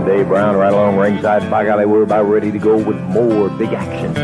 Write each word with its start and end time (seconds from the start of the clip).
and 0.00 0.08
Dave 0.08 0.28
Brown 0.28 0.56
right 0.56 0.72
along 0.72 0.96
ringside. 0.96 1.50
By 1.50 1.64
golly, 1.64 1.84
we're 1.84 2.02
about 2.02 2.24
ready 2.24 2.50
to 2.50 2.58
go 2.58 2.76
with 2.76 2.96
more 3.00 3.50
big 3.50 3.72
action. 3.72 4.14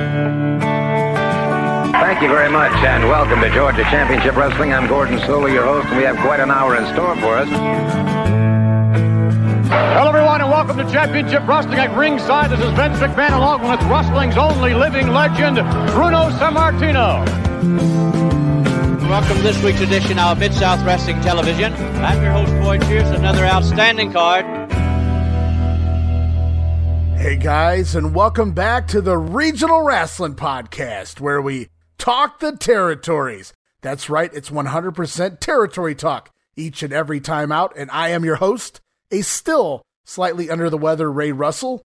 Thank 1.92 2.22
you 2.22 2.28
very 2.28 2.50
much, 2.50 2.72
and 2.84 3.04
welcome 3.04 3.40
to 3.40 3.50
Georgia 3.50 3.82
Championship 3.84 4.36
Wrestling. 4.36 4.72
I'm 4.72 4.86
Gordon 4.86 5.18
Solie, 5.20 5.52
your 5.52 5.64
host, 5.64 5.88
and 5.88 5.98
we 5.98 6.04
have 6.04 6.16
quite 6.18 6.40
an 6.40 6.50
hour 6.50 6.76
in 6.76 6.86
store 6.94 7.14
for 7.16 7.36
us. 7.36 7.48
Hello, 9.68 10.08
everyone, 10.08 10.40
and 10.40 10.50
welcome 10.50 10.78
to 10.78 10.90
Championship 10.90 11.46
Wrestling 11.46 11.78
at 11.78 11.94
ringside. 11.96 12.50
This 12.50 12.60
is 12.60 12.70
Vince 12.72 12.98
McMahon, 12.98 13.36
along 13.36 13.68
with 13.68 13.82
wrestling's 13.90 14.36
only 14.36 14.72
living 14.72 15.08
legend, 15.08 15.56
Bruno 15.92 16.30
Sammartino. 16.30 17.26
Welcome 19.08 19.36
to 19.36 19.42
this 19.42 19.62
week's 19.62 19.80
edition 19.80 20.18
of 20.18 20.38
Mid 20.38 20.54
South 20.54 20.84
Wrestling 20.86 21.20
Television. 21.20 21.72
I'm 22.02 22.22
your 22.22 22.32
host, 22.32 22.52
Boyd 22.62 22.80
Pierce. 22.82 23.08
Another 23.08 23.44
outstanding 23.44 24.12
card. 24.12 24.55
Hey 27.26 27.34
guys, 27.34 27.96
and 27.96 28.14
welcome 28.14 28.52
back 28.52 28.86
to 28.86 29.00
the 29.00 29.18
Regional 29.18 29.80
Rasslin 29.80 30.36
Podcast, 30.36 31.18
where 31.18 31.42
we 31.42 31.70
talk 31.98 32.38
the 32.38 32.56
territories. 32.56 33.52
That's 33.82 34.08
right, 34.08 34.32
it's 34.32 34.50
100% 34.50 35.40
territory 35.40 35.96
talk 35.96 36.30
each 36.54 36.84
and 36.84 36.92
every 36.92 37.18
time 37.18 37.50
out, 37.50 37.72
and 37.76 37.90
I 37.90 38.10
am 38.10 38.24
your 38.24 38.36
host, 38.36 38.80
a 39.10 39.22
still 39.22 39.82
slightly 40.04 40.48
under 40.48 40.70
the 40.70 40.78
weather 40.78 41.10
Ray 41.10 41.32
Russell. 41.32 41.82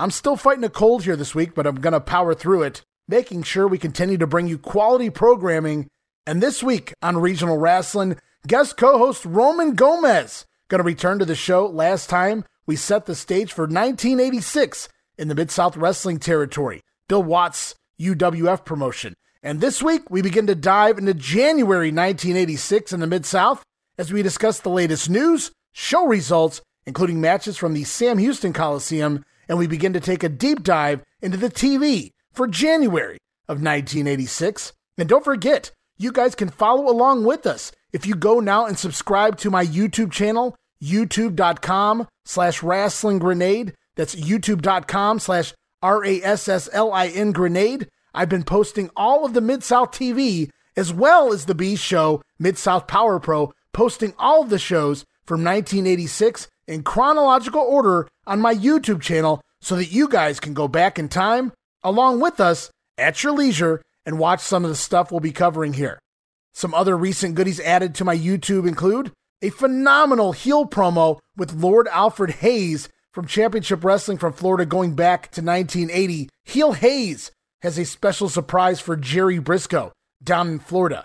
I'm 0.00 0.10
still 0.10 0.34
fighting 0.34 0.64
a 0.64 0.68
cold 0.68 1.04
here 1.04 1.14
this 1.14 1.36
week, 1.36 1.54
but 1.54 1.68
I'm 1.68 1.80
going 1.80 1.92
to 1.92 2.00
power 2.00 2.34
through 2.34 2.64
it, 2.64 2.82
making 3.06 3.44
sure 3.44 3.68
we 3.68 3.78
continue 3.78 4.18
to 4.18 4.26
bring 4.26 4.48
you 4.48 4.58
quality 4.58 5.08
programming. 5.08 5.86
And 6.26 6.42
this 6.42 6.64
week 6.64 6.94
on 7.00 7.16
Regional 7.18 7.58
Rasslin, 7.58 8.18
guest 8.44 8.76
co 8.76 8.98
host 8.98 9.24
Roman 9.24 9.76
Gomez 9.76 10.46
going 10.66 10.80
to 10.80 10.84
return 10.84 11.18
to 11.18 11.24
the 11.24 11.34
show. 11.36 11.66
Last 11.66 12.08
time 12.08 12.44
we 12.70 12.76
set 12.76 13.04
the 13.06 13.16
stage 13.16 13.52
for 13.52 13.62
1986 13.62 14.88
in 15.18 15.26
the 15.26 15.34
Mid 15.34 15.50
South 15.50 15.76
Wrestling 15.76 16.20
territory, 16.20 16.82
Bill 17.08 17.20
Watts' 17.20 17.74
UWF 17.98 18.64
promotion. 18.64 19.14
And 19.42 19.60
this 19.60 19.82
week 19.82 20.08
we 20.08 20.22
begin 20.22 20.46
to 20.46 20.54
dive 20.54 20.96
into 20.96 21.14
January 21.14 21.88
1986 21.88 22.92
in 22.92 23.00
the 23.00 23.08
Mid 23.08 23.26
South 23.26 23.64
as 23.98 24.12
we 24.12 24.22
discuss 24.22 24.60
the 24.60 24.68
latest 24.68 25.10
news, 25.10 25.50
show 25.72 26.06
results, 26.06 26.62
including 26.86 27.20
matches 27.20 27.56
from 27.56 27.74
the 27.74 27.82
Sam 27.82 28.18
Houston 28.18 28.52
Coliseum, 28.52 29.24
and 29.48 29.58
we 29.58 29.66
begin 29.66 29.92
to 29.94 30.00
take 30.00 30.22
a 30.22 30.28
deep 30.28 30.62
dive 30.62 31.02
into 31.20 31.38
the 31.38 31.50
TV 31.50 32.12
for 32.32 32.46
January 32.46 33.18
of 33.48 33.56
1986. 33.60 34.74
And 34.96 35.08
don't 35.08 35.24
forget, 35.24 35.72
you 35.98 36.12
guys 36.12 36.36
can 36.36 36.50
follow 36.50 36.88
along 36.88 37.24
with 37.24 37.48
us 37.48 37.72
if 37.92 38.06
you 38.06 38.14
go 38.14 38.38
now 38.38 38.66
and 38.66 38.78
subscribe 38.78 39.38
to 39.38 39.50
my 39.50 39.66
YouTube 39.66 40.12
channel, 40.12 40.54
youtube.com 40.82 42.06
slash 42.24 42.60
rasslin 42.60 43.18
grenade. 43.18 43.74
That's 43.96 44.14
youtube.com 44.14 45.18
slash 45.18 45.54
R-A-S-S-L-I-N 45.82 47.32
grenade. 47.32 47.88
I've 48.14 48.28
been 48.28 48.44
posting 48.44 48.90
all 48.96 49.24
of 49.24 49.34
the 49.34 49.40
Mid-South 49.40 49.92
TV 49.92 50.50
as 50.76 50.92
well 50.92 51.32
as 51.32 51.46
the 51.46 51.54
B 51.54 51.76
show, 51.76 52.22
Mid-South 52.38 52.86
Power 52.86 53.18
Pro, 53.18 53.52
posting 53.72 54.14
all 54.18 54.42
of 54.42 54.50
the 54.50 54.58
shows 54.58 55.04
from 55.24 55.44
1986 55.44 56.48
in 56.66 56.82
chronological 56.82 57.60
order 57.60 58.08
on 58.26 58.40
my 58.40 58.54
YouTube 58.54 59.00
channel 59.00 59.40
so 59.60 59.76
that 59.76 59.92
you 59.92 60.08
guys 60.08 60.40
can 60.40 60.54
go 60.54 60.68
back 60.68 60.98
in 60.98 61.08
time 61.08 61.52
along 61.82 62.20
with 62.20 62.40
us 62.40 62.70
at 62.98 63.22
your 63.22 63.32
leisure 63.32 63.82
and 64.06 64.18
watch 64.18 64.40
some 64.40 64.64
of 64.64 64.70
the 64.70 64.76
stuff 64.76 65.10
we'll 65.10 65.20
be 65.20 65.32
covering 65.32 65.74
here. 65.74 65.98
Some 66.52 66.74
other 66.74 66.96
recent 66.96 67.34
goodies 67.34 67.60
added 67.60 67.94
to 67.96 68.04
my 68.04 68.16
YouTube 68.16 68.66
include 68.66 69.12
a 69.42 69.50
phenomenal 69.50 70.32
heel 70.32 70.66
promo 70.66 71.18
with 71.36 71.54
Lord 71.54 71.88
Alfred 71.88 72.30
Hayes 72.30 72.88
from 73.12 73.26
Championship 73.26 73.82
Wrestling 73.82 74.18
from 74.18 74.32
Florida 74.32 74.66
going 74.66 74.94
back 74.94 75.30
to 75.32 75.42
1980. 75.42 76.28
Heel 76.44 76.72
Hayes 76.72 77.30
has 77.62 77.78
a 77.78 77.84
special 77.84 78.28
surprise 78.28 78.80
for 78.80 78.96
Jerry 78.96 79.40
Brisco 79.40 79.90
down 80.22 80.48
in 80.48 80.58
Florida. 80.58 81.04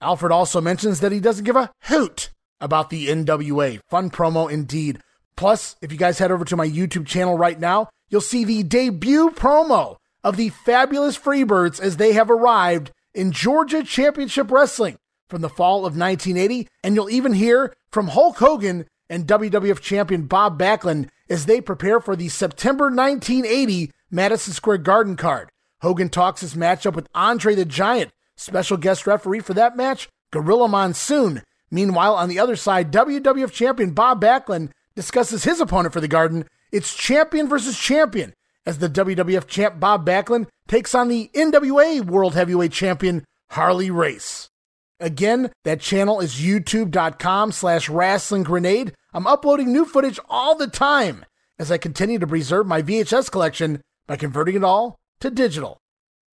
Alfred 0.00 0.32
also 0.32 0.60
mentions 0.60 1.00
that 1.00 1.12
he 1.12 1.20
doesn't 1.20 1.44
give 1.44 1.56
a 1.56 1.70
hoot 1.84 2.30
about 2.60 2.90
the 2.90 3.08
NWA. 3.08 3.80
Fun 3.88 4.10
promo 4.10 4.50
indeed. 4.50 5.00
Plus, 5.36 5.76
if 5.80 5.92
you 5.92 5.98
guys 5.98 6.18
head 6.18 6.30
over 6.30 6.44
to 6.44 6.56
my 6.56 6.66
YouTube 6.66 7.06
channel 7.06 7.36
right 7.36 7.58
now, 7.58 7.88
you'll 8.08 8.20
see 8.20 8.44
the 8.44 8.62
debut 8.62 9.30
promo 9.30 9.96
of 10.24 10.36
the 10.36 10.48
fabulous 10.48 11.18
Freebirds 11.18 11.80
as 11.80 11.96
they 11.96 12.12
have 12.12 12.30
arrived 12.30 12.90
in 13.14 13.32
Georgia 13.32 13.82
Championship 13.82 14.50
Wrestling 14.50 14.96
from 15.28 15.42
the 15.42 15.48
fall 15.48 15.78
of 15.78 15.96
1980. 15.96 16.68
And 16.82 16.94
you'll 16.94 17.10
even 17.10 17.32
hear 17.32 17.74
from 17.90 18.08
Hulk 18.08 18.38
Hogan 18.38 18.86
and 19.08 19.26
WWF 19.26 19.80
champion 19.80 20.26
Bob 20.26 20.58
Backlund 20.58 21.08
as 21.28 21.46
they 21.46 21.60
prepare 21.60 22.00
for 22.00 22.16
the 22.16 22.28
September 22.28 22.84
1980 22.84 23.90
Madison 24.10 24.52
Square 24.52 24.78
Garden 24.78 25.16
card. 25.16 25.50
Hogan 25.82 26.08
talks 26.08 26.40
his 26.40 26.54
matchup 26.54 26.94
with 26.94 27.08
Andre 27.14 27.54
the 27.54 27.64
Giant. 27.64 28.12
Special 28.36 28.76
guest 28.76 29.06
referee 29.06 29.40
for 29.40 29.54
that 29.54 29.76
match, 29.76 30.08
Gorilla 30.30 30.68
Monsoon. 30.68 31.42
Meanwhile, 31.70 32.14
on 32.14 32.28
the 32.28 32.38
other 32.38 32.56
side, 32.56 32.92
WWF 32.92 33.50
champion 33.50 33.92
Bob 33.92 34.20
Backlund 34.20 34.70
discusses 34.94 35.44
his 35.44 35.60
opponent 35.60 35.92
for 35.92 36.00
the 36.00 36.08
Garden. 36.08 36.46
It's 36.70 36.94
champion 36.94 37.48
versus 37.48 37.78
champion 37.78 38.34
as 38.64 38.78
the 38.78 38.88
WWF 38.88 39.46
champ 39.46 39.80
Bob 39.80 40.06
Backlund 40.06 40.48
takes 40.68 40.94
on 40.94 41.08
the 41.08 41.30
NWA 41.34 42.04
World 42.04 42.34
Heavyweight 42.34 42.72
Champion 42.72 43.24
Harley 43.50 43.90
Race. 43.90 44.50
Again, 44.98 45.50
that 45.64 45.80
channel 45.80 46.20
is 46.20 46.40
youtube.com 46.40 47.52
slash 47.52 47.88
rasslin 47.88 48.44
grenade. 48.44 48.94
I'm 49.12 49.26
uploading 49.26 49.72
new 49.72 49.84
footage 49.84 50.18
all 50.28 50.54
the 50.54 50.66
time 50.66 51.24
as 51.58 51.70
I 51.70 51.78
continue 51.78 52.18
to 52.18 52.26
preserve 52.26 52.66
my 52.66 52.82
VHS 52.82 53.30
collection 53.30 53.82
by 54.06 54.16
converting 54.16 54.56
it 54.56 54.64
all 54.64 54.98
to 55.20 55.30
digital. 55.30 55.78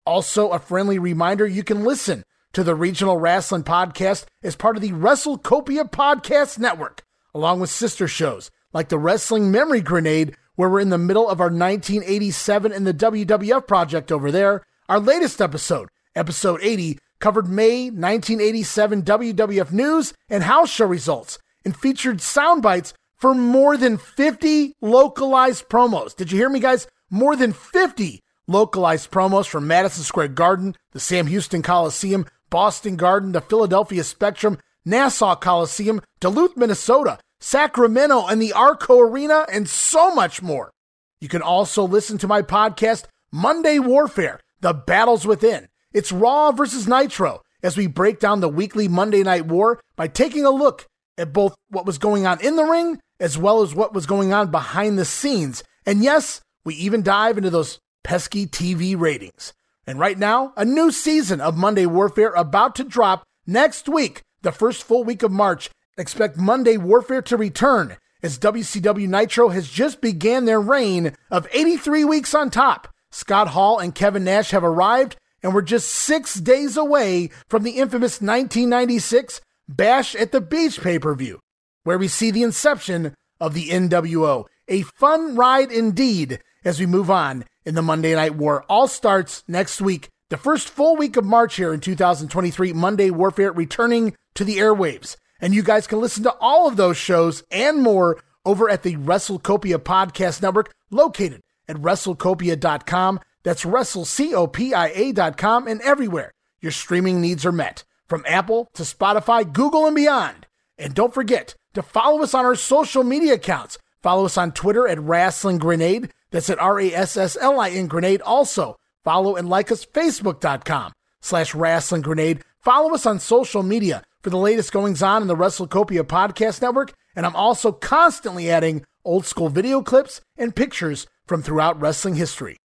Also, 0.06 0.50
a 0.50 0.58
friendly 0.58 0.98
reminder 0.98 1.46
you 1.46 1.64
can 1.64 1.84
listen 1.84 2.24
to 2.52 2.62
the 2.62 2.74
Regional 2.74 3.18
Rasslin 3.18 3.64
Podcast 3.64 4.26
as 4.42 4.56
part 4.56 4.76
of 4.76 4.82
the 4.82 4.90
WrestleCopia 4.90 5.90
Podcast 5.90 6.58
Network, 6.58 7.02
along 7.34 7.60
with 7.60 7.70
sister 7.70 8.06
shows 8.06 8.50
like 8.72 8.88
the 8.88 8.98
Wrestling 8.98 9.50
Memory 9.50 9.80
Grenade, 9.80 10.36
where 10.54 10.68
we're 10.68 10.80
in 10.80 10.90
the 10.90 10.98
middle 10.98 11.28
of 11.28 11.40
our 11.40 11.46
1987 11.46 12.72
and 12.72 12.86
the 12.86 12.94
WWF 12.94 13.66
project 13.66 14.12
over 14.12 14.30
there. 14.30 14.62
Our 14.88 15.00
latest 15.00 15.40
episode, 15.40 15.88
episode 16.14 16.60
80, 16.62 16.98
covered 17.22 17.48
May 17.48 17.84
1987 17.84 19.02
WWF 19.02 19.70
news 19.72 20.12
and 20.28 20.42
house 20.42 20.68
show 20.68 20.86
results 20.86 21.38
and 21.64 21.74
featured 21.74 22.20
sound 22.20 22.62
bites 22.62 22.92
for 23.16 23.32
more 23.32 23.76
than 23.76 23.96
50 23.96 24.74
localized 24.82 25.68
promos. 25.68 26.14
Did 26.16 26.32
you 26.32 26.38
hear 26.38 26.50
me, 26.50 26.58
guys? 26.58 26.88
More 27.08 27.36
than 27.36 27.52
50 27.52 28.20
localized 28.48 29.12
promos 29.12 29.46
from 29.46 29.68
Madison 29.68 30.02
Square 30.02 30.28
Garden, 30.28 30.74
the 30.90 30.98
Sam 30.98 31.28
Houston 31.28 31.62
Coliseum, 31.62 32.26
Boston 32.50 32.96
Garden, 32.96 33.30
the 33.30 33.40
Philadelphia 33.40 34.02
Spectrum, 34.02 34.58
Nassau 34.84 35.36
Coliseum, 35.36 36.02
Duluth, 36.18 36.56
Minnesota, 36.56 37.18
Sacramento, 37.38 38.26
and 38.26 38.42
the 38.42 38.52
Arco 38.52 38.98
Arena, 38.98 39.46
and 39.50 39.68
so 39.68 40.12
much 40.12 40.42
more. 40.42 40.72
You 41.20 41.28
can 41.28 41.42
also 41.42 41.84
listen 41.84 42.18
to 42.18 42.26
my 42.26 42.42
podcast, 42.42 43.04
Monday 43.30 43.78
Warfare 43.78 44.40
The 44.60 44.74
Battles 44.74 45.24
Within. 45.24 45.68
It's 45.92 46.12
Raw 46.12 46.52
versus 46.52 46.88
Nitro 46.88 47.42
as 47.62 47.76
we 47.76 47.86
break 47.86 48.18
down 48.18 48.40
the 48.40 48.48
weekly 48.48 48.88
Monday 48.88 49.22
Night 49.22 49.46
War 49.46 49.80
by 49.94 50.08
taking 50.08 50.44
a 50.44 50.50
look 50.50 50.86
at 51.18 51.32
both 51.32 51.54
what 51.68 51.86
was 51.86 51.98
going 51.98 52.26
on 52.26 52.40
in 52.40 52.56
the 52.56 52.64
ring 52.64 52.98
as 53.20 53.36
well 53.36 53.62
as 53.62 53.74
what 53.74 53.92
was 53.94 54.06
going 54.06 54.32
on 54.32 54.50
behind 54.50 54.98
the 54.98 55.04
scenes. 55.04 55.62
And 55.84 56.02
yes, 56.02 56.40
we 56.64 56.74
even 56.74 57.02
dive 57.02 57.36
into 57.36 57.50
those 57.50 57.78
pesky 58.02 58.46
TV 58.46 58.98
ratings. 58.98 59.52
And 59.86 59.98
right 59.98 60.18
now, 60.18 60.52
a 60.56 60.64
new 60.64 60.90
season 60.90 61.40
of 61.40 61.56
Monday 61.56 61.86
Warfare 61.86 62.32
about 62.32 62.74
to 62.76 62.84
drop 62.84 63.24
next 63.46 63.88
week, 63.88 64.22
the 64.42 64.52
first 64.52 64.82
full 64.82 65.04
week 65.04 65.22
of 65.22 65.30
March. 65.30 65.70
Expect 65.98 66.38
Monday 66.38 66.78
Warfare 66.78 67.22
to 67.22 67.36
return 67.36 67.96
as 68.22 68.38
WCW 68.38 69.08
Nitro 69.08 69.50
has 69.50 69.68
just 69.68 70.00
began 70.00 70.46
their 70.46 70.60
reign 70.60 71.14
of 71.30 71.46
83 71.52 72.04
weeks 72.04 72.34
on 72.34 72.48
top. 72.48 72.88
Scott 73.10 73.48
Hall 73.48 73.78
and 73.78 73.94
Kevin 73.94 74.24
Nash 74.24 74.52
have 74.52 74.64
arrived, 74.64 75.16
and 75.42 75.54
we're 75.54 75.62
just 75.62 75.90
six 75.90 76.34
days 76.34 76.76
away 76.76 77.30
from 77.48 77.62
the 77.62 77.72
infamous 77.72 78.20
1996 78.20 79.40
Bash 79.68 80.14
at 80.14 80.32
the 80.32 80.40
Beach 80.40 80.80
pay 80.80 80.98
per 80.98 81.14
view, 81.14 81.40
where 81.84 81.98
we 81.98 82.08
see 82.08 82.30
the 82.30 82.42
inception 82.42 83.14
of 83.40 83.54
the 83.54 83.68
NWO. 83.68 84.46
A 84.68 84.82
fun 84.82 85.36
ride 85.36 85.72
indeed 85.72 86.40
as 86.64 86.78
we 86.78 86.86
move 86.86 87.10
on 87.10 87.44
in 87.64 87.74
the 87.74 87.82
Monday 87.82 88.14
Night 88.14 88.36
War. 88.36 88.64
All 88.68 88.88
starts 88.88 89.42
next 89.48 89.80
week, 89.80 90.08
the 90.28 90.36
first 90.36 90.68
full 90.68 90.96
week 90.96 91.16
of 91.16 91.24
March 91.24 91.56
here 91.56 91.72
in 91.72 91.80
2023, 91.80 92.72
Monday 92.72 93.10
Warfare 93.10 93.52
returning 93.52 94.14
to 94.34 94.44
the 94.44 94.58
airwaves. 94.58 95.16
And 95.40 95.54
you 95.54 95.62
guys 95.62 95.86
can 95.86 96.00
listen 96.00 96.22
to 96.22 96.36
all 96.40 96.68
of 96.68 96.76
those 96.76 96.96
shows 96.96 97.42
and 97.50 97.82
more 97.82 98.22
over 98.44 98.70
at 98.70 98.82
the 98.82 98.96
WrestleCopia 98.96 99.78
Podcast 99.78 100.42
Network, 100.42 100.72
located 100.90 101.42
at 101.68 101.76
WrestleCopia.com. 101.76 103.20
That's 103.44 103.64
WrestleCopia.com 103.64 105.68
and 105.68 105.80
everywhere 105.82 106.32
your 106.60 106.72
streaming 106.72 107.20
needs 107.20 107.44
are 107.44 107.52
met, 107.52 107.84
from 108.06 108.24
Apple 108.26 108.68
to 108.74 108.84
Spotify, 108.84 109.52
Google, 109.52 109.86
and 109.86 109.96
beyond. 109.96 110.46
And 110.78 110.94
don't 110.94 111.14
forget 111.14 111.56
to 111.74 111.82
follow 111.82 112.22
us 112.22 112.34
on 112.34 112.44
our 112.44 112.54
social 112.54 113.02
media 113.02 113.34
accounts 113.34 113.78
Follow 114.02 114.24
us 114.24 114.36
on 114.36 114.52
Twitter 114.52 114.88
at 114.88 114.98
Rasslin 114.98 115.58
Grenade. 115.58 116.10
That's 116.30 116.50
at 116.50 116.58
R 116.58 116.80
A 116.80 116.92
S 116.92 117.16
S 117.16 117.36
L 117.40 117.60
I 117.60 117.70
N 117.70 117.86
Grenade. 117.86 118.20
Also, 118.22 118.76
follow 119.04 119.36
and 119.36 119.48
like 119.48 119.70
us 119.70 119.86
Facebook.com 119.86 120.92
slash 121.20 121.52
Rasslin 121.52 122.02
Grenade. 122.02 122.42
Follow 122.58 122.94
us 122.94 123.06
on 123.06 123.20
social 123.20 123.62
media 123.62 124.02
for 124.20 124.30
the 124.30 124.36
latest 124.36 124.72
goings 124.72 125.02
on 125.02 125.22
in 125.22 125.28
the 125.28 125.36
WrestleCopia 125.36 126.02
Podcast 126.02 126.60
Network. 126.60 126.92
And 127.14 127.24
I'm 127.24 127.36
also 127.36 127.70
constantly 127.70 128.50
adding 128.50 128.84
old 129.04 129.24
school 129.24 129.48
video 129.48 129.82
clips 129.82 130.20
and 130.36 130.54
pictures 130.54 131.06
from 131.26 131.42
throughout 131.42 131.80
wrestling 131.80 132.16
history. 132.16 132.56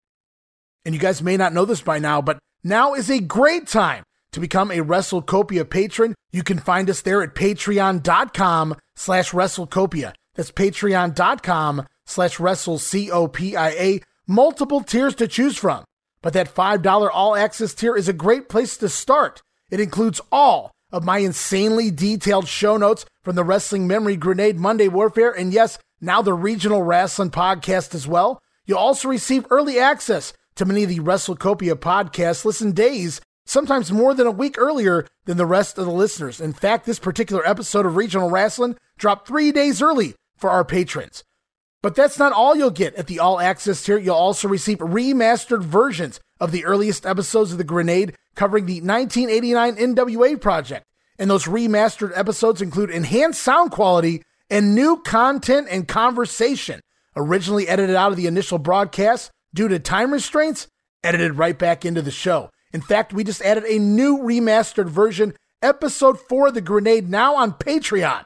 And 0.87 0.95
you 0.95 1.01
guys 1.01 1.21
may 1.21 1.37
not 1.37 1.53
know 1.53 1.65
this 1.65 1.81
by 1.81 1.99
now, 1.99 2.23
but 2.23 2.39
now 2.63 2.95
is 2.95 3.11
a 3.11 3.19
great 3.19 3.67
time 3.67 4.05
to 4.31 4.39
become 4.39 4.71
a 4.71 4.77
WrestleCopia 4.77 5.69
patron. 5.69 6.15
You 6.31 6.45
can 6.45 6.61
find 6.61 6.89
us 6.89 7.03
there 7.03 7.23
at 7.23 7.35
patreon.com 7.35 8.77
slash 8.95 9.33
WrestleCopia. 9.33 10.15
That's 10.37 10.53
patreon.com 10.53 11.87
slash 12.05 12.37
WrestleCopia. 12.37 14.03
Multiple 14.29 14.81
tiers 14.81 15.17
to 15.17 15.27
choose 15.27 15.57
from. 15.57 15.85
But 16.23 16.35
that 16.35 16.55
$5 16.55 17.11
all 17.13 17.35
access 17.35 17.75
tier 17.75 17.97
is 17.97 18.09
a 18.09 18.13
great 18.13 18.49
place 18.49 18.77
to 18.77 18.89
start. 18.89 19.43
It 19.73 19.81
includes 19.81 20.21
all 20.31 20.71
of 20.93 21.03
my 21.03 21.19
insanely 21.19 21.91
detailed 21.91 22.47
show 22.47 22.77
notes 22.77 23.05
from 23.25 23.35
the 23.35 23.43
Wrestling 23.43 23.89
Memory 23.89 24.17
Grenade 24.17 24.57
Monday 24.57 24.87
Warfare, 24.87 25.33
and 25.33 25.53
yes, 25.53 25.81
now 26.01 26.23
the 26.23 26.33
Regional 26.33 26.83
Rasslin 26.83 27.31
Podcast 27.31 27.93
as 27.93 28.07
well. 28.07 28.41
You'll 28.67 28.79
also 28.79 29.09
receive 29.09 29.47
early 29.51 29.81
access 29.81 30.33
to 30.57 30.65
many 30.65 30.83
of 30.83 30.89
the 30.89 30.99
WrestleCopia 30.99 31.75
podcasts. 31.75 32.45
Listen 32.45 32.73
days, 32.73 33.21
sometimes 33.45 33.93
more 33.93 34.15
than 34.15 34.27
a 34.27 34.33
week 34.33 34.59
earlier 34.59 35.07
than 35.25 35.37
the 35.37 35.47
rest 35.47 35.79
of 35.79 35.87
the 35.87 35.93
listeners. 35.93 36.41
In 36.41 36.53
fact, 36.53 36.85
this 36.85 36.99
particular 36.99 37.47
episode 37.47 37.87
of 37.87 37.97
Regional 37.97 38.31
Rasslin 38.31 38.77
dropped 38.99 39.29
three 39.29 39.53
days 39.53 39.81
early 39.81 40.15
for 40.37 40.51
our 40.51 40.65
patrons. 40.65 41.25
But 41.83 41.95
that's 41.95 42.19
not 42.19 42.33
all 42.33 42.57
you'll 42.57 42.71
get 42.71 42.95
at 42.97 43.07
the 43.07 43.21
All 43.21 43.39
Access 43.39 43.85
tier. 43.85 43.99
You'll 43.99 44.17
also 44.17 44.49
receive 44.49 44.79
remastered 44.79 45.63
versions 45.63 46.19
of 46.41 46.51
the 46.51 46.65
earliest 46.65 47.07
episodes 47.07 47.53
of 47.53 47.59
The 47.59 47.65
Grenade 47.65 48.15
covering 48.35 48.67
the 48.67 48.81
1989 48.81 49.77
NWA 49.77 50.41
project. 50.41 50.85
And 51.19 51.31
those 51.31 51.45
remastered 51.45 52.13
episodes 52.17 52.61
include 52.61 52.91
enhanced 52.91 53.43
sound 53.43 53.71
quality 53.71 54.23
and 54.51 54.75
new 54.75 55.01
content 55.03 55.69
and 55.71 55.87
conversation. 55.89 56.81
Originally 57.15 57.69
edited 57.69 57.97
out 57.97 58.11
of 58.11 58.17
the 58.17 58.27
initial 58.27 58.59
broadcast 58.59 59.31
due 59.55 59.69
to 59.69 59.79
time 59.79 60.13
restraints, 60.13 60.69
edited 61.03 61.39
right 61.39 61.59
back 61.59 61.85
into 61.85 62.03
the 62.03 62.11
show. 62.11 62.51
In 62.73 62.81
fact, 62.81 63.13
we 63.13 63.25
just 63.25 63.43
added 63.43 63.65
a 63.65 63.79
new 63.79 64.19
remastered 64.19 64.89
version, 64.89 65.35
episode 65.63 66.21
4 66.21 66.49
of 66.49 66.55
The 66.55 66.61
Grenade, 66.61 67.09
now 67.09 67.37
on 67.37 67.53
Patreon, 67.53 68.25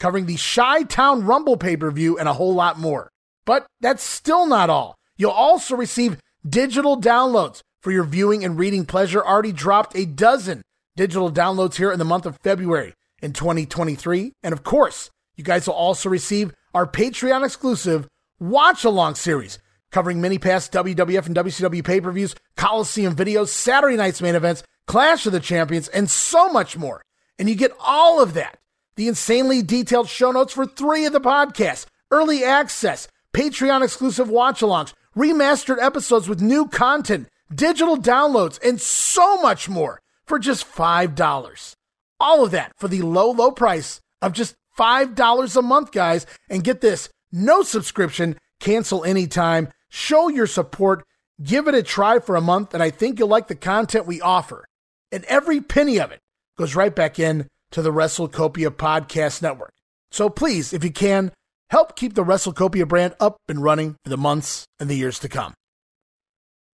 covering 0.00 0.26
the 0.26 0.38
Chi 0.38 0.82
Town 0.84 1.24
Rumble 1.24 1.56
pay 1.56 1.76
per 1.76 1.90
view 1.90 2.18
and 2.18 2.28
a 2.28 2.32
whole 2.32 2.54
lot 2.54 2.78
more. 2.78 3.10
But 3.44 3.66
that's 3.80 4.02
still 4.02 4.46
not 4.46 4.70
all. 4.70 4.96
You'll 5.16 5.30
also 5.30 5.76
receive 5.76 6.20
digital 6.48 7.00
downloads 7.00 7.62
for 7.80 7.92
your 7.92 8.04
viewing 8.04 8.44
and 8.44 8.58
reading 8.58 8.86
pleasure. 8.86 9.24
Already 9.24 9.52
dropped 9.52 9.96
a 9.96 10.06
dozen 10.06 10.62
digital 10.96 11.30
downloads 11.30 11.76
here 11.76 11.92
in 11.92 11.98
the 11.98 12.04
month 12.04 12.26
of 12.26 12.38
February 12.42 12.94
in 13.20 13.32
2023. 13.32 14.32
And 14.42 14.52
of 14.52 14.62
course, 14.64 15.10
you 15.36 15.44
guys 15.44 15.66
will 15.66 15.74
also 15.74 16.08
receive 16.08 16.52
our 16.74 16.86
Patreon 16.86 17.44
exclusive 17.44 18.08
watch 18.38 18.84
along 18.84 19.14
series 19.14 19.58
covering 19.92 20.20
many 20.20 20.38
past 20.38 20.72
WWF 20.72 21.26
and 21.26 21.36
WCW 21.36 21.84
pay 21.84 22.00
per 22.00 22.10
views, 22.10 22.34
Coliseum 22.56 23.14
videos, 23.14 23.48
Saturday 23.48 23.96
night's 23.96 24.22
main 24.22 24.34
events, 24.34 24.64
Clash 24.86 25.26
of 25.26 25.32
the 25.32 25.40
Champions, 25.40 25.88
and 25.88 26.10
so 26.10 26.48
much 26.48 26.76
more. 26.76 27.02
And 27.38 27.48
you 27.48 27.54
get 27.54 27.72
all 27.78 28.20
of 28.20 28.34
that. 28.34 28.58
The 28.96 29.08
insanely 29.08 29.62
detailed 29.62 30.08
show 30.08 30.32
notes 30.32 30.52
for 30.52 30.66
three 30.66 31.06
of 31.06 31.12
the 31.12 31.20
podcasts, 31.20 31.86
early 32.10 32.44
access, 32.44 33.08
Patreon 33.32 33.82
exclusive 33.82 34.28
watch 34.28 34.60
alongs, 34.60 34.92
remastered 35.16 35.82
episodes 35.82 36.28
with 36.28 36.42
new 36.42 36.66
content, 36.68 37.28
digital 37.54 37.96
downloads, 37.96 38.58
and 38.66 38.80
so 38.80 39.40
much 39.40 39.68
more 39.68 40.00
for 40.26 40.38
just 40.38 40.66
$5. 40.66 41.76
All 42.20 42.44
of 42.44 42.50
that 42.50 42.72
for 42.76 42.88
the 42.88 43.02
low, 43.02 43.30
low 43.30 43.50
price 43.50 44.00
of 44.20 44.32
just 44.32 44.54
$5 44.78 45.56
a 45.56 45.62
month, 45.62 45.92
guys. 45.92 46.26
And 46.48 46.64
get 46.64 46.80
this 46.80 47.08
no 47.30 47.62
subscription, 47.62 48.38
cancel 48.60 49.04
anytime, 49.04 49.68
show 49.92 50.28
your 50.28 50.46
support, 50.46 51.04
give 51.42 51.68
it 51.68 51.74
a 51.74 51.82
try 51.82 52.18
for 52.18 52.34
a 52.34 52.40
month, 52.40 52.72
and 52.72 52.82
I 52.82 52.90
think 52.90 53.18
you'll 53.18 53.28
like 53.28 53.48
the 53.48 53.54
content 53.54 54.06
we 54.06 54.20
offer. 54.20 54.64
And 55.12 55.24
every 55.26 55.60
penny 55.60 56.00
of 56.00 56.10
it 56.10 56.18
goes 56.56 56.74
right 56.74 56.94
back 56.94 57.18
in 57.18 57.46
to 57.72 57.82
the 57.82 57.92
WrestleCopia 57.92 58.70
Podcast 58.70 59.42
Network. 59.42 59.72
So 60.10 60.30
please, 60.30 60.72
if 60.72 60.82
you 60.82 60.90
can, 60.90 61.30
help 61.70 61.94
keep 61.94 62.14
the 62.14 62.24
WrestleCopia 62.24 62.88
brand 62.88 63.14
up 63.20 63.36
and 63.48 63.62
running 63.62 63.96
for 64.02 64.10
the 64.10 64.16
months 64.16 64.64
and 64.80 64.88
the 64.88 64.96
years 64.96 65.18
to 65.20 65.28
come. 65.28 65.52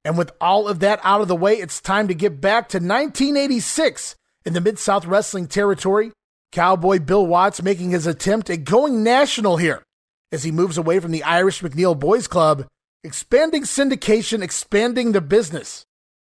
And 0.04 0.16
with 0.16 0.30
all 0.40 0.68
of 0.68 0.78
that 0.80 1.00
out 1.02 1.20
of 1.20 1.28
the 1.28 1.36
way, 1.36 1.54
it's 1.54 1.80
time 1.80 2.06
to 2.08 2.14
get 2.14 2.40
back 2.40 2.68
to 2.68 2.78
1986 2.78 4.14
in 4.44 4.52
the 4.52 4.60
Mid 4.60 4.78
South 4.78 5.04
Wrestling 5.04 5.48
territory. 5.48 6.12
Cowboy 6.52 7.00
Bill 7.00 7.26
Watts 7.26 7.62
making 7.62 7.90
his 7.90 8.06
attempt 8.06 8.48
at 8.48 8.64
going 8.64 9.02
national 9.02 9.56
here 9.56 9.82
as 10.30 10.44
he 10.44 10.52
moves 10.52 10.78
away 10.78 11.00
from 11.00 11.10
the 11.10 11.24
Irish 11.24 11.60
McNeil 11.60 11.98
Boys 11.98 12.26
Club, 12.26 12.66
expanding 13.04 13.62
syndication, 13.62 14.42
expanding 14.42 15.12
the 15.12 15.20
business. 15.20 15.84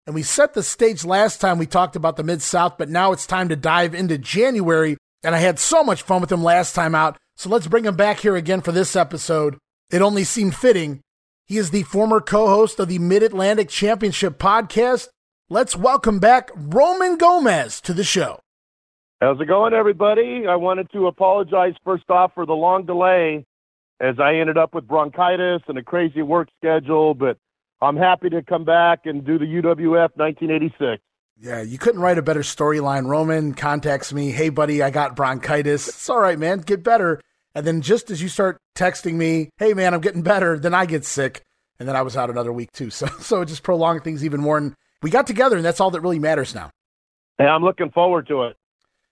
And 0.05 0.15
we 0.15 0.23
set 0.23 0.53
the 0.53 0.63
stage 0.63 1.05
last 1.05 1.39
time 1.39 1.57
we 1.57 1.67
talked 1.67 1.95
about 1.95 2.15
the 2.15 2.23
Mid 2.23 2.41
South, 2.41 2.77
but 2.77 2.89
now 2.89 3.11
it's 3.11 3.27
time 3.27 3.49
to 3.49 3.55
dive 3.55 3.93
into 3.93 4.17
January. 4.17 4.97
And 5.23 5.35
I 5.35 5.39
had 5.39 5.59
so 5.59 5.83
much 5.83 6.01
fun 6.01 6.21
with 6.21 6.31
him 6.31 6.43
last 6.43 6.73
time 6.73 6.95
out, 6.95 7.17
so 7.37 7.49
let's 7.49 7.67
bring 7.67 7.85
him 7.85 7.95
back 7.95 8.19
here 8.19 8.35
again 8.35 8.61
for 8.61 8.71
this 8.71 8.95
episode. 8.95 9.57
It 9.91 10.01
only 10.01 10.23
seemed 10.23 10.55
fitting 10.55 11.01
he 11.49 11.57
is 11.57 11.71
the 11.71 11.81
former 11.81 12.21
co 12.21 12.45
host 12.45 12.79
of 12.79 12.89
the 12.89 12.99
Mid 12.99 13.23
Atlantic 13.23 13.69
Championship 13.69 14.37
podcast. 14.37 15.07
Let's 15.49 15.75
welcome 15.75 16.19
back 16.19 16.51
Roman 16.55 17.17
Gomez 17.17 17.81
to 17.81 17.93
the 17.93 18.03
show. 18.03 18.39
How's 19.19 19.41
it 19.41 19.47
going, 19.47 19.73
everybody? 19.73 20.45
I 20.47 20.57
wanted 20.57 20.91
to 20.91 21.07
apologize 21.07 21.73
first 21.83 22.07
off 22.11 22.33
for 22.35 22.45
the 22.45 22.53
long 22.53 22.85
delay 22.85 23.47
as 23.99 24.19
I 24.19 24.35
ended 24.35 24.57
up 24.57 24.73
with 24.73 24.87
bronchitis 24.87 25.61
and 25.67 25.77
a 25.77 25.83
crazy 25.83 26.21
work 26.21 26.49
schedule, 26.57 27.13
but 27.13 27.37
I'm 27.81 27.97
happy 27.97 28.29
to 28.29 28.41
come 28.41 28.65
back 28.65 29.05
and 29.05 29.25
do 29.25 29.37
the 29.37 29.45
UWF 29.45 30.11
1986. 30.15 31.01
Yeah, 31.41 31.61
you 31.61 31.77
couldn't 31.77 32.01
write 32.01 32.17
a 32.17 32.21
better 32.21 32.41
storyline. 32.41 33.07
Roman 33.07 33.53
contacts 33.53 34.11
me, 34.11 34.31
hey, 34.31 34.49
buddy, 34.49 34.83
I 34.83 34.89
got 34.89 35.15
bronchitis. 35.15 35.87
It's 35.87 36.09
all 36.09 36.19
right, 36.19 36.37
man, 36.37 36.59
get 36.59 36.83
better. 36.83 37.21
And 37.55 37.65
then 37.65 37.81
just 37.81 38.11
as 38.11 38.21
you 38.21 38.29
start 38.29 38.61
texting 38.75 39.15
me, 39.15 39.49
hey 39.57 39.73
man, 39.73 39.93
I'm 39.93 40.01
getting 40.01 40.21
better, 40.21 40.59
then 40.59 40.73
I 40.73 40.85
get 40.85 41.05
sick. 41.05 41.41
And 41.79 41.87
then 41.87 41.95
I 41.95 42.01
was 42.01 42.15
out 42.15 42.29
another 42.29 42.53
week 42.53 42.71
too. 42.71 42.89
So 42.91 43.07
so 43.19 43.41
it 43.41 43.47
just 43.47 43.63
prolonged 43.63 44.03
things 44.03 44.23
even 44.23 44.41
more. 44.41 44.57
And 44.57 44.75
we 45.01 45.09
got 45.09 45.27
together 45.27 45.55
and 45.55 45.65
that's 45.65 45.79
all 45.79 45.91
that 45.91 46.01
really 46.01 46.19
matters 46.19 46.53
now. 46.53 46.69
Yeah, 47.39 47.53
I'm 47.53 47.63
looking 47.63 47.91
forward 47.91 48.27
to 48.27 48.43
it. 48.43 48.57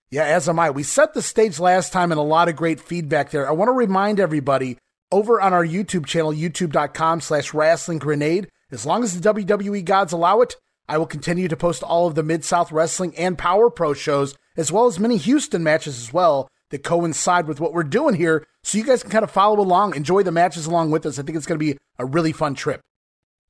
Yeah, 0.09 0.23
as 0.23 0.47
am 0.47 0.59
I. 0.59 0.69
We 0.69 0.83
set 0.83 1.13
the 1.13 1.21
stage 1.21 1.59
last 1.59 1.91
time 1.91 2.11
and 2.11 2.19
a 2.19 2.23
lot 2.23 2.47
of 2.47 2.55
great 2.55 2.79
feedback 2.79 3.31
there. 3.31 3.47
I 3.47 3.51
want 3.51 3.67
to 3.67 3.73
remind 3.73 4.19
everybody 4.19 4.77
over 5.11 5.41
on 5.41 5.53
our 5.53 5.65
YouTube 5.65 6.05
channel, 6.05 6.31
youtube.com 6.31 7.21
slash 7.21 7.51
rasslin 7.51 7.99
grenade, 7.99 8.49
as 8.71 8.85
long 8.85 9.03
as 9.03 9.19
the 9.19 9.33
WWE 9.33 9.83
gods 9.83 10.13
allow 10.13 10.41
it, 10.41 10.55
I 10.89 10.97
will 10.97 11.05
continue 11.05 11.47
to 11.49 11.57
post 11.57 11.83
all 11.83 12.07
of 12.07 12.15
the 12.15 12.23
Mid 12.23 12.45
South 12.45 12.71
Wrestling 12.71 13.15
and 13.17 13.37
Power 13.37 13.69
Pro 13.69 13.93
shows, 13.93 14.35
as 14.55 14.71
well 14.71 14.87
as 14.87 14.99
many 14.99 15.17
Houston 15.17 15.63
matches 15.63 15.99
as 15.99 16.13
well 16.13 16.49
that 16.69 16.83
coincide 16.83 17.47
with 17.47 17.59
what 17.59 17.73
we're 17.73 17.83
doing 17.83 18.15
here 18.15 18.45
so 18.63 18.77
you 18.77 18.83
guys 18.83 19.01
can 19.01 19.11
kind 19.11 19.23
of 19.23 19.31
follow 19.31 19.59
along, 19.59 19.95
enjoy 19.95 20.23
the 20.23 20.31
matches 20.31 20.65
along 20.65 20.91
with 20.91 21.05
us. 21.05 21.19
I 21.19 21.23
think 21.23 21.37
it's 21.37 21.45
going 21.45 21.59
to 21.59 21.65
be 21.65 21.77
a 21.97 22.05
really 22.05 22.33
fun 22.33 22.55
trip. 22.55 22.81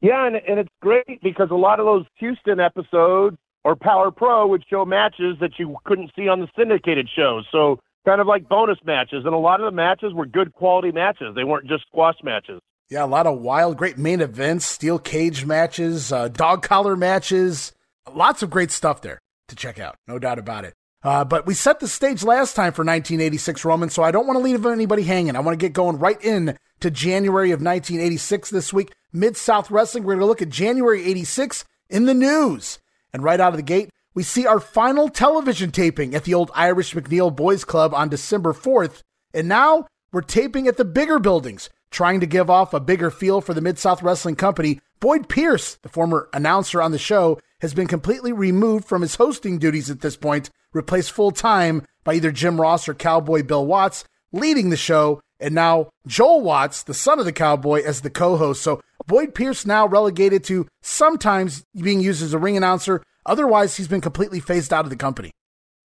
Yeah, 0.01 0.27
and, 0.27 0.35
and 0.35 0.59
it's 0.59 0.69
great 0.81 1.21
because 1.23 1.49
a 1.49 1.55
lot 1.55 1.79
of 1.79 1.87
those 1.87 2.05
Houston 2.17 2.59
episodes 2.59 3.37
or 3.67 3.75
Power 3.75 4.11
Pro 4.11 4.47
would 4.47 4.63
show 4.69 4.85
matches 4.85 5.35
that 5.41 5.59
you 5.59 5.75
couldn't 5.83 6.11
see 6.15 6.29
on 6.29 6.39
the 6.39 6.47
syndicated 6.57 7.09
shows. 7.13 7.45
So 7.51 7.81
kind 8.05 8.21
of 8.21 8.25
like 8.25 8.47
bonus 8.47 8.77
matches. 8.85 9.25
And 9.25 9.33
a 9.33 9.37
lot 9.37 9.59
of 9.59 9.65
the 9.65 9.75
matches 9.75 10.13
were 10.13 10.25
good 10.25 10.53
quality 10.53 10.93
matches. 10.93 11.35
They 11.35 11.43
weren't 11.43 11.67
just 11.67 11.85
squash 11.87 12.15
matches. 12.23 12.61
Yeah, 12.89 13.03
a 13.03 13.05
lot 13.05 13.27
of 13.27 13.39
wild, 13.39 13.75
great 13.75 13.97
main 13.97 14.21
events, 14.21 14.65
steel 14.65 14.97
cage 14.97 15.45
matches, 15.45 16.13
uh, 16.13 16.29
dog 16.29 16.63
collar 16.63 16.95
matches. 16.95 17.73
Lots 18.09 18.41
of 18.41 18.49
great 18.49 18.71
stuff 18.71 19.01
there 19.01 19.19
to 19.49 19.55
check 19.57 19.79
out. 19.79 19.97
No 20.07 20.17
doubt 20.17 20.39
about 20.39 20.63
it. 20.63 20.73
Uh, 21.03 21.25
but 21.25 21.45
we 21.45 21.53
set 21.53 21.81
the 21.81 21.89
stage 21.89 22.23
last 22.23 22.55
time 22.55 22.71
for 22.71 22.85
1986 22.85 23.65
Roman, 23.65 23.89
so 23.89 24.01
I 24.01 24.11
don't 24.11 24.27
want 24.27 24.37
to 24.37 24.43
leave 24.43 24.65
anybody 24.65 25.03
hanging. 25.03 25.35
I 25.35 25.41
want 25.41 25.59
to 25.59 25.63
get 25.63 25.73
going 25.73 25.99
right 25.99 26.23
in 26.23 26.57
to 26.79 26.89
January 26.89 27.51
of 27.51 27.59
1986 27.59 28.49
this 28.49 28.71
week. 28.71 28.93
Mid 29.11 29.35
South 29.35 29.69
Wrestling, 29.69 30.05
we're 30.05 30.13
going 30.13 30.21
to 30.21 30.27
look 30.27 30.41
at 30.41 30.47
January 30.47 31.03
86 31.03 31.65
in 31.89 32.05
the 32.05 32.13
news. 32.13 32.79
And 33.17 33.23
right 33.23 33.41
out 33.41 33.51
of 33.51 33.57
the 33.57 33.63
gate, 33.63 33.89
we 34.13 34.21
see 34.21 34.45
our 34.45 34.59
final 34.59 35.09
television 35.09 35.71
taping 35.71 36.13
at 36.13 36.23
the 36.23 36.35
old 36.35 36.51
Irish 36.53 36.93
McNeil 36.93 37.35
Boys 37.35 37.65
Club 37.65 37.95
on 37.95 38.09
December 38.09 38.53
4th. 38.53 39.01
And 39.33 39.47
now 39.47 39.87
we're 40.11 40.21
taping 40.21 40.67
at 40.67 40.77
the 40.77 40.85
bigger 40.85 41.17
buildings, 41.17 41.71
trying 41.89 42.19
to 42.19 42.27
give 42.27 42.47
off 42.47 42.75
a 42.75 42.79
bigger 42.79 43.09
feel 43.09 43.41
for 43.41 43.55
the 43.55 43.61
Mid 43.61 43.79
South 43.79 44.03
Wrestling 44.03 44.35
Company. 44.35 44.79
Boyd 44.99 45.29
Pierce, 45.29 45.79
the 45.81 45.89
former 45.89 46.29
announcer 46.31 46.79
on 46.79 46.91
the 46.91 46.99
show, 46.99 47.39
has 47.61 47.73
been 47.73 47.87
completely 47.87 48.31
removed 48.31 48.85
from 48.85 49.01
his 49.01 49.15
hosting 49.15 49.57
duties 49.57 49.89
at 49.89 50.01
this 50.01 50.15
point, 50.15 50.51
replaced 50.73 51.11
full 51.11 51.31
time 51.31 51.81
by 52.03 52.13
either 52.13 52.31
Jim 52.31 52.61
Ross 52.61 52.87
or 52.87 52.93
Cowboy 52.93 53.41
Bill 53.41 53.65
Watts, 53.65 54.03
leading 54.31 54.69
the 54.69 54.77
show 54.77 55.21
and 55.39 55.55
now 55.55 55.89
Joel 56.05 56.41
Watts, 56.41 56.83
the 56.83 56.93
son 56.93 57.19
of 57.19 57.25
the 57.25 57.31
cowboy, 57.31 57.83
as 57.83 58.01
the 58.01 58.09
co 58.09 58.37
host. 58.37 58.61
So 58.61 58.81
Boyd 59.05 59.35
Pierce 59.35 59.65
now 59.65 59.87
relegated 59.87 60.43
to 60.45 60.67
sometimes 60.81 61.63
being 61.81 62.01
used 62.01 62.21
as 62.21 62.33
a 62.33 62.39
ring 62.39 62.57
announcer. 62.57 63.03
Otherwise, 63.25 63.77
he's 63.77 63.87
been 63.87 64.01
completely 64.01 64.39
phased 64.39 64.73
out 64.73 64.85
of 64.85 64.89
the 64.89 64.95
company. 64.95 65.31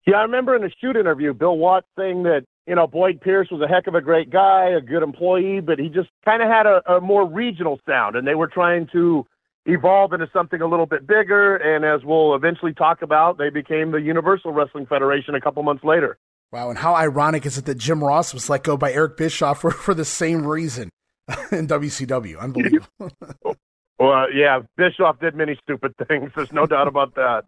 Yeah, 0.07 0.17
I 0.17 0.23
remember 0.23 0.57
in 0.57 0.65
a 0.65 0.71
shoot 0.81 0.97
interview, 0.97 1.33
Bill 1.33 1.57
Watts 1.57 1.87
saying 1.97 2.25
that, 2.25 2.45
you 2.67 2.75
know, 2.75 2.87
Boyd 2.87 3.21
Pierce 3.21 3.49
was 3.51 3.61
a 3.61 3.69
heck 3.69 3.87
of 3.87 3.95
a 3.95 4.01
great 4.01 4.31
guy, 4.31 4.71
a 4.71 4.81
good 4.81 5.03
employee, 5.03 5.61
but 5.61 5.79
he 5.79 5.89
just 5.89 6.09
kind 6.25 6.43
of 6.43 6.49
had 6.49 6.67
a, 6.67 6.83
a 6.95 7.01
more 7.01 7.29
regional 7.29 7.79
sound, 7.87 8.17
and 8.17 8.27
they 8.27 8.35
were 8.35 8.49
trying 8.49 8.89
to 8.93 9.25
evolve 9.67 10.13
into 10.13 10.29
something 10.33 10.61
a 10.61 10.67
little 10.67 10.87
bit 10.87 11.07
bigger. 11.07 11.57
And 11.57 11.85
as 11.85 12.05
we'll 12.05 12.35
eventually 12.35 12.75
talk 12.75 13.03
about, 13.03 13.39
they 13.39 13.51
became 13.51 13.93
the 13.93 14.01
Universal 14.01 14.53
Wrestling 14.53 14.87
Federation 14.87 15.35
a 15.35 15.41
couple 15.41 15.63
months 15.63 15.85
later. 15.85 16.19
Wow, 16.53 16.69
and 16.69 16.79
how 16.79 16.95
ironic 16.95 17.47
is 17.47 17.57
it 17.57 17.65
that 17.65 17.79
Jim 17.79 18.05
Ross 18.05 18.35
was 18.35 18.51
let 18.51 18.63
go 18.63 18.77
by 18.77 18.93
Eric 18.93 19.17
Bischoff 19.17 19.63
for, 19.63 19.71
for 19.71 19.95
the 19.95 20.05
same 20.05 20.47
reason 20.47 20.91
in 21.51 21.67
WCW? 21.67 22.39
Unbelievable. 22.39 22.87
well, 23.99 24.13
uh, 24.13 24.27
yeah, 24.35 24.61
Bischoff 24.77 25.19
did 25.19 25.35
many 25.35 25.59
stupid 25.63 25.95
things. 26.07 26.31
There's 26.37 26.53
no 26.53 26.67
doubt 26.67 26.89
about 26.89 27.15
that. 27.15 27.45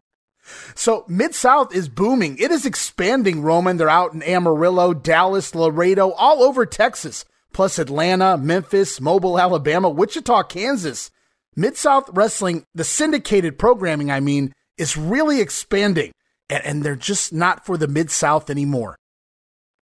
So 0.75 1.05
Mid 1.07 1.35
South 1.35 1.75
is 1.75 1.89
booming. 1.89 2.39
It 2.39 2.51
is 2.51 2.65
expanding, 2.67 3.43
Roman. 3.43 3.77
They're 3.77 3.91
out 3.91 4.15
in 4.15 4.23
Amarillo, 4.23 4.95
Dallas, 4.95 5.55
Laredo, 5.55 6.13
all 6.13 6.43
over 6.43 6.65
Texas, 6.65 7.25
plus 7.53 7.79
Atlanta, 7.79 8.39
Memphis, 8.39 9.01
Mobile, 9.01 9.39
Alabama, 9.39 9.89
Wichita, 9.89 10.45
Kansas. 10.45 11.11
Mid 11.57 11.77
South 11.77 12.11
Wrestling, 12.13 12.65
the 12.75 12.85
syndicated 12.85 13.59
programming, 13.59 14.11
I 14.11 14.21
mean, 14.21 14.53
is 14.77 14.97
really 14.97 15.41
expanding, 15.41 16.13
and, 16.49 16.65
and 16.65 16.83
they're 16.83 16.97
just 16.97 17.33
not 17.33 17.65
for 17.65 17.77
the 17.77 17.89
Mid 17.89 18.11
South 18.11 18.51
anymore. 18.51 18.97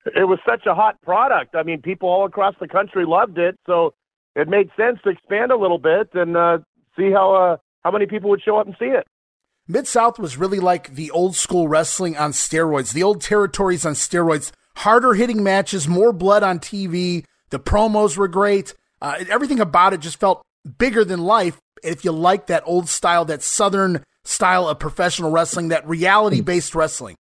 It 0.07 0.25
was 0.25 0.39
such 0.49 0.67
a 0.67 0.75
hot 0.75 1.01
product. 1.03 1.55
I 1.55 1.63
mean, 1.63 1.83
people 1.83 2.09
all 2.09 2.25
across 2.25 2.55
the 2.61 2.69
country 2.69 3.05
loved 3.07 3.39
it, 3.39 3.59
so 3.67 3.95
it 4.35 4.49
made 4.49 4.71
sense 4.77 4.99
to 5.05 5.11
expand 5.11 5.53
a 5.53 5.57
little 5.57 5.79
bit 5.79 6.09
and 6.15 6.37
uh, 6.37 6.59
see 6.97 7.11
how 7.11 7.35
uh, 7.35 7.57
how 7.85 7.91
many 7.91 8.07
people 8.07 8.31
would 8.31 8.43
show 8.43 8.57
up 8.57 8.67
and 8.67 8.77
see 8.79 8.87
it. 8.87 9.07
Mid 9.69 9.87
South 9.87 10.19
was 10.19 10.37
really 10.37 10.59
like 10.59 10.95
the 10.95 11.11
old 11.11 11.37
school 11.37 11.69
wrestling 11.69 12.17
on 12.17 12.33
steroids, 12.33 12.93
the 12.93 13.03
old 13.03 13.21
territories 13.21 13.87
on 13.87 13.93
steroids, 13.93 14.51
harder 14.77 15.15
hitting 15.15 15.43
matches, 15.43 15.87
more 15.87 16.13
blood 16.13 16.43
on 16.43 16.59
TV. 16.59 17.25
The 17.51 17.61
promos 17.61 18.17
were 18.17 18.29
great. 18.29 18.75
Uh, 19.01 19.25
everything 19.29 19.61
about 19.61 19.93
it 19.93 20.01
just 20.01 20.19
felt 20.19 20.43
bigger 20.79 21.05
than 21.05 21.21
life. 21.21 21.61
If 21.83 22.05
you 22.05 22.13
like 22.13 22.47
that 22.47 22.63
old 22.67 22.89
style, 22.89 23.25
that 23.27 23.43
southern 23.43 24.05
style 24.25 24.69
of 24.69 24.79
professional 24.79 25.31
wrestling, 25.31 25.69
that 25.69 25.87
reality 25.89 26.41
based 26.41 26.75
wrestling. 26.75 27.17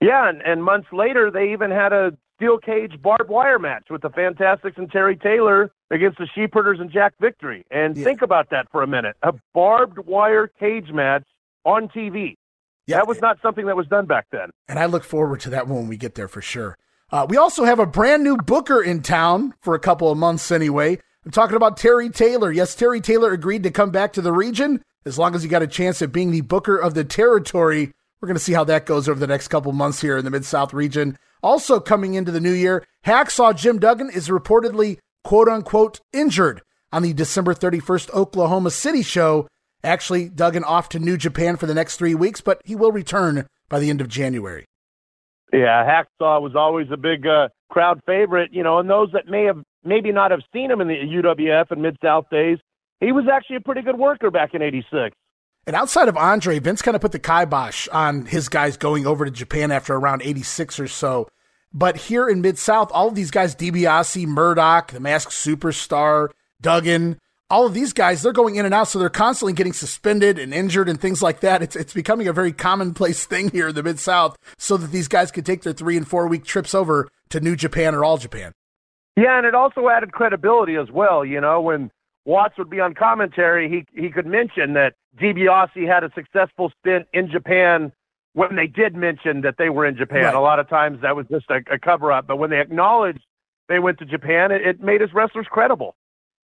Yeah, 0.00 0.28
and, 0.28 0.42
and 0.42 0.62
months 0.62 0.88
later, 0.92 1.30
they 1.30 1.52
even 1.52 1.70
had 1.70 1.92
a 1.92 2.12
steel 2.36 2.58
cage 2.58 2.92
barbed 3.02 3.28
wire 3.28 3.58
match 3.58 3.86
with 3.90 4.02
the 4.02 4.10
Fantastics 4.10 4.78
and 4.78 4.90
Terry 4.90 5.16
Taylor 5.16 5.72
against 5.90 6.18
the 6.18 6.28
Sheepherders 6.34 6.78
and 6.80 6.90
Jack 6.90 7.14
Victory. 7.20 7.64
And 7.70 7.96
yeah. 7.96 8.04
think 8.04 8.22
about 8.22 8.50
that 8.50 8.70
for 8.70 8.82
a 8.82 8.86
minute 8.86 9.16
a 9.22 9.32
barbed 9.54 9.98
wire 10.06 10.46
cage 10.46 10.90
match 10.92 11.24
on 11.64 11.88
TV. 11.88 12.36
Yeah. 12.86 12.96
That 12.96 13.08
was 13.08 13.20
not 13.20 13.38
something 13.42 13.66
that 13.66 13.76
was 13.76 13.86
done 13.86 14.06
back 14.06 14.26
then. 14.30 14.50
And 14.68 14.78
I 14.78 14.86
look 14.86 15.04
forward 15.04 15.40
to 15.40 15.50
that 15.50 15.68
when 15.68 15.88
we 15.88 15.96
get 15.96 16.14
there 16.14 16.28
for 16.28 16.40
sure. 16.40 16.78
Uh, 17.10 17.26
we 17.28 17.36
also 17.36 17.64
have 17.64 17.78
a 17.78 17.86
brand 17.86 18.22
new 18.22 18.36
booker 18.36 18.82
in 18.82 19.02
town 19.02 19.54
for 19.60 19.74
a 19.74 19.78
couple 19.78 20.10
of 20.10 20.16
months 20.16 20.50
anyway. 20.50 20.98
I'm 21.24 21.30
talking 21.30 21.56
about 21.56 21.76
Terry 21.76 22.08
Taylor. 22.08 22.50
Yes, 22.50 22.74
Terry 22.74 23.00
Taylor 23.00 23.32
agreed 23.32 23.62
to 23.64 23.70
come 23.70 23.90
back 23.90 24.12
to 24.14 24.22
the 24.22 24.32
region 24.32 24.82
as 25.08 25.18
long 25.18 25.34
as 25.34 25.42
he 25.42 25.48
got 25.48 25.62
a 25.62 25.66
chance 25.66 26.00
at 26.02 26.12
being 26.12 26.30
the 26.30 26.42
booker 26.42 26.76
of 26.76 26.94
the 26.94 27.04
territory. 27.04 27.92
We're 28.20 28.28
going 28.28 28.36
to 28.36 28.42
see 28.42 28.52
how 28.52 28.64
that 28.64 28.86
goes 28.86 29.08
over 29.08 29.18
the 29.18 29.26
next 29.26 29.48
couple 29.48 29.72
months 29.72 30.00
here 30.00 30.16
in 30.16 30.24
the 30.24 30.30
Mid 30.30 30.44
South 30.44 30.72
region. 30.72 31.18
Also, 31.42 31.80
coming 31.80 32.14
into 32.14 32.30
the 32.30 32.40
new 32.40 32.52
year, 32.52 32.84
Hacksaw 33.06 33.56
Jim 33.56 33.78
Duggan 33.78 34.10
is 34.10 34.28
reportedly 34.28 34.98
quote 35.24 35.48
unquote 35.48 36.00
injured 36.12 36.62
on 36.92 37.02
the 37.02 37.12
December 37.12 37.54
31st 37.54 38.10
Oklahoma 38.10 38.70
City 38.70 39.02
show. 39.02 39.48
Actually, 39.82 40.28
Duggan 40.28 40.64
off 40.64 40.88
to 40.90 40.98
New 40.98 41.16
Japan 41.16 41.56
for 41.56 41.66
the 41.66 41.74
next 41.74 41.96
three 41.96 42.14
weeks, 42.14 42.40
but 42.40 42.60
he 42.64 42.74
will 42.74 42.92
return 42.92 43.46
by 43.68 43.78
the 43.78 43.90
end 43.90 44.00
of 44.00 44.08
January. 44.08 44.64
Yeah, 45.52 45.84
Hacksaw 45.84 46.42
was 46.42 46.54
always 46.54 46.88
a 46.92 46.96
big 46.96 47.26
uh, 47.26 47.48
crowd 47.70 48.00
favorite, 48.04 48.52
you 48.52 48.62
know, 48.62 48.78
and 48.78 48.90
those 48.90 49.10
that 49.12 49.26
may 49.28 49.44
have 49.44 49.62
maybe 49.84 50.12
not 50.12 50.30
have 50.30 50.40
seen 50.52 50.70
him 50.70 50.80
in 50.80 50.88
the 50.88 50.94
UWF 50.94 51.70
and 51.70 51.80
Mid 51.80 51.96
South 52.02 52.28
days, 52.30 52.58
he 53.00 53.12
was 53.12 53.26
actually 53.32 53.56
a 53.56 53.60
pretty 53.60 53.82
good 53.82 53.98
worker 53.98 54.30
back 54.30 54.54
in 54.54 54.62
'86. 54.62 55.16
And 55.66 55.76
outside 55.76 56.08
of 56.08 56.16
Andre, 56.16 56.58
Vince 56.58 56.80
kind 56.80 56.94
of 56.94 57.02
put 57.02 57.12
the 57.12 57.18
kibosh 57.18 57.88
on 57.88 58.24
his 58.24 58.48
guys 58.48 58.76
going 58.78 59.06
over 59.06 59.26
to 59.26 59.30
Japan 59.30 59.70
after 59.70 59.94
around 59.94 60.22
86 60.22 60.80
or 60.80 60.88
so. 60.88 61.28
But 61.74 61.96
here 61.96 62.26
in 62.26 62.40
Mid 62.40 62.58
South, 62.58 62.90
all 62.90 63.08
of 63.08 63.14
these 63.14 63.30
guys, 63.30 63.54
DiBiase, 63.54 64.26
Murdoch, 64.26 64.92
the 64.92 65.00
Masked 65.00 65.32
Superstar, 65.32 66.30
Duggan, 66.62 67.18
all 67.50 67.66
of 67.66 67.74
these 67.74 67.92
guys, 67.92 68.22
they're 68.22 68.32
going 68.32 68.56
in 68.56 68.64
and 68.64 68.74
out, 68.74 68.88
so 68.88 68.98
they're 68.98 69.08
constantly 69.08 69.52
getting 69.52 69.72
suspended 69.72 70.38
and 70.38 70.52
injured 70.52 70.88
and 70.88 71.00
things 71.00 71.22
like 71.22 71.40
that. 71.40 71.62
It's 71.62 71.76
it's 71.76 71.92
becoming 71.92 72.28
a 72.28 72.32
very 72.32 72.52
commonplace 72.52 73.26
thing 73.26 73.50
here 73.50 73.68
in 73.68 73.74
the 73.74 73.82
Mid 73.82 73.98
South, 73.98 74.36
so 74.56 74.76
that 74.76 74.90
these 74.90 75.08
guys 75.08 75.30
could 75.30 75.46
take 75.46 75.62
their 75.62 75.72
three 75.72 75.96
and 75.96 76.08
four 76.08 76.26
week 76.28 76.44
trips 76.44 76.74
over 76.74 77.08
to 77.30 77.40
New 77.40 77.56
Japan 77.56 77.94
or 77.94 78.04
All 78.04 78.18
Japan. 78.18 78.52
Yeah, 79.16 79.36
and 79.36 79.46
it 79.46 79.54
also 79.54 79.88
added 79.88 80.12
credibility 80.12 80.76
as 80.76 80.90
well. 80.90 81.24
You 81.24 81.40
know, 81.40 81.60
when 81.60 81.90
Watts 82.28 82.58
would 82.58 82.68
be 82.68 82.78
on 82.78 82.92
commentary, 82.92 83.70
he 83.70 83.86
he 83.98 84.10
could 84.10 84.26
mention 84.26 84.74
that 84.74 84.92
DiBiase 85.18 85.88
had 85.88 86.04
a 86.04 86.10
successful 86.14 86.70
stint 86.78 87.06
in 87.14 87.30
Japan 87.30 87.90
when 88.34 88.54
they 88.54 88.66
did 88.66 88.94
mention 88.94 89.40
that 89.40 89.54
they 89.56 89.70
were 89.70 89.86
in 89.86 89.96
Japan. 89.96 90.24
Right. 90.24 90.34
A 90.34 90.40
lot 90.40 90.58
of 90.58 90.68
times 90.68 91.00
that 91.00 91.16
was 91.16 91.24
just 91.30 91.46
a, 91.48 91.62
a 91.72 91.78
cover 91.78 92.12
up, 92.12 92.26
but 92.26 92.36
when 92.36 92.50
they 92.50 92.60
acknowledged 92.60 93.20
they 93.70 93.78
went 93.78 93.98
to 94.00 94.04
Japan, 94.04 94.52
it, 94.52 94.60
it 94.60 94.80
made 94.82 95.00
his 95.00 95.14
wrestlers 95.14 95.46
credible. 95.48 95.96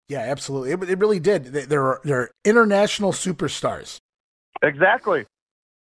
Yeah, 0.08 0.20
absolutely. 0.20 0.72
It, 0.72 0.90
it 0.90 1.00
really 1.00 1.20
did. 1.20 1.48
They're 1.48 2.00
they're 2.06 2.32
international 2.46 3.12
superstars. 3.12 4.00
Exactly. 4.62 5.26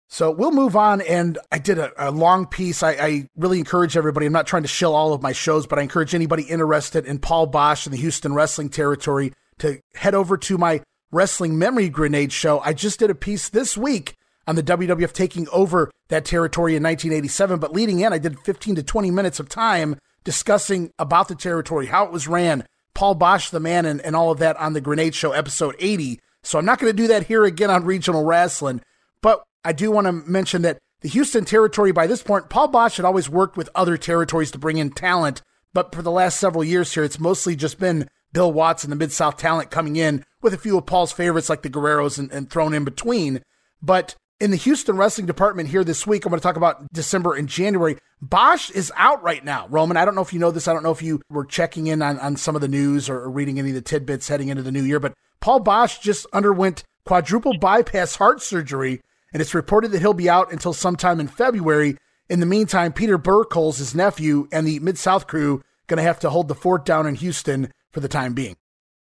So 0.09 0.31
we'll 0.31 0.51
move 0.51 0.75
on. 0.75 0.99
And 0.99 1.37
I 1.49 1.59
did 1.59 1.77
a, 1.77 2.09
a 2.09 2.11
long 2.11 2.45
piece. 2.45 2.83
I, 2.83 2.91
I, 2.91 3.29
really 3.37 3.57
encourage 3.57 3.95
everybody. 3.95 4.25
I'm 4.25 4.33
not 4.33 4.47
trying 4.47 4.63
to 4.63 4.67
shill 4.67 4.93
all 4.93 5.13
of 5.13 5.21
my 5.21 5.31
shows, 5.31 5.65
but 5.65 5.79
I 5.79 5.81
encourage 5.81 6.13
anybody 6.13 6.43
interested 6.43 7.05
in 7.05 7.19
Paul 7.19 7.49
Boesch 7.49 7.85
and 7.85 7.93
the 7.93 7.97
Houston 7.97 8.33
wrestling 8.33 8.67
territory 8.67 9.31
to 9.59 9.79
head 9.95 10.15
over 10.15 10.37
to 10.37 10.57
my 10.57 10.81
Wrestling 11.11 11.57
Memory 11.57 11.89
Grenade 11.89 12.31
show. 12.31 12.59
I 12.61 12.73
just 12.73 12.99
did 12.99 13.09
a 13.09 13.15
piece 13.15 13.49
this 13.49 13.77
week 13.77 14.15
on 14.47 14.55
the 14.55 14.63
WWF 14.63 15.13
taking 15.13 15.47
over 15.49 15.91
that 16.09 16.25
territory 16.25 16.75
in 16.75 16.83
1987. 16.83 17.59
But 17.59 17.73
leading 17.73 17.99
in, 17.99 18.11
I 18.11 18.17
did 18.17 18.39
15 18.39 18.75
to 18.75 18.83
20 18.83 19.11
minutes 19.11 19.39
of 19.39 19.49
time 19.49 19.97
discussing 20.23 20.91
about 20.97 21.27
the 21.27 21.35
territory, 21.35 21.87
how 21.87 22.05
it 22.05 22.11
was 22.11 22.27
ran, 22.27 22.65
Paul 22.93 23.15
Boesch, 23.15 23.49
the 23.49 23.59
man, 23.59 23.85
and, 23.85 24.01
and 24.01 24.15
all 24.15 24.31
of 24.31 24.39
that 24.39 24.57
on 24.57 24.73
the 24.73 24.81
Grenade 24.81 25.15
Show, 25.15 25.31
episode 25.31 25.75
80. 25.79 26.19
So 26.43 26.59
I'm 26.59 26.65
not 26.65 26.79
going 26.79 26.91
to 26.91 27.01
do 27.01 27.07
that 27.07 27.27
here 27.27 27.45
again 27.45 27.69
on 27.69 27.85
Regional 27.85 28.23
Rasslin. 28.23 28.81
But 29.21 29.43
I 29.63 29.71
do 29.71 29.91
want 29.91 30.05
to 30.05 30.11
mention 30.11 30.61
that 30.63 30.79
the 31.01 31.09
Houston 31.09 31.45
territory, 31.45 31.91
by 31.91 32.07
this 32.07 32.23
point, 32.23 32.49
Paul 32.49 32.71
Boesch 32.71 32.97
had 32.97 33.05
always 33.05 33.29
worked 33.29 33.57
with 33.57 33.69
other 33.75 33.97
territories 33.97 34.51
to 34.51 34.57
bring 34.57 34.77
in 34.77 34.91
talent. 34.91 35.41
But 35.73 35.93
for 35.93 36.01
the 36.01 36.11
last 36.11 36.39
several 36.39 36.63
years 36.63 36.93
here, 36.93 37.03
it's 37.03 37.19
mostly 37.19 37.55
just 37.55 37.79
been 37.79 38.07
Bill 38.33 38.51
Watts 38.51 38.83
and 38.83 38.91
the 38.91 38.97
Mid 38.97 39.11
South 39.11 39.37
talent 39.37 39.71
coming 39.71 39.95
in 39.95 40.25
with 40.41 40.53
a 40.53 40.57
few 40.57 40.77
of 40.77 40.85
Paul's 40.85 41.11
favorites 41.11 41.49
like 41.49 41.61
the 41.61 41.69
Guerreros 41.69 42.19
and, 42.19 42.31
and 42.31 42.49
thrown 42.49 42.73
in 42.73 42.83
between. 42.83 43.41
But 43.81 44.15
in 44.39 44.51
the 44.51 44.57
Houston 44.57 44.97
wrestling 44.97 45.27
department 45.27 45.69
here 45.69 45.83
this 45.83 46.05
week, 46.05 46.25
I'm 46.25 46.31
going 46.31 46.39
to 46.39 46.43
talk 46.43 46.57
about 46.57 46.91
December 46.91 47.35
and 47.35 47.47
January. 47.47 47.97
Boesch 48.21 48.71
is 48.71 48.91
out 48.97 49.23
right 49.23 49.43
now. 49.45 49.67
Roman, 49.69 49.95
I 49.95 50.03
don't 50.03 50.15
know 50.15 50.21
if 50.21 50.33
you 50.33 50.39
know 50.39 50.51
this. 50.51 50.67
I 50.67 50.73
don't 50.73 50.83
know 50.83 50.91
if 50.91 51.01
you 51.01 51.21
were 51.29 51.45
checking 51.45 51.87
in 51.87 52.01
on, 52.01 52.19
on 52.19 52.35
some 52.35 52.55
of 52.55 52.61
the 52.61 52.67
news 52.67 53.09
or, 53.09 53.19
or 53.19 53.29
reading 53.29 53.59
any 53.59 53.69
of 53.69 53.75
the 53.75 53.81
tidbits 53.81 54.27
heading 54.27 54.49
into 54.49 54.63
the 54.63 54.71
new 54.71 54.83
year, 54.83 54.99
but 54.99 55.13
Paul 55.39 55.61
Boesch 55.61 56.01
just 56.01 56.25
underwent 56.33 56.83
quadruple 57.05 57.57
bypass 57.57 58.15
heart 58.15 58.41
surgery, 58.41 59.01
and 59.33 59.41
it's 59.41 59.53
reported 59.53 59.91
that 59.91 59.99
he'll 59.99 60.13
be 60.13 60.29
out 60.29 60.51
until 60.51 60.73
sometime 60.73 61.19
in 61.19 61.27
February. 61.27 61.97
In 62.29 62.39
the 62.39 62.45
meantime, 62.45 62.93
Peter 62.93 63.19
Birkholz, 63.19 63.77
his 63.77 63.93
nephew, 63.93 64.47
and 64.51 64.65
the 64.65 64.79
Mid 64.79 64.97
South 64.97 65.27
crew 65.27 65.61
going 65.87 65.97
to 65.97 66.03
have 66.03 66.19
to 66.19 66.29
hold 66.29 66.47
the 66.47 66.55
fort 66.55 66.85
down 66.85 67.05
in 67.05 67.15
Houston 67.15 67.71
for 67.93 67.99
the 67.99 68.09
time 68.09 68.33
being. 68.33 68.57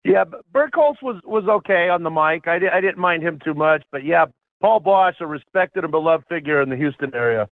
Yeah, 0.04 0.24
Birkholz 0.54 0.96
was 1.04 1.22
was 1.26 1.44
okay 1.48 1.90
on 1.90 2.04
the 2.04 2.10
mic. 2.10 2.48
I, 2.48 2.60
di- 2.60 2.70
I 2.74 2.80
didn't 2.80 2.98
mind 2.98 3.24
him 3.24 3.40
too 3.44 3.54
much, 3.54 3.84
but 3.92 4.06
yeah, 4.06 4.26
Paul 4.62 4.80
Boesch, 4.80 5.20
a 5.20 5.28
respected 5.28 5.84
and 5.84 5.92
beloved 5.92 6.26
figure 6.30 6.62
in 6.62 6.70
the 6.70 6.78
Houston 6.78 7.14
area. 7.14 7.50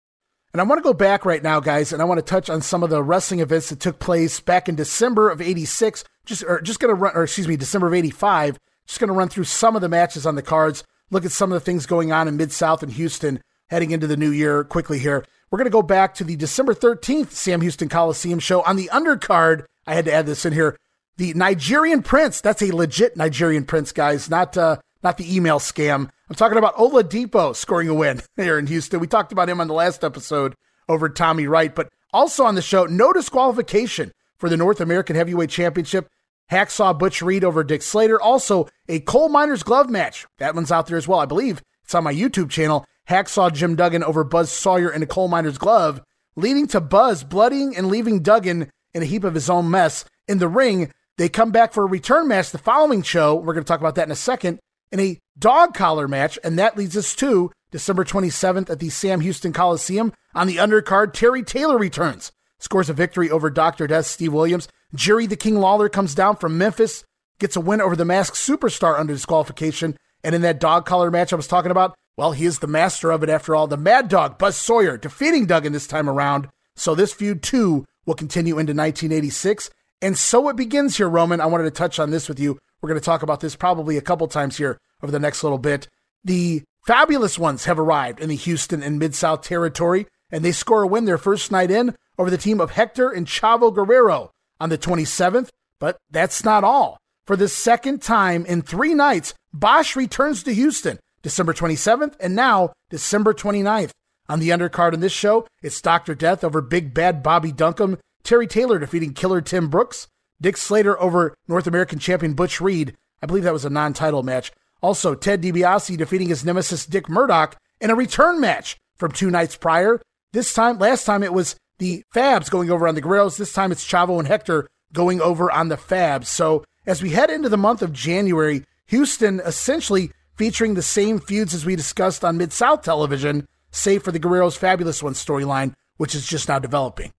And 0.53 0.61
I 0.61 0.63
want 0.63 0.79
to 0.79 0.83
go 0.83 0.93
back 0.93 1.25
right 1.25 1.43
now, 1.43 1.59
guys, 1.59 1.91
and 1.91 2.01
I 2.01 2.05
want 2.05 2.19
to 2.19 2.25
touch 2.25 2.49
on 2.49 2.61
some 2.61 2.81
of 2.81 2.89
the 2.89 3.03
wrestling 3.03 3.41
events 3.41 3.69
that 3.69 3.81
took 3.81 3.99
place 3.99 4.39
back 4.39 4.69
in 4.69 4.75
December 4.75 5.29
of 5.29 5.41
'86. 5.41 6.05
Just, 6.25 6.43
or 6.43 6.61
just 6.61 6.79
going 6.79 6.95
to 6.95 6.99
run, 6.99 7.13
or 7.13 7.23
excuse 7.23 7.47
me, 7.47 7.57
December 7.57 7.87
of 7.87 7.93
'85. 7.93 8.57
Just 8.87 8.99
going 8.99 9.09
to 9.09 9.13
run 9.13 9.27
through 9.27 9.43
some 9.43 9.75
of 9.75 9.81
the 9.81 9.89
matches 9.89 10.25
on 10.25 10.35
the 10.35 10.41
cards. 10.41 10.83
Look 11.11 11.25
at 11.25 11.31
some 11.31 11.51
of 11.51 11.55
the 11.55 11.65
things 11.65 11.85
going 11.85 12.11
on 12.11 12.27
in 12.27 12.37
Mid 12.37 12.51
South 12.51 12.81
and 12.81 12.93
Houston 12.93 13.41
heading 13.69 13.91
into 13.91 14.07
the 14.07 14.17
new 14.17 14.31
year 14.31 14.63
quickly 14.63 14.99
here. 14.99 15.25
We're 15.51 15.57
going 15.57 15.65
to 15.65 15.71
go 15.71 15.81
back 15.81 16.13
to 16.15 16.23
the 16.23 16.35
December 16.35 16.73
13th 16.73 17.31
Sam 17.31 17.61
Houston 17.61 17.89
Coliseum 17.89 18.39
show 18.39 18.61
on 18.61 18.75
the 18.75 18.89
undercard. 18.93 19.65
I 19.85 19.93
had 19.93 20.05
to 20.05 20.13
add 20.13 20.25
this 20.25 20.45
in 20.45 20.53
here. 20.53 20.77
The 21.17 21.33
Nigerian 21.33 22.03
Prince. 22.03 22.41
That's 22.41 22.61
a 22.61 22.75
legit 22.75 23.15
Nigerian 23.15 23.65
Prince, 23.65 23.91
guys, 23.91 24.29
not 24.29 24.57
uh, 24.57 24.77
not 25.03 25.17
the 25.17 25.35
email 25.35 25.59
scam. 25.59 26.09
I'm 26.29 26.35
talking 26.35 26.57
about 26.57 26.75
Oladipo 26.75 27.55
scoring 27.55 27.87
a 27.87 27.93
win 27.93 28.21
here 28.35 28.57
in 28.59 28.67
Houston. 28.67 28.99
We 28.99 29.07
talked 29.07 29.31
about 29.31 29.49
him 29.49 29.61
on 29.61 29.67
the 29.67 29.73
last 29.73 30.03
episode 30.03 30.55
over 30.89 31.07
Tommy 31.09 31.47
Wright, 31.47 31.73
but 31.73 31.89
also 32.11 32.43
on 32.43 32.55
the 32.55 32.61
show, 32.61 32.85
no 32.85 33.13
disqualification 33.13 34.11
for 34.37 34.49
the 34.49 34.57
North 34.57 34.81
American 34.81 35.15
Heavyweight 35.15 35.49
Championship. 35.49 36.09
Hacksaw 36.51 36.97
Butch 36.97 37.21
Reed 37.21 37.43
over 37.43 37.63
Dick 37.63 37.81
Slater. 37.81 38.21
Also, 38.21 38.67
a 38.87 38.99
coal 38.99 39.29
miner's 39.29 39.63
glove 39.63 39.89
match. 39.89 40.27
That 40.37 40.53
one's 40.53 40.71
out 40.71 40.87
there 40.87 40.97
as 40.97 41.07
well. 41.07 41.19
I 41.19 41.25
believe 41.25 41.63
it's 41.83 41.95
on 41.95 42.03
my 42.03 42.13
YouTube 42.13 42.49
channel. 42.49 42.85
Hacksaw 43.09 43.53
Jim 43.53 43.75
Duggan 43.75 44.03
over 44.03 44.23
Buzz 44.23 44.51
Sawyer 44.51 44.91
in 44.91 45.01
a 45.03 45.07
coal 45.07 45.27
miner's 45.27 45.57
glove, 45.57 46.01
leading 46.35 46.67
to 46.67 46.81
Buzz 46.81 47.23
blooding 47.23 47.75
and 47.75 47.87
leaving 47.87 48.21
Duggan 48.21 48.69
in 48.93 49.01
a 49.01 49.05
heap 49.05 49.23
of 49.23 49.33
his 49.33 49.49
own 49.49 49.69
mess. 49.69 50.05
In 50.27 50.39
the 50.39 50.47
ring, 50.47 50.91
they 51.17 51.29
come 51.29 51.51
back 51.51 51.73
for 51.73 51.83
a 51.83 51.87
return 51.87 52.27
match 52.27 52.51
the 52.51 52.57
following 52.57 53.01
show. 53.01 53.35
We're 53.35 53.53
going 53.53 53.63
to 53.63 53.67
talk 53.67 53.79
about 53.79 53.95
that 53.95 54.07
in 54.07 54.11
a 54.11 54.15
second. 54.15 54.59
In 54.91 54.99
a 54.99 55.19
dog 55.37 55.73
collar 55.73 56.07
match, 56.07 56.37
and 56.43 56.57
that 56.59 56.77
leads 56.77 56.95
us 56.95 57.15
to 57.15 57.51
December 57.71 58.05
27th 58.05 58.69
at 58.69 58.79
the 58.79 58.89
Sam 58.89 59.21
Houston 59.21 59.51
Coliseum. 59.51 60.13
On 60.33 60.47
the 60.47 60.57
undercard, 60.57 61.13
Terry 61.13 61.43
Taylor 61.43 61.77
returns, 61.77 62.31
scores 62.59 62.89
a 62.89 62.93
victory 62.93 63.29
over 63.29 63.49
Dr. 63.49 63.87
Death 63.87 64.05
Steve 64.05 64.33
Williams. 64.33 64.67
Jerry 64.93 65.25
the 65.25 65.35
King 65.35 65.55
Lawler 65.55 65.89
comes 65.89 66.15
down 66.15 66.37
from 66.37 66.57
Memphis, 66.57 67.03
gets 67.39 67.55
a 67.55 67.61
win 67.61 67.81
over 67.81 67.95
the 67.95 68.05
masked 68.05 68.37
superstar 68.37 68.97
under 68.97 69.13
disqualification. 69.13 69.97
And 70.23 70.35
in 70.35 70.41
that 70.41 70.59
dog 70.59 70.85
collar 70.85 71.11
match 71.11 71.33
I 71.33 71.35
was 71.35 71.47
talking 71.47 71.71
about, 71.71 71.95
well, 72.17 72.31
he 72.31 72.45
is 72.45 72.59
the 72.59 72.67
master 72.67 73.11
of 73.11 73.23
it 73.23 73.29
after 73.29 73.55
all. 73.55 73.67
The 73.67 73.75
Mad 73.75 74.07
Dog, 74.07 74.37
Buzz 74.37 74.55
Sawyer, 74.55 74.97
defeating 74.97 75.45
Duggan 75.45 75.73
this 75.73 75.87
time 75.87 76.09
around. 76.09 76.47
So 76.75 76.95
this 76.95 77.13
feud 77.13 77.43
too 77.43 77.85
will 78.05 78.15
continue 78.15 78.53
into 78.53 78.71
1986. 78.71 79.69
And 80.05 80.15
so 80.15 80.49
it 80.49 80.55
begins 80.55 80.97
here, 80.97 81.09
Roman. 81.09 81.41
I 81.41 81.47
wanted 81.47 81.63
to 81.63 81.71
touch 81.71 81.97
on 81.97 82.11
this 82.11 82.29
with 82.29 82.39
you. 82.39 82.59
We're 82.79 82.89
going 82.89 83.01
to 83.01 83.03
talk 83.03 83.23
about 83.23 83.39
this 83.39 83.55
probably 83.55 83.97
a 83.97 84.01
couple 84.01 84.27
times 84.27 84.55
here 84.55 84.77
over 85.01 85.11
the 85.11 85.17
next 85.17 85.41
little 85.41 85.57
bit. 85.57 85.87
The 86.23 86.61
fabulous 86.85 87.39
ones 87.39 87.65
have 87.65 87.79
arrived 87.79 88.19
in 88.19 88.29
the 88.29 88.35
Houston 88.35 88.83
and 88.83 88.99
Mid 88.99 89.15
South 89.15 89.41
territory, 89.41 90.05
and 90.29 90.45
they 90.45 90.51
score 90.51 90.83
a 90.83 90.87
win 90.87 91.05
their 91.05 91.17
first 91.17 91.51
night 91.51 91.71
in 91.71 91.95
over 92.19 92.29
the 92.29 92.37
team 92.37 92.61
of 92.61 92.69
Hector 92.69 93.09
and 93.09 93.25
Chavo 93.25 93.73
Guerrero 93.73 94.29
on 94.61 94.69
the 94.69 94.77
27th. 94.77 95.49
But 95.79 95.97
that's 96.11 96.43
not 96.43 96.63
all. 96.63 96.99
For 97.25 97.35
the 97.35 97.49
second 97.49 98.03
time 98.03 98.45
in 98.45 98.61
three 98.61 98.93
nights, 98.93 99.33
Boesch 99.57 99.95
returns 99.95 100.43
to 100.43 100.53
Houston 100.53 100.99
December 101.23 101.51
27th 101.51 102.13
and 102.19 102.35
now 102.35 102.73
December 102.91 103.33
29th. 103.33 103.89
On 104.29 104.39
the 104.39 104.49
undercard 104.49 104.93
in 104.93 104.99
this 104.99 105.11
show, 105.11 105.47
it's 105.63 105.81
Dr. 105.81 106.13
Death 106.13 106.43
over 106.43 106.61
Big 106.61 106.93
Bad 106.93 107.23
Bobby 107.23 107.51
Duncum, 107.51 107.97
Terry 108.25 108.47
Taylor 108.47 108.79
defeating 108.79 109.13
Killer 109.13 109.39
Tim 109.39 109.69
Brooks, 109.69 110.07
Dick 110.41 110.57
Slater 110.57 110.99
over 110.99 111.35
North 111.47 111.67
American 111.67 111.99
champion 111.99 112.33
Butch 112.33 112.59
Reed. 112.59 112.97
I 113.21 113.27
believe 113.27 113.43
that 113.43 113.53
was 113.53 113.65
a 113.65 113.69
non 113.69 113.93
title 113.93 114.23
match. 114.23 114.51
Also, 114.81 115.15
Ted 115.15 115.41
DiBiase 115.41 115.97
defeating 115.97 116.29
his 116.29 116.43
nemesis 116.43 116.85
Dick 116.85 117.07
Murdoch 117.07 117.55
in 117.79 117.89
a 117.89 117.95
return 117.95 118.41
match 118.41 118.77
from 118.97 119.11
two 119.11 119.31
nights 119.31 119.55
prior. 119.55 120.01
This 120.33 120.53
time, 120.53 120.79
last 120.79 121.05
time 121.05 121.23
it 121.23 121.33
was 121.33 121.55
the 121.77 122.03
Fabs 122.13 122.49
going 122.49 122.69
over 122.69 122.87
on 122.87 122.95
the 122.95 123.01
Guerreros. 123.01 123.37
This 123.37 123.53
time 123.53 123.71
it's 123.71 123.85
Chavo 123.85 124.19
and 124.19 124.27
Hector 124.27 124.67
going 124.91 125.21
over 125.21 125.51
on 125.51 125.69
the 125.69 125.77
Fabs. 125.77 126.25
So 126.25 126.63
as 126.85 127.01
we 127.01 127.11
head 127.11 127.29
into 127.29 127.49
the 127.49 127.57
month 127.57 127.81
of 127.81 127.93
January, 127.93 128.63
Houston 128.87 129.39
essentially 129.45 130.11
featuring 130.35 130.73
the 130.73 130.81
same 130.81 131.19
feuds 131.19 131.53
as 131.53 131.65
we 131.65 131.75
discussed 131.75 132.25
on 132.25 132.37
Mid 132.37 132.51
South 132.51 132.81
television, 132.81 133.47
save 133.71 134.03
for 134.03 134.11
the 134.11 134.19
Guerreros 134.19 134.57
Fabulous 134.57 135.01
One 135.01 135.13
storyline, 135.13 135.73
which 135.97 136.15
is 136.15 136.27
just 136.27 136.47
now 136.49 136.59
developing. 136.59 137.11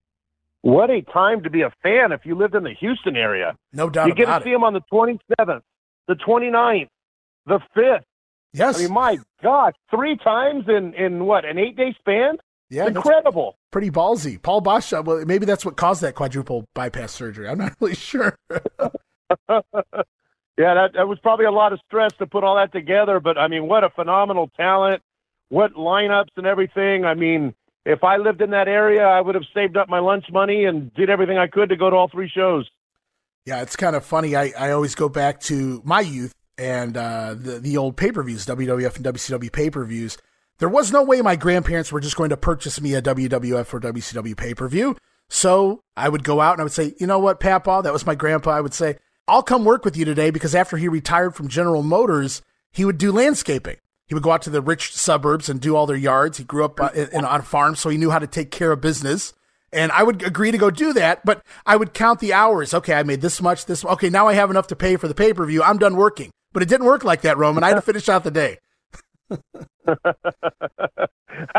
What 0.63 0.91
a 0.91 1.03
time 1.03 1.43
to 1.45 1.51
be 1.51 1.63
a 1.63 1.71
fan 1.83 2.13
if 2.13 2.23
you 2.25 2.35
lived 2.35 2.55
in 2.55 2.65
the 2.65 2.75
Houston 2.81 3.17
area. 3.17 3.57
No 3.73 3.89
doubt 3.89 4.09
You 4.09 4.15
get 4.15 4.27
to 4.27 4.41
see 4.43 4.51
it. 4.51 4.53
them 4.55 4.65
on 4.65 4.73
the 4.73 4.83
27th, 4.93 5.61
the 6.09 6.15
29th, 6.15 6.89
the 7.47 7.61
5th. 7.77 8.01
Yes. 8.53 8.79
I 8.79 8.83
mean, 8.83 8.93
my 8.93 9.19
gosh, 9.43 9.75
three 9.91 10.17
times 10.17 10.65
in, 10.69 10.95
in 10.95 11.25
what, 11.27 11.45
an 11.45 11.59
eight 11.59 11.77
day 11.77 11.95
span? 12.01 12.39
yeah, 12.71 12.87
Incredible. 12.87 13.57
pretty 13.71 13.91
ballsy. 13.91 14.41
Paul 14.43 14.61
Boesch, 14.63 14.97
uh, 14.97 15.03
well, 15.03 15.25
maybe 15.25 15.47
that's 15.47 15.65
what 15.65 15.77
caused 15.77 16.01
that 16.03 16.15
quadruple 16.17 16.67
bypass 16.75 17.13
surgery. 17.13 17.49
I'm 17.49 17.59
not 17.59 17.75
really 17.81 17.95
sure. 17.95 18.37
Yeah, 20.59 20.73
that, 20.73 20.95
that 20.95 21.07
was 21.07 21.19
probably 21.19 21.45
a 21.45 21.51
lot 21.51 21.75
of 21.75 21.81
stress 21.87 22.13
to 22.19 22.27
put 22.27 22.43
all 22.43 22.57
that 22.57 22.73
together, 22.73 23.21
but 23.21 23.37
I 23.37 23.47
mean, 23.47 23.69
what 23.69 23.85
a 23.85 23.91
phenomenal 23.91 24.51
talent, 24.57 25.03
what 25.51 25.75
lineups 25.75 26.31
and 26.39 26.47
everything. 26.47 27.05
I 27.05 27.13
mean, 27.13 27.55
if 27.87 28.03
I 28.03 28.17
lived 28.17 28.43
in 28.43 28.51
that 28.51 28.67
area, 28.67 29.05
I 29.05 29.21
would 29.21 29.37
have 29.37 29.45
saved 29.55 29.77
up 29.77 29.89
my 29.89 30.01
lunch 30.01 30.25
money 30.33 30.65
and 30.65 30.93
did 30.95 31.09
everything 31.09 31.39
I 31.39 31.47
could 31.47 31.69
to 31.69 31.77
go 31.77 31.89
to 31.89 31.95
all 31.95 32.09
three 32.09 32.29
shows. 32.29 32.69
Yeah, 33.45 33.63
it's 33.63 33.77
kind 33.77 33.95
of 33.95 34.05
funny. 34.05 34.35
I, 34.35 34.53
I 34.59 34.73
always 34.73 34.97
go 34.97 35.09
back 35.09 35.41
to 35.43 35.81
my 35.85 36.01
youth 36.01 36.35
and 36.59 36.97
uh, 36.97 37.35
the 37.39 37.61
the 37.61 37.77
old 37.77 37.97
pay 37.97 38.11
per 38.11 38.25
views, 38.25 38.45
WWF 38.45 38.97
and 38.97 39.05
WCW 39.05 39.53
pay 39.53 39.71
per 39.71 39.85
views. 39.85 40.19
There 40.59 40.69
was 40.69 40.91
no 40.91 41.05
way 41.05 41.21
my 41.21 41.37
grandparents 41.37 41.93
were 41.93 42.01
just 42.01 42.17
going 42.17 42.31
to 42.31 42.37
purchase 42.37 42.81
me 42.81 42.95
a 42.95 43.03
WWF 43.03 43.73
or 43.73 43.81
WCW 43.81 44.37
pay 44.37 44.53
per 44.53 44.67
view. 44.69 44.97
So 45.29 45.83
I 45.97 46.09
would 46.09 46.25
go 46.25 46.41
out 46.41 46.55
and 46.55 46.63
I 46.63 46.65
would 46.65 46.73
say, 46.73 46.95
you 46.99 47.07
know 47.07 47.21
what, 47.21 47.39
Papa, 47.39 47.83
that 47.85 47.93
was 47.93 48.07
my 48.07 48.15
grandpa. 48.17 48.51
I 48.51 48.61
would 48.61 48.75
say, 48.75 48.97
I'll 49.29 49.43
come 49.43 49.65
work 49.65 49.85
with 49.85 49.97
you 49.97 50.05
today 50.05 50.31
because 50.31 50.55
after 50.55 50.77
he 50.77 50.89
retired 50.89 51.35
from 51.35 51.49
General 51.49 51.83
Motors, 51.83 52.43
he 52.73 52.85
would 52.85 52.99
do 52.99 53.13
landscaping. 53.13 53.77
He 54.07 54.15
would 54.15 54.23
go 54.23 54.31
out 54.31 54.43
to 54.43 54.51
the 54.51 54.61
rich 54.61 54.95
suburbs 54.95 55.49
and 55.49 55.61
do 55.61 55.75
all 55.75 55.87
their 55.87 55.97
yards. 55.97 56.39
He 56.39 56.45
grew 56.45 56.65
up 56.65 56.81
uh, 56.81 56.91
in, 56.95 57.09
in, 57.09 57.25
on 57.25 57.41
a 57.41 57.43
farm, 57.43 57.75
so 57.75 57.89
he 57.89 57.99
knew 57.99 58.11
how 58.11 58.21
to 58.21 58.27
take 58.27 58.51
care 58.51 58.73
of 58.73 58.81
business. 58.81 59.35
And 59.73 59.91
I 59.93 60.05
would 60.05 60.23
agree 60.23 60.53
to 60.53 60.59
go 60.59 60.71
do 60.71 60.93
that, 60.93 61.25
but 61.25 61.43
I 61.67 61.77
would 61.77 61.93
count 61.93 62.21
the 62.21 62.33
hours. 62.33 62.73
Okay, 62.73 62.95
I 62.95 63.03
made 63.03 63.21
this 63.21 63.43
much, 63.43 63.67
this. 63.67 63.85
Okay, 63.85 64.09
now 64.09 64.29
I 64.29 64.35
have 64.35 64.51
enough 64.51 64.69
to 64.69 64.77
pay 64.77 64.97
for 64.97 65.09
the 65.09 65.15
pay 65.15 65.33
per 65.33 65.45
view. 65.45 65.63
I'm 65.63 65.79
done 65.79 65.97
working. 65.97 66.31
But 66.53 66.63
it 66.63 66.69
didn't 66.69 66.87
work 66.87 67.05
like 67.05 67.21
that, 67.23 67.37
Roman. 67.37 67.65
I 67.65 67.69
had 67.69 67.75
to 67.75 67.83
finish 67.93 68.09
out 68.09 68.25
the 68.25 68.31
day. 68.31 68.59
I 69.31 69.37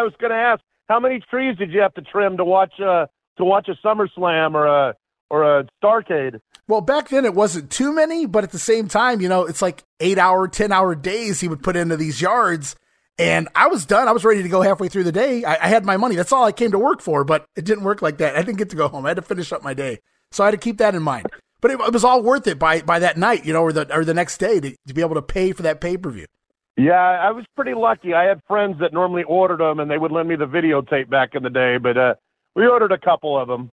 was 0.02 0.14
going 0.20 0.32
to 0.32 0.36
ask, 0.36 0.64
how 0.88 1.00
many 1.00 1.20
trees 1.30 1.58
did 1.58 1.72
you 1.72 1.82
have 1.82 1.94
to 1.96 2.02
trim 2.02 2.38
to 2.38 2.46
watch 2.46 2.74
uh, 2.80 3.08
to 3.38 3.44
watch 3.44 3.68
a 3.68 3.76
SummerSlam 3.86 4.56
or 4.56 4.66
a 4.66 4.96
or 5.30 5.60
a 5.60 5.68
Starcade? 5.84 6.40
Well, 6.68 6.82
back 6.82 7.10
then 7.10 7.24
it 7.24 7.34
wasn't 7.34 7.72
too 7.72 7.94
many, 7.94 8.26
but 8.26 8.44
at 8.44 8.52
the 8.52 8.60
same 8.60 8.88
time, 8.88 9.22
you 9.22 9.30
know, 9.30 9.46
it's 9.46 9.62
like 9.62 9.84
eight 10.00 10.18
hour, 10.18 10.48
10 10.48 10.72
hour 10.72 10.96
days 10.96 11.40
he 11.40 11.48
would 11.48 11.64
put 11.64 11.78
into 11.78 11.96
these 11.96 12.22
yards. 12.22 12.76
And 13.18 13.48
I 13.56 13.68
was 13.68 13.86
done. 13.86 14.08
I 14.08 14.12
was 14.12 14.26
ready 14.26 14.44
to 14.44 14.50
go 14.50 14.62
halfway 14.62 14.90
through 14.90 15.06
the 15.06 15.12
day. 15.12 15.44
I, 15.44 15.66
I 15.66 15.68
had 15.70 15.86
my 15.86 15.98
money. 15.98 16.16
That's 16.16 16.32
all 16.32 16.44
I 16.44 16.52
came 16.52 16.72
to 16.72 16.80
work 16.80 17.02
for, 17.02 17.24
but 17.24 17.46
it 17.56 17.66
didn't 17.66 17.84
work 17.84 18.02
like 18.02 18.18
that. 18.18 18.36
I 18.36 18.44
didn't 18.44 18.58
get 18.58 18.70
to 18.72 18.76
go 18.76 18.88
home. 18.90 19.06
I 19.06 19.10
had 19.10 19.16
to 19.16 19.24
finish 19.24 19.52
up 19.52 19.64
my 19.64 19.74
day. 19.74 20.00
So 20.32 20.44
I 20.44 20.48
had 20.48 20.52
to 20.52 20.58
keep 20.58 20.78
that 20.80 20.94
in 20.94 21.02
mind. 21.02 21.28
But 21.62 21.72
it, 21.72 21.80
it 21.80 21.94
was 21.94 22.04
all 22.04 22.22
worth 22.22 22.46
it 22.48 22.60
by, 22.60 22.82
by 22.82 23.00
that 23.00 23.18
night, 23.18 23.46
you 23.46 23.54
know, 23.54 23.62
or 23.62 23.72
the, 23.72 23.92
or 23.96 24.06
the 24.06 24.14
next 24.14 24.38
day 24.38 24.60
to, 24.60 24.76
to 24.88 24.94
be 24.94 25.02
able 25.02 25.16
to 25.16 25.22
pay 25.22 25.54
for 25.54 25.64
that 25.64 25.82
pay 25.82 25.98
per 25.98 26.12
view. 26.12 26.28
Yeah, 26.76 26.94
I 26.94 27.32
was 27.32 27.44
pretty 27.56 27.74
lucky. 27.74 28.14
I 28.14 28.26
had 28.26 28.40
friends 28.48 28.76
that 28.82 28.94
normally 28.94 29.24
ordered 29.24 29.62
them, 29.62 29.80
and 29.80 29.90
they 29.90 29.98
would 29.98 30.12
lend 30.12 30.30
me 30.30 30.36
the 30.36 30.46
videotape 30.46 31.10
back 31.10 31.34
in 31.34 31.42
the 31.42 31.50
day. 31.50 31.78
But 31.82 31.98
uh, 31.98 32.14
we 32.56 32.68
ordered 32.68 32.92
a 32.92 33.00
couple 33.00 33.40
of 33.40 33.48
them. 33.48 33.72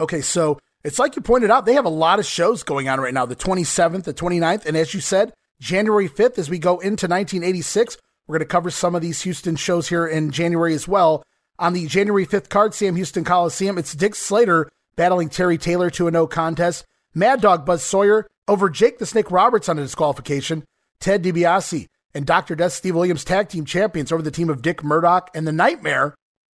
Okay, 0.00 0.22
so 0.22 0.58
it's 0.86 1.00
like 1.00 1.16
you 1.16 1.22
pointed 1.22 1.50
out, 1.50 1.66
they 1.66 1.74
have 1.74 1.84
a 1.84 1.90
lot 1.90 2.20
of 2.20 2.26
shows 2.26 2.62
going 2.62 2.88
on 2.88 3.00
right 3.00 3.12
now 3.12 3.26
the 3.26 3.34
27th, 3.34 4.04
the 4.04 4.14
29th, 4.14 4.66
and 4.66 4.76
as 4.76 4.94
you 4.94 5.00
said, 5.00 5.32
January 5.60 6.08
5th, 6.08 6.38
as 6.38 6.48
we 6.48 6.60
go 6.60 6.74
into 6.78 7.08
1986. 7.08 7.98
We're 8.26 8.38
going 8.38 8.46
to 8.46 8.52
cover 8.52 8.70
some 8.70 8.94
of 8.94 9.02
these 9.02 9.22
Houston 9.22 9.56
shows 9.56 9.88
here 9.88 10.06
in 10.06 10.30
January 10.30 10.74
as 10.74 10.86
well. 10.86 11.24
On 11.58 11.72
the 11.72 11.86
January 11.86 12.26
5th 12.26 12.48
card, 12.48 12.72
Sam 12.72 12.94
Houston 12.94 13.24
Coliseum, 13.24 13.78
it's 13.78 13.94
Dick 13.94 14.14
Slater 14.14 14.70
battling 14.94 15.28
Terry 15.28 15.58
Taylor 15.58 15.90
to 15.90 16.06
a 16.06 16.10
no 16.10 16.26
contest. 16.26 16.84
Mad 17.14 17.40
Dog 17.40 17.66
Buzz 17.66 17.82
Sawyer 17.82 18.28
over 18.46 18.70
Jake 18.70 18.98
the 18.98 19.06
Snake 19.06 19.30
Roberts 19.30 19.68
on 19.68 19.78
a 19.78 19.82
disqualification. 19.82 20.64
Ted 21.00 21.22
DiBiase 21.22 21.88
and 22.14 22.26
Dr. 22.26 22.54
Death 22.54 22.72
Steve 22.72 22.94
Williams 22.94 23.24
tag 23.24 23.48
team 23.48 23.64
champions 23.64 24.12
over 24.12 24.22
the 24.22 24.30
team 24.30 24.50
of 24.50 24.62
Dick 24.62 24.84
Murdoch 24.84 25.30
and 25.34 25.46
the 25.46 25.52
Nightmare. 25.52 26.14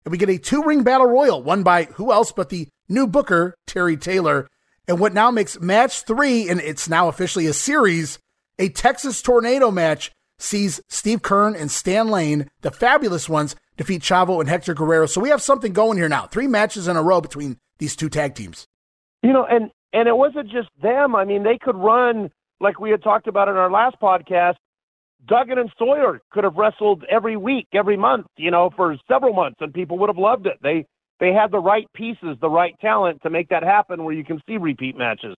And 0.04 0.12
we 0.12 0.18
get 0.18 0.30
a 0.30 0.38
two 0.38 0.62
ring 0.62 0.82
battle 0.82 1.06
royal 1.06 1.42
won 1.42 1.62
by 1.62 1.84
who 1.84 2.12
else 2.12 2.32
but 2.32 2.48
the 2.48 2.68
new 2.88 3.06
booker, 3.06 3.54
Terry 3.66 3.96
Taylor. 3.96 4.48
And 4.88 5.00
what 5.00 5.14
now 5.14 5.30
makes 5.30 5.60
match 5.60 6.02
three, 6.02 6.48
and 6.48 6.60
it's 6.60 6.88
now 6.88 7.08
officially 7.08 7.46
a 7.46 7.52
series, 7.52 8.18
a 8.58 8.68
Texas 8.68 9.20
tornado 9.20 9.70
match 9.70 10.12
sees 10.38 10.80
Steve 10.88 11.22
Keirn 11.22 11.58
and 11.58 11.70
Stan 11.70 12.08
Lane, 12.08 12.48
the 12.60 12.70
fabulous 12.70 13.28
ones, 13.28 13.56
defeat 13.76 14.02
Chavo 14.02 14.40
and 14.40 14.48
Hector 14.48 14.74
Guerrero. 14.74 15.06
So 15.06 15.20
we 15.20 15.30
have 15.30 15.42
something 15.42 15.72
going 15.72 15.98
here 15.98 16.08
now. 16.08 16.26
Three 16.26 16.46
matches 16.46 16.88
in 16.88 16.96
a 16.96 17.02
row 17.02 17.20
between 17.20 17.58
these 17.78 17.96
two 17.96 18.08
tag 18.08 18.34
teams. 18.34 18.66
You 19.22 19.32
know, 19.32 19.46
and 19.46 19.70
and 19.92 20.08
it 20.08 20.16
wasn't 20.16 20.50
just 20.50 20.68
them. 20.82 21.16
I 21.16 21.24
mean, 21.24 21.42
they 21.42 21.58
could 21.60 21.76
run 21.76 22.30
like 22.60 22.78
we 22.78 22.90
had 22.90 23.02
talked 23.02 23.26
about 23.26 23.48
in 23.48 23.56
our 23.56 23.70
last 23.70 23.96
podcast. 24.00 24.56
Duggan 25.26 25.58
and 25.58 25.72
Sawyer 25.78 26.20
could 26.30 26.44
have 26.44 26.54
wrestled 26.56 27.04
every 27.10 27.36
week, 27.36 27.66
every 27.72 27.96
month, 27.96 28.26
you 28.36 28.50
know, 28.50 28.70
for 28.76 28.96
several 29.08 29.32
months, 29.32 29.56
and 29.60 29.72
people 29.72 29.98
would 29.98 30.08
have 30.08 30.18
loved 30.18 30.46
it. 30.46 30.58
They 30.62 30.86
they 31.20 31.32
had 31.32 31.50
the 31.50 31.58
right 31.58 31.86
pieces, 31.94 32.36
the 32.40 32.50
right 32.50 32.74
talent 32.80 33.22
to 33.22 33.30
make 33.30 33.48
that 33.48 33.62
happen, 33.62 34.04
where 34.04 34.14
you 34.14 34.24
can 34.24 34.40
see 34.46 34.56
repeat 34.56 34.96
matches. 34.96 35.34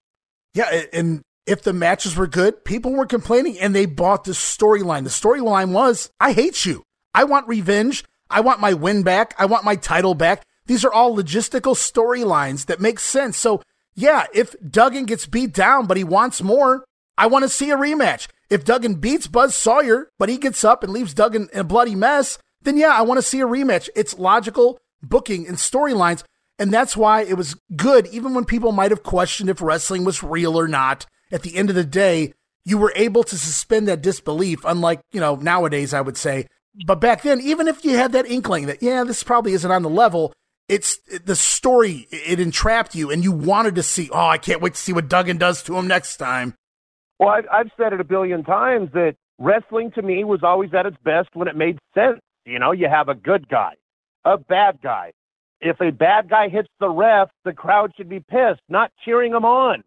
Yeah, 0.54 0.82
and 0.92 1.22
if 1.46 1.62
the 1.62 1.72
matches 1.72 2.16
were 2.16 2.26
good, 2.26 2.64
people 2.64 2.92
were 2.92 3.06
complaining, 3.06 3.58
and 3.58 3.74
they 3.74 3.86
bought 3.86 4.24
the 4.24 4.32
storyline. 4.32 5.04
The 5.04 5.10
storyline 5.10 5.72
was, 5.72 6.10
"I 6.20 6.32
hate 6.32 6.66
you. 6.66 6.82
I 7.14 7.24
want 7.24 7.48
revenge. 7.48 8.04
I 8.30 8.40
want 8.40 8.60
my 8.60 8.74
win 8.74 9.02
back. 9.02 9.34
I 9.38 9.46
want 9.46 9.64
my 9.64 9.76
title 9.76 10.14
back." 10.14 10.44
These 10.66 10.84
are 10.84 10.92
all 10.92 11.16
logistical 11.16 11.74
storylines 11.74 12.66
that 12.66 12.80
make 12.80 12.98
sense. 12.98 13.38
So, 13.38 13.62
yeah, 13.94 14.26
if 14.34 14.54
Duggan 14.60 15.06
gets 15.06 15.26
beat 15.26 15.54
down, 15.54 15.86
but 15.86 15.96
he 15.96 16.04
wants 16.04 16.42
more, 16.42 16.84
I 17.16 17.26
want 17.26 17.44
to 17.44 17.48
see 17.48 17.70
a 17.70 17.76
rematch. 17.76 18.28
If 18.50 18.64
Duggan 18.64 18.96
beats 18.96 19.26
Buzz 19.26 19.54
Sawyer, 19.54 20.10
but 20.18 20.28
he 20.28 20.36
gets 20.36 20.64
up 20.64 20.82
and 20.82 20.92
leaves 20.92 21.14
Duggan 21.14 21.48
in 21.52 21.60
a 21.60 21.64
bloody 21.64 21.94
mess, 21.94 22.38
then 22.62 22.76
yeah, 22.76 22.92
I 22.92 23.02
want 23.02 23.18
to 23.18 23.22
see 23.22 23.40
a 23.40 23.46
rematch. 23.46 23.88
It's 23.96 24.18
logical 24.18 24.78
booking 25.02 25.46
and 25.46 25.56
storylines. 25.56 26.24
And 26.58 26.72
that's 26.72 26.96
why 26.96 27.22
it 27.22 27.34
was 27.34 27.54
good, 27.76 28.06
even 28.08 28.34
when 28.34 28.44
people 28.44 28.72
might 28.72 28.90
have 28.90 29.02
questioned 29.02 29.48
if 29.48 29.62
wrestling 29.62 30.04
was 30.04 30.22
real 30.22 30.58
or 30.58 30.66
not. 30.66 31.06
At 31.30 31.42
the 31.42 31.56
end 31.56 31.70
of 31.70 31.76
the 31.76 31.84
day, 31.84 32.32
you 32.64 32.78
were 32.78 32.92
able 32.96 33.22
to 33.24 33.38
suspend 33.38 33.86
that 33.88 34.02
disbelief, 34.02 34.64
unlike, 34.64 35.00
you 35.12 35.20
know, 35.20 35.36
nowadays, 35.36 35.94
I 35.94 36.00
would 36.00 36.16
say. 36.16 36.46
But 36.86 37.00
back 37.00 37.22
then, 37.22 37.40
even 37.40 37.68
if 37.68 37.84
you 37.84 37.96
had 37.96 38.12
that 38.12 38.26
inkling 38.26 38.66
that, 38.66 38.82
yeah, 38.82 39.04
this 39.04 39.22
probably 39.22 39.52
isn't 39.52 39.70
on 39.70 39.82
the 39.82 39.90
level, 39.90 40.32
it's 40.68 40.98
the 41.24 41.34
story, 41.34 42.06
it 42.10 42.40
entrapped 42.40 42.94
you 42.94 43.10
and 43.10 43.24
you 43.24 43.32
wanted 43.32 43.74
to 43.76 43.82
see, 43.82 44.10
oh, 44.12 44.26
I 44.26 44.38
can't 44.38 44.60
wait 44.60 44.74
to 44.74 44.80
see 44.80 44.92
what 44.92 45.08
Duggan 45.08 45.38
does 45.38 45.62
to 45.64 45.76
him 45.76 45.86
next 45.86 46.18
time. 46.18 46.54
Well, 47.18 47.30
I've, 47.30 47.46
I've 47.50 47.70
said 47.76 47.92
it 47.92 48.00
a 48.00 48.04
billion 48.04 48.44
times 48.44 48.90
that 48.92 49.16
wrestling 49.38 49.90
to 49.92 50.02
me 50.02 50.24
was 50.24 50.40
always 50.42 50.74
at 50.74 50.86
its 50.86 50.98
best 51.02 51.30
when 51.32 51.48
it 51.48 51.56
made 51.56 51.78
sense. 51.94 52.20
You 52.44 52.58
know, 52.58 52.72
you 52.72 52.88
have 52.88 53.08
a 53.08 53.14
good 53.14 53.48
guy, 53.48 53.74
a 54.24 54.38
bad 54.38 54.80
guy. 54.82 55.12
If 55.60 55.80
a 55.80 55.90
bad 55.90 56.28
guy 56.28 56.48
hits 56.48 56.68
the 56.78 56.88
ref, 56.88 57.28
the 57.44 57.52
crowd 57.52 57.92
should 57.96 58.08
be 58.08 58.20
pissed, 58.20 58.60
not 58.68 58.92
cheering 59.04 59.32
him 59.32 59.44
on. 59.44 59.82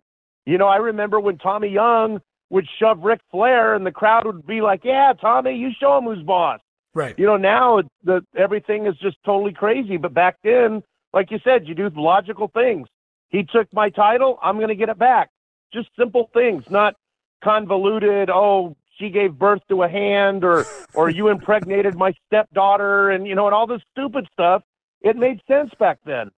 You 0.46 0.58
know, 0.58 0.68
I 0.68 0.78
remember 0.78 1.20
when 1.20 1.38
Tommy 1.38 1.70
Young 1.70 2.22
would 2.50 2.68
shove 2.80 3.00
Ric 3.04 3.22
Flair 3.32 3.76
and 3.76 3.86
the 3.86 3.92
crowd 3.92 4.26
would 4.26 4.46
be 4.46 4.62
like, 4.62 4.82
yeah, 4.84 5.14
Tommy, 5.20 5.56
you 5.56 5.70
show 5.80 5.98
him 5.98 6.06
who's 6.06 6.24
boss. 6.24 6.60
Right. 6.94 7.18
You 7.18 7.26
know, 7.26 7.38
now 7.38 7.82
the 8.04 8.26
everything 8.36 8.86
is 8.86 8.96
just 8.98 9.18
totally 9.26 9.54
crazy. 9.54 9.96
But 9.96 10.14
back 10.14 10.38
then, 10.44 10.84
like 11.14 11.32
you 11.32 11.40
said, 11.44 11.68
you 11.68 11.74
do 11.74 11.90
logical 11.96 12.50
things. 12.50 12.88
He 13.30 13.44
took 13.44 13.72
my 13.74 13.90
title, 13.90 14.38
I'm 14.44 14.58
going 14.58 14.68
to 14.68 14.76
get 14.76 14.90
it 14.90 15.00
back. 15.00 15.30
Just 15.74 15.88
simple 15.98 16.30
things, 16.34 16.66
not 16.70 16.96
convoluted. 17.42 18.30
Oh, 18.30 18.76
she 18.98 19.10
gave 19.10 19.38
birth 19.38 19.62
to 19.70 19.84
a 19.84 19.90
hand, 19.90 20.44
or 20.44 20.66
or 20.94 21.10
you 21.10 21.30
impregnated 21.30 21.96
my 21.96 22.14
stepdaughter, 22.28 23.10
and 23.10 23.28
you 23.28 23.36
know, 23.36 23.46
and 23.46 23.56
all 23.56 23.68
this 23.68 23.82
stupid 23.92 24.28
stuff. 24.32 24.64
It 25.02 25.16
made 25.16 25.42
sense 25.48 25.72
back 25.80 26.00
then. 26.06 26.32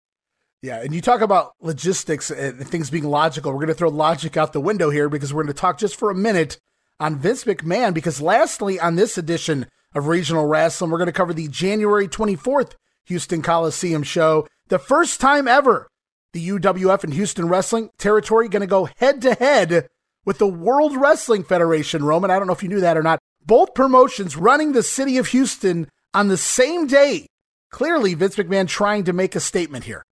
Yeah, 0.61 0.81
and 0.81 0.95
you 0.95 1.01
talk 1.01 1.19
about 1.19 1.55
logistics 1.59 2.31
and 2.31 2.65
things 2.65 2.89
being 2.89 3.03
logical. 3.03 3.51
We're 3.51 3.57
going 3.57 3.67
to 3.67 3.73
throw 3.73 3.89
logic 3.89 4.37
out 4.37 4.53
the 4.53 4.61
window 4.61 4.89
here 4.89 5.09
because 5.09 5.33
we're 5.33 5.43
going 5.43 5.53
to 5.53 5.59
talk 5.59 5.77
just 5.77 5.97
for 5.97 6.09
a 6.09 6.15
minute 6.15 6.57
on 7.01 7.17
Vince 7.17 7.43
McMahon. 7.43 7.93
Because 7.93 8.21
lastly, 8.21 8.79
on 8.79 8.95
this 8.95 9.17
edition 9.17 9.67
of 9.93 10.07
Regional 10.07 10.47
Rasslin, 10.47 10.89
we're 10.89 10.99
going 10.99 11.07
to 11.07 11.11
cover 11.11 11.33
the 11.33 11.49
January 11.49 12.07
24th 12.07 12.75
Houston 13.07 13.41
Coliseum 13.41 14.03
show. 14.03 14.47
The 14.69 14.79
first 14.79 15.19
time 15.19 15.49
ever 15.49 15.89
the 16.31 16.47
UWF 16.49 17.03
and 17.03 17.13
Houston 17.13 17.47
Wrestling 17.47 17.89
territory 17.97 18.47
going 18.47 18.61
to 18.61 18.67
go 18.67 18.89
head 18.97 19.21
to 19.21 19.33
head 19.35 19.89
with 20.25 20.37
the 20.37 20.47
World 20.47 20.95
Wrestling 20.95 21.43
Federation, 21.43 22.03
Roman. 22.03 22.31
I 22.31 22.37
don't 22.37 22.47
know 22.47 22.53
if 22.53 22.63
you 22.63 22.69
knew 22.69 22.81
that 22.81 22.97
or 22.97 23.03
not. 23.03 23.19
Both 23.45 23.73
promotions 23.73 24.37
running 24.37 24.71
the 24.71 24.83
city 24.83 25.17
of 25.17 25.27
Houston 25.27 25.87
on 26.13 26.27
the 26.27 26.37
same 26.37 26.87
day. 26.87 27.27
Clearly, 27.71 28.13
Vince 28.13 28.35
McMahon 28.35 28.67
trying 28.67 29.03
to 29.05 29.13
make 29.13 29.35
a 29.35 29.39
statement 29.39 29.83
here. 29.85 30.03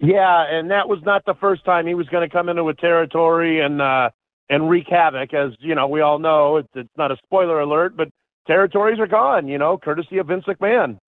Yeah, 0.00 0.44
and 0.48 0.70
that 0.70 0.88
was 0.88 1.00
not 1.04 1.24
the 1.24 1.34
first 1.34 1.64
time 1.64 1.86
he 1.86 1.94
was 1.94 2.08
going 2.08 2.28
to 2.28 2.32
come 2.32 2.48
into 2.48 2.68
a 2.68 2.74
territory 2.74 3.60
and 3.60 3.80
uh, 3.82 4.10
and 4.48 4.68
wreak 4.68 4.86
havoc. 4.88 5.34
As 5.34 5.52
you 5.60 5.74
know, 5.74 5.88
we 5.88 6.00
all 6.00 6.18
know 6.18 6.56
it's, 6.56 6.68
it's 6.74 6.88
not 6.96 7.10
a 7.10 7.16
spoiler 7.24 7.60
alert, 7.60 7.96
but 7.96 8.08
territories 8.46 9.00
are 9.00 9.06
gone. 9.06 9.48
You 9.48 9.58
know, 9.58 9.78
courtesy 9.78 10.18
of 10.18 10.28
Vince 10.28 10.44
McMahon. 10.44 10.98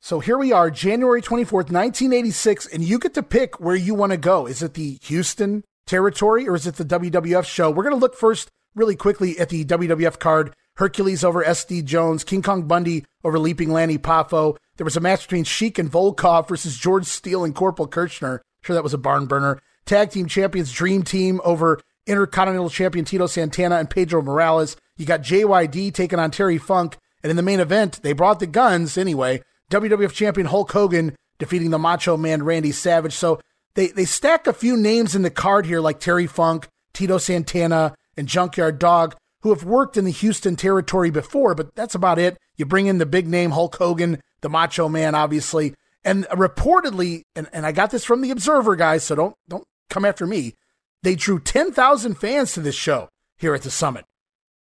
So 0.00 0.20
here 0.20 0.36
we 0.36 0.52
are, 0.52 0.70
January 0.70 1.22
24th, 1.22 1.70
1986, 1.72 2.66
and 2.66 2.84
you 2.84 2.98
get 2.98 3.14
to 3.14 3.22
pick 3.22 3.58
where 3.58 3.74
you 3.74 3.94
want 3.94 4.12
to 4.12 4.18
go. 4.18 4.46
Is 4.46 4.62
it 4.62 4.74
the 4.74 4.98
Houston 5.02 5.64
territory 5.86 6.48
or 6.48 6.54
is 6.54 6.66
it 6.66 6.76
the 6.76 6.84
WWF 6.84 7.44
show? 7.44 7.70
We're 7.70 7.84
going 7.84 7.94
to 7.94 8.00
look 8.00 8.16
first 8.16 8.48
really 8.74 8.96
quickly 8.96 9.38
at 9.38 9.48
the 9.48 9.64
WWF 9.64 10.18
card. 10.18 10.54
Hercules 10.76 11.22
over 11.22 11.44
SD 11.44 11.84
Jones, 11.84 12.24
King 12.24 12.42
Kong 12.42 12.62
Bundy 12.62 13.04
over 13.22 13.38
Leaping 13.38 13.70
Lanny 13.70 13.96
Poffo. 13.96 14.56
There 14.76 14.84
was 14.84 14.96
a 14.96 15.00
match 15.00 15.22
between 15.22 15.44
Sheik 15.44 15.78
and 15.78 15.90
Volkov 15.90 16.48
versus 16.48 16.76
George 16.76 17.06
Steele 17.06 17.44
and 17.44 17.54
Corporal 17.54 17.86
Kirchner. 17.86 18.42
Sure, 18.62 18.74
that 18.74 18.82
was 18.82 18.94
a 18.94 18.98
barn 18.98 19.26
burner. 19.26 19.60
Tag 19.86 20.10
team 20.10 20.26
champions 20.26 20.72
Dream 20.72 21.02
Team 21.02 21.40
over 21.44 21.80
Intercontinental 22.06 22.70
Champion 22.70 23.04
Tito 23.04 23.26
Santana 23.26 23.76
and 23.76 23.88
Pedro 23.88 24.22
Morales. 24.22 24.76
You 24.96 25.06
got 25.06 25.22
JYD 25.22 25.94
taking 25.94 26.18
on 26.18 26.30
Terry 26.30 26.58
Funk. 26.58 26.96
And 27.22 27.30
in 27.30 27.36
the 27.36 27.42
main 27.42 27.60
event, 27.60 28.00
they 28.02 28.12
brought 28.12 28.40
the 28.40 28.46
guns 28.46 28.98
anyway. 28.98 29.42
WWF 29.70 30.12
Champion 30.12 30.46
Hulk 30.46 30.72
Hogan 30.72 31.16
defeating 31.38 31.70
the 31.70 31.78
Macho 31.78 32.16
Man 32.16 32.42
Randy 32.42 32.72
Savage. 32.72 33.14
So 33.14 33.40
they 33.74 33.88
they 33.88 34.04
stack 34.04 34.46
a 34.46 34.52
few 34.52 34.76
names 34.76 35.14
in 35.14 35.22
the 35.22 35.30
card 35.30 35.66
here, 35.66 35.80
like 35.80 36.00
Terry 36.00 36.26
Funk, 36.26 36.68
Tito 36.92 37.18
Santana, 37.18 37.94
and 38.16 38.28
Junkyard 38.28 38.78
Dog, 38.78 39.16
who 39.42 39.50
have 39.50 39.64
worked 39.64 39.96
in 39.96 40.04
the 40.04 40.10
Houston 40.10 40.56
territory 40.56 41.10
before, 41.10 41.54
but 41.54 41.74
that's 41.74 41.94
about 41.94 42.18
it. 42.18 42.38
You 42.56 42.66
bring 42.66 42.86
in 42.86 42.98
the 42.98 43.06
big 43.06 43.26
name 43.26 43.50
Hulk 43.50 43.76
Hogan, 43.76 44.20
the 44.40 44.48
Macho 44.48 44.88
Man, 44.88 45.14
obviously, 45.14 45.74
and 46.04 46.24
reportedly, 46.26 47.22
and, 47.34 47.48
and 47.52 47.66
I 47.66 47.72
got 47.72 47.90
this 47.90 48.04
from 48.04 48.20
the 48.20 48.30
Observer 48.30 48.76
guys, 48.76 49.04
so 49.04 49.14
don't 49.14 49.36
don't 49.48 49.64
come 49.90 50.04
after 50.04 50.26
me. 50.26 50.54
They 51.02 51.14
drew 51.14 51.40
ten 51.40 51.72
thousand 51.72 52.14
fans 52.14 52.52
to 52.52 52.60
this 52.60 52.74
show 52.74 53.08
here 53.36 53.54
at 53.54 53.62
the 53.62 53.70
summit. 53.70 54.04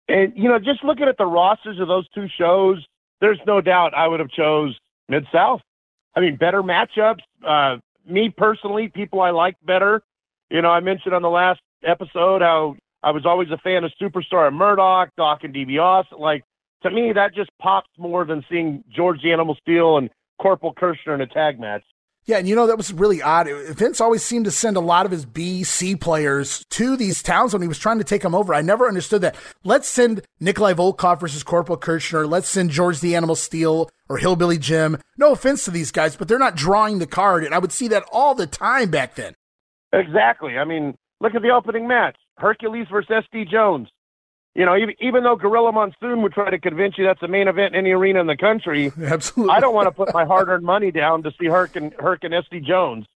And 0.08 0.32
you 0.36 0.48
know, 0.48 0.58
just 0.58 0.84
looking 0.84 1.08
at 1.08 1.16
the 1.18 1.26
rosters 1.26 1.80
of 1.80 1.88
those 1.88 2.08
two 2.14 2.26
shows, 2.38 2.84
there's 3.20 3.40
no 3.46 3.60
doubt 3.60 3.94
I 3.94 4.06
would 4.06 4.20
have 4.20 4.30
chose 4.30 4.78
Mid 5.08 5.26
South. 5.32 5.60
I 6.14 6.20
mean, 6.20 6.36
better 6.36 6.62
matchups, 6.62 7.20
uh, 7.46 7.76
me 8.08 8.32
personally, 8.36 8.88
people 8.88 9.20
I 9.20 9.30
like 9.30 9.56
better. 9.64 10.02
You 10.50 10.62
know, 10.62 10.70
I 10.70 10.80
mentioned 10.80 11.14
on 11.14 11.22
the 11.22 11.30
last 11.30 11.60
episode 11.84 12.42
how 12.42 12.76
I 13.02 13.10
was 13.10 13.26
always 13.26 13.50
a 13.50 13.58
fan 13.58 13.84
of 13.84 13.92
Superstar 14.00 14.48
and 14.48 14.56
Murdoch, 14.56 15.10
Doc 15.16 15.44
and 15.44 15.54
DiBiase. 15.54 16.18
Like 16.18 16.44
to 16.82 16.90
me, 16.90 17.12
that 17.12 17.34
just 17.34 17.50
pops 17.60 17.90
more 17.98 18.24
than 18.24 18.44
seeing 18.50 18.82
George 18.94 19.22
the 19.22 19.32
Animal 19.32 19.56
Steele 19.60 19.98
and 19.98 20.10
Corporal 20.40 20.72
Kirchner 20.72 21.14
in 21.14 21.20
a 21.20 21.26
tag 21.26 21.60
match. 21.60 21.82
Yeah, 22.28 22.36
and 22.36 22.46
you 22.46 22.54
know, 22.54 22.66
that 22.66 22.76
was 22.76 22.92
really 22.92 23.22
odd. 23.22 23.48
Vince 23.70 24.02
always 24.02 24.22
seemed 24.22 24.44
to 24.44 24.50
send 24.50 24.76
a 24.76 24.80
lot 24.80 25.06
of 25.06 25.12
his 25.12 25.24
B, 25.24 25.64
C 25.64 25.96
players 25.96 26.62
to 26.68 26.94
these 26.94 27.22
towns 27.22 27.54
when 27.54 27.62
he 27.62 27.68
was 27.68 27.78
trying 27.78 27.96
to 27.96 28.04
take 28.04 28.20
them 28.20 28.34
over. 28.34 28.52
I 28.52 28.60
never 28.60 28.86
understood 28.86 29.22
that. 29.22 29.34
Let's 29.64 29.88
send 29.88 30.20
Nikolai 30.38 30.74
Volkov 30.74 31.20
versus 31.20 31.42
Corporal 31.42 31.78
Kirchner. 31.78 32.26
Let's 32.26 32.50
send 32.50 32.70
George 32.70 33.00
the 33.00 33.16
Animal 33.16 33.34
Steele 33.34 33.88
or 34.10 34.18
Hillbilly 34.18 34.58
Jim. 34.58 34.98
No 35.16 35.32
offense 35.32 35.64
to 35.64 35.70
these 35.70 35.90
guys, 35.90 36.16
but 36.16 36.28
they're 36.28 36.38
not 36.38 36.54
drawing 36.54 36.98
the 36.98 37.06
card. 37.06 37.44
And 37.44 37.54
I 37.54 37.58
would 37.58 37.72
see 37.72 37.88
that 37.88 38.04
all 38.12 38.34
the 38.34 38.46
time 38.46 38.90
back 38.90 39.14
then. 39.14 39.34
Exactly. 39.94 40.58
I 40.58 40.66
mean, 40.66 40.98
look 41.22 41.34
at 41.34 41.40
the 41.40 41.48
opening 41.48 41.88
match 41.88 42.16
Hercules 42.36 42.88
versus 42.90 43.24
SD 43.32 43.50
Jones. 43.50 43.88
You 44.54 44.64
know, 44.64 44.76
even, 44.76 44.94
even 45.00 45.22
though 45.22 45.36
Gorilla 45.36 45.70
Monsoon 45.70 46.22
would 46.22 46.32
try 46.32 46.50
to 46.50 46.58
convince 46.58 46.98
you 46.98 47.04
that's 47.04 47.20
the 47.20 47.28
main 47.28 47.46
event 47.46 47.74
in 47.74 47.80
any 47.80 47.90
arena 47.92 48.20
in 48.20 48.26
the 48.26 48.36
country, 48.36 48.90
absolutely, 49.02 49.54
I 49.54 49.60
don't 49.60 49.74
want 49.74 49.86
to 49.86 49.92
put 49.92 50.12
my 50.12 50.24
hard-earned 50.24 50.64
money 50.64 50.90
down 50.90 51.22
to 51.22 51.32
see 51.38 51.46
Herc 51.46 51.76
and 51.76 51.92
Herc 51.98 52.24
and 52.24 52.34
SD 52.34 52.64
Jones. 52.64 53.06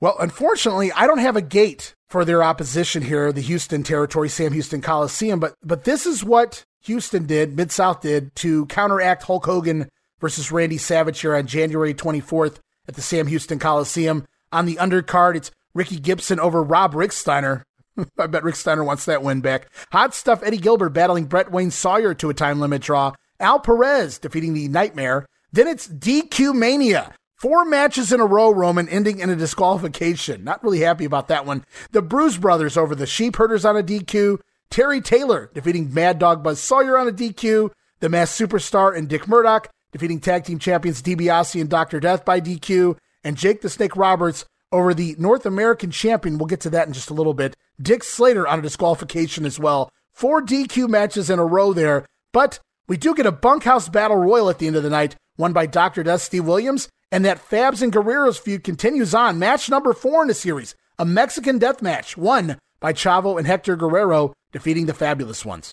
Well, 0.00 0.16
unfortunately, 0.20 0.92
I 0.92 1.06
don't 1.06 1.18
have 1.18 1.36
a 1.36 1.42
gate 1.42 1.94
for 2.08 2.24
their 2.24 2.42
opposition 2.42 3.02
here, 3.02 3.32
the 3.32 3.40
Houston 3.40 3.82
territory, 3.82 4.28
Sam 4.28 4.52
Houston 4.52 4.82
Coliseum. 4.82 5.40
But 5.40 5.54
but 5.62 5.84
this 5.84 6.04
is 6.04 6.22
what 6.22 6.64
Houston 6.82 7.26
did, 7.26 7.56
Mid 7.56 7.72
South 7.72 8.02
did 8.02 8.34
to 8.36 8.66
counteract 8.66 9.24
Hulk 9.24 9.46
Hogan 9.46 9.88
versus 10.20 10.52
Randy 10.52 10.78
Savage 10.78 11.20
here 11.20 11.34
on 11.34 11.46
January 11.46 11.94
24th 11.94 12.58
at 12.86 12.94
the 12.94 13.02
Sam 13.02 13.26
Houston 13.26 13.58
Coliseum. 13.58 14.26
On 14.52 14.66
the 14.66 14.76
undercard, 14.76 15.36
it's 15.36 15.50
Ricky 15.74 15.98
Gibson 15.98 16.38
over 16.38 16.62
Rob 16.62 16.94
Rechsteiner. 16.94 17.62
I 18.18 18.26
bet 18.26 18.44
Rick 18.44 18.56
Steiner 18.56 18.84
wants 18.84 19.04
that 19.06 19.22
win 19.22 19.40
back. 19.40 19.68
Hot 19.92 20.14
stuff 20.14 20.42
Eddie 20.42 20.56
Gilbert 20.58 20.90
battling 20.90 21.26
Brett 21.26 21.50
Wayne 21.50 21.70
Sawyer 21.70 22.14
to 22.14 22.30
a 22.30 22.34
time 22.34 22.60
limit 22.60 22.82
draw. 22.82 23.12
Al 23.40 23.60
Perez 23.60 24.18
defeating 24.18 24.54
the 24.54 24.68
Nightmare. 24.68 25.26
Then 25.52 25.68
it's 25.68 25.88
DQ 25.88 26.54
Mania. 26.54 27.14
Four 27.36 27.66
matches 27.66 28.12
in 28.12 28.20
a 28.20 28.26
row, 28.26 28.50
Roman, 28.50 28.88
ending 28.88 29.20
in 29.20 29.28
a 29.28 29.36
disqualification. 29.36 30.42
Not 30.42 30.64
really 30.64 30.80
happy 30.80 31.04
about 31.04 31.28
that 31.28 31.44
one. 31.44 31.64
The 31.90 32.00
Bruise 32.00 32.38
Brothers 32.38 32.78
over 32.78 32.94
the 32.94 33.06
Sheep 33.06 33.36
Herders 33.36 33.64
on 33.64 33.76
a 33.76 33.82
DQ. 33.82 34.40
Terry 34.70 35.00
Taylor 35.00 35.50
defeating 35.52 35.92
Mad 35.92 36.18
Dog 36.18 36.42
Buzz 36.42 36.60
Sawyer 36.60 36.98
on 36.98 37.08
a 37.08 37.12
DQ. 37.12 37.70
The 38.00 38.08
Masked 38.08 38.40
Superstar 38.40 38.96
and 38.96 39.08
Dick 39.08 39.28
Murdoch 39.28 39.68
defeating 39.92 40.20
tag 40.20 40.44
team 40.44 40.58
champions 40.58 41.02
DiBiase 41.02 41.60
and 41.60 41.70
Dr. 41.70 42.00
Death 42.00 42.24
by 42.24 42.40
DQ. 42.40 42.96
And 43.22 43.36
Jake 43.36 43.60
the 43.60 43.68
Snake 43.68 43.96
Roberts 43.96 44.44
over 44.76 44.92
the 44.92 45.16
North 45.18 45.46
American 45.46 45.90
champion. 45.90 46.38
We'll 46.38 46.46
get 46.46 46.60
to 46.60 46.70
that 46.70 46.86
in 46.86 46.92
just 46.92 47.10
a 47.10 47.14
little 47.14 47.34
bit. 47.34 47.56
Dick 47.80 48.04
Slater 48.04 48.46
on 48.46 48.58
a 48.58 48.62
disqualification 48.62 49.46
as 49.46 49.58
well. 49.58 49.90
Four 50.12 50.42
DQ 50.42 50.88
matches 50.88 51.30
in 51.30 51.38
a 51.38 51.44
row 51.44 51.72
there, 51.72 52.06
but 52.32 52.60
we 52.86 52.96
do 52.96 53.14
get 53.14 53.26
a 53.26 53.32
bunkhouse 53.32 53.88
battle 53.88 54.16
royal 54.16 54.48
at 54.48 54.58
the 54.58 54.66
end 54.66 54.76
of 54.76 54.82
the 54.82 54.90
night, 54.90 55.16
won 55.36 55.52
by 55.52 55.66
Dr. 55.66 56.02
Death 56.02 56.22
Steve 56.22 56.46
Williams, 56.46 56.88
and 57.10 57.24
that 57.24 57.38
Fabs 57.38 57.82
and 57.82 57.92
Guerreros 57.92 58.38
feud 58.38 58.64
continues 58.64 59.14
on. 59.14 59.38
Match 59.38 59.68
number 59.68 59.92
four 59.92 60.22
in 60.22 60.28
the 60.28 60.34
series, 60.34 60.74
a 60.98 61.04
Mexican 61.04 61.58
death 61.58 61.82
match, 61.82 62.16
won 62.16 62.58
by 62.80 62.92
Chavo 62.92 63.38
and 63.38 63.46
Hector 63.46 63.76
Guerrero, 63.76 64.32
defeating 64.52 64.86
the 64.86 64.94
Fabulous 64.94 65.44
Ones. 65.44 65.72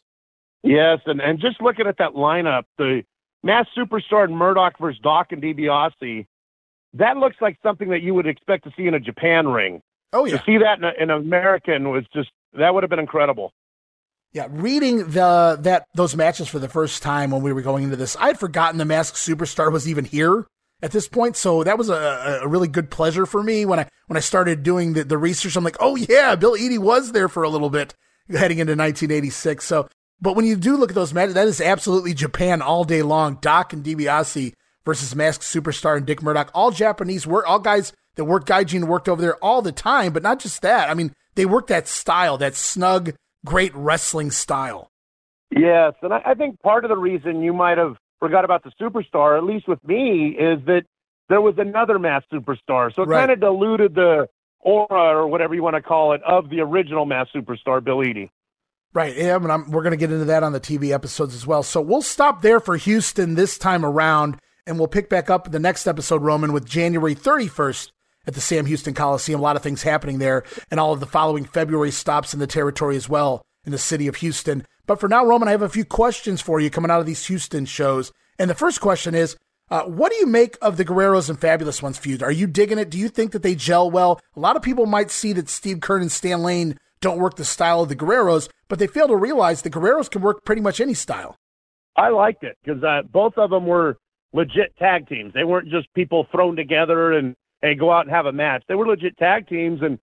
Yes, 0.63 0.99
and, 1.05 1.19
and 1.19 1.39
just 1.39 1.61
looking 1.61 1.87
at 1.87 1.97
that 1.97 2.13
lineup, 2.13 2.63
the 2.77 3.03
Masked 3.43 3.77
Superstar 3.77 4.29
Murdoch 4.29 4.79
versus 4.79 4.99
Doc 5.03 5.31
and 5.31 5.41
DiBiase, 5.41 6.25
that 6.93 7.17
looks 7.17 7.37
like 7.41 7.57
something 7.63 7.89
that 7.89 8.01
you 8.01 8.13
would 8.13 8.27
expect 8.27 8.63
to 8.65 8.71
see 8.77 8.87
in 8.87 8.93
a 8.93 8.99
Japan 8.99 9.47
ring. 9.47 9.81
Oh 10.11 10.25
yeah, 10.25 10.37
to 10.37 10.43
see 10.45 10.57
that 10.57 10.77
in, 10.77 10.83
a, 10.83 10.91
in 10.99 11.09
American 11.09 11.89
was 11.89 12.05
just 12.13 12.29
that 12.53 12.73
would 12.73 12.83
have 12.83 12.89
been 12.89 12.99
incredible. 12.99 13.51
Yeah, 14.31 14.47
reading 14.49 15.09
the 15.09 15.57
that 15.61 15.87
those 15.95 16.15
matches 16.15 16.47
for 16.47 16.59
the 16.59 16.69
first 16.69 17.03
time 17.03 17.31
when 17.31 17.41
we 17.41 17.53
were 17.53 17.61
going 17.61 17.83
into 17.83 17.95
this, 17.95 18.15
I 18.17 18.27
had 18.27 18.39
forgotten 18.39 18.77
the 18.77 18.85
Masked 18.85 19.17
Superstar 19.17 19.71
was 19.71 19.87
even 19.87 20.05
here 20.05 20.47
at 20.81 20.91
this 20.91 21.07
point. 21.07 21.35
So 21.37 21.63
that 21.63 21.77
was 21.77 21.89
a, 21.89 22.39
a 22.43 22.47
really 22.47 22.67
good 22.67 22.91
pleasure 22.91 23.25
for 23.25 23.41
me 23.41 23.65
when 23.65 23.79
I 23.79 23.89
when 24.07 24.17
I 24.17 24.21
started 24.21 24.63
doing 24.63 24.93
the, 24.93 25.03
the 25.03 25.17
research. 25.17 25.55
I'm 25.55 25.63
like, 25.63 25.77
oh 25.79 25.95
yeah, 25.95 26.35
Bill 26.35 26.55
Eadie 26.55 26.77
was 26.77 27.11
there 27.11 27.29
for 27.29 27.43
a 27.43 27.49
little 27.49 27.69
bit 27.69 27.95
heading 28.29 28.59
into 28.59 28.71
1986. 28.71 29.65
So, 29.65 29.87
but 30.21 30.35
when 30.35 30.45
you 30.45 30.55
do 30.55 30.77
look 30.77 30.91
at 30.91 30.95
those 30.95 31.13
matches, 31.13 31.33
that 31.35 31.47
is 31.47 31.61
absolutely 31.61 32.13
Japan 32.13 32.61
all 32.61 32.83
day 32.83 33.01
long. 33.01 33.37
Doc 33.41 33.73
and 33.73 33.83
DiBiase 33.83 34.53
versus 34.85 35.15
Masked 35.15 35.43
Superstar 35.43 35.97
and 35.97 36.05
Dick 36.05 36.21
Murdoch, 36.21 36.51
all 36.53 36.71
Japanese 36.71 37.25
work, 37.25 37.45
all 37.47 37.59
guys 37.59 37.93
that 38.15 38.25
worked 38.25 38.47
Gaijin 38.47 38.85
worked 38.85 39.09
over 39.09 39.21
there 39.21 39.37
all 39.37 39.61
the 39.61 39.71
time. 39.71 40.13
But 40.13 40.23
not 40.23 40.39
just 40.39 40.61
that. 40.61 40.89
I 40.89 40.93
mean, 40.93 41.13
they 41.35 41.45
worked 41.45 41.69
that 41.69 41.87
style, 41.87 42.37
that 42.37 42.55
snug, 42.55 43.13
great 43.45 43.73
wrestling 43.75 44.31
style. 44.31 44.89
Yes, 45.51 45.93
and 46.01 46.13
I, 46.13 46.21
I 46.25 46.33
think 46.33 46.59
part 46.61 46.83
of 46.83 46.89
the 46.89 46.97
reason 46.97 47.43
you 47.43 47.53
might 47.53 47.77
have 47.77 47.95
forgot 48.19 48.45
about 48.45 48.63
the 48.63 48.71
superstar, 48.81 49.37
at 49.37 49.43
least 49.43 49.67
with 49.67 49.83
me, 49.83 50.29
is 50.29 50.65
that 50.65 50.83
there 51.29 51.41
was 51.41 51.55
another 51.57 51.99
masked 51.99 52.31
superstar. 52.31 52.93
So 52.93 53.03
it 53.03 53.07
right. 53.07 53.19
kind 53.19 53.31
of 53.31 53.39
diluted 53.39 53.95
the 53.95 54.27
aura 54.59 55.15
or 55.15 55.27
whatever 55.27 55.53
you 55.53 55.61
want 55.61 55.75
to 55.75 55.81
call 55.81 56.13
it 56.13 56.21
of 56.23 56.49
the 56.49 56.61
original 56.61 57.05
masked 57.05 57.35
superstar, 57.35 57.83
Bill 57.83 57.97
Eadie. 57.97 58.29
Right. 58.93 59.15
Yeah, 59.15 59.35
and 59.35 59.51
I'm, 59.51 59.71
we're 59.71 59.81
going 59.81 59.91
to 59.91 59.97
get 59.97 60.11
into 60.11 60.25
that 60.25 60.43
on 60.43 60.53
the 60.53 60.59
TV 60.59 60.91
episodes 60.91 61.33
as 61.33 61.47
well. 61.47 61.63
So 61.63 61.81
we'll 61.81 62.03
stop 62.03 62.41
there 62.41 62.59
for 62.59 62.77
Houston 62.77 63.35
this 63.35 63.57
time 63.57 63.83
around, 63.83 64.39
and 64.65 64.77
we'll 64.77 64.87
pick 64.87 65.09
back 65.09 65.29
up 65.29 65.51
the 65.51 65.59
next 65.59 65.87
episode, 65.87 66.21
Roman, 66.21 66.53
with 66.53 66.65
January 66.65 67.15
31st 67.15 67.91
at 68.25 68.33
the 68.33 68.41
Sam 68.41 68.65
Houston 68.65 68.93
Coliseum. 68.93 69.39
A 69.39 69.43
lot 69.43 69.55
of 69.55 69.63
things 69.63 69.83
happening 69.83 70.19
there, 70.19 70.43
and 70.71 70.79
all 70.79 70.93
of 70.93 70.99
the 70.99 71.05
following 71.05 71.45
February 71.45 71.91
stops 71.91 72.33
in 72.33 72.39
the 72.39 72.47
territory 72.47 72.95
as 72.95 73.09
well 73.09 73.43
in 73.65 73.71
the 73.71 73.77
city 73.77 74.07
of 74.07 74.17
Houston. 74.17 74.65
But 74.85 74.99
for 74.99 75.07
now, 75.07 75.25
Roman, 75.25 75.47
I 75.47 75.51
have 75.51 75.61
a 75.61 75.69
few 75.69 75.85
questions 75.85 76.41
for 76.41 76.59
you 76.59 76.69
coming 76.69 76.91
out 76.91 76.99
of 76.99 77.05
these 77.05 77.25
Houston 77.27 77.65
shows. 77.65 78.11
And 78.37 78.49
the 78.49 78.55
first 78.55 78.81
question 78.81 79.15
is 79.15 79.37
uh, 79.69 79.83
what 79.83 80.11
do 80.11 80.17
you 80.17 80.27
make 80.27 80.57
of 80.61 80.77
the 80.77 80.85
Guerreros 80.85 81.29
and 81.29 81.39
Fabulous 81.39 81.81
Ones 81.81 81.97
feud? 81.97 82.21
Are 82.21 82.31
you 82.31 82.47
digging 82.47 82.77
it? 82.77 82.89
Do 82.89 82.97
you 82.97 83.09
think 83.09 83.31
that 83.31 83.43
they 83.43 83.55
gel 83.55 83.89
well? 83.89 84.19
A 84.35 84.39
lot 84.39 84.55
of 84.55 84.61
people 84.61 84.85
might 84.85 85.11
see 85.11 85.33
that 85.33 85.49
Steve 85.49 85.77
Keirn 85.77 86.01
and 86.01 86.11
Stan 86.11 86.43
Lane 86.43 86.77
don't 87.01 87.19
work 87.19 87.35
the 87.35 87.45
style 87.45 87.81
of 87.81 87.89
the 87.89 87.95
Guerreros, 87.95 88.49
but 88.67 88.79
they 88.79 88.87
fail 88.87 89.07
to 89.07 89.15
realize 89.15 89.61
the 89.61 89.69
Guerreros 89.69 90.09
can 90.09 90.21
work 90.21 90.45
pretty 90.45 90.61
much 90.61 90.79
any 90.79 90.93
style. 90.93 91.37
I 91.95 92.09
liked 92.09 92.43
it 92.43 92.57
because 92.63 92.83
uh, 92.83 93.01
both 93.11 93.33
of 93.37 93.51
them 93.51 93.65
were 93.65 93.97
legit 94.33 94.75
tag 94.77 95.07
teams. 95.07 95.33
They 95.33 95.43
weren't 95.43 95.69
just 95.69 95.93
people 95.93 96.27
thrown 96.31 96.55
together 96.55 97.13
and 97.13 97.35
hey, 97.61 97.75
go 97.75 97.91
out 97.91 98.05
and 98.05 98.11
have 98.13 98.25
a 98.25 98.31
match. 98.31 98.63
They 98.67 98.75
were 98.75 98.87
legit 98.87 99.17
tag 99.17 99.47
teams. 99.47 99.81
And 99.81 99.97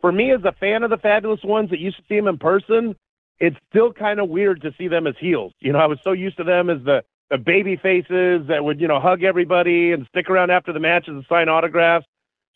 for 0.00 0.12
me, 0.12 0.32
as 0.32 0.40
a 0.44 0.52
fan 0.52 0.82
of 0.82 0.90
the 0.90 0.98
Fabulous 0.98 1.40
Ones 1.42 1.70
that 1.70 1.78
used 1.78 1.96
to 1.96 2.02
see 2.08 2.16
them 2.16 2.28
in 2.28 2.38
person, 2.38 2.94
it's 3.38 3.56
still 3.70 3.92
kind 3.92 4.20
of 4.20 4.28
weird 4.28 4.60
to 4.62 4.72
see 4.76 4.88
them 4.88 5.06
as 5.06 5.14
heels. 5.18 5.52
You 5.60 5.72
know, 5.72 5.78
I 5.78 5.86
was 5.86 5.98
so 6.04 6.12
used 6.12 6.36
to 6.38 6.44
them 6.44 6.68
as 6.68 6.78
the, 6.84 7.02
the 7.30 7.38
baby 7.38 7.76
faces 7.76 8.46
that 8.48 8.62
would, 8.62 8.80
you 8.80 8.88
know, 8.88 9.00
hug 9.00 9.22
everybody 9.22 9.92
and 9.92 10.06
stick 10.08 10.28
around 10.28 10.50
after 10.50 10.72
the 10.72 10.80
matches 10.80 11.14
and 11.14 11.24
sign 11.28 11.48
autographs. 11.48 12.06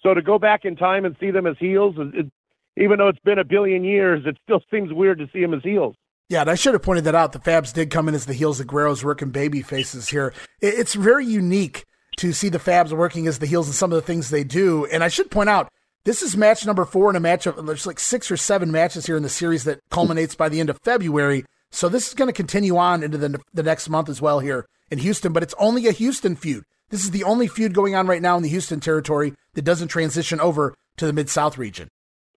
So 0.03 0.15
to 0.15 0.23
go 0.23 0.39
back 0.39 0.65
in 0.65 0.77
time 0.77 1.05
and 1.05 1.17
see 1.21 1.31
them 1.31 1.47
as 1.47 1.57
heels, 1.59 1.97
it, 1.99 2.31
even 2.77 2.99
though 2.99 3.09
it's 3.09 3.19
been 3.21 3.39
a 3.39 3.45
billion 3.45 3.85
years, 3.85 4.23
it 4.27 4.39
still 4.43 4.63
seems 4.71 4.93
weird 4.93 5.19
to 5.19 5.29
see 5.33 5.41
them 5.41 5.55
as 5.55 5.63
heels. 5.63 5.95
Yeah, 6.31 6.43
and 6.43 6.51
I 6.51 6.55
should 6.55 6.75
have 6.75 6.83
pointed 6.83 7.05
that 7.05 7.17
out. 7.17 7.33
The 7.33 7.41
Fabs 7.41 7.73
did 7.73 7.91
come 7.91 8.09
in 8.09 8.15
as 8.15 8.25
the 8.25 8.33
heels. 8.33 8.59
The 8.59 8.65
Guerreros 8.65 9.03
working 9.03 9.31
baby 9.31 9.63
faces 9.63 10.09
here. 10.09 10.33
It's 10.61 10.95
very 10.95 11.27
unique 11.27 11.85
to 12.19 12.33
see 12.33 12.49
the 12.49 12.59
Fabs 12.59 12.93
working 12.93 13.27
as 13.27 13.41
the 13.41 13.47
heels 13.47 13.67
and 13.67 13.75
some 13.75 13.91
of 13.91 13.97
the 13.97 14.07
things 14.07 14.31
they 14.31 14.45
do. 14.45 14.87
And 14.87 15.03
I 15.03 15.09
should 15.09 15.29
point 15.29 15.51
out, 15.51 15.69
this 16.05 16.23
is 16.23 16.37
match 16.37 16.65
number 16.65 16.85
four 16.85 17.11
in 17.11 17.17
a 17.17 17.21
match 17.21 17.47
of 17.47 17.67
there's 17.67 17.85
like 17.85 17.99
six 17.99 18.31
or 18.31 18.37
seven 18.37 18.71
matches 18.71 19.07
here 19.07 19.17
in 19.17 19.25
the 19.25 19.29
series 19.29 19.65
that 19.65 19.81
culminates 19.91 20.37
by 20.37 20.49
the 20.49 20.61
end 20.61 20.71
of 20.71 20.79
February. 20.85 21.45
So 21.73 21.89
this 21.89 22.07
is 22.07 22.15
going 22.15 22.29
to 22.29 22.33
continue 22.33 22.77
on 22.77 23.03
into 23.03 23.19
the, 23.19 23.41
the 23.53 23.65
next 23.65 23.89
month 23.89 24.09
as 24.09 24.23
well 24.23 24.39
here 24.39 24.67
in 24.89 24.99
Houston, 24.99 25.33
but 25.33 25.43
it's 25.43 25.55
only 25.59 25.89
a 25.89 25.93
Houston 25.93 26.37
feud. 26.37 26.63
This 26.91 27.03
is 27.03 27.11
the 27.11 27.25
only 27.25 27.49
feud 27.49 27.75
going 27.75 27.97
on 27.97 28.07
right 28.07 28.23
now 28.23 28.37
in 28.37 28.45
the 28.45 28.49
Houston 28.49 28.79
territory 28.79 29.35
that 29.55 29.63
doesn't 29.63 29.89
transition 29.89 30.41
over 30.41 30.75
to 30.97 31.07
the 31.07 31.13
Mid 31.13 31.29
South 31.29 31.59
region. 31.59 31.89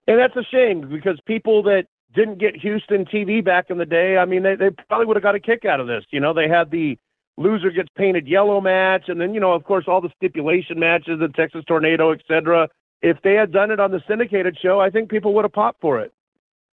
And 0.08 0.18
that's 0.18 0.36
a 0.38 0.44
shame 0.50 0.90
because 0.90 1.20
people 1.26 1.64
that 1.64 1.88
didn't 2.14 2.40
get 2.40 2.56
Houston 2.58 3.06
TV 3.06 3.44
back 3.44 3.70
in 3.70 3.78
the 3.78 3.86
day, 3.86 4.18
I 4.18 4.26
mean, 4.26 4.44
they, 4.44 4.56
they 4.56 4.70
probably 4.88 5.06
would 5.06 5.16
have 5.16 5.24
got 5.24 5.36
a 5.36 5.40
kick 5.40 5.66
out 5.66 5.80
of 5.80 5.88
this. 5.88 6.04
You 6.12 6.20
know, 6.20 6.34
they 6.34 6.48
had 6.48 6.72
the 6.72 6.98
loser 7.38 7.72
gets 7.72 7.90
painted 7.96 8.28
yellow 8.28 8.62
match, 8.62 9.04
and 9.08 9.20
then, 9.20 9.34
you 9.34 9.40
know, 9.40 9.54
of 9.54 9.64
course, 9.64 9.86
all 9.88 10.02
the 10.02 10.12
stipulation 10.16 10.80
matches, 10.80 11.20
the 11.20 11.30
Texas 11.30 11.64
Tornado, 11.66 12.12
etc 12.12 12.68
if 13.02 13.18
they 13.24 13.34
had 13.34 13.52
done 13.52 13.72
it 13.72 13.80
on 13.80 13.92
the 13.92 14.02
syndicated 14.08 14.58
show, 14.62 14.80
I 14.80 14.90
think 14.90 15.10
people 15.10 15.34
would 15.36 15.46
have 15.46 15.54
popped 15.54 15.82
for 15.82 16.00
it. 16.00 16.14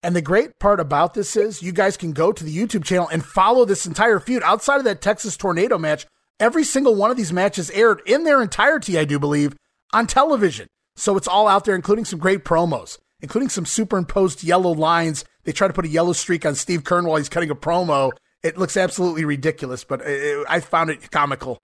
And 0.04 0.15
the 0.15 0.21
great 0.21 0.60
part 0.60 0.80
about 0.80 1.13
this 1.13 1.36
is 1.36 1.63
you 1.63 1.71
guys 1.71 1.97
can 1.97 2.12
go 2.12 2.32
to 2.32 2.43
the 2.43 2.56
YouTube 2.56 2.84
channel 2.84 3.10
and 3.12 3.26
follow 3.26 3.65
this 3.65 3.86
entire 3.86 4.19
feud 4.19 4.43
outside 4.43 4.78
of 4.78 4.84
that 4.84 5.02
Texas 5.02 5.36
Tornado 5.36 5.78
match. 5.78 6.06
Every 6.39 6.63
single 6.63 6.95
one 6.95 7.10
of 7.10 7.17
these 7.17 7.34
matches 7.34 7.71
aired 7.71 8.02
in 8.06 8.23
their 8.23 8.41
entirety, 8.41 9.00
I 9.00 9.06
do 9.06 9.17
believe, 9.17 9.56
on 9.91 10.06
television. 10.06 10.67
So 10.95 11.17
it's 11.17 11.28
all 11.28 11.47
out 11.47 11.65
there, 11.65 11.76
including 11.76 12.06
some 12.06 12.19
great 12.19 12.43
promos, 12.43 13.00
including 13.21 13.49
some 13.49 13.65
superimposed 13.65 14.43
yellow 14.43 14.71
lines. 14.71 15.25
They 15.43 15.51
try 15.51 15.67
to 15.67 15.73
put 15.73 15.86
a 15.86 15.89
yellow 15.89 16.13
streak 16.13 16.45
on 16.45 16.56
Steve 16.56 16.84
Keirn 16.84 17.06
while 17.06 17.17
he's 17.17 17.30
cutting 17.30 17.49
a 17.49 17.56
promo. 17.56 18.12
It 18.43 18.58
looks 18.58 18.77
absolutely 18.77 19.25
ridiculous, 19.25 19.84
but 19.84 20.01
it, 20.01 20.45
I 20.47 20.60
found 20.60 20.89
it 20.89 21.10
comical. 21.12 21.58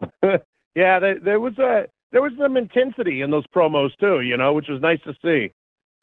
yeah, 0.22 0.98
there, 0.98 1.18
there 1.20 1.40
was 1.40 1.58
a 1.58 1.86
there 2.12 2.22
was 2.22 2.32
some 2.38 2.56
intensity 2.56 3.20
in 3.20 3.30
those 3.30 3.46
promos 3.54 3.90
too, 3.98 4.20
you 4.20 4.36
know, 4.36 4.52
which 4.52 4.68
was 4.68 4.80
nice 4.80 5.00
to 5.04 5.14
see. 5.22 5.52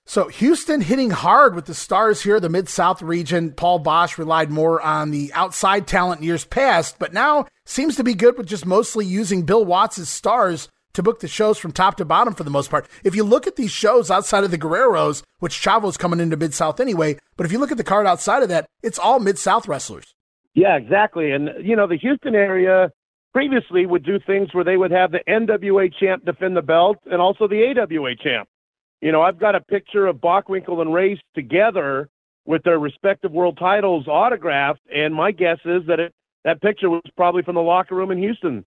So 0.06 0.28
Houston 0.28 0.82
hitting 0.82 1.12
hard 1.12 1.56
with 1.56 1.66
the 1.66 1.74
stars 1.74 2.22
here, 2.22 2.40
the 2.40 2.50
Mid 2.50 2.68
South 2.68 3.02
region. 3.02 3.52
Paul 3.52 3.82
Boesch 3.82 4.18
relied 4.18 4.52
more 4.52 4.82
on 4.82 5.12
the 5.12 5.32
outside 5.34 5.88
talent 5.88 6.20
in 6.20 6.28
years 6.28 6.44
past, 6.44 7.00
but 7.00 7.14
now 7.14 7.46
seems 7.66 7.96
to 7.96 8.04
be 8.04 8.14
good 8.14 8.38
with 8.38 8.48
just 8.48 8.66
mostly 8.66 9.06
using 9.06 9.44
Bill 9.44 9.64
Watts' 9.64 10.10
stars 10.10 10.68
to 10.94 11.04
book 11.04 11.20
the 11.20 11.28
shows 11.28 11.58
from 11.58 11.72
top 11.72 11.98
to 11.98 12.06
bottom 12.06 12.34
for 12.34 12.44
the 12.44 12.50
most 12.50 12.70
part. 12.70 12.88
If 13.04 13.16
you 13.16 13.24
look 13.24 13.48
at 13.48 13.56
these 13.56 13.72
shows 13.72 14.12
outside 14.12 14.44
of 14.44 14.52
the 14.52 14.58
Guerreros, 14.58 15.24
which 15.40 15.54
Chavo's 15.54 15.98
coming 15.98 16.20
into 16.20 16.38
Mid 16.38 16.54
South 16.54 16.80
anyway, 16.80 17.18
but 17.36 17.46
if 17.46 17.52
you 17.52 17.60
look 17.60 17.72
at 17.72 17.78
the 17.78 17.84
card 17.84 18.06
outside 18.06 18.44
of 18.44 18.50
that, 18.50 18.68
it's 18.82 19.00
all 19.00 19.20
Mid 19.20 19.38
South 19.38 19.68
wrestlers. 19.68 20.14
Yeah, 20.54 20.76
exactly. 20.78 21.32
And 21.32 21.50
you 21.62 21.76
know, 21.76 21.88
the 21.88 21.98
Houston 21.98 22.36
area 22.36 22.92
previously 23.34 23.86
would 23.86 24.06
do 24.06 24.20
things 24.20 24.54
where 24.54 24.64
they 24.64 24.78
would 24.78 24.92
have 24.92 25.12
the 25.12 25.22
NWA 25.28 25.92
champ 26.00 26.24
defend 26.26 26.56
the 26.56 26.62
belt 26.62 26.98
and 27.06 27.20
also 27.20 27.48
the 27.48 27.74
AWA 27.76 28.16
champ. 28.16 28.48
You 29.02 29.12
know, 29.12 29.22
I've 29.22 29.40
got 29.40 29.56
a 29.56 29.62
picture 29.62 30.06
of 30.06 30.18
Bockwinkel 30.18 30.80
and 30.80 30.94
Race 30.94 31.20
together 31.36 32.10
with 32.46 32.64
their 32.64 32.80
respective 32.80 33.32
world 33.32 33.58
titles 33.58 34.08
autographed, 34.08 34.82
and 34.94 35.14
my 35.14 35.32
guess 35.32 35.58
is 35.66 35.82
that 35.88 36.00
it, 36.00 36.14
that 36.46 36.62
picture 36.62 36.90
was 36.90 37.02
probably 37.16 37.42
from 37.42 37.56
the 37.56 37.62
locker 37.62 37.96
room 37.96 38.12
in 38.12 38.18
Houston. 38.18 38.64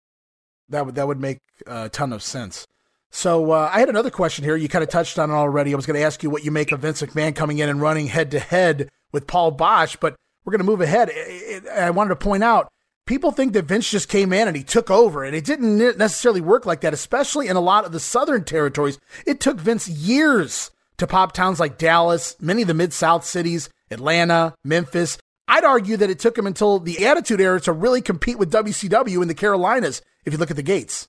That 0.68 0.86
would 0.86 0.94
that 0.94 1.06
would 1.06 1.20
make 1.20 1.38
a 1.66 1.88
ton 1.88 2.12
of 2.12 2.22
sense. 2.22 2.66
So 3.10 3.52
uh, 3.52 3.70
I 3.72 3.78
had 3.78 3.88
another 3.88 4.10
question 4.10 4.44
here. 4.44 4.56
You 4.56 4.68
kind 4.68 4.82
of 4.82 4.90
touched 4.90 5.18
on 5.20 5.30
it 5.30 5.34
already. 5.34 5.72
I 5.72 5.76
was 5.76 5.86
going 5.86 5.98
to 5.98 6.04
ask 6.04 6.22
you 6.24 6.30
what 6.30 6.44
you 6.44 6.50
make 6.50 6.72
of 6.72 6.80
Vince 6.80 7.00
McMahon 7.00 7.36
coming 7.36 7.58
in 7.58 7.68
and 7.68 7.80
running 7.80 8.08
head 8.08 8.32
to 8.32 8.40
head 8.40 8.88
with 9.12 9.28
Paul 9.28 9.56
Boesch, 9.56 9.98
but 10.00 10.16
we're 10.44 10.50
going 10.50 10.58
to 10.58 10.64
move 10.64 10.80
ahead. 10.80 11.12
I 11.72 11.90
wanted 11.90 12.08
to 12.08 12.16
point 12.16 12.42
out 12.42 12.68
people 13.06 13.30
think 13.30 13.52
that 13.52 13.66
Vince 13.66 13.88
just 13.88 14.08
came 14.08 14.32
in 14.32 14.48
and 14.48 14.56
he 14.56 14.64
took 14.64 14.90
over, 14.90 15.22
and 15.22 15.36
it 15.36 15.44
didn't 15.44 15.78
necessarily 15.96 16.40
work 16.40 16.66
like 16.66 16.80
that, 16.80 16.92
especially 16.92 17.48
in 17.48 17.56
a 17.56 17.60
lot 17.60 17.84
of 17.84 17.92
the 17.92 18.00
southern 18.00 18.44
territories. 18.44 18.98
It 19.26 19.40
took 19.40 19.60
Vince 19.60 19.88
years 19.88 20.70
to 20.98 21.06
pop 21.06 21.32
towns 21.32 21.60
like 21.60 21.78
Dallas, 21.78 22.36
many 22.40 22.62
of 22.62 22.68
the 22.68 22.74
mid 22.74 22.92
South 22.92 23.24
cities, 23.24 23.68
Atlanta, 23.90 24.54
Memphis. 24.64 25.18
I'd 25.46 25.64
argue 25.64 25.96
that 25.98 26.10
it 26.10 26.18
took 26.18 26.38
him 26.38 26.46
until 26.46 26.78
the 26.78 27.06
Attitude 27.06 27.40
Era 27.40 27.60
to 27.60 27.72
really 27.72 28.00
compete 28.00 28.38
with 28.38 28.52
WCW 28.52 29.20
in 29.20 29.28
the 29.28 29.34
Carolinas, 29.34 30.02
if 30.24 30.32
you 30.32 30.38
look 30.38 30.50
at 30.50 30.56
the 30.56 30.62
gates. 30.62 31.08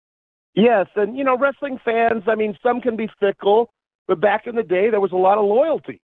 Yes, 0.53 0.87
and 0.95 1.17
you 1.17 1.23
know, 1.23 1.37
wrestling 1.37 1.79
fans, 1.83 2.23
I 2.27 2.35
mean, 2.35 2.57
some 2.63 2.81
can 2.81 2.95
be 2.95 3.09
fickle, 3.19 3.69
but 4.07 4.21
back 4.21 4.47
in 4.47 4.55
the 4.55 4.63
day, 4.63 4.89
there 4.89 5.01
was 5.01 5.11
a 5.11 5.17
lot 5.17 5.37
of 5.37 5.45
loyalty. 5.45 6.01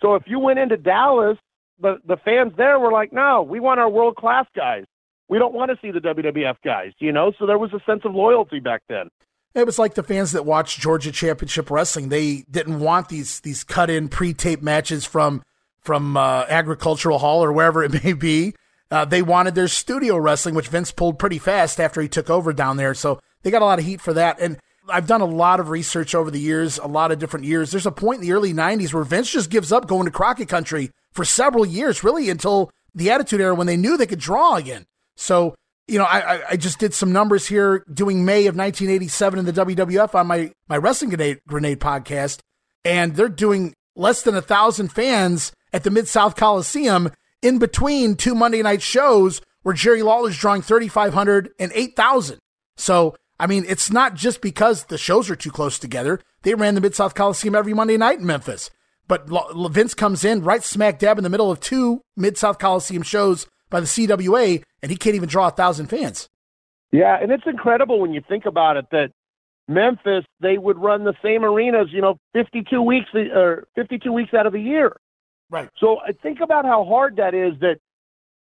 So 0.00 0.14
if 0.16 0.24
you 0.26 0.38
went 0.40 0.58
into 0.58 0.76
Dallas, 0.76 1.38
the, 1.80 1.98
the 2.06 2.16
fans 2.24 2.52
there 2.56 2.78
were 2.78 2.90
like, 2.90 3.12
no, 3.12 3.42
we 3.42 3.60
want 3.60 3.78
our 3.78 3.88
world 3.88 4.16
class 4.16 4.46
guys 4.56 4.84
we 5.32 5.38
don't 5.38 5.54
want 5.54 5.70
to 5.70 5.78
see 5.80 5.90
the 5.90 5.98
WWF 5.98 6.56
guys, 6.62 6.92
you 6.98 7.10
know? 7.10 7.32
So 7.38 7.46
there 7.46 7.56
was 7.56 7.72
a 7.72 7.80
sense 7.90 8.02
of 8.04 8.14
loyalty 8.14 8.60
back 8.60 8.82
then. 8.90 9.08
It 9.54 9.64
was 9.64 9.78
like 9.78 9.94
the 9.94 10.02
fans 10.02 10.32
that 10.32 10.44
watched 10.44 10.78
Georgia 10.78 11.10
Championship 11.10 11.70
Wrestling. 11.70 12.10
They 12.10 12.44
didn't 12.50 12.80
want 12.80 13.08
these 13.08 13.40
these 13.40 13.64
cut 13.64 13.88
in 13.88 14.08
pre 14.08 14.34
tape 14.34 14.60
matches 14.60 15.06
from 15.06 15.42
from 15.80 16.18
uh, 16.18 16.44
Agricultural 16.50 17.18
Hall 17.18 17.42
or 17.42 17.50
wherever 17.50 17.82
it 17.82 18.04
may 18.04 18.12
be. 18.12 18.54
Uh, 18.92 19.06
they 19.06 19.22
wanted 19.22 19.54
their 19.54 19.68
studio 19.68 20.18
wrestling, 20.18 20.54
which 20.54 20.68
Vince 20.68 20.92
pulled 20.92 21.18
pretty 21.18 21.38
fast 21.38 21.80
after 21.80 22.02
he 22.02 22.08
took 22.08 22.28
over 22.28 22.52
down 22.52 22.76
there. 22.76 22.92
So 22.92 23.20
they 23.42 23.50
got 23.50 23.62
a 23.62 23.64
lot 23.64 23.78
of 23.78 23.86
heat 23.86 24.02
for 24.02 24.12
that. 24.12 24.38
And 24.38 24.58
I've 24.86 25.06
done 25.06 25.22
a 25.22 25.26
lot 25.26 25.60
of 25.60 25.70
research 25.70 26.14
over 26.14 26.30
the 26.30 26.38
years, 26.38 26.76
a 26.76 26.86
lot 26.86 27.10
of 27.10 27.18
different 27.18 27.46
years. 27.46 27.70
There's 27.70 27.86
a 27.86 27.90
point 27.90 28.20
in 28.20 28.26
the 28.26 28.34
early 28.34 28.52
90s 28.52 28.92
where 28.92 29.02
Vince 29.02 29.30
just 29.30 29.48
gives 29.48 29.72
up 29.72 29.88
going 29.88 30.04
to 30.04 30.10
Crockett 30.10 30.50
Country 30.50 30.90
for 31.12 31.24
several 31.24 31.64
years, 31.64 32.04
really 32.04 32.28
until 32.28 32.70
the 32.94 33.10
Attitude 33.10 33.40
Era 33.40 33.54
when 33.54 33.66
they 33.66 33.78
knew 33.78 33.96
they 33.96 34.06
could 34.06 34.18
draw 34.18 34.56
again. 34.56 34.84
So, 35.16 35.54
you 35.88 35.98
know, 35.98 36.04
I, 36.04 36.50
I 36.50 36.56
just 36.56 36.78
did 36.78 36.92
some 36.92 37.12
numbers 37.12 37.46
here 37.46 37.86
doing 37.90 38.26
May 38.26 38.46
of 38.46 38.56
1987 38.56 39.38
in 39.38 39.46
the 39.46 39.52
WWF 39.54 40.14
on 40.14 40.26
my, 40.26 40.52
my 40.68 40.76
Wrestling 40.76 41.08
Grenade, 41.08 41.40
Grenade 41.48 41.80
podcast, 41.80 42.40
and 42.84 43.16
they're 43.16 43.30
doing 43.30 43.72
less 43.96 44.20
than 44.20 44.34
a 44.34 44.42
thousand 44.42 44.88
fans 44.88 45.52
at 45.72 45.82
the 45.82 45.90
Mid 45.90 46.08
South 46.08 46.36
Coliseum 46.36 47.10
in 47.42 47.58
between 47.58 48.16
two 48.16 48.34
Monday 48.34 48.62
night 48.62 48.82
shows 48.82 49.42
where 49.62 49.74
Jerry 49.74 50.02
Lawler's 50.02 50.38
drawing 50.38 50.62
3,500 50.62 51.50
and 51.58 51.72
8,000. 51.74 52.38
So 52.76 53.14
I 53.42 53.48
mean, 53.48 53.64
it's 53.66 53.90
not 53.90 54.14
just 54.14 54.40
because 54.40 54.84
the 54.84 54.96
shows 54.96 55.28
are 55.28 55.34
too 55.34 55.50
close 55.50 55.76
together. 55.76 56.20
They 56.42 56.54
ran 56.54 56.76
the 56.76 56.80
Mid 56.80 56.94
South 56.94 57.16
Coliseum 57.16 57.56
every 57.56 57.74
Monday 57.74 57.96
night 57.96 58.20
in 58.20 58.26
Memphis. 58.26 58.70
But 59.08 59.28
Vince 59.72 59.94
comes 59.94 60.24
in 60.24 60.44
right 60.44 60.62
smack 60.62 61.00
dab 61.00 61.18
in 61.18 61.24
the 61.24 61.30
middle 61.30 61.50
of 61.50 61.58
two 61.58 62.02
Mid 62.16 62.38
South 62.38 62.60
Coliseum 62.60 63.02
shows 63.02 63.48
by 63.68 63.80
the 63.80 63.86
CWA, 63.86 64.62
and 64.80 64.90
he 64.92 64.96
can't 64.96 65.16
even 65.16 65.28
draw 65.28 65.48
a 65.48 65.50
thousand 65.50 65.86
fans. 65.86 66.28
Yeah, 66.92 67.18
and 67.20 67.32
it's 67.32 67.42
incredible 67.46 68.00
when 68.00 68.12
you 68.12 68.22
think 68.28 68.46
about 68.46 68.76
it 68.76 68.86
that 68.92 69.10
Memphis 69.66 70.24
they 70.40 70.56
would 70.56 70.78
run 70.78 71.02
the 71.02 71.14
same 71.20 71.44
arenas, 71.44 71.88
you 71.90 72.00
know, 72.00 72.18
52 72.34 72.80
weeks 72.80 73.08
or 73.14 73.66
52 73.74 74.12
weeks 74.12 74.34
out 74.34 74.46
of 74.46 74.52
the 74.52 74.60
year. 74.60 74.96
Right. 75.52 75.68
So 75.78 75.98
I 76.00 76.12
think 76.12 76.40
about 76.40 76.64
how 76.64 76.84
hard 76.84 77.16
that 77.16 77.34
is. 77.34 77.52
That 77.60 77.76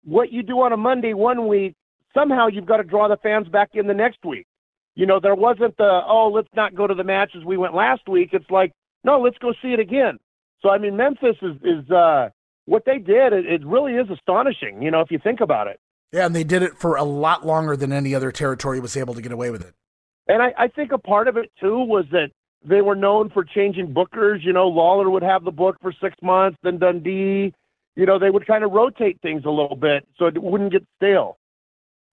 what 0.06 0.32
you 0.32 0.44
do 0.44 0.62
on 0.62 0.72
a 0.72 0.78
Monday 0.78 1.16
one 1.16 1.48
week, 1.48 1.76
somehow 2.14 2.48
you've 2.48 2.68
got 2.68 2.78
to 2.78 2.84
draw 2.84 3.08
the 3.08 3.18
fans 3.18 3.48
back 3.48 3.72
in 3.74 3.88
the 3.88 3.96
next 3.96 4.24
week. 4.24 4.46
You 4.94 5.08
know, 5.08 5.20
there 5.20 5.34
wasn't 5.34 5.76
the 5.78 6.02
oh, 6.08 6.32
let's 6.34 6.48
not 6.56 6.76
go 6.76 6.86
to 6.86 6.94
the 6.94 7.04
matches 7.04 7.44
we 7.44 7.58
went 7.58 7.74
last 7.74 8.08
week. 8.08 8.30
It's 8.32 8.50
like 8.52 8.72
no, 9.04 9.20
let's 9.20 9.40
go 9.40 9.54
see 9.60 9.70
it 9.70 9.80
again. 9.80 10.20
So 10.62 10.70
I 10.70 10.78
mean, 10.78 10.96
Memphis 10.96 11.36
is 11.42 11.56
is 11.64 11.90
uh, 11.90 12.30
what 12.66 12.84
they 12.86 13.00
did. 13.00 13.34
It, 13.34 13.46
it 13.48 13.66
really 13.66 13.94
is 13.94 14.08
astonishing. 14.12 14.84
You 14.84 14.92
know, 14.92 15.02
if 15.02 15.10
you 15.10 15.18
think 15.18 15.42
about 15.42 15.66
it. 15.66 15.80
Yeah, 16.14 16.28
and 16.28 16.36
they 16.36 16.44
did 16.44 16.62
it 16.62 16.78
for 16.78 16.96
a 16.96 17.04
lot 17.04 17.46
longer 17.46 17.76
than 17.76 17.92
any 17.92 18.14
other 18.14 18.32
territory 18.32 18.80
was 18.80 18.96
able 18.96 19.16
to 19.16 19.22
get 19.22 19.32
away 19.32 19.50
with 19.50 19.62
it. 19.62 19.74
And 20.28 20.44
I, 20.44 20.54
I 20.58 20.68
think 20.68 20.92
a 20.92 21.00
part 21.00 21.28
of 21.28 21.38
it 21.38 21.52
too 21.60 21.80
was 21.80 22.06
that 22.12 22.30
they 22.64 22.82
were 22.82 22.96
known 22.96 23.30
for 23.30 23.44
changing 23.44 23.94
bookers. 23.94 24.44
You 24.44 24.54
know, 24.54 24.68
Lawler 24.68 25.10
would 25.10 25.24
have 25.24 25.44
the 25.44 25.52
book 25.52 25.78
for 25.82 25.94
six 26.02 26.16
months, 26.22 26.58
then 26.64 26.80
Dundee. 26.80 27.54
You 27.96 28.06
know, 28.06 28.20
they 28.20 28.30
would 28.30 28.48
kind 28.48 28.64
of 28.64 28.72
rotate 28.72 29.20
things 29.22 29.44
a 29.46 29.50
little 29.50 29.76
bit 29.76 30.08
so 30.18 30.28
it 30.28 30.42
wouldn't 30.42 30.72
get 30.72 30.86
stale. 30.98 31.38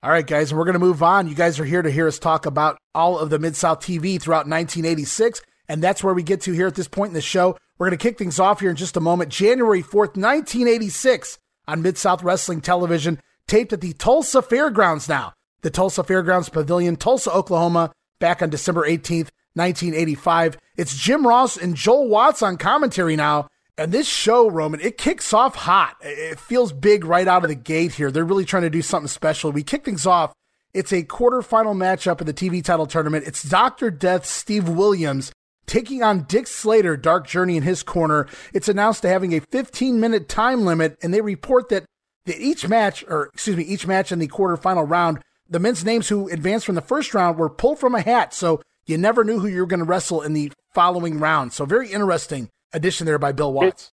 All 0.02 0.11
right, 0.11 0.26
guys, 0.26 0.52
we're 0.52 0.64
going 0.64 0.74
to 0.74 0.78
move 0.78 1.02
on. 1.02 1.26
You 1.26 1.35
guys 1.35 1.59
are 1.59 1.64
here 1.64 1.82
to 1.82 1.90
hear 1.90 2.06
us 2.06 2.18
talk 2.18 2.46
about 2.46 2.78
all 2.94 3.18
of 3.18 3.30
the 3.30 3.38
Mid 3.38 3.56
South 3.56 3.80
TV 3.80 4.20
throughout 4.20 4.46
1986, 4.46 5.42
and 5.68 5.82
that's 5.82 6.04
where 6.04 6.14
we 6.14 6.22
get 6.22 6.42
to 6.42 6.52
here 6.52 6.66
at 6.66 6.74
this 6.74 6.88
point 6.88 7.11
in 7.11 7.14
the 7.14 7.20
show. 7.20 7.56
We're 7.78 7.88
going 7.88 7.98
to 7.98 8.02
kick 8.02 8.18
things 8.18 8.38
off 8.38 8.61
here 8.61 8.70
in 8.70 8.76
just 8.76 8.96
a 8.96 9.00
moment. 9.00 9.30
January 9.30 9.82
4th, 9.82 10.16
1986, 10.16 11.38
on 11.66 11.82
Mid 11.82 11.98
South 11.98 12.22
Wrestling 12.22 12.61
Television, 12.61 13.20
taped 13.48 13.72
at 13.72 13.80
the 13.80 13.94
Tulsa 13.94 14.42
Fairgrounds 14.42 15.09
now. 15.09 15.32
The 15.62 15.70
Tulsa 15.70 16.04
Fairgrounds 16.04 16.50
Pavilion, 16.50 16.96
Tulsa, 16.96 17.32
Oklahoma, 17.32 17.90
back 18.20 18.42
on 18.42 18.50
December 18.50 18.87
18th, 18.87 19.30
1985. 19.57 20.59
It's 20.77 20.97
Jim 20.97 21.27
Ross 21.27 21.57
and 21.57 21.75
Joel 21.75 22.09
Watts 22.09 22.42
on 22.42 22.57
commentary 22.57 23.16
now. 23.16 23.49
And 23.79 23.92
this 23.92 24.09
show, 24.09 24.49
Roman, 24.49 24.81
it 24.81 24.97
kicks 24.97 25.33
off 25.33 25.55
hot. 25.55 25.97
It 26.01 26.38
feels 26.38 26.73
big 26.73 27.05
right 27.05 27.29
out 27.29 27.45
of 27.45 27.49
the 27.49 27.55
gate 27.55 27.95
here. 27.95 28.11
They're 28.11 28.25
really 28.25 28.47
trying 28.47 28.62
to 28.62 28.71
do 28.71 28.83
something 28.83 29.09
special. 29.09 29.53
We 29.53 29.62
kick 29.62 29.85
things 29.85 30.07
off. 30.07 30.33
It's 30.73 30.92
a 30.92 31.03
quarterfinal 31.03 31.77
matchup 31.77 32.21
in 32.21 32.27
the 32.27 32.35
TV 32.35 32.64
title 32.64 32.87
tournament. 32.87 33.27
It's 33.27 33.42
Dr. 33.42 33.90
Death 33.90 34.25
Steve 34.27 34.69
Williams 34.69 35.33
taking 35.66 36.03
on 36.03 36.23
Dick 36.25 36.47
Slater, 36.47 36.97
Dark 36.97 37.27
Journey 37.27 37.57
in 37.57 37.62
his 37.62 37.83
corner. 37.83 38.27
It's 38.55 38.69
announced 38.69 39.03
to 39.03 39.09
having 39.09 39.35
a 39.35 39.40
15 39.40 40.01
minute 40.01 40.29
time 40.29 40.64
limit, 40.64 40.97
and 41.03 41.12
they 41.12 41.21
report 41.21 41.69
that 41.69 41.85
that 42.27 42.40
each 42.40 42.69
match, 42.69 43.05
or 43.09 43.31
excuse 43.33 43.57
me, 43.57 43.62
each 43.62 43.87
match 43.87 44.11
in 44.11 44.19
the 44.19 44.29
quarterfinal 44.29 44.88
round, 44.88 45.21
the 45.49 45.61
men's 45.61 45.85
names 45.85 46.09
who 46.09 46.29
advanced 46.29 46.66
from 46.66 46.75
the 46.75 46.81
first 46.81 47.14
round 47.14 47.38
were 47.38 47.49
pulled 47.49 47.79
from 47.79 47.95
a 47.95 48.01
hat. 48.01 48.35
So 48.35 48.61
you 48.87 48.99
never 48.99 49.25
knew 49.25 49.40
who 49.40 49.49
you 49.49 49.61
were 49.61 49.66
going 49.66 49.81
to 49.81 49.87
wrestle 49.87 50.22
in 50.22 50.33
the 50.33 50.53
following 50.72 51.18
round. 51.18 51.53
So 51.53 51.64
very 51.64 51.90
interesting 51.92 52.51
addition 52.72 53.07
there 53.07 53.18
by 53.18 53.33
Bill 53.33 53.53
Watts. 53.53 53.92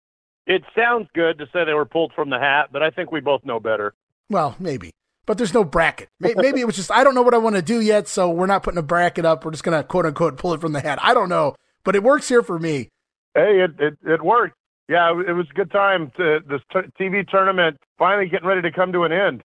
It, 0.47 0.55
it 0.55 0.63
sounds 0.77 1.09
good 1.15 1.39
to 1.39 1.47
say 1.53 1.65
they 1.65 1.75
were 1.75 1.85
pulled 1.85 2.13
from 2.15 2.31
the 2.31 2.39
hat, 2.39 2.71
but 2.73 2.83
I 2.83 2.91
think 2.91 3.13
we 3.13 3.21
both 3.21 3.45
know 3.45 3.61
better. 3.61 3.95
Well, 4.29 4.57
maybe. 4.59 4.93
But 5.27 5.39
there's 5.39 5.55
no 5.55 5.63
bracket. 5.63 6.09
Maybe 6.19 6.61
it 6.61 6.67
was 6.67 6.75
just, 6.75 6.91
I 6.91 7.05
don't 7.05 7.15
know 7.15 7.23
what 7.23 7.35
I 7.35 7.39
want 7.39 7.55
to 7.57 7.63
do 7.63 7.81
yet, 7.81 8.09
so 8.09 8.31
we're 8.31 8.47
not 8.47 8.63
putting 8.63 8.79
a 8.79 8.83
bracket 8.83 9.25
up. 9.25 9.45
We're 9.45 9.53
just 9.53 9.63
going 9.63 9.79
to 9.79 9.87
quote 9.87 10.07
unquote 10.07 10.39
pull 10.39 10.55
it 10.55 10.61
from 10.61 10.73
the 10.73 10.81
hat. 10.81 10.99
I 11.03 11.15
don't 11.15 11.29
know, 11.29 11.55
but 11.85 11.95
it 11.95 12.03
works 12.03 12.29
here 12.29 12.43
for 12.43 12.59
me. 12.59 12.89
Hey, 13.35 13.61
it, 13.61 13.71
it, 13.79 13.99
it 14.05 14.23
worked. 14.25 14.57
Yeah, 14.89 15.11
it 15.11 15.33
was 15.33 15.47
a 15.49 15.55
good 15.55 15.71
time. 15.71 16.11
To, 16.17 16.41
this 16.49 16.61
t- 16.73 16.91
TV 17.01 17.29
tournament 17.29 17.77
finally 17.97 18.29
getting 18.29 18.49
ready 18.49 18.63
to 18.63 18.73
come 18.73 18.93
to 18.93 19.05
an 19.05 19.13
end. 19.13 19.45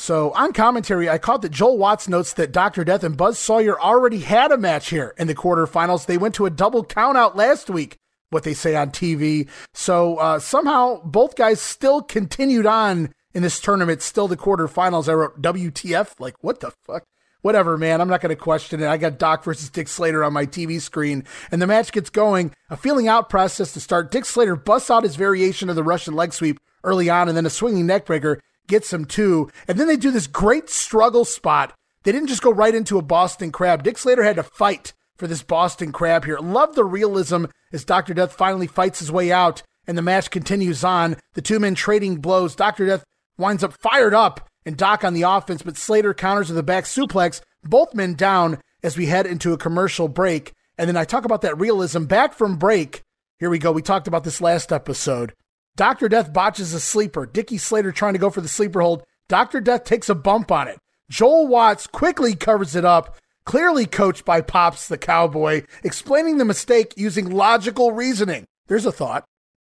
So 0.00 0.32
on 0.32 0.54
commentary, 0.54 1.10
I 1.10 1.18
caught 1.18 1.42
that 1.42 1.52
Joel 1.52 1.76
Watts 1.76 2.08
notes 2.08 2.32
that 2.32 2.52
Dr. 2.52 2.84
Death 2.84 3.04
and 3.04 3.18
Buzz 3.18 3.38
Sawyer 3.38 3.78
already 3.78 4.20
had 4.20 4.50
a 4.50 4.56
match 4.56 4.88
here 4.88 5.14
in 5.18 5.26
the 5.26 5.34
quarterfinals. 5.34 6.06
They 6.06 6.16
went 6.16 6.34
to 6.36 6.46
a 6.46 6.50
double 6.50 6.82
countout 6.82 7.36
last 7.36 7.68
week, 7.68 7.98
what 8.30 8.42
they 8.42 8.54
say 8.54 8.74
on 8.74 8.92
TV. 8.92 9.46
So 9.74 10.16
uh, 10.16 10.38
somehow 10.38 11.02
both 11.04 11.36
guys 11.36 11.60
still 11.60 12.00
continued 12.00 12.64
on 12.64 13.12
in 13.34 13.42
this 13.42 13.60
tournament, 13.60 14.00
still 14.00 14.26
the 14.26 14.38
quarterfinals. 14.38 15.06
I 15.06 15.12
wrote 15.12 15.42
WTF, 15.42 16.18
like 16.18 16.34
what 16.40 16.60
the 16.60 16.72
fuck? 16.86 17.04
Whatever, 17.42 17.76
man. 17.76 18.00
I'm 18.00 18.08
not 18.08 18.22
going 18.22 18.34
to 18.34 18.42
question 18.42 18.82
it. 18.82 18.88
I 18.88 18.96
got 18.96 19.18
Doc 19.18 19.44
versus 19.44 19.68
Dick 19.68 19.86
Slater 19.86 20.24
on 20.24 20.32
my 20.32 20.46
TV 20.46 20.80
screen, 20.80 21.24
and 21.52 21.60
the 21.60 21.66
match 21.66 21.92
gets 21.92 22.08
going. 22.08 22.54
A 22.70 22.76
feeling 22.76 23.06
out 23.06 23.28
process 23.28 23.74
to 23.74 23.80
start. 23.80 24.10
Dick 24.10 24.24
Slater 24.24 24.56
busts 24.56 24.90
out 24.90 25.02
his 25.02 25.16
variation 25.16 25.68
of 25.68 25.76
the 25.76 25.84
Russian 25.84 26.14
leg 26.14 26.32
sweep 26.32 26.58
early 26.84 27.10
on, 27.10 27.28
and 27.28 27.36
then 27.36 27.44
a 27.44 27.50
swinging 27.50 27.86
neckbreaker 27.86 28.40
gets 28.70 28.92
him 28.92 29.04
too. 29.04 29.50
And 29.68 29.78
then 29.78 29.86
they 29.86 29.96
do 29.96 30.10
this 30.10 30.26
great 30.26 30.70
struggle 30.70 31.26
spot. 31.26 31.74
They 32.04 32.12
didn't 32.12 32.28
just 32.28 32.42
go 32.42 32.50
right 32.50 32.74
into 32.74 32.96
a 32.96 33.02
Boston 33.02 33.52
Crab. 33.52 33.82
Dick 33.82 33.98
Slater 33.98 34.22
had 34.22 34.36
to 34.36 34.42
fight 34.42 34.94
for 35.18 35.26
this 35.26 35.42
Boston 35.42 35.92
Crab 35.92 36.24
here. 36.24 36.38
Love 36.38 36.74
the 36.74 36.84
realism 36.84 37.44
as 37.72 37.84
Dr. 37.84 38.14
Death 38.14 38.32
finally 38.32 38.66
fights 38.66 39.00
his 39.00 39.12
way 39.12 39.30
out 39.30 39.62
and 39.86 39.98
the 39.98 40.02
match 40.02 40.30
continues 40.30 40.82
on. 40.82 41.16
The 41.34 41.42
two 41.42 41.58
men 41.58 41.74
trading 41.74 42.16
blows. 42.16 42.54
Dr. 42.54 42.86
Death 42.86 43.04
winds 43.36 43.62
up 43.62 43.74
fired 43.74 44.14
up 44.14 44.48
and 44.64 44.76
Doc 44.76 45.04
on 45.04 45.12
the 45.12 45.22
offense, 45.22 45.62
but 45.62 45.76
Slater 45.76 46.14
counters 46.14 46.48
with 46.48 46.58
a 46.58 46.62
back 46.62 46.84
suplex. 46.84 47.42
Both 47.62 47.94
men 47.94 48.14
down 48.14 48.58
as 48.82 48.96
we 48.96 49.06
head 49.06 49.26
into 49.26 49.52
a 49.52 49.58
commercial 49.58 50.08
break. 50.08 50.52
And 50.78 50.88
then 50.88 50.96
I 50.96 51.04
talk 51.04 51.26
about 51.26 51.42
that 51.42 51.58
realism 51.58 52.04
back 52.04 52.32
from 52.32 52.56
break. 52.56 53.02
Here 53.38 53.50
we 53.50 53.58
go. 53.58 53.72
We 53.72 53.82
talked 53.82 54.08
about 54.08 54.24
this 54.24 54.40
last 54.40 54.72
episode. 54.72 55.34
Dr. 55.80 56.10
Death 56.10 56.30
botches 56.30 56.74
a 56.74 56.78
sleeper. 56.78 57.24
Dickie 57.24 57.56
Slater 57.56 57.90
trying 57.90 58.12
to 58.12 58.18
go 58.18 58.28
for 58.28 58.42
the 58.42 58.48
sleeper 58.48 58.82
hold. 58.82 59.02
Dr. 59.30 59.62
Death 59.62 59.84
takes 59.84 60.10
a 60.10 60.14
bump 60.14 60.52
on 60.52 60.68
it. 60.68 60.78
Joel 61.08 61.46
Watts 61.46 61.86
quickly 61.86 62.34
covers 62.34 62.76
it 62.76 62.84
up, 62.84 63.16
clearly 63.46 63.86
coached 63.86 64.26
by 64.26 64.42
Pops 64.42 64.88
the 64.88 64.98
Cowboy, 64.98 65.62
explaining 65.82 66.36
the 66.36 66.44
mistake 66.44 66.92
using 66.98 67.30
logical 67.30 67.92
reasoning. 67.92 68.44
There's 68.66 68.84
a 68.84 68.92
thought. 68.92 69.24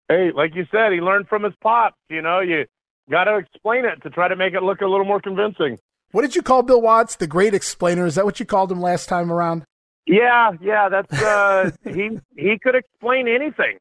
Hey, 0.09 0.33
like 0.35 0.57
you 0.57 0.67
said, 0.73 0.91
he 0.91 1.01
learned 1.01 1.29
from 1.29 1.45
his 1.45 1.55
pops. 1.63 1.95
You 2.09 2.23
know, 2.23 2.41
you 2.41 2.65
got 3.09 3.27
to 3.27 3.37
explain 3.37 3.85
it 3.85 4.03
to 4.03 4.11
try 4.11 4.27
to 4.27 4.35
make 4.35 4.55
it 4.55 4.65
look 4.65 4.81
a 4.81 4.89
little 4.89 5.07
more 5.07 5.21
convincing. 5.21 5.79
What 6.11 6.23
did 6.23 6.35
you 6.35 6.43
call 6.43 6.65
Bill 6.65 6.83
Watts? 6.83 7.15
The 7.15 7.29
great 7.29 7.55
explainer. 7.55 8.05
Is 8.05 8.17
that 8.17 8.25
what 8.25 8.41
you 8.41 8.47
called 8.47 8.73
him 8.73 8.81
last 8.81 9.09
time 9.09 9.31
around? 9.31 9.63
Yeah, 10.09 10.51
yeah, 10.61 10.89
that's 10.89 11.23
uh 11.23 11.71
he 11.85 12.19
he 12.37 12.59
could 12.61 12.75
explain 12.75 13.29
anything. 13.29 13.79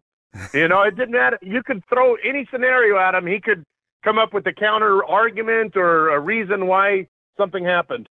You 0.54 0.68
know, 0.68 0.82
it 0.84 0.96
didn't 0.96 1.12
matter. 1.12 1.40
You 1.42 1.64
could 1.64 1.84
throw 1.90 2.16
any 2.16 2.48
scenario 2.52 2.98
at 2.98 3.16
him. 3.16 3.26
He 3.26 3.40
could 3.40 3.64
come 4.04 4.18
up 4.18 4.34
with 4.34 4.46
a 4.48 4.54
counter 4.54 5.04
argument 5.04 5.76
or 5.76 6.10
a 6.10 6.20
reason 6.20 6.68
why 6.68 7.08
something 7.38 7.66
happened. 7.66 8.08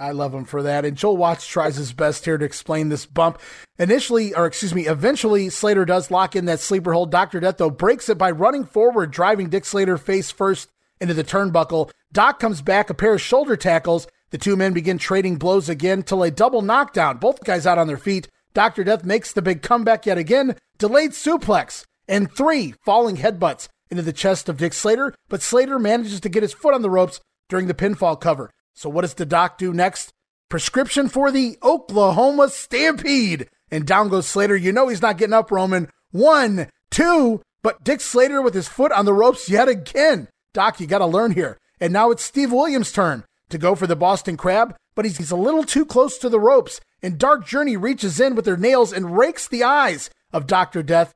I 0.00 0.12
love 0.12 0.32
him 0.32 0.44
for 0.44 0.62
that. 0.62 0.84
And 0.84 0.96
Joel 0.96 1.16
Watts 1.16 1.46
tries 1.46 1.76
his 1.76 1.92
best 1.92 2.24
here 2.24 2.38
to 2.38 2.44
explain 2.44 2.88
this 2.88 3.04
bump. 3.04 3.40
Initially, 3.78 4.32
or 4.32 4.46
excuse 4.46 4.74
me, 4.74 4.86
eventually, 4.86 5.48
Slater 5.48 5.84
does 5.84 6.10
lock 6.10 6.36
in 6.36 6.44
that 6.44 6.60
sleeper 6.60 6.92
hold. 6.92 7.10
Dr. 7.10 7.40
Death, 7.40 7.56
though, 7.56 7.70
breaks 7.70 8.08
it 8.08 8.16
by 8.16 8.30
running 8.30 8.64
forward, 8.64 9.10
driving 9.10 9.48
Dick 9.48 9.64
Slater 9.64 9.98
face 9.98 10.30
first 10.30 10.70
into 11.00 11.14
the 11.14 11.24
turnbuckle. 11.24 11.90
Doc 12.12 12.38
comes 12.38 12.62
back, 12.62 12.90
a 12.90 12.94
pair 12.94 13.14
of 13.14 13.20
shoulder 13.20 13.56
tackles. 13.56 14.06
The 14.30 14.38
two 14.38 14.56
men 14.56 14.72
begin 14.72 14.98
trading 14.98 15.36
blows 15.36 15.68
again 15.68 16.02
till 16.04 16.22
a 16.22 16.30
double 16.30 16.62
knockdown. 16.62 17.18
Both 17.18 17.42
guys 17.44 17.66
out 17.66 17.78
on 17.78 17.88
their 17.88 17.98
feet. 17.98 18.28
Dr. 18.54 18.84
Death 18.84 19.04
makes 19.04 19.32
the 19.32 19.42
big 19.42 19.62
comeback 19.62 20.06
yet 20.06 20.18
again, 20.18 20.56
delayed 20.78 21.10
suplex, 21.10 21.84
and 22.08 22.32
three 22.32 22.74
falling 22.84 23.18
headbutts 23.18 23.68
into 23.90 24.02
the 24.02 24.12
chest 24.12 24.48
of 24.48 24.58
Dick 24.58 24.72
Slater, 24.72 25.14
but 25.28 25.42
Slater 25.42 25.78
manages 25.78 26.20
to 26.20 26.28
get 26.28 26.42
his 26.42 26.52
foot 26.52 26.74
on 26.74 26.82
the 26.82 26.90
ropes 26.90 27.20
during 27.48 27.66
the 27.66 27.74
pinfall 27.74 28.20
cover. 28.20 28.50
So 28.74 28.88
what 28.88 29.02
does 29.02 29.14
the 29.14 29.26
doc 29.26 29.58
do 29.58 29.72
next? 29.72 30.12
Prescription 30.48 31.08
for 31.08 31.30
the 31.30 31.58
Oklahoma 31.62 32.48
Stampede. 32.48 33.48
And 33.70 33.86
down 33.86 34.08
goes 34.08 34.26
Slater. 34.26 34.56
You 34.56 34.72
know 34.72 34.88
he's 34.88 35.02
not 35.02 35.18
getting 35.18 35.34
up, 35.34 35.50
Roman. 35.50 35.88
One, 36.10 36.68
two, 36.90 37.42
but 37.62 37.84
Dick 37.84 38.00
Slater 38.00 38.40
with 38.40 38.54
his 38.54 38.68
foot 38.68 38.92
on 38.92 39.04
the 39.04 39.12
ropes 39.12 39.50
yet 39.50 39.68
again. 39.68 40.28
Doc, 40.54 40.80
you 40.80 40.86
got 40.86 40.98
to 40.98 41.06
learn 41.06 41.32
here. 41.32 41.58
And 41.80 41.92
now 41.92 42.10
it's 42.10 42.22
Steve 42.22 42.52
Williams' 42.52 42.92
turn 42.92 43.24
to 43.50 43.58
go 43.58 43.74
for 43.74 43.86
the 43.86 43.96
Boston 43.96 44.36
Crab, 44.36 44.74
but 44.94 45.04
he's, 45.04 45.18
he's 45.18 45.30
a 45.30 45.36
little 45.36 45.64
too 45.64 45.84
close 45.84 46.18
to 46.18 46.28
the 46.28 46.40
ropes 46.40 46.80
and 47.02 47.18
Dark 47.18 47.46
Journey 47.46 47.76
reaches 47.76 48.20
in 48.20 48.34
with 48.34 48.44
their 48.44 48.56
nails 48.56 48.92
and 48.92 49.16
rakes 49.16 49.46
the 49.46 49.64
eyes 49.64 50.10
of 50.32 50.46
Dr. 50.46 50.82
Death. 50.82 51.14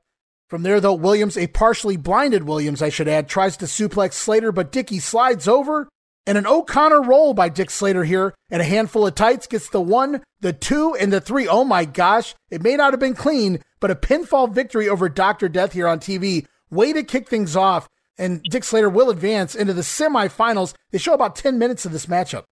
From 0.49 0.63
there, 0.63 0.79
though, 0.79 0.93
Williams, 0.93 1.37
a 1.37 1.47
partially 1.47 1.97
blinded 1.97 2.43
Williams, 2.43 2.81
I 2.81 2.89
should 2.89 3.07
add, 3.07 3.27
tries 3.27 3.57
to 3.57 3.65
suplex 3.65 4.13
Slater, 4.13 4.51
but 4.51 4.71
Dickie 4.71 4.99
slides 4.99 5.47
over. 5.47 5.87
And 6.25 6.37
an 6.37 6.47
O'Connor 6.47 7.01
roll 7.01 7.33
by 7.33 7.49
Dick 7.49 7.69
Slater 7.69 8.05
here, 8.05 8.33
and 8.49 8.61
a 8.61 8.65
handful 8.65 9.05
of 9.05 9.15
tights 9.15 9.45
gets 9.45 9.69
the 9.69 9.81
one, 9.81 10.23
the 10.39 10.53
two, 10.53 10.95
and 10.95 11.11
the 11.11 11.19
three. 11.19 11.47
Oh 11.47 11.65
my 11.65 11.83
gosh, 11.83 12.33
it 12.49 12.61
may 12.61 12.77
not 12.77 12.93
have 12.93 12.99
been 12.99 13.15
clean, 13.15 13.61
but 13.81 13.91
a 13.91 13.95
pinfall 13.95 14.49
victory 14.49 14.87
over 14.87 15.09
Dr. 15.09 15.49
Death 15.49 15.73
here 15.73 15.87
on 15.87 15.99
TV. 15.99 16.45
Way 16.69 16.93
to 16.93 17.03
kick 17.03 17.27
things 17.27 17.57
off, 17.57 17.89
and 18.17 18.41
Dick 18.43 18.63
Slater 18.63 18.89
will 18.89 19.09
advance 19.09 19.53
into 19.53 19.73
the 19.73 19.81
semifinals. 19.81 20.73
They 20.91 20.97
show 20.97 21.13
about 21.13 21.35
10 21.35 21.59
minutes 21.59 21.85
of 21.85 21.91
this 21.91 22.05
matchup. 22.05 22.43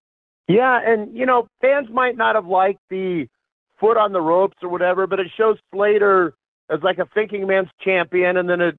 Yeah, 0.51 0.79
and 0.85 1.15
you 1.15 1.25
know, 1.25 1.47
fans 1.61 1.87
might 1.91 2.17
not 2.17 2.35
have 2.35 2.45
liked 2.45 2.81
the 2.89 3.27
foot 3.79 3.97
on 3.97 4.11
the 4.11 4.21
ropes 4.21 4.57
or 4.61 4.69
whatever, 4.69 5.07
but 5.07 5.19
it 5.19 5.27
shows 5.37 5.57
Slater 5.73 6.33
as 6.69 6.79
like 6.83 6.97
a 6.97 7.05
thinking 7.13 7.47
man's 7.47 7.69
champion, 7.81 8.37
and 8.37 8.49
then 8.49 8.61
a 8.61 8.71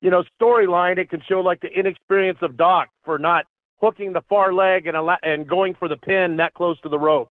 you 0.00 0.10
know 0.10 0.24
storyline 0.40 0.98
it 0.98 1.10
can 1.10 1.22
show 1.28 1.40
like 1.40 1.60
the 1.60 1.68
inexperience 1.68 2.38
of 2.42 2.56
Doc 2.56 2.88
for 3.04 3.18
not 3.18 3.44
hooking 3.80 4.12
the 4.12 4.22
far 4.28 4.52
leg 4.52 4.86
and 4.86 4.96
and 5.22 5.48
going 5.48 5.74
for 5.74 5.88
the 5.88 5.96
pin 5.96 6.36
that 6.38 6.54
close 6.54 6.80
to 6.80 6.88
the 6.88 6.98
rope. 6.98 7.28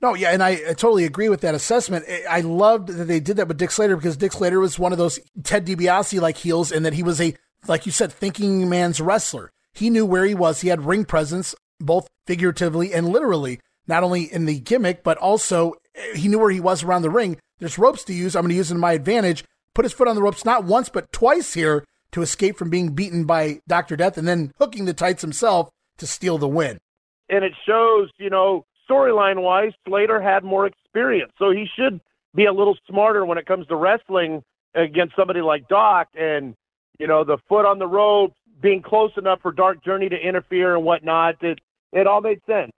No, 0.00 0.14
yeah, 0.14 0.30
and 0.30 0.42
I, 0.44 0.50
I, 0.50 0.74
totally 0.74 1.04
agree 1.04 1.28
with 1.28 1.40
that 1.40 1.56
assessment. 1.56 2.04
I 2.30 2.40
loved 2.40 2.86
that 2.86 3.04
they 3.06 3.18
did 3.18 3.36
that 3.36 3.48
with 3.48 3.58
Dick 3.58 3.72
Slater 3.72 3.96
because 3.96 4.16
Dick 4.16 4.30
Slater 4.30 4.60
was 4.60 4.78
one 4.78 4.92
of 4.92 4.98
those 4.98 5.18
Ted 5.42 5.66
DiBiase 5.66 6.20
like 6.20 6.36
heels, 6.36 6.70
and 6.70 6.86
that 6.86 6.92
he 6.92 7.02
was 7.02 7.20
a, 7.20 7.34
like 7.66 7.84
you 7.84 7.90
said, 7.90 8.12
thinking 8.12 8.68
man's 8.68 9.00
wrestler. 9.00 9.50
He 9.72 9.90
knew 9.90 10.06
where 10.06 10.24
he 10.24 10.36
was. 10.36 10.60
He 10.60 10.68
had 10.68 10.86
ring 10.86 11.04
presence, 11.04 11.54
both 11.80 12.08
figuratively 12.26 12.92
and 12.92 13.08
literally, 13.08 13.60
not 13.86 14.02
only 14.02 14.32
in 14.32 14.46
the 14.46 14.60
gimmick, 14.60 15.02
but 15.02 15.18
also 15.18 15.74
eh, 15.94 16.16
he 16.16 16.28
knew 16.28 16.38
where 16.38 16.50
he 16.50 16.60
was 16.60 16.82
around 16.82 17.02
the 17.02 17.10
ring. 17.10 17.38
There's 17.58 17.78
ropes 17.78 18.04
to 18.04 18.14
use. 18.14 18.36
I'm 18.36 18.42
going 18.42 18.50
to 18.50 18.56
use 18.56 18.70
it 18.70 18.74
to 18.74 18.80
my 18.80 18.92
advantage. 18.92 19.44
Put 19.74 19.84
his 19.84 19.92
foot 19.92 20.08
on 20.08 20.16
the 20.16 20.22
ropes 20.22 20.44
not 20.44 20.64
once, 20.64 20.88
but 20.88 21.10
twice 21.12 21.54
here 21.54 21.84
to 22.12 22.22
escape 22.22 22.56
from 22.56 22.70
being 22.70 22.94
beaten 22.94 23.24
by 23.24 23.60
Dr. 23.68 23.96
Death 23.96 24.16
and 24.16 24.26
then 24.26 24.52
hooking 24.58 24.84
the 24.84 24.94
tights 24.94 25.22
himself 25.22 25.68
to 25.98 26.06
steal 26.06 26.38
the 26.38 26.48
win. 26.48 26.78
And 27.28 27.44
it 27.44 27.52
shows, 27.66 28.10
you 28.18 28.30
know, 28.30 28.64
storyline 28.88 29.42
wise, 29.42 29.72
Slater 29.86 30.20
had 30.20 30.44
more 30.44 30.66
experience. 30.66 31.32
So 31.38 31.50
he 31.50 31.66
should 31.76 32.00
be 32.34 32.46
a 32.46 32.52
little 32.52 32.76
smarter 32.88 33.24
when 33.24 33.38
it 33.38 33.46
comes 33.46 33.66
to 33.66 33.76
wrestling 33.76 34.42
against 34.74 35.16
somebody 35.16 35.40
like 35.40 35.68
Doc 35.68 36.08
and, 36.14 36.54
you 36.98 37.06
know, 37.06 37.24
the 37.24 37.38
foot 37.48 37.66
on 37.66 37.78
the 37.78 37.86
rope, 37.86 38.32
being 38.60 38.82
close 38.82 39.12
enough 39.16 39.40
for 39.42 39.52
Dark 39.52 39.84
Journey 39.84 40.08
to 40.08 40.16
interfere 40.16 40.74
and 40.74 40.84
whatnot. 40.84 41.42
It, 41.42 41.60
it 41.92 42.06
all 42.06 42.20
made 42.20 42.40
sense. 42.46 42.70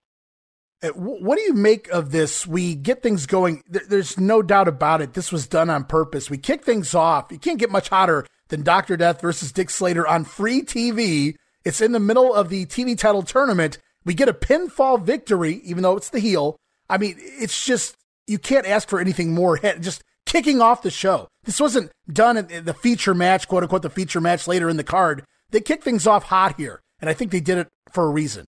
Uh, 0.83 0.89
what 0.89 1.37
do 1.37 1.41
you 1.43 1.53
make 1.53 1.87
of 1.89 2.11
this? 2.11 2.47
We 2.47 2.75
get 2.75 3.03
things 3.03 3.25
going. 3.25 3.63
There's 3.67 4.19
no 4.19 4.41
doubt 4.41 4.67
about 4.67 5.01
it. 5.01 5.13
This 5.13 5.31
was 5.31 5.47
done 5.47 5.69
on 5.69 5.83
purpose. 5.83 6.29
We 6.29 6.37
kick 6.37 6.63
things 6.63 6.95
off. 6.95 7.27
You 7.31 7.37
can't 7.37 7.59
get 7.59 7.69
much 7.69 7.89
hotter 7.89 8.25
than 8.49 8.63
Dr. 8.63 8.97
Death 8.97 9.21
versus 9.21 9.51
Dick 9.51 9.69
Slater 9.69 10.07
on 10.07 10.23
free 10.23 10.61
TV. 10.63 11.35
It's 11.63 11.81
in 11.81 11.91
the 11.91 11.99
middle 11.99 12.33
of 12.33 12.49
the 12.49 12.65
TV 12.65 12.97
title 12.97 13.21
tournament. 13.21 13.77
We 14.03 14.15
get 14.15 14.29
a 14.29 14.33
pinfall 14.33 15.01
victory, 15.01 15.61
even 15.63 15.83
though 15.83 15.97
it's 15.97 16.09
the 16.09 16.19
heel. 16.19 16.57
I 16.89 16.97
mean, 16.97 17.15
it's 17.17 17.63
just, 17.63 17.95
you 18.25 18.39
can't 18.39 18.65
ask 18.65 18.89
for 18.89 18.99
anything 18.99 19.33
more. 19.33 19.57
Just 19.79 20.03
kicking 20.25 20.61
off 20.61 20.81
the 20.81 20.91
show. 20.91 21.27
This 21.43 21.59
wasn't 21.59 21.91
done 22.11 22.37
in 22.37 22.65
the 22.65 22.73
feature 22.73 23.13
match, 23.13 23.47
quote 23.47 23.63
unquote, 23.63 23.83
the 23.83 23.89
feature 23.89 24.21
match 24.21 24.47
later 24.47 24.69
in 24.69 24.77
the 24.77 24.83
card. 24.83 25.23
They 25.51 25.61
kicked 25.61 25.83
things 25.83 26.07
off 26.07 26.23
hot 26.25 26.57
here, 26.57 26.81
and 26.99 27.09
I 27.09 27.13
think 27.13 27.31
they 27.31 27.39
did 27.39 27.57
it 27.57 27.67
for 27.91 28.05
a 28.05 28.09
reason. 28.09 28.45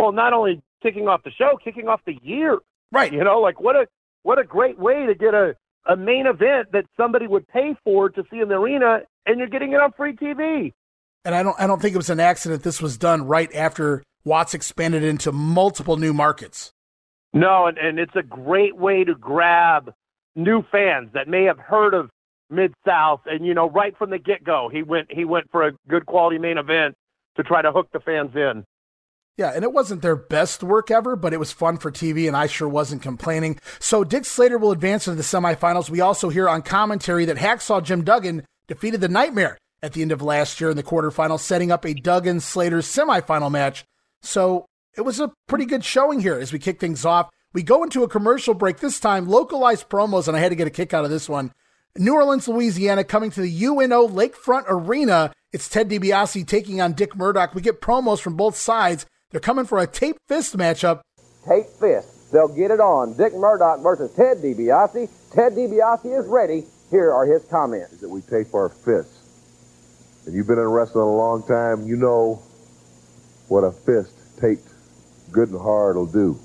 Well, 0.00 0.12
not 0.12 0.32
only 0.32 0.62
kicking 0.82 1.08
off 1.08 1.22
the 1.24 1.30
show, 1.30 1.58
kicking 1.62 1.88
off 1.88 2.00
the 2.06 2.16
year. 2.22 2.58
Right. 2.90 3.12
You 3.12 3.22
know, 3.22 3.40
like 3.40 3.60
what 3.60 3.76
a 3.76 3.86
what 4.22 4.38
a 4.38 4.44
great 4.44 4.78
way 4.78 5.06
to 5.06 5.14
get 5.14 5.34
a, 5.34 5.54
a 5.86 5.96
main 5.96 6.26
event 6.26 6.72
that 6.72 6.86
somebody 6.96 7.26
would 7.26 7.46
pay 7.48 7.76
for 7.84 8.08
to 8.08 8.24
see 8.30 8.40
in 8.40 8.48
the 8.48 8.54
arena, 8.54 9.00
and 9.26 9.38
you're 9.38 9.48
getting 9.48 9.72
it 9.72 9.80
on 9.80 9.92
free 9.92 10.14
TV. 10.14 10.72
And 11.24 11.34
I 11.34 11.42
don't 11.42 11.58
I 11.60 11.66
don't 11.66 11.82
think 11.82 11.94
it 11.94 11.98
was 11.98 12.10
an 12.10 12.20
accident. 12.20 12.62
This 12.62 12.80
was 12.80 12.96
done 12.96 13.26
right 13.26 13.54
after 13.54 14.02
Watts 14.24 14.54
expanded 14.54 15.02
into 15.02 15.32
multiple 15.32 15.96
new 15.96 16.12
markets. 16.12 16.72
No, 17.32 17.66
and, 17.66 17.78
and 17.78 17.98
it's 17.98 18.16
a 18.16 18.22
great 18.22 18.76
way 18.76 19.04
to 19.04 19.14
grab 19.14 19.92
new 20.34 20.64
fans 20.72 21.10
that 21.14 21.28
may 21.28 21.44
have 21.44 21.58
heard 21.58 21.94
of 21.94 22.10
Mid 22.48 22.74
South, 22.86 23.20
and 23.26 23.46
you 23.46 23.54
know, 23.54 23.68
right 23.68 23.96
from 23.96 24.10
the 24.10 24.18
get 24.18 24.42
go, 24.44 24.68
he 24.72 24.82
went 24.82 25.12
he 25.12 25.24
went 25.24 25.50
for 25.50 25.66
a 25.66 25.72
good 25.88 26.06
quality 26.06 26.38
main 26.38 26.58
event 26.58 26.96
to 27.36 27.42
try 27.42 27.62
to 27.62 27.70
hook 27.70 27.88
the 27.92 28.00
fans 28.00 28.34
in. 28.34 28.64
Yeah, 29.36 29.52
and 29.54 29.64
it 29.64 29.72
wasn't 29.72 30.02
their 30.02 30.16
best 30.16 30.62
work 30.62 30.90
ever, 30.90 31.16
but 31.16 31.32
it 31.32 31.38
was 31.38 31.52
fun 31.52 31.78
for 31.78 31.90
TV, 31.90 32.26
and 32.26 32.36
I 32.36 32.46
sure 32.46 32.68
wasn't 32.68 33.02
complaining. 33.02 33.58
So 33.78 34.04
Dick 34.04 34.26
Slater 34.26 34.58
will 34.58 34.72
advance 34.72 35.08
into 35.08 35.16
the 35.16 35.22
semifinals. 35.22 35.88
We 35.88 36.00
also 36.00 36.28
hear 36.28 36.48
on 36.48 36.62
commentary 36.62 37.24
that 37.24 37.38
Hacksaw 37.38 37.82
Jim 37.82 38.04
Duggan 38.04 38.44
defeated 38.66 39.00
the 39.00 39.08
Nightmare 39.08 39.56
at 39.82 39.94
the 39.94 40.02
end 40.02 40.12
of 40.12 40.20
last 40.20 40.60
year 40.60 40.70
in 40.70 40.76
the 40.76 40.82
quarterfinals, 40.82 41.40
setting 41.40 41.72
up 41.72 41.86
a 41.86 41.94
Duggan 41.94 42.40
Slater 42.40 42.78
semifinal 42.78 43.50
match 43.50 43.84
so 44.22 44.66
it 44.96 45.02
was 45.02 45.20
a 45.20 45.32
pretty 45.46 45.64
good 45.64 45.84
showing 45.84 46.20
here 46.20 46.38
as 46.38 46.52
we 46.52 46.58
kick 46.58 46.80
things 46.80 47.04
off. 47.04 47.30
We 47.52 47.62
go 47.62 47.82
into 47.82 48.02
a 48.04 48.08
commercial 48.08 48.54
break, 48.54 48.78
this 48.78 49.00
time 49.00 49.28
localized 49.28 49.88
promos, 49.88 50.28
and 50.28 50.36
I 50.36 50.40
had 50.40 50.50
to 50.50 50.56
get 50.56 50.66
a 50.66 50.70
kick 50.70 50.94
out 50.94 51.04
of 51.04 51.10
this 51.10 51.28
one. 51.28 51.52
New 51.96 52.14
Orleans, 52.14 52.46
Louisiana, 52.46 53.02
coming 53.02 53.30
to 53.32 53.40
the 53.40 53.64
UNO 53.64 54.06
Lakefront 54.06 54.64
Arena. 54.68 55.32
It's 55.52 55.68
Ted 55.68 55.88
DiBiase 55.88 56.46
taking 56.46 56.80
on 56.80 56.92
Dick 56.92 57.16
Murdoch. 57.16 57.54
We 57.54 57.62
get 57.62 57.80
promos 57.80 58.20
from 58.20 58.36
both 58.36 58.56
sides. 58.56 59.06
They're 59.30 59.40
coming 59.40 59.64
for 59.64 59.78
a 59.78 59.86
tape 59.86 60.16
fist 60.28 60.56
matchup. 60.56 61.02
Tape 61.46 61.66
fist. 61.78 62.32
They'll 62.32 62.48
get 62.48 62.70
it 62.70 62.80
on. 62.80 63.16
Dick 63.16 63.32
Murdoch 63.34 63.80
versus 63.80 64.12
Ted 64.14 64.38
DiBiase. 64.38 65.08
Ted 65.32 65.52
DiBiase 65.52 66.18
is 66.18 66.26
ready. 66.26 66.64
Here 66.90 67.12
are 67.12 67.24
his 67.24 67.44
comments. 67.44 67.98
That 68.00 68.08
we 68.08 68.22
tape 68.22 68.52
our 68.54 68.68
fists. 68.68 69.18
And 70.26 70.34
you've 70.34 70.48
been 70.48 70.58
in 70.58 70.68
wrestling 70.68 71.04
a 71.04 71.16
long 71.16 71.44
time. 71.44 71.86
You 71.86 71.96
know 71.96 72.42
what 73.48 73.60
a 73.60 73.70
fist 73.70 74.12
taped 74.40 74.68
good 75.30 75.50
and 75.50 75.60
hard 75.60 75.96
will 75.96 76.06
do. 76.06 76.38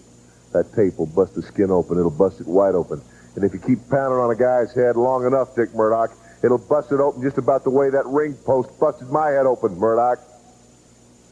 That 0.54 0.72
tape 0.74 0.98
will 0.98 1.08
bust 1.08 1.34
the 1.34 1.42
skin 1.42 1.72
open. 1.72 1.98
It'll 1.98 2.12
bust 2.12 2.40
it 2.40 2.48
wide 2.48 2.76
open. 2.76 3.02
And 3.36 3.44
if 3.44 3.54
you 3.54 3.60
keep 3.60 3.80
pounding 3.90 4.20
on 4.20 4.32
a 4.32 4.36
guy's 4.36 4.74
head 4.74 4.96
long 4.96 5.26
enough, 5.26 5.56
Dick 5.56 5.74
Murdoch, 5.74 6.12
it'll 6.44 6.60
bust 6.60 6.92
it 6.92 7.00
open 7.00 7.24
just 7.24 7.38
about 7.38 7.64
the 7.64 7.70
way 7.72 7.90
that 7.90 8.06
ring 8.06 8.36
post 8.46 8.80
busted 8.80 9.10
my 9.10 9.30
head 9.30 9.48
open, 9.48 9.76
Murdoch. 9.78 10.20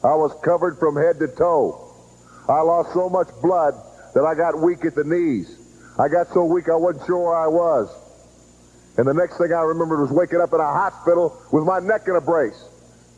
I 0.04 0.16
was 0.16 0.34
covered 0.43 0.78
from 0.80 0.95
head 0.95 1.20
to 1.20 1.28
toe. 1.28 1.80
I 2.49 2.62
lost 2.62 2.93
so 2.93 3.10
much 3.10 3.30
blood 3.41 3.74
that 4.14 4.26
I 4.26 4.36
got 4.36 4.60
weak 4.60 4.84
at 4.84 4.95
the 4.95 5.04
knees. 5.04 5.58
I 5.97 6.10
got 6.10 6.28
so 6.34 6.43
weak 6.43 6.68
I 6.70 6.76
wasn't 6.76 7.06
sure 7.06 7.30
where 7.30 7.38
I 7.38 7.47
was. 7.47 7.89
And 8.97 9.08
the 9.08 9.14
next 9.14 9.38
thing 9.38 9.54
I 9.54 9.62
remembered 9.62 10.01
was 10.01 10.12
waking 10.12 10.41
up 10.41 10.54
in 10.54 10.60
a 10.60 10.74
hospital 10.74 11.41
with 11.51 11.64
my 11.64 11.80
neck 11.80 12.08
in 12.08 12.16
a 12.16 12.22
brace. 12.22 12.62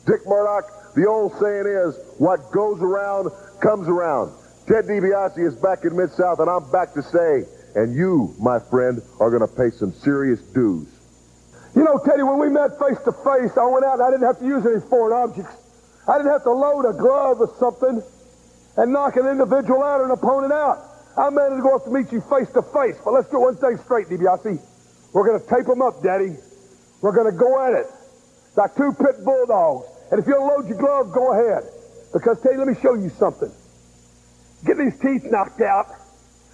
Dick 0.06 0.22
Murdoch, 0.28 0.94
the 0.94 1.08
old 1.08 1.34
saying 1.40 1.66
is, 1.66 1.98
what 2.20 2.52
goes 2.52 2.80
around 2.82 3.32
comes 3.60 3.88
around. 3.88 4.32
Ted 4.68 4.86
DiBiase 4.86 5.40
is 5.40 5.56
back 5.56 5.84
in 5.84 5.96
Mid-South, 5.96 6.40
and 6.40 6.50
I'm 6.50 6.70
back 6.72 6.94
to 6.94 7.02
say, 7.02 7.46
and 7.76 7.94
you, 7.96 8.34
my 8.40 8.60
friend, 8.60 9.02
are 9.20 9.30
going 9.30 9.42
to 9.42 9.54
pay 9.54 9.70
some 9.70 9.92
serious 9.92 10.40
dues. 10.54 10.88
You 11.76 11.84
know, 11.84 12.00
Teddy, 12.06 12.24
when 12.24 12.40
we 12.40 12.50
met 12.50 12.80
face 12.80 12.98
to 13.04 13.12
face, 13.12 13.58
I 13.58 13.66
went 13.66 13.84
out 13.86 13.96
and 13.96 14.04
I 14.04 14.12
didn't 14.12 14.28
have 14.28 14.40
to 14.40 14.46
use 14.46 14.66
any 14.66 14.80
foreign 14.80 15.12
objects. 15.12 15.54
I 16.08 16.18
didn't 16.18 16.32
have 16.32 16.44
to 16.44 16.52
load 16.52 16.86
a 16.86 16.94
glove 16.94 17.42
or 17.42 17.54
something 17.60 18.02
and 18.78 18.94
knock 18.94 19.16
an 19.16 19.28
individual 19.28 19.84
out 19.84 20.02
or 20.02 20.06
an 20.06 20.12
opponent 20.12 20.54
out. 20.54 20.80
I 21.18 21.30
managed 21.30 21.58
to 21.58 21.62
go 21.62 21.76
up 21.76 21.86
to 21.86 21.92
meet 21.92 22.12
you 22.12 22.22
face 22.22 22.52
to 22.54 22.62
face. 22.62 22.96
But 23.04 23.14
let's 23.14 23.30
get 23.32 23.40
one 23.40 23.56
thing 23.56 23.78
straight, 23.78 24.08
DiBiase. 24.08 24.60
We're 25.14 25.26
going 25.26 25.40
to 25.40 25.48
tape 25.48 25.66
them 25.66 25.82
up, 25.82 26.04
Daddy. 26.04 26.36
We're 27.02 27.14
going 27.14 27.32
to 27.32 27.38
go 27.38 27.66
at 27.66 27.74
it 27.74 27.88
like 28.56 28.76
two 28.76 28.92
pit 28.94 29.24
bulldogs. 29.24 29.88
And 30.12 30.20
if 30.20 30.28
you'll 30.28 30.46
load 30.46 30.68
your 30.68 30.78
glove, 30.78 31.12
go 31.12 31.34
ahead. 31.34 31.64
Because, 32.14 32.38
you, 32.46 32.58
let 32.58 32.68
me 32.68 32.76
show 32.82 32.94
you 32.94 33.10
something. 33.10 33.52
Getting 34.66 34.90
these 34.90 35.00
teeth 35.00 35.26
knocked 35.30 35.62
out, 35.62 35.88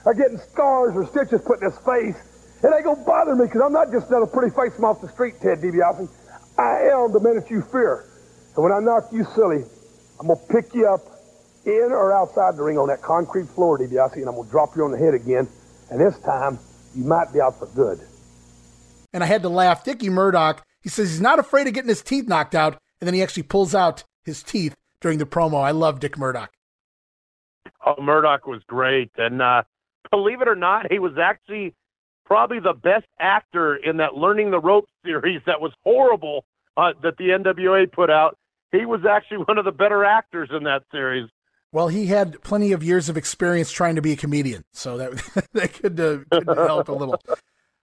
or 0.06 0.14
getting 0.14 0.38
scars 0.38 0.96
or 0.96 1.06
stitches 1.08 1.42
put 1.42 1.62
in 1.62 1.70
his 1.70 1.78
face, 1.80 2.16
it 2.64 2.74
ain't 2.74 2.84
gonna 2.84 3.04
bother 3.04 3.36
me 3.36 3.46
because 3.46 3.62
I'm 3.62 3.74
not 3.74 3.92
just 3.92 4.10
another 4.10 4.26
pretty 4.26 4.56
face 4.56 4.74
from 4.76 4.86
off 4.86 5.02
the 5.02 5.10
street, 5.10 5.36
Ted 5.42 5.62
DiBiase. 5.62 6.10
I 6.58 6.90
am 6.94 7.12
the 7.12 7.20
man 7.20 7.36
that 7.36 7.50
you 7.50 7.62
fear. 7.62 8.06
And 8.56 8.64
when 8.64 8.72
I 8.72 8.80
knock 8.80 9.12
you 9.12 9.26
silly, 9.36 9.64
I'm 10.20 10.28
gonna 10.28 10.40
pick 10.50 10.74
you 10.74 10.88
up 10.88 11.02
in 11.66 11.90
or 11.92 12.14
outside 12.14 12.58
the 12.58 12.64
ring 12.64 12.78
on 12.78 12.88
that 12.88 13.02
concrete 13.02 13.48
floor, 13.48 13.78
DiBiase, 13.78 14.16
and 14.16 14.28
I'm 14.28 14.36
gonna 14.36 14.50
drop 14.50 14.76
you 14.76 14.84
on 14.84 14.92
the 14.92 14.98
head 14.98 15.14
again. 15.14 15.48
And 15.90 16.00
this 16.00 16.18
time, 16.20 16.60
you 16.96 17.04
might 17.04 17.32
be 17.34 17.42
out 17.42 17.60
for 17.60 17.68
good. 17.68 18.00
And 19.14 19.24
I 19.24 19.28
had 19.28 19.42
to 19.44 19.50
laugh. 19.50 19.84
Dickie 19.84 20.10
Murdoch, 20.10 20.66
he 20.82 20.90
says 20.90 21.10
he's 21.10 21.22
not 21.22 21.40
afraid 21.40 21.68
of 21.68 21.74
getting 21.74 21.90
his 21.90 22.02
teeth 22.02 22.28
knocked 22.28 22.56
out 22.56 22.80
and 23.02 23.08
then 23.08 23.14
he 23.16 23.24
actually 23.24 23.44
pulls 23.44 23.74
out 23.74 24.04
his 24.24 24.44
teeth 24.44 24.76
during 25.02 25.18
the 25.18 25.26
promo. 25.26 25.62
I 25.62 25.72
love 25.72 26.00
Dick 26.00 26.18
Murdoch. 26.18 26.52
Oh, 27.86 28.00
Murdoch 28.00 28.46
was 28.46 28.62
great, 28.68 29.12
and 29.18 29.42
uh, 29.42 29.64
believe 30.12 30.42
it 30.42 30.48
or 30.48 30.56
not, 30.56 30.92
he 30.92 31.00
was 31.00 31.14
actually 31.18 31.74
probably 32.26 32.60
the 32.60 32.74
best 32.74 33.08
actor 33.20 33.76
in 33.76 33.98
that 33.98 34.14
Learning 34.14 34.52
the 34.52 34.60
Ropes 34.60 34.92
series 35.04 35.42
that 35.48 35.60
was 35.60 35.74
horrible 35.84 36.46
uh, 36.78 36.94
that 37.02 37.18
the 37.18 37.30
NWA 37.30 37.92
put 37.92 38.12
out. 38.12 38.38
He 38.72 38.86
was 38.86 39.02
actually 39.06 39.38
one 39.40 39.58
of 39.58 39.66
the 39.66 39.72
better 39.72 40.06
actors 40.06 40.50
in 40.52 40.64
that 40.64 40.84
series. 40.92 41.30
Well, 41.74 41.88
he 41.88 42.08
had 42.08 42.42
plenty 42.42 42.74
of 42.74 42.84
years 42.84 43.08
of 43.08 43.18
experience 43.18 43.72
trying 43.72 43.96
to 43.96 44.02
be 44.02 44.12
a 44.12 44.18
comedian, 44.18 44.64
so 44.74 44.98
that 44.98 45.48
that 45.54 45.74
could, 45.74 46.00
uh, 46.00 46.20
could 46.32 46.48
help 46.58 46.90
a 46.90 46.94
little. 46.94 47.22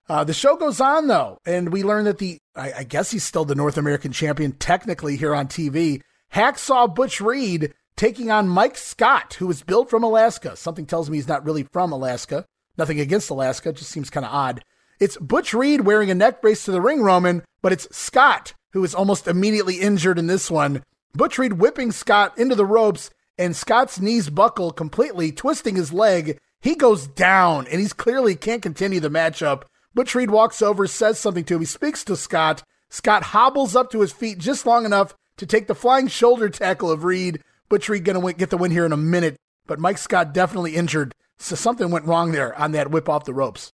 Uh, 0.08 0.24
the 0.24 0.34
show 0.34 0.56
goes 0.56 0.80
on 0.80 1.06
though, 1.06 1.38
and 1.46 1.72
we 1.72 1.82
learn 1.82 2.04
that 2.04 2.18
the 2.18 2.38
I, 2.54 2.72
I, 2.78 2.84
guess 2.84 3.10
he's 3.10 3.24
still 3.24 3.44
the 3.44 3.54
North 3.54 3.76
American 3.76 4.12
champion 4.12 4.52
technically 4.52 5.16
here 5.16 5.34
on 5.34 5.48
TV. 5.48 6.00
Hacksaw 6.34 6.94
Butch 6.94 7.20
Reed 7.20 7.74
taking 7.96 8.30
on 8.30 8.48
Mike 8.48 8.76
Scott, 8.76 9.34
who 9.34 9.50
is 9.50 9.62
billed 9.62 9.90
from 9.90 10.02
Alaska. 10.02 10.56
Something 10.56 10.86
tells 10.86 11.10
me 11.10 11.18
he's 11.18 11.28
not 11.28 11.44
really 11.44 11.64
from 11.64 11.92
Alaska. 11.92 12.46
Nothing 12.78 13.00
against 13.00 13.28
Alaska, 13.28 13.72
just 13.72 13.90
seems 13.90 14.08
kind 14.08 14.24
of 14.24 14.32
odd. 14.32 14.62
It's 15.00 15.16
Butch 15.18 15.52
Reed 15.52 15.82
wearing 15.82 16.10
a 16.10 16.14
neck 16.14 16.40
brace 16.40 16.64
to 16.64 16.72
the 16.72 16.80
ring, 16.80 17.02
Roman, 17.02 17.42
but 17.60 17.72
it's 17.72 17.88
Scott 17.94 18.54
who 18.72 18.84
is 18.84 18.94
almost 18.94 19.26
immediately 19.26 19.80
injured 19.80 20.18
in 20.18 20.26
this 20.26 20.50
one. 20.50 20.82
Butch 21.14 21.38
Reed 21.38 21.54
whipping 21.54 21.92
Scott 21.92 22.36
into 22.38 22.54
the 22.54 22.66
ropes 22.66 23.10
and 23.38 23.54
Scott's 23.54 24.00
knees 24.00 24.30
buckle 24.30 24.72
completely, 24.72 25.30
twisting 25.30 25.76
his 25.76 25.92
leg. 25.92 26.38
He 26.60 26.74
goes 26.74 27.06
down, 27.06 27.66
and 27.68 27.80
he's 27.80 27.92
clearly 27.92 28.34
can't 28.34 28.62
continue 28.62 29.00
the 29.00 29.08
matchup. 29.08 29.62
Butch 29.94 30.14
Reed 30.14 30.30
walks 30.30 30.60
over, 30.60 30.86
says 30.86 31.18
something 31.18 31.44
to 31.44 31.54
him. 31.54 31.60
He 31.60 31.66
speaks 31.66 32.04
to 32.04 32.16
Scott. 32.16 32.64
Scott 32.90 33.22
hobbles 33.22 33.76
up 33.76 33.90
to 33.92 34.00
his 34.00 34.12
feet 34.12 34.38
just 34.38 34.66
long 34.66 34.84
enough 34.84 35.14
to 35.36 35.46
take 35.46 35.68
the 35.68 35.74
flying 35.74 36.08
shoulder 36.08 36.48
tackle 36.48 36.90
of 36.90 37.04
Reed. 37.04 37.42
Butch 37.68 37.88
Reed 37.88 38.04
going 38.04 38.20
to 38.20 38.32
get 38.32 38.50
the 38.50 38.56
win 38.56 38.70
here 38.70 38.86
in 38.86 38.92
a 38.92 38.96
minute, 38.96 39.36
but 39.66 39.78
Mike 39.78 39.98
Scott 39.98 40.34
definitely 40.34 40.74
injured. 40.74 41.14
So 41.38 41.54
something 41.54 41.90
went 41.90 42.06
wrong 42.06 42.32
there 42.32 42.58
on 42.58 42.72
that 42.72 42.90
whip 42.90 43.08
off 43.08 43.24
the 43.24 43.34
ropes. 43.34 43.72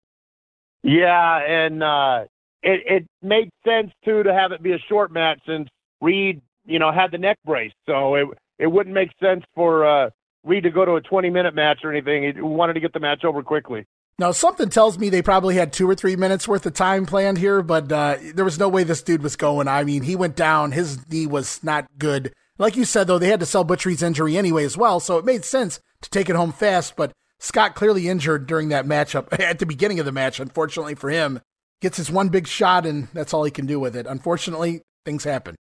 Yeah, 0.83 1.39
and 1.39 1.83
uh, 1.83 2.25
it 2.63 2.81
it 2.87 3.07
made 3.23 3.51
sense 3.65 3.93
too 4.05 4.23
to 4.23 4.33
have 4.33 4.53
it 4.53 4.63
be 4.63 4.73
a 4.73 4.79
short 4.89 5.13
match 5.13 5.41
since 5.47 5.69
Reed, 6.01 6.41
you 6.65 6.79
know, 6.79 6.93
had 6.93 7.11
the 7.11 7.19
neck 7.19 7.39
brace, 7.45 7.73
so 7.87 8.15
it 8.15 8.29
it 8.59 8.67
wouldn't 8.67 8.95
make 8.95 9.11
sense 9.21 9.45
for 9.55 9.87
uh, 9.87 10.11
Reed 10.45 10.65
to 10.65 10.71
go 10.71 10.85
to 10.85 10.95
a 10.95 11.01
20 11.01 11.31
minute 11.31 11.55
match 11.55 11.81
or 11.85 11.91
anything. 11.91 12.23
He 12.35 12.41
wanted 12.41 12.75
to 12.75 12.81
get 12.81 12.93
the 12.93 13.01
match 13.01 13.25
over 13.25 13.43
quickly. 13.43 13.87
Now, 14.19 14.31
something 14.31 14.69
tells 14.69 14.99
me 14.99 15.09
they 15.09 15.23
probably 15.23 15.57
had 15.57 15.73
two 15.73 15.89
or 15.89 15.95
three 15.95 16.17
minutes 16.17 16.47
worth 16.47 16.67
of 16.67 16.75
time 16.75 17.07
planned 17.07 17.39
here, 17.39 17.63
but 17.63 17.91
uh, 17.91 18.19
there 18.35 18.45
was 18.45 18.59
no 18.59 18.69
way 18.69 18.85
this 18.85 19.03
dude 19.03 19.23
was 19.23 19.37
going. 19.37 19.69
I 19.69 19.85
mean, 19.85 20.03
he 20.03 20.15
went 20.15 20.37
down. 20.37 20.73
His 20.73 20.99
knee 21.09 21.27
was 21.27 21.63
not 21.65 21.87
good. 21.99 22.33
Like 22.59 22.77
you 22.77 22.85
said, 22.85 23.07
though, 23.07 23.19
they 23.19 23.29
had 23.29 23.41
to 23.41 23.47
sell 23.47 23.65
Butch 23.65 23.87
Reed's 23.87 24.03
injury 24.03 24.37
anyway 24.37 24.65
as 24.65 24.77
well, 24.77 25.01
so 25.01 25.17
it 25.17 25.25
made 25.25 25.45
sense 25.45 25.81
to 26.03 26.11
take 26.11 26.29
it 26.29 26.37
home 26.37 26.53
fast. 26.53 26.95
But 26.95 27.13
Scott 27.39 27.75
clearly 27.75 28.09
injured 28.09 28.47
during 28.47 28.69
that 28.69 28.87
matchup 28.87 29.33
at 29.41 29.59
the 29.59 29.67
beginning 29.67 29.99
of 29.99 30.07
the 30.07 30.13
match, 30.13 30.39
unfortunately 30.39 30.95
for 30.95 31.11
him. 31.11 31.41
Gets 31.83 31.97
his 31.97 32.13
one 32.13 32.29
big 32.29 32.47
shot, 32.47 32.87
and 32.87 33.09
that's 33.13 33.35
all 33.35 33.43
he 33.43 33.51
can 33.51 33.67
do 33.67 33.81
with 33.81 33.97
it. 33.97 34.07
Unfortunately, 34.07 34.83
things 35.05 35.25
happen. 35.25 35.57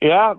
Yeah, 0.00 0.32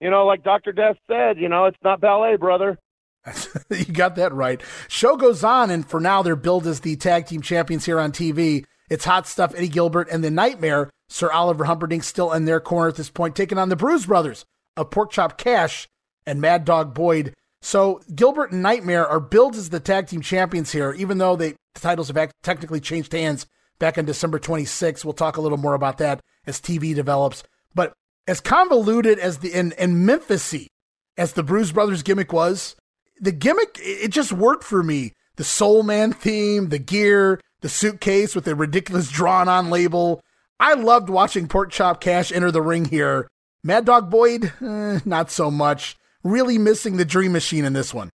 you 0.00 0.10
know, 0.10 0.24
like 0.24 0.44
Dr. 0.44 0.70
Death 0.70 0.96
said, 1.08 1.38
you 1.38 1.48
know, 1.48 1.64
it's 1.64 1.76
not 1.82 2.00
ballet, 2.00 2.36
brother. 2.36 2.78
you 3.70 3.84
got 3.86 4.14
that 4.14 4.32
right. 4.32 4.60
Show 4.86 5.16
goes 5.16 5.42
on, 5.42 5.70
and 5.70 5.84
for 5.84 5.98
now, 5.98 6.22
they're 6.22 6.36
billed 6.36 6.68
as 6.68 6.80
the 6.80 6.94
tag 6.94 7.26
team 7.26 7.42
champions 7.42 7.84
here 7.84 7.98
on 7.98 8.12
TV. 8.12 8.64
It's 8.88 9.04
hot 9.04 9.26
stuff. 9.26 9.56
Eddie 9.56 9.66
Gilbert 9.66 10.06
and 10.08 10.22
the 10.22 10.30
Nightmare, 10.30 10.88
Sir 11.08 11.32
Oliver 11.32 11.64
Humperdinck, 11.64 12.04
still 12.04 12.32
in 12.32 12.44
their 12.44 12.60
corner 12.60 12.90
at 12.90 12.94
this 12.94 13.10
point, 13.10 13.34
taking 13.34 13.58
on 13.58 13.70
the 13.70 13.76
Bruise 13.76 14.06
Brothers 14.06 14.44
of 14.76 14.90
Porkchop 14.90 15.36
Cash 15.36 15.88
and 16.24 16.40
Mad 16.40 16.64
Dog 16.64 16.94
Boyd. 16.94 17.34
So 17.60 18.02
Gilbert 18.14 18.52
and 18.52 18.62
Nightmare 18.62 19.04
are 19.04 19.18
billed 19.18 19.56
as 19.56 19.70
the 19.70 19.80
tag 19.80 20.06
team 20.06 20.20
champions 20.20 20.70
here, 20.70 20.92
even 20.92 21.18
though 21.18 21.34
they, 21.34 21.56
the 21.74 21.80
titles 21.80 22.08
have 22.08 22.32
technically 22.44 22.78
changed 22.78 23.12
hands 23.12 23.48
back 23.80 23.98
on 23.98 24.04
December 24.04 24.38
26th. 24.38 25.04
We'll 25.04 25.14
talk 25.14 25.36
a 25.36 25.40
little 25.40 25.58
more 25.58 25.74
about 25.74 25.98
that 25.98 26.20
as 26.46 26.60
TV 26.60 26.94
develops. 26.94 27.42
But 27.74 27.92
as 28.28 28.40
convoluted 28.40 29.18
as 29.18 29.38
the 29.38 29.52
and, 29.54 29.72
and 29.72 30.08
Memphisy 30.08 30.68
as 31.16 31.32
the 31.32 31.42
Bruise 31.42 31.72
Brothers 31.72 32.04
gimmick 32.04 32.32
was, 32.32 32.76
the 33.20 33.32
gimmick 33.32 33.76
it 33.80 34.12
just 34.12 34.32
worked 34.32 34.62
for 34.62 34.84
me. 34.84 35.12
The 35.36 35.44
Soul 35.44 35.82
Man 35.82 36.12
theme, 36.12 36.68
the 36.68 36.78
gear, 36.78 37.40
the 37.60 37.68
suitcase 37.68 38.34
with 38.34 38.44
the 38.44 38.54
ridiculous 38.54 39.08
drawn 39.08 39.48
on 39.48 39.70
label. 39.70 40.22
I 40.60 40.74
loved 40.74 41.08
watching 41.08 41.48
Pork 41.48 41.70
Chop 41.70 42.00
Cash 42.00 42.30
enter 42.30 42.50
the 42.50 42.62
ring 42.62 42.84
here. 42.84 43.26
Mad 43.64 43.86
Dog 43.86 44.10
Boyd, 44.10 44.52
eh, 44.60 45.00
not 45.04 45.30
so 45.30 45.50
much. 45.50 45.96
Really 46.22 46.58
missing 46.58 46.98
the 46.98 47.04
Dream 47.04 47.32
Machine 47.32 47.64
in 47.64 47.72
this 47.72 47.94
one. 47.94 48.10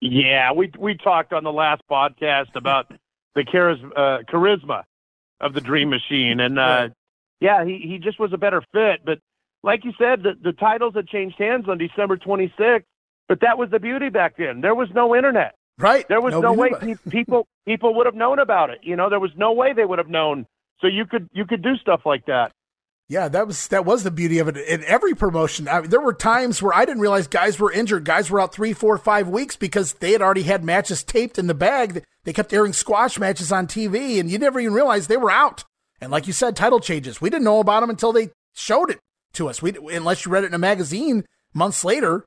Yeah, 0.00 0.52
we 0.52 0.70
we 0.78 0.96
talked 0.96 1.32
on 1.32 1.42
the 1.42 1.52
last 1.52 1.82
podcast 1.90 2.54
about 2.54 2.92
the 3.34 3.40
uh, 3.40 4.22
charisma 4.30 4.84
of 5.40 5.54
the 5.54 5.60
Dream 5.60 5.90
Machine, 5.90 6.40
and 6.40 6.58
uh, 6.58 6.88
yeah, 7.40 7.64
he 7.64 7.78
he 7.78 7.98
just 7.98 8.18
was 8.18 8.32
a 8.32 8.38
better 8.38 8.62
fit. 8.72 9.00
But 9.04 9.18
like 9.62 9.84
you 9.84 9.92
said, 9.98 10.22
the 10.22 10.32
the 10.42 10.52
titles 10.52 10.94
had 10.94 11.08
changed 11.08 11.36
hands 11.38 11.66
on 11.68 11.78
December 11.78 12.16
26th, 12.16 12.84
but 13.28 13.40
that 13.40 13.58
was 13.58 13.70
the 13.70 13.78
beauty 13.78 14.08
back 14.08 14.36
then. 14.36 14.60
There 14.60 14.74
was 14.74 14.88
no 14.94 15.14
internet. 15.14 15.54
Right. 15.78 16.08
There 16.08 16.20
was 16.20 16.34
no 16.34 16.52
way 16.52 16.70
people 17.08 17.46
people 17.64 17.94
would 17.94 18.06
have 18.06 18.14
known 18.14 18.38
about 18.40 18.70
it. 18.70 18.80
You 18.82 18.96
know, 18.96 19.08
there 19.08 19.20
was 19.20 19.30
no 19.36 19.52
way 19.52 19.72
they 19.72 19.84
would 19.84 19.98
have 19.98 20.08
known. 20.08 20.46
So 20.80 20.86
you 20.86 21.06
could 21.06 21.28
you 21.32 21.44
could 21.44 21.62
do 21.62 21.76
stuff 21.76 22.00
like 22.04 22.26
that. 22.26 22.52
Yeah, 23.10 23.28
that 23.28 23.46
was 23.46 23.68
that 23.68 23.86
was 23.86 24.02
the 24.02 24.10
beauty 24.10 24.38
of 24.38 24.48
it. 24.48 24.56
In 24.56 24.84
every 24.84 25.14
promotion, 25.14 25.66
I 25.66 25.80
mean, 25.80 25.90
there 25.90 26.00
were 26.00 26.12
times 26.12 26.60
where 26.60 26.74
I 26.74 26.84
didn't 26.84 27.00
realize 27.00 27.26
guys 27.26 27.58
were 27.58 27.72
injured. 27.72 28.04
Guys 28.04 28.30
were 28.30 28.38
out 28.38 28.52
three, 28.52 28.74
four, 28.74 28.98
five 28.98 29.28
weeks 29.28 29.56
because 29.56 29.94
they 29.94 30.12
had 30.12 30.20
already 30.20 30.42
had 30.42 30.62
matches 30.62 31.02
taped 31.02 31.38
in 31.38 31.46
the 31.46 31.54
bag. 31.54 32.04
They 32.28 32.34
kept 32.34 32.52
airing 32.52 32.74
squash 32.74 33.18
matches 33.18 33.50
on 33.50 33.66
TV, 33.66 34.20
and 34.20 34.30
you 34.30 34.36
never 34.36 34.60
even 34.60 34.74
realized 34.74 35.08
they 35.08 35.16
were 35.16 35.30
out. 35.30 35.64
And 35.98 36.12
like 36.12 36.26
you 36.26 36.34
said, 36.34 36.56
title 36.56 36.78
changes. 36.78 37.22
We 37.22 37.30
didn't 37.30 37.44
know 37.44 37.58
about 37.58 37.80
them 37.80 37.88
until 37.88 38.12
they 38.12 38.28
showed 38.52 38.90
it 38.90 38.98
to 39.32 39.48
us. 39.48 39.62
We 39.62 39.74
unless 39.96 40.26
you 40.26 40.30
read 40.30 40.44
it 40.44 40.48
in 40.48 40.52
a 40.52 40.58
magazine 40.58 41.24
months 41.54 41.84
later. 41.84 42.26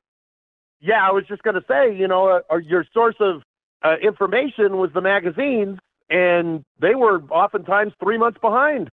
Yeah, 0.80 1.06
I 1.08 1.12
was 1.12 1.22
just 1.28 1.44
going 1.44 1.54
to 1.54 1.64
say, 1.68 1.96
you 1.96 2.08
know, 2.08 2.42
uh, 2.50 2.56
your 2.56 2.84
source 2.92 3.14
of 3.20 3.42
uh, 3.84 3.94
information 4.02 4.78
was 4.78 4.90
the 4.92 5.00
magazines, 5.00 5.78
and 6.10 6.64
they 6.80 6.96
were 6.96 7.22
oftentimes 7.30 7.92
three 8.02 8.18
months 8.18 8.40
behind. 8.40 8.88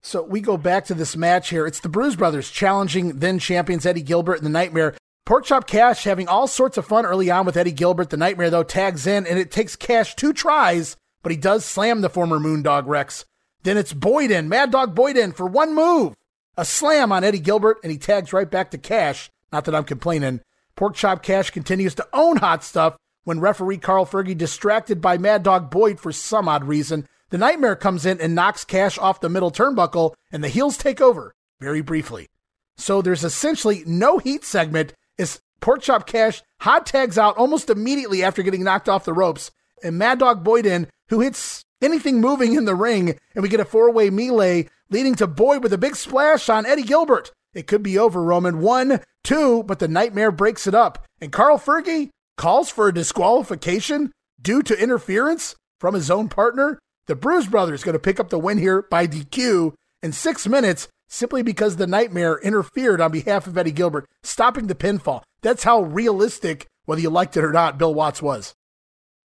So 0.00 0.24
we 0.24 0.40
go 0.40 0.56
back 0.56 0.86
to 0.86 0.94
this 0.94 1.16
match 1.16 1.50
here. 1.50 1.68
It's 1.68 1.78
the 1.78 1.88
Bruise 1.88 2.16
Brothers 2.16 2.50
challenging 2.50 3.20
then 3.20 3.38
champions 3.38 3.86
Eddie 3.86 4.02
Gilbert 4.02 4.38
and 4.38 4.46
the 4.46 4.50
Nightmare. 4.50 4.96
Porkchop 5.24 5.66
Cash 5.66 6.04
having 6.04 6.26
all 6.26 6.48
sorts 6.48 6.76
of 6.76 6.86
fun 6.86 7.06
early 7.06 7.30
on 7.30 7.46
with 7.46 7.56
Eddie 7.56 7.70
Gilbert. 7.70 8.10
The 8.10 8.16
Nightmare, 8.16 8.50
though, 8.50 8.64
tags 8.64 9.06
in, 9.06 9.26
and 9.26 9.38
it 9.38 9.52
takes 9.52 9.76
Cash 9.76 10.16
two 10.16 10.32
tries, 10.32 10.96
but 11.22 11.30
he 11.30 11.38
does 11.38 11.64
slam 11.64 12.00
the 12.00 12.10
former 12.10 12.38
Moondog 12.38 12.86
Rex. 12.86 13.24
Then 13.62 13.76
it's 13.76 13.92
Boyden, 13.92 14.48
Mad 14.48 14.72
Dog 14.72 14.94
Boyden, 14.96 15.32
for 15.32 15.46
one 15.46 15.74
move. 15.74 16.16
A 16.56 16.64
slam 16.64 17.12
on 17.12 17.22
Eddie 17.22 17.38
Gilbert, 17.38 17.78
and 17.84 17.92
he 17.92 17.98
tags 17.98 18.32
right 18.32 18.50
back 18.50 18.72
to 18.72 18.78
Cash. 18.78 19.30
Not 19.52 19.64
that 19.66 19.74
I'm 19.74 19.84
complaining. 19.84 20.40
Porkchop 20.76 21.22
Cash 21.22 21.50
continues 21.50 21.94
to 21.94 22.08
own 22.12 22.38
hot 22.38 22.64
stuff 22.64 22.96
when 23.24 23.38
referee 23.38 23.78
Carl 23.78 24.04
Fergie, 24.04 24.36
distracted 24.36 25.00
by 25.00 25.16
Mad 25.16 25.44
Dog 25.44 25.70
Boyd 25.70 26.00
for 26.00 26.10
some 26.10 26.48
odd 26.48 26.64
reason, 26.64 27.06
the 27.30 27.38
Nightmare 27.38 27.76
comes 27.76 28.04
in 28.04 28.20
and 28.20 28.34
knocks 28.34 28.64
Cash 28.64 28.98
off 28.98 29.20
the 29.20 29.28
middle 29.28 29.52
turnbuckle, 29.52 30.14
and 30.32 30.42
the 30.42 30.48
heels 30.48 30.76
take 30.76 31.00
over 31.00 31.34
very 31.60 31.80
briefly. 31.80 32.28
So 32.76 33.00
there's 33.00 33.22
essentially 33.22 33.84
no 33.86 34.18
heat 34.18 34.44
segment 34.44 34.92
as 35.22 35.40
Porkchop 35.60 36.06
Cash 36.06 36.42
hot 36.60 36.84
tags 36.84 37.16
out 37.16 37.38
almost 37.38 37.70
immediately 37.70 38.22
after 38.22 38.42
getting 38.42 38.64
knocked 38.64 38.88
off 38.88 39.04
the 39.06 39.14
ropes, 39.14 39.50
and 39.82 39.96
Mad 39.96 40.18
Dog 40.18 40.44
Boyd 40.44 40.66
who 41.08 41.20
hits 41.20 41.64
anything 41.80 42.20
moving 42.20 42.54
in 42.54 42.64
the 42.64 42.74
ring, 42.74 43.18
and 43.34 43.42
we 43.42 43.48
get 43.48 43.60
a 43.60 43.64
four 43.64 43.90
way 43.90 44.10
melee 44.10 44.68
leading 44.90 45.14
to 45.16 45.26
Boyd 45.26 45.62
with 45.62 45.72
a 45.72 45.78
big 45.78 45.96
splash 45.96 46.48
on 46.48 46.66
Eddie 46.66 46.82
Gilbert. 46.82 47.32
It 47.54 47.66
could 47.66 47.82
be 47.82 47.98
over, 47.98 48.22
Roman. 48.22 48.60
One, 48.60 49.00
two, 49.24 49.62
but 49.64 49.78
the 49.78 49.88
Nightmare 49.88 50.30
breaks 50.30 50.66
it 50.66 50.74
up. 50.74 51.04
And 51.20 51.32
Carl 51.32 51.58
Fergie 51.58 52.10
calls 52.36 52.70
for 52.70 52.88
a 52.88 52.94
disqualification 52.94 54.12
due 54.40 54.62
to 54.62 54.80
interference 54.80 55.54
from 55.78 55.94
his 55.94 56.10
own 56.10 56.28
partner. 56.28 56.78
The 57.06 57.16
Bruise 57.16 57.46
Brothers 57.46 57.84
going 57.84 57.94
to 57.94 57.98
pick 57.98 58.20
up 58.20 58.30
the 58.30 58.38
win 58.38 58.58
here 58.58 58.82
by 58.82 59.06
DQ 59.06 59.74
in 60.02 60.12
six 60.12 60.46
minutes 60.46 60.88
simply 61.12 61.42
because 61.42 61.76
the 61.76 61.86
Nightmare 61.86 62.38
interfered 62.42 63.00
on 63.00 63.12
behalf 63.12 63.46
of 63.46 63.56
Eddie 63.56 63.70
Gilbert, 63.70 64.06
stopping 64.22 64.66
the 64.66 64.74
pinfall. 64.74 65.22
That's 65.42 65.64
how 65.64 65.82
realistic, 65.82 66.66
whether 66.86 67.00
you 67.00 67.10
liked 67.10 67.36
it 67.36 67.44
or 67.44 67.52
not, 67.52 67.78
Bill 67.78 67.94
Watts 67.94 68.22
was. 68.22 68.54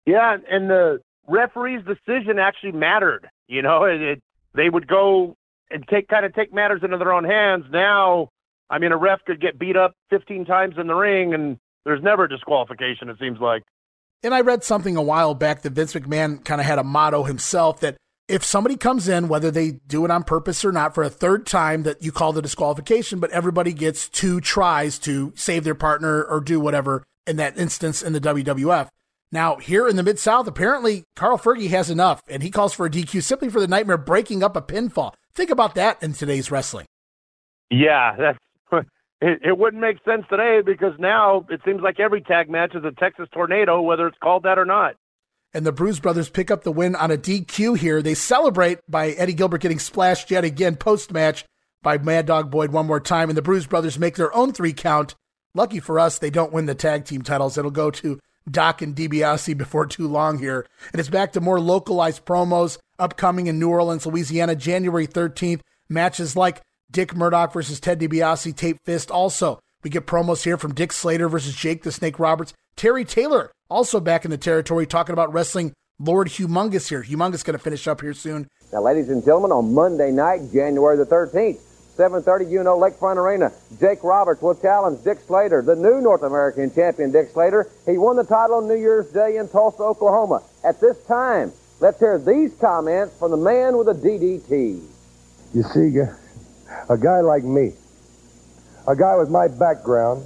Yeah, 0.07 0.37
and 0.51 0.71
the 0.71 1.01
referee's 1.29 1.85
decision 1.85 2.39
actually 2.39 2.73
mattered. 2.73 3.29
You 3.47 3.63
know, 3.63 3.85
it, 3.85 4.01
it, 4.01 4.23
they 4.55 4.69
would 4.69 4.89
go 4.89 5.37
and 5.71 5.87
take 5.89 6.09
kind 6.09 6.25
of 6.25 6.35
take 6.35 6.53
matters 6.53 6.81
into 6.83 6.97
their 6.97 7.13
own 7.13 7.25
hands. 7.25 7.65
Now, 7.71 8.31
I 8.71 8.79
mean, 8.79 8.93
a 8.93 8.97
ref 8.97 9.21
could 9.27 9.41
get 9.41 9.59
beat 9.59 9.77
up 9.77 9.93
15 10.11 10.45
times 10.45 10.77
in 10.79 10.87
the 10.87 10.95
ring, 10.95 11.35
and 11.35 11.59
there's 11.85 12.03
never 12.03 12.25
a 12.25 12.29
disqualification. 12.29 13.09
It 13.09 13.19
seems 13.21 13.39
like. 13.41 13.63
And 14.23 14.35
I 14.35 14.41
read 14.41 14.65
something 14.65 14.97
a 14.97 15.03
while 15.03 15.35
back 15.35 15.63
that 15.63 15.73
Vince 15.73 15.93
McMahon 15.93 16.45
kind 16.45 16.61
of 16.61 16.67
had 16.67 16.79
a 16.79 16.85
motto 16.85 17.25
himself 17.25 17.81
that 17.81 17.97
if 18.29 18.45
somebody 18.45 18.77
comes 18.77 19.09
in, 19.09 19.29
whether 19.29 19.51
they 19.51 19.73
do 19.87 20.05
it 20.05 20.11
on 20.11 20.25
purpose 20.25 20.65
or 20.65 20.73
not, 20.73 20.95
for 20.95 21.03
a 21.03 21.11
third 21.11 21.47
time, 21.47 21.85
that 21.85 22.03
you 22.03 22.11
call 22.11 22.33
the 22.33 22.43
disqualification, 22.43 23.21
but 23.21 23.31
everybody 23.31 23.73
gets 23.73 24.09
two 24.09 24.41
tries 24.41 24.99
to 25.01 25.33
save 25.37 25.65
their 25.65 25.75
partner 25.75 26.25
or 26.25 26.41
do 26.41 26.59
whatever 26.59 27.05
in 27.27 27.37
that 27.37 27.57
instance 27.57 28.03
in 28.03 28.13
the 28.13 28.21
WWF. 28.21 28.89
Now, 29.33 29.57
here 29.57 29.89
in 29.89 29.97
the 29.97 30.03
Mid 30.03 30.19
South, 30.19 30.47
apparently 30.47 31.05
Carl 31.15 31.39
Fergie 31.39 31.71
has 31.71 31.91
enough, 31.91 32.23
and 32.29 32.43
he 32.43 32.51
calls 32.51 32.73
for 32.73 32.87
a 32.87 32.91
DQ 32.91 33.23
simply 33.23 33.49
for 33.49 33.61
the 33.61 33.69
Nightmare 33.69 33.99
breaking 33.99 34.43
up 34.43 34.57
a 34.57 34.63
pinfall. 34.63 35.13
Think 35.35 35.51
about 35.51 35.75
that 35.75 36.03
in 36.03 36.13
today's 36.13 36.51
wrestling. 36.51 36.87
Yeah, 37.71 38.15
that's 38.17 38.39
it, 39.21 39.41
it 39.45 39.59
wouldn't 39.59 39.81
make 39.81 39.99
sense 40.05 40.25
today 40.31 40.63
because 40.65 40.93
now 40.99 41.45
it 41.51 41.61
seems 41.65 41.81
like 41.83 42.01
every 42.01 42.23
tag 42.23 42.49
match 42.49 42.75
is 42.75 42.85
a 42.85 42.93
Texas 42.93 43.29
tornado, 43.33 43.83
whether 43.83 44.07
it's 44.07 44.19
called 44.23 44.45
that 44.45 44.59
or 44.59 44.65
not. 44.65 44.95
And 45.57 45.65
the 45.65 45.73
Bruise 45.73 46.01
Brothers 46.01 46.29
pick 46.29 46.51
up 46.51 46.65
the 46.65 46.71
win 46.71 46.95
on 46.95 47.11
a 47.11 47.17
DQ 47.17 47.79
here. 47.79 48.03
They 48.03 48.13
celebrate 48.13 48.79
by 48.87 49.13
Eddie 49.13 49.33
Gilbert 49.33 49.63
getting 49.63 49.79
splashed 49.79 50.31
yet 50.31 50.45
again 50.45 50.77
post 50.77 51.11
match 51.11 51.47
by 51.83 51.97
Mad 51.97 52.27
Dog 52.27 52.51
Boyd 52.51 52.73
one 52.73 52.87
more 52.87 53.01
time, 53.01 53.31
and 53.31 53.39
the 53.39 53.43
Bruise 53.43 53.67
Brothers 53.67 53.99
make 53.99 54.17
their 54.17 54.37
own 54.37 54.53
three 54.53 54.75
count. 54.75 55.15
Lucky 55.55 55.81
for 55.81 55.99
us, 55.99 56.19
they 56.19 56.29
don't 56.29 56.53
win 56.53 56.67
the 56.67 56.75
tag 56.75 57.07
team 57.07 57.23
titles. 57.23 57.57
It'll 57.57 57.71
go 57.71 57.91
to 57.91 58.21
Doc 58.51 58.83
and 58.83 58.95
DiBiase 58.95 59.57
before 59.57 59.87
too 59.87 60.07
long 60.07 60.39
here. 60.39 60.67
And 60.93 61.01
it's 61.01 61.09
back 61.09 61.33
to 61.33 61.41
more 61.41 61.59
localized 61.59 62.27
promos 62.27 62.77
upcoming 62.99 63.47
in 63.47 63.59
New 63.59 63.71
Orleans, 63.71 64.05
Louisiana, 64.05 64.57
January 64.57 65.07
13th. 65.07 65.63
Matches 65.89 66.37
like 66.37 66.61
Dick 66.91 67.17
Murdoch 67.17 67.55
versus 67.55 67.81
Ted 67.81 67.99
DiBiase, 67.99 68.55
Tape 68.55 68.77
Fist. 68.85 69.11
Also, 69.11 69.59
We 69.83 69.89
get 69.89 70.07
promos 70.07 70.45
here 70.45 70.59
from 70.59 70.75
Dick 70.75 70.93
Slater 70.93 71.31
versus 71.31 71.55
Jake 71.55 71.83
the 71.83 71.93
Snake 71.93 72.19
Roberts. 72.19 72.53
Terry 72.77 73.07
Taylor 73.07 73.53
also 73.71 74.01
back 74.01 74.25
in 74.25 74.31
the 74.31 74.39
territory 74.39 74.87
talking 74.87 75.13
about 75.13 75.33
wrestling 75.33 75.73
Lord 75.99 76.29
Humongous 76.29 76.89
here. 76.89 77.03
Humongous 77.03 77.45
going 77.45 77.57
to 77.57 77.63
finish 77.63 77.89
up 77.89 78.01
here 78.01 78.15
soon. 78.15 78.49
Now, 78.73 78.83
ladies 78.83 79.09
and 79.09 79.25
gentlemen, 79.25 79.53
on 79.53 79.73
Monday 79.73 80.11
night, 80.11 80.41
January 80.53 80.97
the 80.97 81.07
13th, 81.07 81.59
7.30, 81.97 82.51
you 82.51 82.63
know, 82.63 82.77
Lakefront 82.77 83.17
Arena, 83.17 83.51
Jake 83.81 84.05
Roberts 84.05 84.43
will 84.43 84.55
challenge 84.55 85.03
Dick 85.03 85.19
Slater, 85.21 85.63
the 85.63 85.75
new 85.75 86.01
North 86.03 86.23
American 86.23 86.71
champion 86.75 87.11
Dick 87.11 87.31
Slater. 87.31 87.71
He 87.87 87.97
won 87.97 88.17
the 88.17 88.25
title 88.25 88.57
on 88.57 88.69
New 88.69 88.77
Year's 88.77 89.07
Day 89.07 89.39
in 89.39 89.49
Tulsa, 89.49 89.83
Oklahoma. 89.83 90.43
At 90.63 90.79
this 90.81 91.03
time, 91.05 91.53
let's 91.81 91.99
hear 91.99 92.19
these 92.19 92.53
comments 92.61 93.19
from 93.19 93.31
the 93.31 93.39
man 93.39 93.79
with 93.79 93.89
a 93.89 93.95
DDT. 93.95 94.83
You 95.55 95.63
see, 95.63 95.97
a 96.91 96.99
guy 96.99 97.21
like 97.21 97.45
me, 97.45 97.73
a 98.87 98.95
guy 98.95 99.17
with 99.17 99.31
my 99.31 99.49
background, 99.49 100.23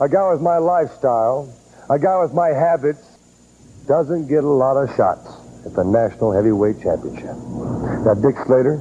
a 0.00 0.08
guy 0.08 0.30
with 0.32 0.40
my 0.40 0.56
lifestyle, 0.56 1.52
a 1.90 1.98
guy 1.98 2.20
with 2.20 2.32
my 2.32 2.48
habits, 2.48 3.06
doesn't 3.86 4.28
get 4.28 4.44
a 4.44 4.48
lot 4.48 4.76
of 4.76 4.94
shots 4.96 5.28
at 5.66 5.74
the 5.74 5.84
National 5.84 6.32
Heavyweight 6.32 6.80
Championship. 6.80 7.36
Now, 8.04 8.14
Dick 8.14 8.36
Slater, 8.46 8.80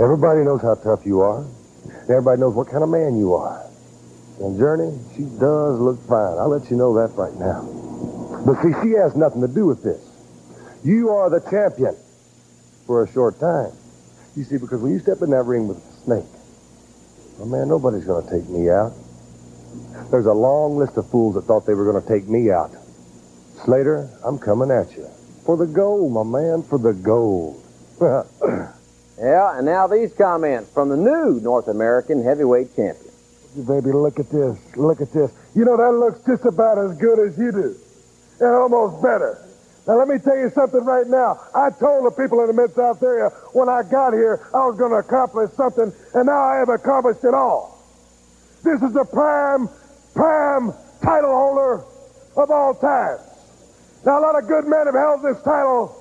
everybody 0.00 0.42
knows 0.42 0.62
how 0.62 0.74
tough 0.76 1.04
you 1.04 1.20
are. 1.20 1.44
Everybody 2.08 2.40
knows 2.40 2.54
what 2.54 2.68
kind 2.68 2.82
of 2.82 2.88
man 2.88 3.16
you 3.18 3.34
are. 3.34 3.64
And 4.40 4.58
Journey, 4.58 4.98
she 5.14 5.22
does 5.22 5.78
look 5.78 6.00
fine. 6.08 6.38
I'll 6.38 6.48
let 6.48 6.70
you 6.70 6.76
know 6.76 6.94
that 6.94 7.14
right 7.16 7.34
now. 7.34 7.62
But 8.44 8.62
see, 8.62 8.72
she 8.82 8.92
has 8.98 9.14
nothing 9.14 9.40
to 9.42 9.48
do 9.48 9.66
with 9.66 9.82
this. 9.82 10.00
You 10.84 11.10
are 11.10 11.30
the 11.30 11.40
champion 11.48 11.96
for 12.86 13.04
a 13.04 13.12
short 13.12 13.38
time. 13.38 13.72
You 14.34 14.44
see, 14.44 14.56
because 14.56 14.80
when 14.80 14.92
you 14.92 14.98
step 14.98 15.22
in 15.22 15.30
that 15.30 15.44
ring 15.44 15.68
with 15.68 15.78
a 15.78 16.04
snake, 16.04 16.24
well, 17.38 17.46
man, 17.48 17.68
nobody's 17.68 18.04
going 18.04 18.24
to 18.24 18.30
take 18.30 18.48
me 18.48 18.70
out. 18.70 18.92
There's 20.10 20.26
a 20.26 20.32
long 20.32 20.76
list 20.76 20.96
of 20.96 21.08
fools 21.10 21.34
that 21.34 21.42
thought 21.42 21.66
they 21.66 21.74
were 21.74 21.90
going 21.90 22.02
to 22.02 22.08
take 22.08 22.28
me 22.28 22.50
out. 22.50 22.70
Slater, 23.64 24.08
I'm 24.24 24.38
coming 24.38 24.70
at 24.70 24.96
you. 24.96 25.06
For 25.46 25.56
the 25.56 25.66
gold, 25.66 26.12
my 26.12 26.22
man, 26.22 26.62
for 26.62 26.78
the 26.78 26.92
gold. 26.92 27.62
yeah, 29.18 29.56
and 29.56 29.66
now 29.66 29.86
these 29.86 30.12
comments 30.14 30.70
from 30.72 30.88
the 30.88 30.96
new 30.96 31.40
North 31.40 31.68
American 31.68 32.22
heavyweight 32.22 32.74
champion. 32.76 33.12
Baby, 33.66 33.92
look 33.92 34.18
at 34.18 34.30
this. 34.30 34.58
Look 34.76 35.00
at 35.00 35.12
this. 35.12 35.32
You 35.54 35.64
know, 35.64 35.76
that 35.76 35.92
looks 35.92 36.20
just 36.26 36.44
about 36.44 36.78
as 36.78 36.96
good 36.96 37.18
as 37.18 37.36
you 37.38 37.52
do. 37.52 37.76
And 38.40 38.48
almost 38.48 39.02
better. 39.02 39.38
Now, 39.86 39.98
let 39.98 40.08
me 40.08 40.18
tell 40.18 40.36
you 40.36 40.50
something 40.50 40.84
right 40.84 41.06
now. 41.06 41.40
I 41.54 41.70
told 41.70 42.06
the 42.06 42.10
people 42.10 42.40
in 42.40 42.46
the 42.46 42.52
Mid-South 42.52 43.02
area 43.02 43.30
when 43.52 43.68
I 43.68 43.82
got 43.82 44.12
here 44.12 44.48
I 44.54 44.66
was 44.66 44.78
going 44.78 44.92
to 44.92 44.98
accomplish 44.98 45.50
something, 45.52 45.92
and 46.14 46.26
now 46.26 46.40
I 46.40 46.56
have 46.58 46.68
accomplished 46.68 47.24
it 47.24 47.34
all. 47.34 47.71
This 48.62 48.80
is 48.80 48.92
the 48.92 49.04
prime, 49.04 49.68
prime 50.14 50.72
title 51.02 51.34
holder 51.34 51.84
of 52.36 52.50
all 52.50 52.74
time. 52.74 53.18
Now, 54.06 54.18
a 54.18 54.22
lot 54.22 54.40
of 54.40 54.48
good 54.48 54.66
men 54.66 54.86
have 54.86 54.94
held 54.94 55.22
this 55.22 55.42
title, 55.42 55.94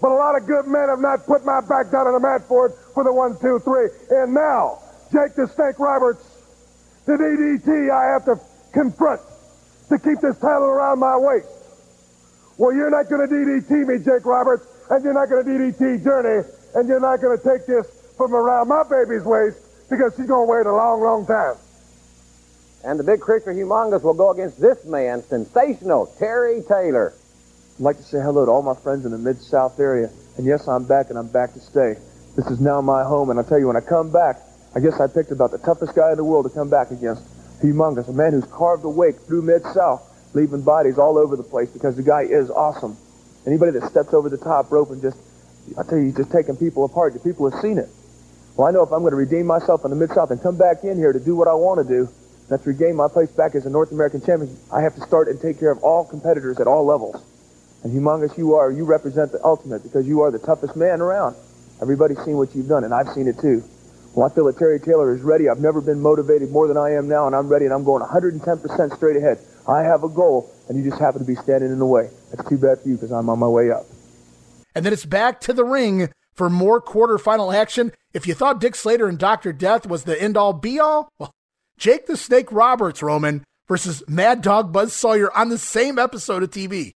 but 0.00 0.10
a 0.10 0.14
lot 0.14 0.36
of 0.36 0.46
good 0.46 0.66
men 0.66 0.88
have 0.88 1.00
not 1.00 1.26
put 1.26 1.44
my 1.44 1.60
back 1.60 1.90
down 1.90 2.06
on 2.06 2.14
the 2.14 2.20
mat 2.20 2.46
for 2.46 2.66
it 2.66 2.74
for 2.94 3.02
the 3.02 3.12
one, 3.12 3.38
two, 3.40 3.58
three. 3.60 3.88
And 4.10 4.34
now, 4.34 4.78
Jake 5.12 5.34
the 5.34 5.46
Snake 5.48 5.78
Roberts, 5.78 6.22
the 7.06 7.12
DDT 7.12 7.90
I 7.90 8.12
have 8.12 8.24
to 8.26 8.38
confront 8.72 9.20
to 9.88 9.98
keep 9.98 10.20
this 10.20 10.38
title 10.38 10.70
around 10.70 11.00
my 11.00 11.16
waist. 11.16 11.48
Well, 12.56 12.72
you're 12.74 12.90
not 12.90 13.08
going 13.08 13.26
to 13.26 13.34
DDT 13.34 13.86
me, 13.86 13.98
Jake 13.98 14.24
Roberts, 14.24 14.66
and 14.90 15.02
you're 15.02 15.14
not 15.14 15.28
going 15.28 15.44
to 15.44 15.50
DDT 15.50 16.04
Journey, 16.04 16.46
and 16.74 16.88
you're 16.88 17.00
not 17.00 17.20
going 17.20 17.36
to 17.36 17.42
take 17.42 17.66
this 17.66 17.86
from 18.16 18.34
around 18.34 18.68
my 18.68 18.84
baby's 18.84 19.24
waist 19.24 19.58
because 19.88 20.14
she's 20.16 20.26
going 20.26 20.46
to 20.46 20.52
wait 20.52 20.66
a 20.66 20.72
long, 20.72 21.00
long 21.00 21.26
time. 21.26 21.56
And 22.82 22.98
the 22.98 23.04
big 23.04 23.20
creature 23.20 23.52
humongous 23.52 24.02
will 24.02 24.14
go 24.14 24.30
against 24.30 24.58
this 24.58 24.84
man, 24.86 25.22
sensational 25.22 26.06
Terry 26.18 26.62
Taylor. 26.62 27.12
I'd 27.78 27.82
like 27.82 27.98
to 27.98 28.02
say 28.02 28.20
hello 28.20 28.46
to 28.46 28.50
all 28.50 28.62
my 28.62 28.74
friends 28.74 29.04
in 29.04 29.10
the 29.10 29.18
Mid-South 29.18 29.78
area. 29.78 30.10
And 30.38 30.46
yes, 30.46 30.66
I'm 30.66 30.84
back, 30.84 31.10
and 31.10 31.18
I'm 31.18 31.28
back 31.28 31.52
to 31.52 31.60
stay. 31.60 31.96
This 32.36 32.46
is 32.46 32.60
now 32.60 32.80
my 32.80 33.04
home, 33.04 33.28
and 33.28 33.38
I'll 33.38 33.44
tell 33.44 33.58
you, 33.58 33.66
when 33.66 33.76
I 33.76 33.80
come 33.80 34.10
back, 34.10 34.40
I 34.74 34.80
guess 34.80 34.98
I 34.98 35.08
picked 35.08 35.30
about 35.30 35.50
the 35.50 35.58
toughest 35.58 35.94
guy 35.94 36.12
in 36.12 36.16
the 36.16 36.24
world 36.24 36.46
to 36.46 36.50
come 36.50 36.70
back 36.70 36.90
against. 36.90 37.22
Humongous, 37.60 38.08
a 38.08 38.12
man 38.12 38.32
who's 38.32 38.46
carved 38.46 38.84
a 38.84 38.88
wake 38.88 39.16
through 39.16 39.42
Mid-South 39.42 40.06
leaving 40.32 40.62
bodies 40.62 40.96
all 40.96 41.18
over 41.18 41.36
the 41.36 41.42
place 41.42 41.68
because 41.68 41.96
the 41.96 42.02
guy 42.02 42.22
is 42.22 42.48
awesome. 42.48 42.96
Anybody 43.46 43.72
that 43.72 43.90
steps 43.90 44.14
over 44.14 44.30
the 44.30 44.38
top 44.38 44.70
rope 44.70 44.90
and 44.90 45.02
just, 45.02 45.18
I 45.76 45.82
tell 45.82 45.98
you, 45.98 46.04
he's 46.04 46.16
just 46.16 46.32
taking 46.32 46.56
people 46.56 46.84
apart. 46.84 47.12
The 47.12 47.18
people 47.18 47.50
have 47.50 47.60
seen 47.60 47.76
it. 47.76 47.88
Well, 48.56 48.66
I 48.66 48.70
know 48.70 48.82
if 48.82 48.92
I'm 48.92 49.00
going 49.00 49.10
to 49.10 49.16
redeem 49.16 49.46
myself 49.46 49.84
in 49.84 49.90
the 49.90 49.96
Mid-South 49.96 50.30
and 50.30 50.40
come 50.40 50.56
back 50.56 50.84
in 50.84 50.96
here 50.96 51.12
to 51.12 51.20
do 51.20 51.36
what 51.36 51.48
I 51.48 51.54
want 51.54 51.86
to 51.86 51.88
do, 51.88 52.08
that's 52.50 52.66
regain 52.66 52.96
my 52.96 53.06
place 53.06 53.30
back 53.30 53.54
as 53.54 53.64
a 53.64 53.70
North 53.70 53.92
American 53.92 54.20
champion, 54.20 54.58
I 54.72 54.82
have 54.82 54.96
to 54.96 55.00
start 55.02 55.28
and 55.28 55.40
take 55.40 55.58
care 55.58 55.70
of 55.70 55.82
all 55.84 56.04
competitors 56.04 56.58
at 56.58 56.66
all 56.66 56.84
levels. 56.84 57.22
And 57.84 57.92
humongous 57.94 58.36
you 58.36 58.54
are, 58.56 58.70
you 58.72 58.84
represent 58.84 59.30
the 59.32 59.42
ultimate 59.44 59.84
because 59.84 60.06
you 60.06 60.20
are 60.20 60.32
the 60.32 60.40
toughest 60.40 60.76
man 60.76 61.00
around. 61.00 61.36
Everybody's 61.80 62.22
seen 62.24 62.36
what 62.36 62.54
you've 62.54 62.68
done, 62.68 62.84
and 62.84 62.92
I've 62.92 63.08
seen 63.10 63.28
it 63.28 63.38
too. 63.38 63.62
Well, 64.14 64.28
I 64.28 64.34
feel 64.34 64.44
that 64.46 64.58
Terry 64.58 64.80
Taylor 64.80 65.14
is 65.14 65.22
ready. 65.22 65.48
I've 65.48 65.60
never 65.60 65.80
been 65.80 66.00
motivated 66.00 66.50
more 66.50 66.66
than 66.66 66.76
I 66.76 66.90
am 66.90 67.08
now, 67.08 67.28
and 67.28 67.36
I'm 67.36 67.48
ready, 67.48 67.64
and 67.64 67.72
I'm 67.72 67.84
going 67.84 68.02
110% 68.02 68.96
straight 68.96 69.16
ahead. 69.16 69.38
I 69.68 69.82
have 69.82 70.02
a 70.02 70.08
goal, 70.08 70.52
and 70.68 70.76
you 70.76 70.90
just 70.90 71.00
happen 71.00 71.20
to 71.20 71.26
be 71.26 71.36
standing 71.36 71.70
in 71.70 71.78
the 71.78 71.86
way. 71.86 72.10
That's 72.30 72.46
too 72.48 72.58
bad 72.58 72.80
for 72.80 72.88
you 72.88 72.96
because 72.96 73.12
I'm 73.12 73.30
on 73.30 73.38
my 73.38 73.46
way 73.46 73.70
up. 73.70 73.86
And 74.74 74.84
then 74.84 74.92
it's 74.92 75.06
back 75.06 75.40
to 75.42 75.52
the 75.52 75.64
ring 75.64 76.10
for 76.34 76.50
more 76.50 76.82
quarterfinal 76.82 77.54
action. 77.54 77.92
If 78.12 78.26
you 78.26 78.34
thought 78.34 78.60
Dick 78.60 78.74
Slater 78.74 79.06
and 79.06 79.18
Dr. 79.18 79.52
Death 79.52 79.86
was 79.86 80.04
the 80.04 80.20
end 80.20 80.36
all 80.36 80.52
be 80.52 80.80
all, 80.80 81.08
well, 81.18 81.32
Jake 81.80 82.06
the 82.06 82.16
Snake 82.16 82.52
Roberts, 82.52 83.02
Roman, 83.02 83.42
versus 83.66 84.02
Mad 84.06 84.42
Dog 84.42 84.70
Buzz 84.70 84.92
Sawyer 84.92 85.34
on 85.34 85.48
the 85.48 85.56
same 85.56 85.98
episode 85.98 86.42
of 86.42 86.50
TV. 86.50 86.92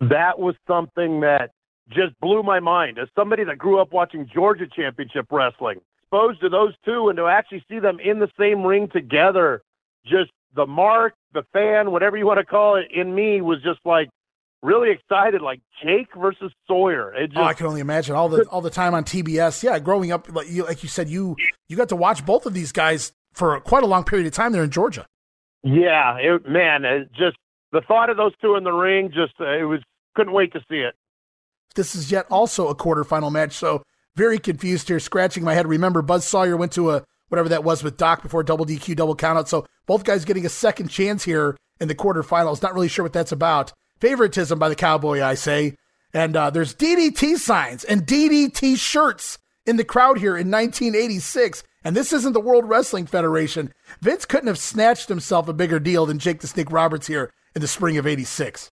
That 0.00 0.40
was 0.40 0.56
something 0.66 1.20
that 1.20 1.52
just 1.88 2.18
blew 2.20 2.42
my 2.42 2.58
mind. 2.58 2.98
As 2.98 3.06
somebody 3.16 3.44
that 3.44 3.58
grew 3.58 3.80
up 3.80 3.92
watching 3.92 4.28
Georgia 4.34 4.66
Championship 4.66 5.26
Wrestling, 5.30 5.80
exposed 6.02 6.40
to 6.40 6.48
those 6.48 6.74
two 6.84 7.10
and 7.10 7.16
to 7.16 7.28
actually 7.28 7.64
see 7.68 7.78
them 7.78 8.00
in 8.00 8.18
the 8.18 8.28
same 8.36 8.64
ring 8.64 8.88
together, 8.88 9.62
just 10.04 10.32
the 10.56 10.66
mark, 10.66 11.14
the 11.32 11.44
fan, 11.52 11.92
whatever 11.92 12.16
you 12.16 12.26
want 12.26 12.40
to 12.40 12.44
call 12.44 12.74
it, 12.74 12.86
in 12.92 13.14
me 13.14 13.40
was 13.40 13.62
just 13.62 13.78
like 13.84 14.08
really 14.64 14.90
excited, 14.90 15.42
like 15.42 15.60
Jake 15.80 16.08
versus 16.20 16.52
Sawyer. 16.66 17.14
It 17.14 17.28
just, 17.28 17.38
oh, 17.38 17.44
I 17.44 17.54
can 17.54 17.66
only 17.66 17.80
imagine 17.80 18.16
all 18.16 18.28
the 18.28 18.42
all 18.46 18.62
the 18.62 18.68
time 18.68 18.94
on 18.94 19.04
TBS. 19.04 19.62
Yeah, 19.62 19.78
growing 19.78 20.10
up, 20.10 20.28
like 20.34 20.50
you, 20.50 20.64
like 20.64 20.82
you 20.82 20.88
said, 20.88 21.08
you 21.08 21.36
you 21.68 21.76
got 21.76 21.90
to 21.90 21.96
watch 21.96 22.26
both 22.26 22.46
of 22.46 22.52
these 22.52 22.72
guys 22.72 23.12
for 23.32 23.58
quite 23.60 23.82
a 23.82 23.86
long 23.86 24.04
period 24.04 24.26
of 24.26 24.32
time 24.32 24.52
there 24.52 24.64
in 24.64 24.70
Georgia. 24.70 25.06
Yeah, 25.62 26.16
it, 26.18 26.48
man, 26.48 26.84
it 26.84 27.12
just 27.12 27.36
the 27.72 27.80
thought 27.80 28.10
of 28.10 28.16
those 28.16 28.32
two 28.40 28.56
in 28.56 28.64
the 28.64 28.72
ring, 28.72 29.10
just 29.12 29.34
uh, 29.40 29.58
it 29.58 29.64
was 29.64 29.80
couldn't 30.14 30.32
wait 30.32 30.52
to 30.52 30.60
see 30.68 30.76
it. 30.76 30.94
This 31.74 31.94
is 31.94 32.10
yet 32.10 32.26
also 32.30 32.68
a 32.68 32.74
quarterfinal 32.74 33.32
match, 33.32 33.52
so 33.52 33.82
very 34.14 34.38
confused 34.38 34.88
here, 34.88 35.00
scratching 35.00 35.42
my 35.42 35.54
head. 35.54 35.66
Remember, 35.66 36.02
Buzz 36.02 36.24
Sawyer 36.24 36.56
went 36.56 36.72
to 36.72 36.90
a 36.90 37.04
whatever 37.28 37.48
that 37.48 37.64
was 37.64 37.82
with 37.82 37.96
Doc 37.96 38.22
before 38.22 38.42
double 38.42 38.66
DQ, 38.66 38.94
double 38.94 39.16
countout. 39.16 39.48
So 39.48 39.66
both 39.86 40.04
guys 40.04 40.26
getting 40.26 40.44
a 40.44 40.50
second 40.50 40.88
chance 40.88 41.24
here 41.24 41.56
in 41.80 41.88
the 41.88 41.94
quarterfinals. 41.94 42.62
Not 42.62 42.74
really 42.74 42.88
sure 42.88 43.04
what 43.04 43.14
that's 43.14 43.32
about. 43.32 43.72
Favoritism 44.00 44.58
by 44.58 44.68
the 44.68 44.74
Cowboy, 44.74 45.22
I 45.22 45.34
say. 45.34 45.76
And 46.12 46.36
uh, 46.36 46.50
there's 46.50 46.74
DDT 46.74 47.38
signs 47.38 47.84
and 47.84 48.06
DDT 48.06 48.76
shirts 48.76 49.38
in 49.64 49.76
the 49.76 49.84
crowd 49.84 50.18
here 50.18 50.36
in 50.36 50.50
1986. 50.50 51.62
And 51.84 51.96
this 51.96 52.12
isn't 52.12 52.32
the 52.32 52.40
World 52.40 52.68
Wrestling 52.68 53.06
Federation. 53.06 53.72
Vince 54.00 54.24
couldn't 54.24 54.46
have 54.46 54.58
snatched 54.58 55.08
himself 55.08 55.48
a 55.48 55.52
bigger 55.52 55.80
deal 55.80 56.06
than 56.06 56.18
Jake 56.18 56.40
the 56.40 56.46
Snake 56.46 56.70
Roberts 56.70 57.06
here 57.06 57.32
in 57.54 57.60
the 57.60 57.68
spring 57.68 57.96
of 57.96 58.06
86. 58.06 58.70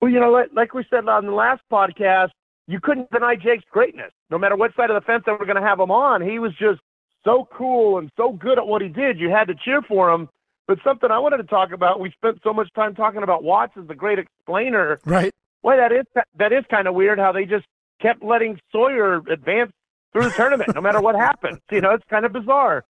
Well, 0.00 0.10
you 0.10 0.20
know, 0.20 0.30
like, 0.30 0.50
like 0.54 0.74
we 0.74 0.84
said 0.88 1.08
on 1.08 1.26
the 1.26 1.32
last 1.32 1.62
podcast, 1.72 2.30
you 2.68 2.80
couldn't 2.80 3.10
deny 3.10 3.34
Jake's 3.36 3.64
greatness. 3.70 4.12
No 4.30 4.38
matter 4.38 4.56
what 4.56 4.74
side 4.76 4.90
of 4.90 4.94
the 4.94 5.04
fence 5.06 5.24
they 5.26 5.32
were 5.32 5.46
going 5.46 5.56
to 5.56 5.62
have 5.62 5.80
him 5.80 5.90
on, 5.90 6.22
he 6.22 6.38
was 6.38 6.52
just 6.58 6.80
so 7.24 7.48
cool 7.52 7.98
and 7.98 8.10
so 8.16 8.32
good 8.32 8.58
at 8.58 8.66
what 8.66 8.82
he 8.82 8.88
did. 8.88 9.18
You 9.18 9.30
had 9.30 9.48
to 9.48 9.54
cheer 9.54 9.82
for 9.82 10.10
him. 10.10 10.28
But 10.66 10.78
something 10.84 11.10
I 11.10 11.18
wanted 11.18 11.38
to 11.38 11.44
talk 11.44 11.72
about, 11.72 12.00
we 12.00 12.10
spent 12.10 12.40
so 12.42 12.52
much 12.52 12.72
time 12.74 12.94
talking 12.94 13.22
about 13.22 13.44
Watts 13.44 13.74
as 13.80 13.86
the 13.86 13.94
great 13.94 14.18
explainer. 14.18 14.98
Right. 15.04 15.32
Boy, 15.62 15.76
that 15.76 15.92
is 15.92 16.04
that 16.38 16.52
is 16.52 16.64
kind 16.70 16.88
of 16.88 16.94
weird 16.94 17.18
how 17.18 17.32
they 17.32 17.44
just 17.44 17.66
kept 18.00 18.22
letting 18.22 18.58
Sawyer 18.72 19.16
advance 19.30 19.72
through 20.16 20.30
the 20.30 20.34
tournament, 20.34 20.74
no 20.74 20.80
matter 20.80 21.00
what 21.00 21.14
happens. 21.14 21.58
You 21.70 21.82
know, 21.82 21.92
it's 21.92 22.04
kind 22.08 22.24
of 22.24 22.32
bizarre. 22.32 22.84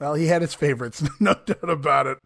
Well, 0.00 0.14
he 0.14 0.26
had 0.26 0.42
his 0.42 0.54
favorites, 0.54 1.02
no 1.20 1.34
doubt 1.34 1.70
about 1.70 2.06
it. 2.06 2.18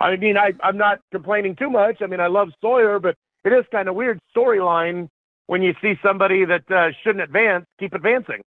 I 0.00 0.16
mean, 0.16 0.36
I, 0.36 0.52
I'm 0.62 0.76
not 0.76 1.00
complaining 1.10 1.56
too 1.56 1.70
much. 1.70 2.02
I 2.02 2.06
mean, 2.06 2.20
I 2.20 2.26
love 2.26 2.48
Sawyer, 2.60 2.98
but 2.98 3.16
it 3.44 3.52
is 3.52 3.64
kind 3.72 3.88
of 3.88 3.94
weird 3.94 4.20
storyline 4.36 5.08
when 5.46 5.62
you 5.62 5.74
see 5.80 5.94
somebody 6.02 6.44
that 6.44 6.70
uh, 6.70 6.88
shouldn't 7.02 7.22
advance 7.22 7.64
keep 7.78 7.94
advancing. 7.94 8.42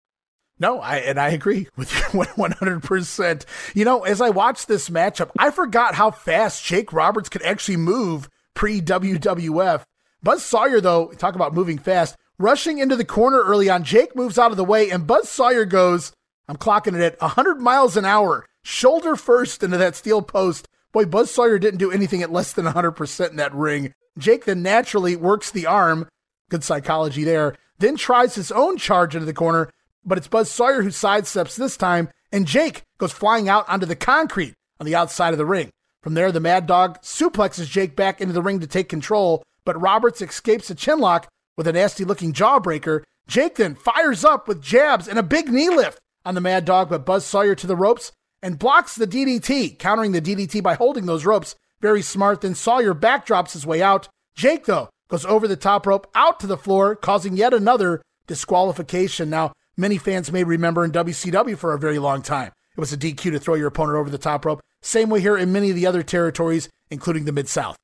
No, 0.57 0.79
I 0.79 0.97
and 0.97 1.19
I 1.19 1.29
agree 1.29 1.67
with 1.75 1.93
you 1.93 1.99
100%. 2.23 3.45
You 3.73 3.85
know, 3.85 4.03
as 4.03 4.21
I 4.21 4.29
watched 4.29 4.67
this 4.67 4.89
matchup, 4.89 5.29
I 5.37 5.51
forgot 5.51 5.95
how 5.95 6.11
fast 6.11 6.63
Jake 6.63 6.93
Roberts 6.93 7.29
could 7.29 7.43
actually 7.43 7.77
move 7.77 8.29
pre 8.53 8.81
WWF. 8.81 9.83
Buzz 10.23 10.43
Sawyer, 10.43 10.81
though, 10.81 11.07
talk 11.09 11.35
about 11.35 11.53
moving 11.53 11.77
fast, 11.77 12.15
rushing 12.37 12.79
into 12.79 12.95
the 12.95 13.05
corner 13.05 13.41
early 13.41 13.69
on. 13.69 13.83
Jake 13.83 14.15
moves 14.15 14.37
out 14.37 14.51
of 14.51 14.57
the 14.57 14.63
way, 14.63 14.89
and 14.89 15.07
Buzz 15.07 15.29
Sawyer 15.29 15.65
goes, 15.65 16.11
I'm 16.47 16.57
clocking 16.57 16.93
it 16.93 17.01
at 17.01 17.21
100 17.21 17.59
miles 17.59 17.97
an 17.97 18.05
hour 18.05 18.45
shoulder 18.63 19.15
first 19.15 19.63
into 19.63 19.77
that 19.77 19.95
steel 19.95 20.21
post. 20.21 20.67
Boy, 20.91 21.05
Buzz 21.05 21.29
Sawyer 21.31 21.59
didn't 21.59 21.79
do 21.79 21.91
anything 21.91 22.21
at 22.21 22.31
less 22.31 22.51
than 22.53 22.65
100% 22.65 23.29
in 23.29 23.35
that 23.35 23.53
ring. 23.53 23.93
Jake 24.17 24.45
then 24.45 24.63
naturally 24.63 25.15
works 25.15 25.51
the 25.51 25.65
arm. 25.65 26.07
Good 26.49 26.63
psychology 26.63 27.23
there. 27.23 27.55
Then 27.77 27.95
tries 27.95 28.35
his 28.35 28.51
own 28.51 28.77
charge 28.77 29.15
into 29.15 29.25
the 29.25 29.33
corner, 29.33 29.69
but 30.03 30.17
it's 30.17 30.27
Buzz 30.27 30.49
Sawyer 30.49 30.81
who 30.81 30.89
sidesteps 30.89 31.55
this 31.55 31.77
time, 31.77 32.09
and 32.31 32.47
Jake 32.47 32.83
goes 32.97 33.11
flying 33.11 33.49
out 33.49 33.67
onto 33.67 33.85
the 33.85 33.95
concrete 33.95 34.53
on 34.79 34.85
the 34.85 34.95
outside 34.95 35.33
of 35.33 35.37
the 35.37 35.45
ring. 35.45 35.69
From 36.01 36.13
there, 36.13 36.31
the 36.31 36.39
Mad 36.39 36.67
Dog 36.67 37.01
suplexes 37.01 37.69
Jake 37.69 37.95
back 37.95 38.21
into 38.21 38.33
the 38.33 38.41
ring 38.41 38.59
to 38.59 38.67
take 38.67 38.87
control, 38.87 39.43
but 39.65 39.79
Roberts 39.81 40.21
escapes 40.21 40.69
a 40.69 40.75
chinlock 40.75 41.25
with 41.57 41.67
a 41.67 41.73
nasty 41.73 42.03
looking 42.03 42.33
jawbreaker. 42.33 43.03
Jake 43.27 43.55
then 43.55 43.75
fires 43.75 44.23
up 44.23 44.47
with 44.47 44.61
jabs 44.61 45.07
and 45.07 45.17
a 45.17 45.23
big 45.23 45.51
knee 45.51 45.69
lift 45.69 45.99
on 46.23 46.35
the 46.35 46.41
Mad 46.41 46.65
Dog, 46.65 46.89
but 46.89 47.05
Buzz 47.05 47.25
Sawyer 47.25 47.55
to 47.55 47.67
the 47.67 47.75
ropes 47.75 48.11
and 48.41 48.59
blocks 48.59 48.95
the 48.95 49.07
DDT, 49.07 49.79
countering 49.79 50.11
the 50.11 50.21
DDT 50.21 50.61
by 50.61 50.75
holding 50.75 51.05
those 51.05 51.25
ropes. 51.25 51.55
Very 51.81 52.01
smart. 52.01 52.41
Then 52.41 52.55
Sawyer 52.55 52.93
backdrops 52.93 53.53
his 53.53 53.65
way 53.65 53.81
out. 53.81 54.07
Jake, 54.35 54.65
though, 54.65 54.89
goes 55.07 55.25
over 55.25 55.47
the 55.47 55.55
top 55.55 55.85
rope 55.85 56.09
out 56.15 56.39
to 56.39 56.47
the 56.47 56.57
floor, 56.57 56.95
causing 56.95 57.37
yet 57.37 57.53
another 57.53 58.01
disqualification. 58.27 59.29
Now, 59.29 59.53
many 59.77 59.97
fans 59.97 60.31
may 60.31 60.43
remember 60.43 60.83
in 60.83 60.91
WCW 60.91 61.57
for 61.57 61.73
a 61.73 61.79
very 61.79 61.99
long 61.99 62.21
time, 62.21 62.51
it 62.75 62.79
was 62.79 62.91
a 62.91 62.97
DQ 62.97 63.31
to 63.31 63.39
throw 63.39 63.55
your 63.55 63.67
opponent 63.67 63.97
over 63.97 64.09
the 64.09 64.17
top 64.17 64.45
rope. 64.45 64.61
Same 64.81 65.09
way 65.09 65.21
here 65.21 65.37
in 65.37 65.51
many 65.51 65.69
of 65.69 65.75
the 65.75 65.87
other 65.87 66.03
territories, 66.03 66.69
including 66.89 67.25
the 67.25 67.31
Mid 67.31 67.47
South. 67.47 67.77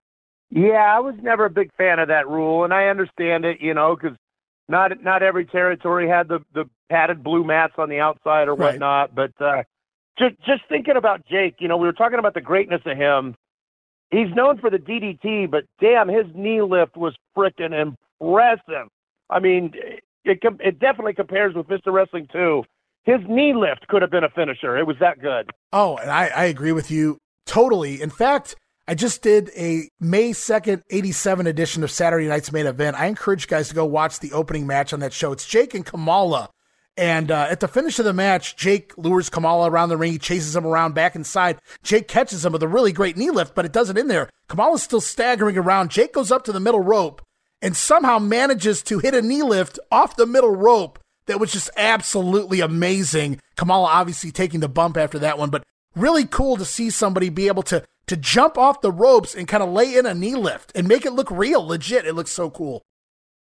Yeah, 0.51 0.93
I 0.95 0.99
was 0.99 1.15
never 1.21 1.45
a 1.45 1.49
big 1.49 1.73
fan 1.77 1.99
of 1.99 2.09
that 2.09 2.27
rule, 2.27 2.65
and 2.65 2.73
I 2.73 2.87
understand 2.87 3.45
it, 3.45 3.61
you 3.61 3.73
know, 3.73 3.95
because 3.95 4.17
not 4.67 5.01
not 5.01 5.23
every 5.23 5.45
territory 5.45 6.07
had 6.07 6.27
the 6.27 6.39
the 6.53 6.65
padded 6.89 7.23
blue 7.23 7.43
mats 7.45 7.73
on 7.77 7.89
the 7.89 7.99
outside 7.99 8.47
or 8.47 8.55
Right. 8.55 8.73
whatnot. 8.73 9.15
But 9.15 9.31
uh, 9.39 9.63
just 10.19 10.35
just 10.45 10.63
thinking 10.67 10.97
about 10.97 11.25
Jake, 11.25 11.55
you 11.59 11.67
know, 11.69 11.77
we 11.77 11.87
were 11.87 11.93
talking 11.93 12.19
about 12.19 12.33
the 12.33 12.41
greatness 12.41 12.81
of 12.85 12.97
him. 12.97 13.35
He's 14.11 14.27
known 14.35 14.59
for 14.59 14.69
the 14.69 14.77
DDT, 14.77 15.49
but 15.49 15.63
damn, 15.79 16.09
his 16.09 16.25
knee 16.35 16.61
lift 16.61 16.97
was 16.97 17.15
frickin' 17.35 17.71
impressive. 17.71 18.89
I 19.29 19.39
mean, 19.39 19.73
it 20.25 20.39
it 20.43 20.79
definitely 20.79 21.13
compares 21.13 21.55
with 21.55 21.67
Mr. 21.67 21.93
Wrestling 21.93 22.27
II. 22.35 22.63
His 23.03 23.21
knee 23.27 23.53
lift 23.55 23.87
could 23.87 24.01
have 24.01 24.11
been 24.11 24.25
a 24.25 24.29
finisher. 24.29 24.77
It 24.77 24.85
was 24.85 24.97
that 24.99 25.21
good. 25.21 25.49
Oh, 25.71 25.95
and 25.95 26.11
I, 26.11 26.27
I 26.27 26.43
agree 26.45 26.73
with 26.73 26.91
you 26.91 27.17
totally. 27.45 28.01
In 28.01 28.09
fact, 28.09 28.55
I 28.91 28.93
just 28.93 29.21
did 29.21 29.51
a 29.55 29.89
May 30.01 30.31
2nd, 30.31 30.83
87 30.89 31.47
edition 31.47 31.81
of 31.81 31.89
Saturday 31.89 32.27
Night's 32.27 32.51
Main 32.51 32.65
Event. 32.65 32.99
I 32.99 33.05
encourage 33.05 33.43
you 33.43 33.47
guys 33.47 33.69
to 33.69 33.73
go 33.73 33.85
watch 33.85 34.19
the 34.19 34.33
opening 34.33 34.67
match 34.67 34.91
on 34.91 34.99
that 34.99 35.13
show. 35.13 35.31
It's 35.31 35.47
Jake 35.47 35.73
and 35.73 35.85
Kamala. 35.85 36.49
And 36.97 37.31
uh, 37.31 37.47
at 37.49 37.61
the 37.61 37.69
finish 37.69 37.99
of 37.99 38.05
the 38.05 38.11
match, 38.11 38.57
Jake 38.57 38.91
lures 38.97 39.29
Kamala 39.29 39.71
around 39.71 39.87
the 39.87 39.95
ring. 39.95 40.11
He 40.11 40.17
chases 40.17 40.57
him 40.57 40.67
around 40.67 40.93
back 40.93 41.15
inside. 41.15 41.61
Jake 41.83 42.09
catches 42.09 42.43
him 42.43 42.51
with 42.51 42.63
a 42.63 42.67
really 42.67 42.91
great 42.91 43.15
knee 43.15 43.29
lift, 43.29 43.55
but 43.55 43.63
it 43.63 43.71
doesn't 43.71 43.97
in 43.97 44.09
there. 44.09 44.29
Kamala's 44.49 44.83
still 44.83 44.99
staggering 44.99 45.57
around. 45.57 45.89
Jake 45.89 46.11
goes 46.11 46.29
up 46.29 46.43
to 46.43 46.51
the 46.51 46.59
middle 46.59 46.81
rope 46.81 47.21
and 47.61 47.77
somehow 47.77 48.19
manages 48.19 48.83
to 48.83 48.99
hit 48.99 49.13
a 49.13 49.21
knee 49.21 49.41
lift 49.41 49.79
off 49.89 50.17
the 50.17 50.25
middle 50.25 50.53
rope 50.53 50.99
that 51.27 51.39
was 51.39 51.53
just 51.53 51.69
absolutely 51.77 52.59
amazing. 52.59 53.39
Kamala 53.55 53.87
obviously 53.87 54.33
taking 54.33 54.59
the 54.59 54.67
bump 54.67 54.97
after 54.97 55.17
that 55.19 55.37
one, 55.37 55.49
but 55.49 55.63
really 55.95 56.25
cool 56.25 56.57
to 56.57 56.65
see 56.65 56.89
somebody 56.89 57.29
be 57.29 57.47
able 57.47 57.63
to 57.63 57.85
to 58.07 58.17
jump 58.17 58.57
off 58.57 58.81
the 58.81 58.91
ropes 58.91 59.35
and 59.35 59.47
kind 59.47 59.63
of 59.63 59.69
lay 59.69 59.95
in 59.95 60.05
a 60.05 60.13
knee 60.13 60.35
lift 60.35 60.71
and 60.75 60.87
make 60.87 61.05
it 61.05 61.13
look 61.13 61.31
real, 61.31 61.65
legit. 61.65 62.05
It 62.05 62.13
looks 62.13 62.31
so 62.31 62.49
cool. 62.49 62.81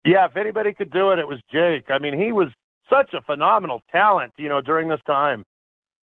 Yeah, 0.04 0.26
if 0.26 0.36
anybody 0.36 0.72
could 0.72 0.90
do 0.90 1.10
it, 1.10 1.18
it 1.18 1.26
was 1.26 1.40
Jake. 1.50 1.86
I 1.88 1.98
mean, 1.98 2.18
he 2.18 2.32
was 2.32 2.48
such 2.90 3.14
a 3.14 3.22
phenomenal 3.22 3.82
talent, 3.90 4.32
you 4.36 4.48
know, 4.48 4.60
during 4.60 4.88
this 4.88 5.00
time. 5.06 5.44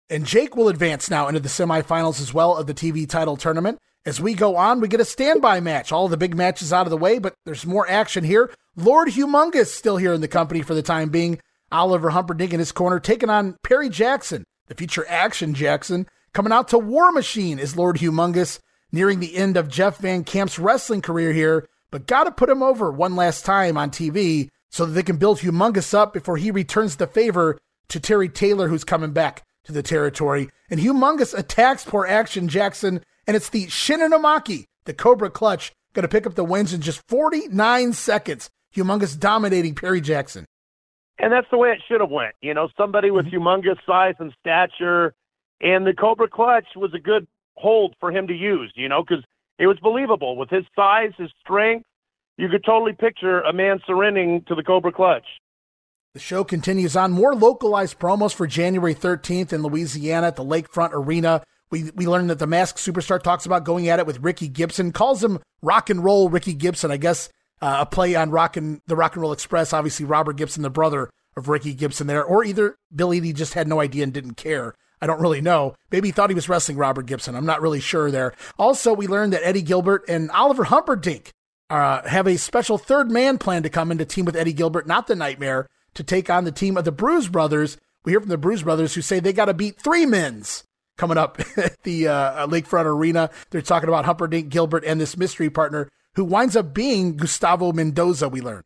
And 0.09 0.25
Jake 0.25 0.55
will 0.55 0.69
advance 0.69 1.09
now 1.09 1.27
into 1.27 1.39
the 1.39 1.49
semifinals 1.49 2.21
as 2.21 2.33
well 2.33 2.55
of 2.55 2.67
the 2.67 2.73
TV 2.73 3.09
title 3.09 3.35
tournament. 3.35 3.79
As 4.05 4.21
we 4.21 4.35
go 4.35 4.55
on, 4.55 4.79
we 4.79 4.87
get 4.87 5.01
a 5.01 5.05
standby 5.05 5.59
match. 5.59 5.91
All 5.91 6.07
the 6.07 6.15
big 6.15 6.35
matches 6.35 6.71
out 6.71 6.85
of 6.85 6.91
the 6.91 6.97
way, 6.97 7.19
but 7.19 7.33
there's 7.45 7.65
more 7.65 7.89
action 7.89 8.23
here. 8.23 8.53
Lord 8.77 9.09
Humongous 9.09 9.67
still 9.67 9.97
here 9.97 10.13
in 10.13 10.21
the 10.21 10.27
company 10.29 10.61
for 10.61 10.73
the 10.73 10.81
time 10.81 11.09
being. 11.09 11.39
Oliver 11.71 12.11
Humperdinck 12.11 12.53
in 12.53 12.59
his 12.59 12.71
corner 12.71 12.99
taking 13.01 13.29
on 13.29 13.57
Perry 13.63 13.89
Jackson, 13.89 14.45
the 14.67 14.75
future 14.75 15.05
Action 15.09 15.53
Jackson. 15.53 16.07
Coming 16.37 16.53
out 16.53 16.67
to 16.67 16.77
War 16.77 17.11
Machine 17.11 17.57
is 17.57 17.75
Lord 17.75 17.97
Humongous, 17.97 18.59
nearing 18.91 19.19
the 19.19 19.35
end 19.35 19.57
of 19.57 19.69
Jeff 19.69 19.97
Van 19.97 20.23
Camp's 20.23 20.59
wrestling 20.59 21.01
career 21.01 21.33
here, 21.33 21.67
but 21.89 22.05
got 22.05 22.25
to 22.25 22.31
put 22.31 22.47
him 22.47 22.61
over 22.61 22.91
one 22.91 23.15
last 23.15 23.43
time 23.43 23.75
on 23.75 23.89
TV 23.89 24.49
so 24.69 24.85
that 24.85 24.91
they 24.91 25.01
can 25.01 25.17
build 25.17 25.39
Humongous 25.39 25.95
up 25.95 26.13
before 26.13 26.37
he 26.37 26.51
returns 26.51 26.97
the 26.97 27.07
favor 27.07 27.57
to 27.87 27.99
Terry 27.99 28.29
Taylor, 28.29 28.67
who's 28.67 28.83
coming 28.83 29.13
back 29.13 29.41
to 29.63 29.71
the 29.71 29.81
territory. 29.81 30.51
And 30.69 30.79
Humongous 30.79 31.35
attacks 31.35 31.83
poor 31.83 32.05
Action 32.05 32.49
Jackson, 32.49 33.01
and 33.25 33.35
it's 33.35 33.49
the 33.49 33.65
Shinonamaki, 33.65 34.65
the 34.85 34.93
Cobra 34.93 35.31
Clutch, 35.31 35.71
going 35.93 36.03
to 36.03 36.07
pick 36.07 36.27
up 36.27 36.35
the 36.35 36.43
wins 36.43 36.71
in 36.71 36.81
just 36.81 37.01
49 37.07 37.93
seconds. 37.93 38.47
Humongous 38.75 39.19
dominating 39.19 39.73
Perry 39.73 40.01
Jackson. 40.01 40.45
And 41.17 41.33
that's 41.33 41.47
the 41.49 41.57
way 41.57 41.69
it 41.71 41.81
should 41.87 42.01
have 42.01 42.11
went. 42.11 42.35
You 42.43 42.53
know, 42.53 42.69
somebody 42.77 43.09
with 43.09 43.25
mm-hmm. 43.25 43.41
humongous 43.41 43.83
size 43.87 44.13
and 44.19 44.31
stature, 44.39 45.15
and 45.61 45.85
the 45.85 45.93
Cobra 45.93 46.29
Clutch 46.29 46.67
was 46.75 46.93
a 46.93 46.99
good 46.99 47.27
hold 47.55 47.95
for 47.99 48.11
him 48.11 48.27
to 48.27 48.33
use. 48.33 48.71
You 48.75 48.89
know, 48.89 49.03
because 49.03 49.23
it 49.59 49.67
was 49.67 49.79
believable 49.79 50.37
with 50.37 50.49
his 50.49 50.65
size, 50.75 51.11
his 51.17 51.31
strength. 51.41 51.85
You 52.37 52.49
could 52.49 52.63
totally 52.63 52.93
picture 52.93 53.41
a 53.41 53.51
man 53.51 53.79
surrendering 53.87 54.43
to 54.47 54.53
the 54.53 54.63
Cobra 54.63 54.91
Clutch. 54.91 55.25
The 56.13 56.19
show 56.19 56.43
continues 56.43 56.95
on. 56.95 57.11
More 57.11 57.35
localized 57.35 57.99
promos 57.99 58.33
for 58.33 58.47
January 58.47 58.95
13th 58.95 59.53
in 59.53 59.63
Louisiana 59.63 60.27
at 60.27 60.35
the 60.35 60.45
Lakefront 60.45 60.91
Arena. 60.93 61.43
We, 61.69 61.91
we 61.95 62.07
learned 62.07 62.29
that 62.29 62.39
the 62.39 62.47
masked 62.47 62.79
superstar 62.79 63.21
talks 63.21 63.45
about 63.45 63.65
going 63.65 63.89
at 63.89 63.99
it 63.99 64.07
with 64.07 64.21
Ricky 64.21 64.47
Gibson, 64.47 64.91
calls 64.91 65.23
him 65.23 65.39
rock 65.61 65.89
and 65.89 66.03
roll 66.03 66.29
Ricky 66.29 66.53
Gibson. 66.53 66.91
I 66.91 66.97
guess 66.97 67.29
uh, 67.61 67.77
a 67.81 67.85
play 67.85 68.15
on 68.15 68.29
rock 68.29 68.55
and 68.57 68.81
the 68.87 68.95
Rock 68.95 69.15
and 69.15 69.21
Roll 69.21 69.31
Express. 69.31 69.73
Obviously, 69.73 70.05
Robert 70.05 70.37
Gibson, 70.37 70.63
the 70.63 70.69
brother 70.69 71.09
of 71.35 71.49
Ricky 71.49 71.73
Gibson, 71.73 72.07
there, 72.07 72.23
or 72.23 72.43
either 72.43 72.77
Billy 72.93 73.19
Eadie 73.19 73.33
just 73.33 73.53
had 73.53 73.67
no 73.67 73.79
idea 73.79 74.03
and 74.03 74.13
didn't 74.13 74.37
care. 74.37 74.73
I 75.01 75.07
don't 75.07 75.21
really 75.21 75.41
know. 75.41 75.75
Maybe 75.91 76.07
he 76.07 76.11
thought 76.11 76.29
he 76.29 76.35
was 76.35 76.49
wrestling 76.49 76.77
Robert 76.77 77.05
Gibson. 77.05 77.35
I'm 77.35 77.45
not 77.45 77.61
really 77.61 77.79
sure 77.79 78.09
there. 78.09 78.33
Also, 78.57 78.93
we 78.93 79.07
learned 79.07 79.33
that 79.33 79.45
Eddie 79.45 79.61
Gilbert 79.61 80.03
and 80.07 80.31
Oliver 80.31 80.65
Humperdinck 80.65 81.31
uh, 81.69 82.07
have 82.07 82.27
a 82.27 82.37
special 82.37 82.77
third 82.77 83.11
man 83.11 83.37
plan 83.37 83.63
to 83.63 83.69
come 83.69 83.91
in 83.91 83.97
to 83.97 84.05
team 84.05 84.25
with 84.25 84.35
Eddie 84.35 84.53
Gilbert, 84.53 84.87
not 84.87 85.07
the 85.07 85.15
Nightmare, 85.15 85.67
to 85.93 86.03
take 86.03 86.29
on 86.29 86.45
the 86.45 86.51
team 86.51 86.77
of 86.77 86.85
the 86.85 86.91
Bruise 86.91 87.27
Brothers. 87.27 87.77
We 88.05 88.11
hear 88.11 88.19
from 88.19 88.29
the 88.29 88.37
Bruise 88.37 88.63
Brothers 88.63 88.95
who 88.95 89.01
say 89.01 89.19
they 89.19 89.33
got 89.33 89.45
to 89.45 89.53
beat 89.53 89.79
three 89.81 90.05
men's 90.05 90.63
coming 90.97 91.17
up 91.17 91.39
at 91.57 91.81
the 91.83 92.07
uh, 92.07 92.47
Lakefront 92.47 92.85
Arena. 92.85 93.29
They're 93.49 93.61
talking 93.61 93.89
about 93.89 94.05
Humperdinck, 94.05 94.49
Gilbert, 94.49 94.83
and 94.85 94.99
this 94.99 95.17
mystery 95.17 95.49
partner 95.49 95.89
who 96.15 96.23
winds 96.23 96.55
up 96.55 96.73
being 96.73 97.15
Gustavo 97.15 97.71
Mendoza, 97.71 98.29
we 98.29 98.41
learn. 98.41 98.63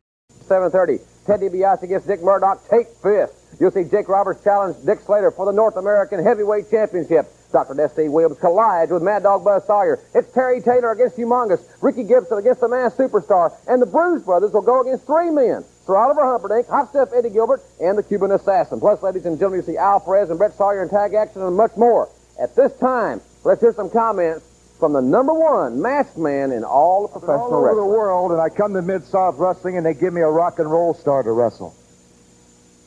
7:30. 0.48 1.00
Ted 1.26 1.40
DiBiase 1.40 1.82
against 1.82 2.06
Dick 2.06 2.22
Murdoch. 2.22 2.68
Tape 2.68 2.88
fist. 3.02 3.34
You'll 3.60 3.70
see 3.70 3.84
Jake 3.84 4.08
Roberts 4.08 4.42
challenge 4.42 4.76
Dick 4.84 5.00
Slater 5.00 5.30
for 5.30 5.46
the 5.46 5.52
North 5.52 5.76
American 5.76 6.22
Heavyweight 6.22 6.70
Championship. 6.70 7.26
Dr. 7.52 7.74
Death 7.74 7.92
Steve 7.92 8.10
Williams 8.10 8.38
collides 8.38 8.90
with 8.90 9.02
Mad 9.02 9.22
Dog 9.22 9.44
Buzz 9.44 9.66
Sawyer. 9.66 10.00
It's 10.14 10.32
Terry 10.32 10.62
Taylor 10.62 10.90
against 10.92 11.18
Humongous, 11.18 11.62
Ricky 11.82 12.02
Gibson 12.02 12.38
against 12.38 12.60
the 12.60 12.68
Masked 12.68 12.98
Superstar, 12.98 13.52
and 13.68 13.80
the 13.80 13.86
Bruise 13.86 14.22
Brothers 14.22 14.52
will 14.52 14.62
go 14.62 14.80
against 14.80 15.06
three 15.06 15.30
men. 15.30 15.62
Sir 15.86 15.96
Oliver 15.96 16.24
Humperdinck, 16.24 16.66
Hot 16.68 16.88
Stuff 16.88 17.10
Eddie 17.14 17.30
Gilbert, 17.30 17.60
and 17.80 17.98
the 17.98 18.02
Cuban 18.02 18.32
Assassin. 18.32 18.80
Plus, 18.80 19.02
ladies 19.02 19.26
and 19.26 19.38
gentlemen, 19.38 19.60
you 19.60 19.66
see 19.66 19.76
Al 19.76 20.00
Perez 20.00 20.30
and 20.30 20.38
Brett 20.38 20.54
Sawyer 20.54 20.82
in 20.82 20.88
tag 20.88 21.12
action 21.12 21.42
and 21.42 21.54
much 21.54 21.76
more. 21.76 22.08
At 22.40 22.56
this 22.56 22.72
time, 22.78 23.20
let's 23.44 23.60
hear 23.60 23.74
some 23.74 23.90
comments 23.90 24.46
from 24.82 24.94
the 24.94 25.00
number 25.00 25.32
one 25.32 25.80
masked 25.80 26.18
man 26.18 26.50
in 26.50 26.64
all 26.64 27.04
of 27.04 27.12
professional 27.12 27.40
all 27.40 27.54
over 27.54 27.68
the 27.68 27.74
wrestling. 27.76 27.88
world, 27.88 28.32
and 28.32 28.40
I 28.40 28.48
come 28.48 28.74
to 28.74 28.82
Mid 28.82 29.04
South 29.04 29.36
Wrestling, 29.38 29.76
and 29.76 29.86
they 29.86 29.94
give 29.94 30.12
me 30.12 30.22
a 30.22 30.28
rock 30.28 30.58
and 30.58 30.68
roll 30.68 30.92
star 30.92 31.22
to 31.22 31.30
wrestle. 31.30 31.72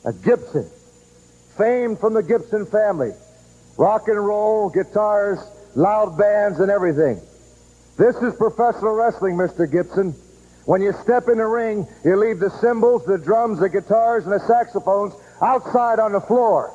A 0.04 0.12
Gibson, 0.12 0.68
famed 1.56 1.98
from 1.98 2.12
the 2.12 2.22
Gibson 2.22 2.66
family, 2.66 3.14
rock 3.78 4.08
and 4.08 4.22
roll, 4.22 4.68
guitars, 4.68 5.38
loud 5.74 6.18
bands, 6.18 6.60
and 6.60 6.70
everything. 6.70 7.18
This 7.96 8.14
is 8.16 8.34
professional 8.34 8.92
wrestling, 8.92 9.36
Mr. 9.36 9.64
Gibson. 9.64 10.12
When 10.66 10.82
you 10.82 10.92
step 11.02 11.30
in 11.30 11.38
the 11.38 11.46
ring, 11.46 11.88
you 12.04 12.16
leave 12.16 12.40
the 12.40 12.50
cymbals, 12.60 13.06
the 13.06 13.16
drums, 13.16 13.58
the 13.58 13.70
guitars, 13.70 14.24
and 14.24 14.34
the 14.34 14.46
saxophones 14.46 15.14
outside 15.40 15.98
on 15.98 16.12
the 16.12 16.20
floor. 16.20 16.74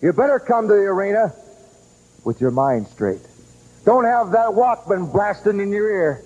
You 0.00 0.12
better 0.12 0.38
come 0.38 0.68
to 0.68 0.74
the 0.74 0.82
arena 0.82 1.34
with 2.22 2.40
your 2.40 2.52
mind 2.52 2.86
straight. 2.86 3.27
Don't 3.88 4.04
have 4.04 4.32
that 4.32 4.48
Walkman 4.50 5.10
blasting 5.10 5.60
in 5.60 5.72
your 5.72 5.90
ear 5.90 6.22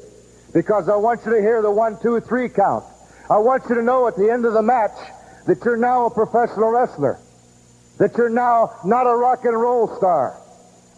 because 0.53 0.89
I 0.89 0.97
want 0.97 1.25
you 1.25 1.31
to 1.31 1.41
hear 1.41 1.63
the 1.63 1.71
one, 1.71 1.97
two, 2.03 2.19
three 2.19 2.49
count. 2.49 2.85
I 3.31 3.39
want 3.39 3.63
you 3.69 3.77
to 3.77 3.83
know 3.83 4.09
at 4.09 4.17
the 4.17 4.29
end 4.29 4.45
of 4.45 4.53
the 4.53 4.63
match 4.63 4.99
that 5.47 5.65
you're 5.65 5.77
now 5.77 6.07
a 6.07 6.11
professional 6.11 6.71
wrestler, 6.73 7.21
that 7.99 8.17
you're 8.17 8.31
now 8.31 8.75
not 8.85 9.07
a 9.07 9.15
rock 9.15 9.45
and 9.45 9.55
roll 9.55 9.87
star. 9.97 10.37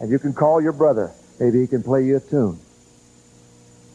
And 0.00 0.10
you 0.10 0.18
can 0.18 0.32
call 0.32 0.58
your 0.62 0.72
brother. 0.72 1.12
Maybe 1.38 1.60
he 1.60 1.66
can 1.66 1.82
play 1.82 2.02
you 2.02 2.16
a 2.16 2.20
tune. 2.20 2.58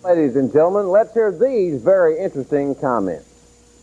Ladies 0.04 0.36
and 0.36 0.54
gentlemen, 0.54 0.90
let's 0.90 1.12
hear 1.16 1.32
these 1.32 1.82
very 1.82 2.20
interesting 2.20 2.76
comments. 2.76 3.26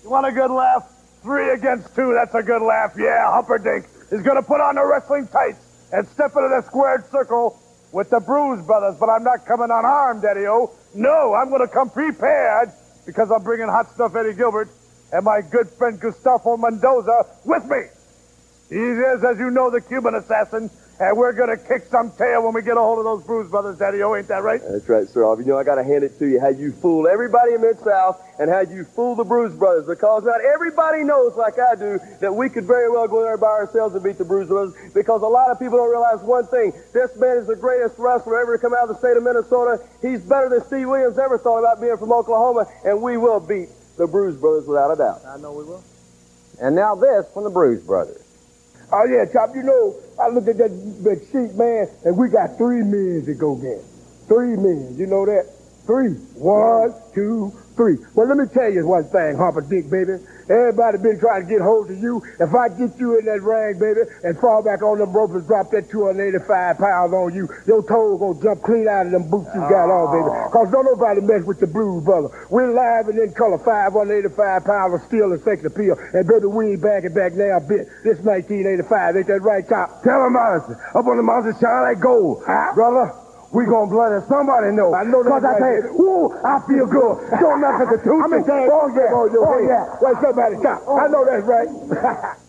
You 0.04 0.10
want 0.10 0.28
a 0.28 0.32
good 0.32 0.52
laugh? 0.52 0.88
Three 1.24 1.50
against 1.50 1.92
two, 1.96 2.14
that's 2.14 2.36
a 2.36 2.42
good 2.44 2.62
laugh. 2.62 2.92
Yeah, 2.96 3.32
Humperdinck 3.32 3.86
is 4.12 4.22
going 4.22 4.36
to 4.36 4.44
put 4.44 4.60
on 4.60 4.76
the 4.76 4.86
wrestling 4.86 5.26
tights 5.26 5.58
and 5.92 6.06
step 6.06 6.36
into 6.36 6.50
that 6.50 6.66
squared 6.66 7.10
circle 7.10 7.60
with 7.92 8.10
the 8.10 8.20
Bruise 8.20 8.64
Brothers, 8.66 8.96
but 8.98 9.08
I'm 9.08 9.24
not 9.24 9.46
coming 9.46 9.70
unarmed, 9.70 10.24
Eddie-O. 10.24 10.70
No, 10.94 11.34
I'm 11.34 11.48
going 11.48 11.60
to 11.60 11.72
come 11.72 11.90
prepared 11.90 12.70
because 13.04 13.30
I'm 13.30 13.42
bringing 13.42 13.68
Hot 13.68 13.92
Stuff 13.94 14.14
Eddie 14.16 14.34
Gilbert 14.34 14.68
and 15.12 15.24
my 15.24 15.40
good 15.40 15.68
friend 15.70 15.98
Gustavo 16.00 16.56
Mendoza 16.56 17.26
with 17.44 17.64
me. 17.66 17.82
He 18.68 18.76
is, 18.76 19.22
as 19.22 19.38
you 19.38 19.50
know, 19.50 19.70
the 19.70 19.80
Cuban 19.80 20.14
assassin, 20.16 20.70
and 20.98 21.16
we're 21.16 21.32
going 21.32 21.50
to 21.50 21.62
kick 21.62 21.84
some 21.90 22.10
tail 22.12 22.44
when 22.44 22.54
we 22.54 22.62
get 22.62 22.76
a 22.76 22.80
hold 22.80 22.98
of 22.98 23.04
those 23.04 23.22
Bruise 23.24 23.50
Brothers, 23.50 23.78
Daddy 23.78 24.02
O. 24.02 24.14
Ain't 24.14 24.28
that 24.28 24.42
right? 24.42 24.60
That's 24.62 24.88
right, 24.88 25.08
sir. 25.08 25.22
You 25.38 25.44
know, 25.44 25.58
I 25.58 25.64
got 25.64 25.74
to 25.76 25.84
hand 25.84 26.04
it 26.04 26.18
to 26.18 26.26
you 26.26 26.40
how 26.40 26.48
you 26.48 26.72
fool 26.72 27.06
everybody 27.06 27.54
in 27.54 27.60
Mid-South 27.60 28.22
and 28.38 28.48
how 28.48 28.60
you 28.60 28.84
fool 28.84 29.14
the 29.14 29.24
Bruise 29.24 29.54
Brothers 29.54 29.86
because 29.86 30.24
not 30.24 30.40
everybody 30.40 31.04
knows, 31.04 31.36
like 31.36 31.58
I 31.58 31.74
do, 31.74 32.00
that 32.20 32.34
we 32.34 32.48
could 32.48 32.64
very 32.64 32.90
well 32.90 33.06
go 33.08 33.22
there 33.22 33.36
by 33.36 33.48
ourselves 33.48 33.94
and 33.94 34.02
beat 34.02 34.18
the 34.18 34.24
Bruise 34.24 34.48
Brothers 34.48 34.74
because 34.94 35.22
a 35.22 35.26
lot 35.26 35.50
of 35.50 35.58
people 35.58 35.78
don't 35.78 35.90
realize 35.90 36.20
one 36.20 36.46
thing. 36.46 36.72
This 36.92 37.14
man 37.16 37.36
is 37.36 37.46
the 37.46 37.56
greatest 37.56 37.98
wrestler 37.98 38.40
ever 38.40 38.56
to 38.56 38.60
come 38.60 38.72
out 38.74 38.88
of 38.88 38.88
the 38.88 38.98
state 38.98 39.16
of 39.16 39.22
Minnesota. 39.22 39.82
He's 40.00 40.20
better 40.22 40.48
than 40.48 40.64
Steve 40.64 40.88
Williams 40.88 41.18
ever 41.18 41.38
thought 41.38 41.58
about 41.58 41.80
being 41.80 41.96
from 41.96 42.12
Oklahoma, 42.12 42.66
and 42.84 43.02
we 43.02 43.16
will 43.16 43.40
beat 43.40 43.68
the 43.96 44.06
Bruise 44.06 44.36
Brothers 44.36 44.66
without 44.66 44.90
a 44.90 44.96
doubt. 44.96 45.22
I 45.26 45.36
know 45.38 45.52
we 45.52 45.64
will. 45.64 45.82
And 46.60 46.74
now 46.74 46.94
this 46.94 47.26
from 47.32 47.44
the 47.44 47.50
Bruise 47.50 47.82
Brothers. 47.82 48.25
Oh, 48.92 49.04
yeah, 49.04 49.24
Chop, 49.32 49.54
you 49.54 49.62
know, 49.64 49.96
I 50.20 50.28
looked 50.28 50.48
at 50.48 50.58
that 50.58 50.70
big 51.02 51.20
sheet, 51.32 51.56
man, 51.56 51.88
and 52.04 52.16
we 52.16 52.28
got 52.28 52.56
three 52.56 52.82
men 52.82 53.24
to 53.26 53.34
go 53.34 53.56
get. 53.56 53.82
Three 54.28 54.56
men, 54.56 54.94
you 54.96 55.06
know 55.06 55.26
that? 55.26 55.46
Three. 55.86 56.10
One, 56.38 56.94
two, 57.14 57.52
three. 57.76 57.98
Well, 58.14 58.26
let 58.26 58.36
me 58.36 58.46
tell 58.52 58.72
you 58.72 58.86
one 58.86 59.04
thing, 59.04 59.36
Humperdinck, 59.36 59.90
baby. 59.90 60.18
Everybody 60.48 60.98
been 60.98 61.18
trying 61.18 61.42
to 61.42 61.48
get 61.48 61.60
hold 61.60 61.90
of 61.90 61.98
you. 61.98 62.22
If 62.40 62.54
I 62.54 62.68
get 62.68 62.98
you 62.98 63.18
in 63.18 63.26
that 63.26 63.42
ring, 63.42 63.78
baby, 63.78 64.08
and 64.22 64.38
fall 64.38 64.62
back 64.62 64.82
on 64.82 64.98
them 64.98 65.12
ropes 65.12 65.34
and 65.34 65.46
drop 65.46 65.70
that 65.72 65.90
285 65.90 66.78
pounds 66.78 67.12
on 67.12 67.34
you, 67.34 67.48
your 67.66 67.82
toes 67.82 68.20
gonna 68.20 68.40
jump 68.42 68.62
clean 68.62 68.86
out 68.86 69.06
of 69.06 69.12
them 69.12 69.28
boots 69.28 69.50
you 69.54 69.60
got 69.60 69.90
on, 69.90 70.06
baby. 70.14 70.30
Oh. 70.30 70.48
Cause 70.50 70.70
don't 70.70 70.86
nobody 70.86 71.20
mess 71.20 71.42
with 71.44 71.58
the 71.58 71.66
blues, 71.66 72.04
brother. 72.04 72.30
We're 72.48 72.72
live 72.72 73.08
and 73.08 73.18
in 73.18 73.32
color, 73.34 73.58
585 73.58 74.64
pounds 74.64 74.94
of 74.94 75.02
steel 75.08 75.32
and 75.32 75.42
sex 75.42 75.64
appeal. 75.64 75.98
And 76.14 76.26
baby, 76.26 76.46
we 76.46 76.72
ain't 76.72 76.80
backing 76.80 77.12
back 77.12 77.34
now, 77.34 77.58
bit. 77.58 77.90
This 78.06 78.22
1985, 78.22 79.16
ain't 79.16 79.26
that 79.26 79.42
right, 79.42 79.68
Chop? 79.68 80.02
Tell 80.02 80.26
him, 80.26 80.34
Madison. 80.34 80.78
Up 80.94 81.06
on 81.06 81.16
the 81.16 81.26
mountain, 81.26 81.58
shine 81.58 81.82
like 81.82 82.00
gold. 82.00 82.44
Brother, 82.46 83.25
we 83.56 83.64
gonna 83.64 83.88
blood 83.88 84.12
it. 84.12 84.28
Somebody 84.28 84.76
know. 84.76 84.92
I 84.92 85.04
know 85.08 85.24
Cause 85.24 85.40
that's 85.40 85.56
I 85.56 85.64
right. 85.64 85.80
tell 85.80 85.96
you, 85.96 85.96
woo, 85.96 86.28
I 86.44 86.60
feel 86.68 86.84
good. 86.86 87.16
Don't 87.40 87.60
mess 87.64 87.80
with 87.80 87.90
the 87.96 88.00
two. 88.04 88.20
I'm 88.20 88.32
in 88.36 88.44
town. 88.44 88.68
Oh, 88.68 88.88
yeah. 88.92 89.08
Oh, 89.16 89.24
Oh, 89.32 89.58
yeah. 89.64 89.68
yeah. 89.72 89.96
Wait, 90.04 90.16
somebody 90.20 90.56
stop. 90.60 90.82
Oh. 90.84 91.00
I 91.00 91.08
know 91.08 91.24
that's 91.24 91.48
right. 91.48 92.36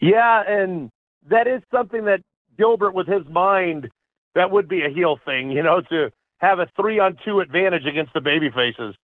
Yeah, 0.00 0.42
and 0.48 0.90
that 1.30 1.46
is 1.46 1.62
something 1.70 2.06
that 2.06 2.22
Gilbert, 2.58 2.92
with 2.92 3.06
his 3.06 3.22
mind, 3.30 3.88
that 4.34 4.50
would 4.50 4.68
be 4.68 4.82
a 4.84 4.88
heel 4.88 5.16
thing, 5.24 5.52
you 5.52 5.62
know, 5.62 5.80
to 5.90 6.10
have 6.38 6.58
a 6.58 6.66
three 6.74 6.98
on 6.98 7.16
two 7.24 7.38
advantage 7.38 7.86
against 7.86 8.12
the 8.12 8.20
baby 8.20 8.50
faces. 8.50 8.96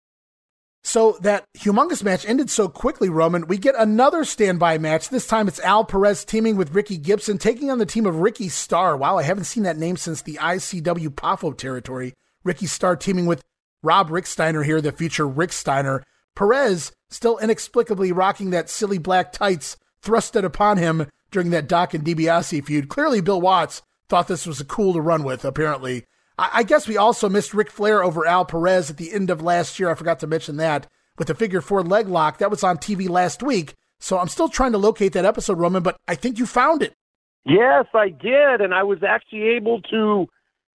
So 0.82 1.18
that 1.20 1.44
humongous 1.56 2.02
match 2.02 2.24
ended 2.26 2.50
so 2.50 2.68
quickly, 2.68 3.08
Roman. 3.08 3.46
We 3.46 3.58
get 3.58 3.74
another 3.76 4.24
standby 4.24 4.78
match. 4.78 5.08
This 5.10 5.26
time 5.26 5.48
it's 5.48 5.60
Al 5.60 5.84
Perez 5.84 6.24
teaming 6.24 6.56
with 6.56 6.74
Ricky 6.74 6.96
Gibson, 6.96 7.36
taking 7.36 7.70
on 7.70 7.78
the 7.78 7.86
team 7.86 8.06
of 8.06 8.20
Ricky 8.20 8.48
Starr. 8.48 8.96
Wow, 8.96 9.18
I 9.18 9.22
haven't 9.22 9.44
seen 9.44 9.64
that 9.64 9.76
name 9.76 9.96
since 9.96 10.22
the 10.22 10.36
ICW 10.36 11.08
PAFO 11.10 11.56
territory. 11.56 12.14
Ricky 12.44 12.66
Starr 12.66 12.96
teaming 12.96 13.26
with 13.26 13.42
Rob 13.82 14.10
Rick 14.10 14.26
Steiner 14.26 14.62
here, 14.62 14.80
the 14.80 14.92
future 14.92 15.28
Rick 15.28 15.52
Steiner. 15.52 16.02
Perez 16.34 16.92
still 17.10 17.38
inexplicably 17.38 18.12
rocking 18.12 18.50
that 18.50 18.70
silly 18.70 18.98
black 18.98 19.32
tights 19.32 19.76
thrusted 20.02 20.44
upon 20.44 20.78
him 20.78 21.08
during 21.30 21.50
that 21.50 21.68
Doc 21.68 21.94
and 21.94 22.04
DiBiase 22.04 22.64
feud. 22.64 22.88
Clearly, 22.88 23.20
Bill 23.20 23.40
Watts 23.40 23.82
thought 24.08 24.28
this 24.28 24.46
was 24.46 24.60
a 24.60 24.64
cool 24.64 24.92
to 24.94 25.00
run 25.00 25.22
with, 25.24 25.44
apparently. 25.44 26.06
I, 26.38 26.50
I 26.54 26.62
guess 26.62 26.86
we 26.88 26.96
also 26.96 27.28
missed 27.28 27.54
Ric 27.54 27.70
Flair 27.70 28.02
over 28.02 28.26
Al 28.26 28.44
Perez 28.44 28.90
at 28.90 28.96
the 28.96 29.12
end 29.12 29.30
of 29.30 29.42
last 29.42 29.78
year. 29.78 29.90
I 29.90 29.94
forgot 29.94 30.20
to 30.20 30.26
mention 30.26 30.56
that 30.58 30.86
with 31.18 31.28
the 31.28 31.34
figure 31.34 31.60
four 31.60 31.82
leg 31.82 32.08
lock. 32.08 32.38
That 32.38 32.50
was 32.50 32.62
on 32.62 32.78
TV 32.78 33.08
last 33.08 33.42
week. 33.42 33.74
So 34.00 34.18
I'm 34.18 34.28
still 34.28 34.48
trying 34.48 34.72
to 34.72 34.78
locate 34.78 35.12
that 35.14 35.24
episode, 35.24 35.58
Roman, 35.58 35.82
but 35.82 35.96
I 36.06 36.14
think 36.14 36.38
you 36.38 36.46
found 36.46 36.82
it. 36.82 36.94
Yes, 37.44 37.86
I 37.94 38.10
did, 38.10 38.60
and 38.60 38.74
I 38.74 38.82
was 38.82 39.02
actually 39.02 39.48
able 39.56 39.80
to 39.82 40.26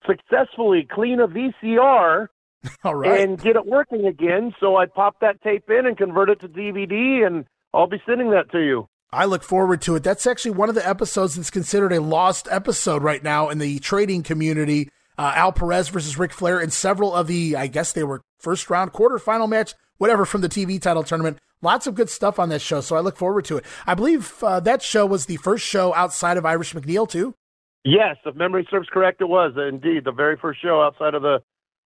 successfully 0.07 0.89
clean 0.91 1.21
a 1.21 1.29
VCR 1.29 2.27
All 2.85 2.95
right. 2.95 3.21
and 3.21 3.41
get 3.41 3.57
it 3.57 3.67
working 3.67 4.07
again. 4.07 4.55
So 4.59 4.77
I 4.77 4.87
popped 4.87 5.21
that 5.21 5.41
tape 5.43 5.71
in 5.71 5.87
and 5.87 5.97
convert 5.97 6.31
it 6.31 6.41
to 6.41 6.49
DVD, 6.49 7.27
and 7.27 7.45
I'll 7.73 7.87
be 7.87 8.03
sending 8.07 8.31
that 8.31 8.51
to 8.53 8.59
you. 8.59 8.89
I 9.13 9.27
look 9.27 9.43
forward 9.43 9.83
to 9.83 9.95
it. 9.97 10.03
That's 10.03 10.27
actually 10.27 10.53
one 10.53 10.71
of 10.71 10.75
the 10.75 10.89
episodes 10.89 11.35
that's 11.35 11.51
considered 11.51 11.93
a 11.93 12.01
lost 12.01 12.49
episode 12.51 13.03
right 13.03 13.23
now 13.23 13.51
in 13.51 13.59
the 13.59 13.79
trading 13.81 14.23
community. 14.23 14.89
Uh, 15.23 15.33
Al 15.37 15.53
Perez 15.53 15.89
versus 15.89 16.19
Ric 16.19 16.33
Flair 16.33 16.59
and 16.59 16.73
several 16.73 17.15
of 17.15 17.29
the, 17.29 17.55
I 17.55 17.69
guess 17.69 17.93
they 17.93 18.03
were 18.03 18.23
first 18.41 18.69
round, 18.69 18.93
quarterfinal 18.93 19.49
match, 19.49 19.73
whatever 19.99 20.25
from 20.25 20.41
the 20.41 20.49
TV 20.49 20.83
title 20.83 21.05
tournament. 21.05 21.39
Lots 21.61 21.87
of 21.87 21.95
good 21.95 22.11
stuff 22.11 22.41
on 22.41 22.49
that 22.49 22.61
show, 22.61 22.81
so 22.81 22.97
I 22.97 23.01
look 23.01 23.17
forward 23.17 23.45
to 23.45 23.59
it. 23.59 23.65
I 23.87 23.95
believe 23.95 24.43
uh, 24.43 24.59
that 24.59 24.83
show 24.83 25.07
was 25.07 25.27
the 25.27 25.37
first 25.37 25.65
show 25.65 25.95
outside 25.95 26.39
of 26.39 26.45
Irish 26.45 26.75
McNeil, 26.75 27.09
too. 27.09 27.37
Yes, 27.85 28.17
if 28.27 28.35
memory 28.35 28.67
serves 28.69 28.89
correct, 28.89 29.21
it 29.21 29.29
was 29.29 29.53
indeed 29.57 30.03
the 30.05 30.11
very 30.11 30.37
first 30.37 30.61
show 30.61 30.83
outside 30.83 31.15
of 31.15 31.23
the 31.23 31.41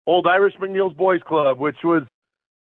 old 0.06 0.26
Irish 0.26 0.54
McNeil's 0.54 0.96
Boys 0.96 1.20
Club, 1.28 1.58
which 1.58 1.76
was 1.84 2.04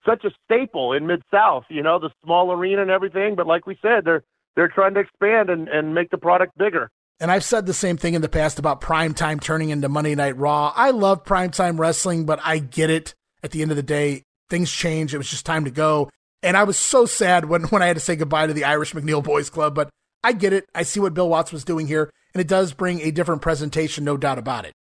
such 0.07 0.25
a 0.25 0.31
staple 0.47 0.95
in 0.95 1.07
Mid 1.07 1.23
South. 1.31 1.65
You 1.69 1.83
know, 1.83 1.99
the 1.99 2.09
small 2.25 2.51
arena 2.51 2.81
and 2.81 2.91
everything. 2.91 3.35
But 3.35 3.47
like 3.47 3.67
we 3.67 3.77
said, 3.83 4.07
they're 4.07 4.25
they're 4.57 4.69
trying 4.69 4.95
to 4.95 5.01
expand 5.01 5.51
and, 5.51 5.69
and 5.69 5.95
make 5.95 6.09
the 6.09 6.17
product 6.17 6.57
bigger. 6.57 6.91
And 7.21 7.31
I've 7.31 7.45
said 7.45 7.67
the 7.67 7.75
same 7.75 7.97
thing 7.97 8.15
in 8.15 8.23
the 8.23 8.29
past 8.29 8.59
about 8.59 8.81
primetime 8.81 9.41
turning 9.41 9.71
into 9.71 9.89
Monday 9.89 10.15
Night 10.15 10.37
Raw. 10.37 10.73
I 10.75 10.91
love 10.91 11.25
primetime 11.25 11.79
wrestling, 11.79 12.27
but 12.27 12.41
I 12.43 12.59
get 12.59 12.91
it. 12.91 13.15
At 13.45 13.51
the 13.51 13.63
end 13.63 13.73
of 13.73 13.77
the 13.77 13.83
day, 13.83 14.23
things 14.51 14.71
change. 14.71 15.15
It 15.15 15.19
was 15.19 15.29
just 15.29 15.47
time 15.47 15.65
to 15.65 15.71
go. 15.71 16.11
And 16.43 16.57
I 16.57 16.65
was 16.65 16.77
so 16.77 17.07
sad 17.07 17.45
when, 17.45 17.63
when 17.71 17.83
I 17.83 17.87
had 17.87 17.97
to 17.97 18.01
say 18.01 18.17
goodbye 18.17 18.47
to 18.47 18.53
the 18.53 18.65
Irish 18.65 18.93
McNeil 18.93 19.23
Boys 19.23 19.51
Club, 19.51 19.75
but 19.75 19.91
I 20.25 20.33
get 20.33 20.53
it. 20.53 20.67
I 20.75 20.83
see 20.83 21.01
what 21.01 21.15
Bill 21.15 21.29
Watts 21.29 21.53
was 21.53 21.65
doing 21.65 21.87
here, 21.87 22.11
and 22.35 22.41
it 22.41 22.49
does 22.49 22.73
bring 22.73 23.01
a 23.01 23.11
different 23.11 23.43
presentation, 23.43 24.05
no 24.05 24.17
doubt 24.17 24.39
about 24.39 24.65
it. 24.65 24.73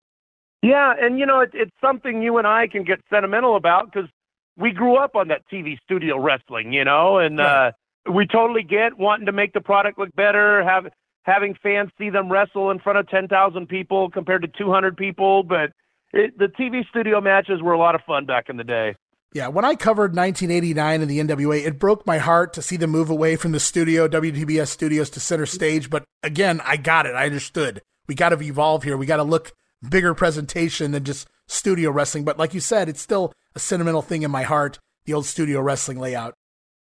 Yeah, 0.61 0.93
and 0.99 1.17
you 1.17 1.25
know, 1.25 1.39
it, 1.39 1.49
it's 1.53 1.71
something 1.81 2.21
you 2.21 2.37
and 2.37 2.45
I 2.45 2.67
can 2.67 2.83
get 2.83 3.01
sentimental 3.09 3.55
about 3.55 3.91
because 3.91 4.09
we 4.57 4.71
grew 4.71 4.97
up 4.97 5.15
on 5.15 5.29
that 5.29 5.41
TV 5.51 5.79
studio 5.83 6.19
wrestling, 6.19 6.71
you 6.71 6.85
know, 6.85 7.17
and 7.17 7.39
uh, 7.39 7.71
we 8.11 8.27
totally 8.27 8.61
get 8.61 8.97
wanting 8.97 9.25
to 9.25 9.31
make 9.31 9.53
the 9.53 9.61
product 9.61 9.97
look 9.97 10.13
better, 10.15 10.63
have 10.63 10.85
having 11.23 11.55
fans 11.61 11.91
see 11.97 12.09
them 12.09 12.31
wrestle 12.31 12.71
in 12.71 12.79
front 12.79 12.99
of 12.99 13.09
ten 13.09 13.27
thousand 13.27 13.67
people 13.67 14.09
compared 14.09 14.41
to 14.43 14.47
two 14.47 14.71
hundred 14.71 14.97
people. 14.97 15.43
But 15.43 15.71
it, 16.13 16.37
the 16.37 16.47
TV 16.47 16.87
studio 16.89 17.21
matches 17.21 17.61
were 17.61 17.73
a 17.73 17.79
lot 17.79 17.95
of 17.95 18.01
fun 18.01 18.25
back 18.25 18.49
in 18.49 18.57
the 18.57 18.63
day. 18.63 18.95
Yeah, 19.33 19.47
when 19.47 19.63
I 19.63 19.75
covered 19.75 20.13
1989 20.13 21.01
in 21.01 21.07
the 21.07 21.19
NWA, 21.19 21.65
it 21.65 21.79
broke 21.79 22.05
my 22.05 22.17
heart 22.17 22.51
to 22.53 22.61
see 22.61 22.75
them 22.75 22.89
move 22.89 23.09
away 23.09 23.37
from 23.37 23.53
the 23.53 23.61
studio, 23.61 24.09
WTBS 24.09 24.67
studios 24.67 25.09
to 25.11 25.21
center 25.21 25.45
stage. 25.45 25.89
But 25.89 26.03
again, 26.21 26.59
I 26.65 26.75
got 26.75 27.05
it. 27.05 27.15
I 27.15 27.27
understood. 27.27 27.81
We 28.07 28.15
got 28.15 28.29
to 28.29 28.41
evolve 28.41 28.83
here. 28.83 28.97
We 28.97 29.05
got 29.05 29.17
to 29.17 29.23
look 29.23 29.53
bigger 29.87 30.13
presentation 30.13 30.91
than 30.91 31.05
just 31.05 31.29
studio 31.47 31.91
wrestling. 31.91 32.25
But 32.25 32.37
like 32.37 32.53
you 32.53 32.59
said, 32.59 32.89
it's 32.89 33.01
still 33.01 33.31
a 33.55 33.59
sentimental 33.59 34.01
thing 34.01 34.23
in 34.23 34.31
my 34.31 34.43
heart, 34.43 34.79
the 35.05 35.13
old 35.13 35.25
studio 35.25 35.61
wrestling 35.61 35.97
layout. 35.97 36.33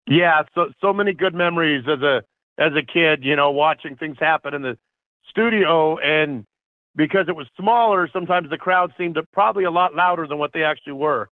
Yeah, 0.08 0.44
so 0.56 0.68
so 0.80 0.94
many 0.94 1.14
good 1.14 1.34
memories 1.34 1.84
as 1.86 2.02
a 2.02 2.22
as 2.58 2.74
a 2.74 2.82
kid, 2.82 3.24
you 3.24 3.36
know, 3.36 3.52
watching 3.52 3.96
things 3.96 4.18
happen 4.20 4.54
in 4.54 4.62
the 4.62 4.78
studio 5.30 5.98
and 6.00 6.46
because 6.96 7.28
it 7.30 7.36
was 7.36 7.48
smaller, 7.60 8.10
sometimes 8.12 8.50
the 8.50 8.58
crowd 8.58 8.92
seemed 8.98 9.18
probably 9.32 9.64
a 9.64 9.72
lot 9.72 9.96
louder 9.96 10.26
than 10.28 10.40
what 10.40 10.52
they 10.52 10.64
actually 10.64 10.94
were. 10.94 11.30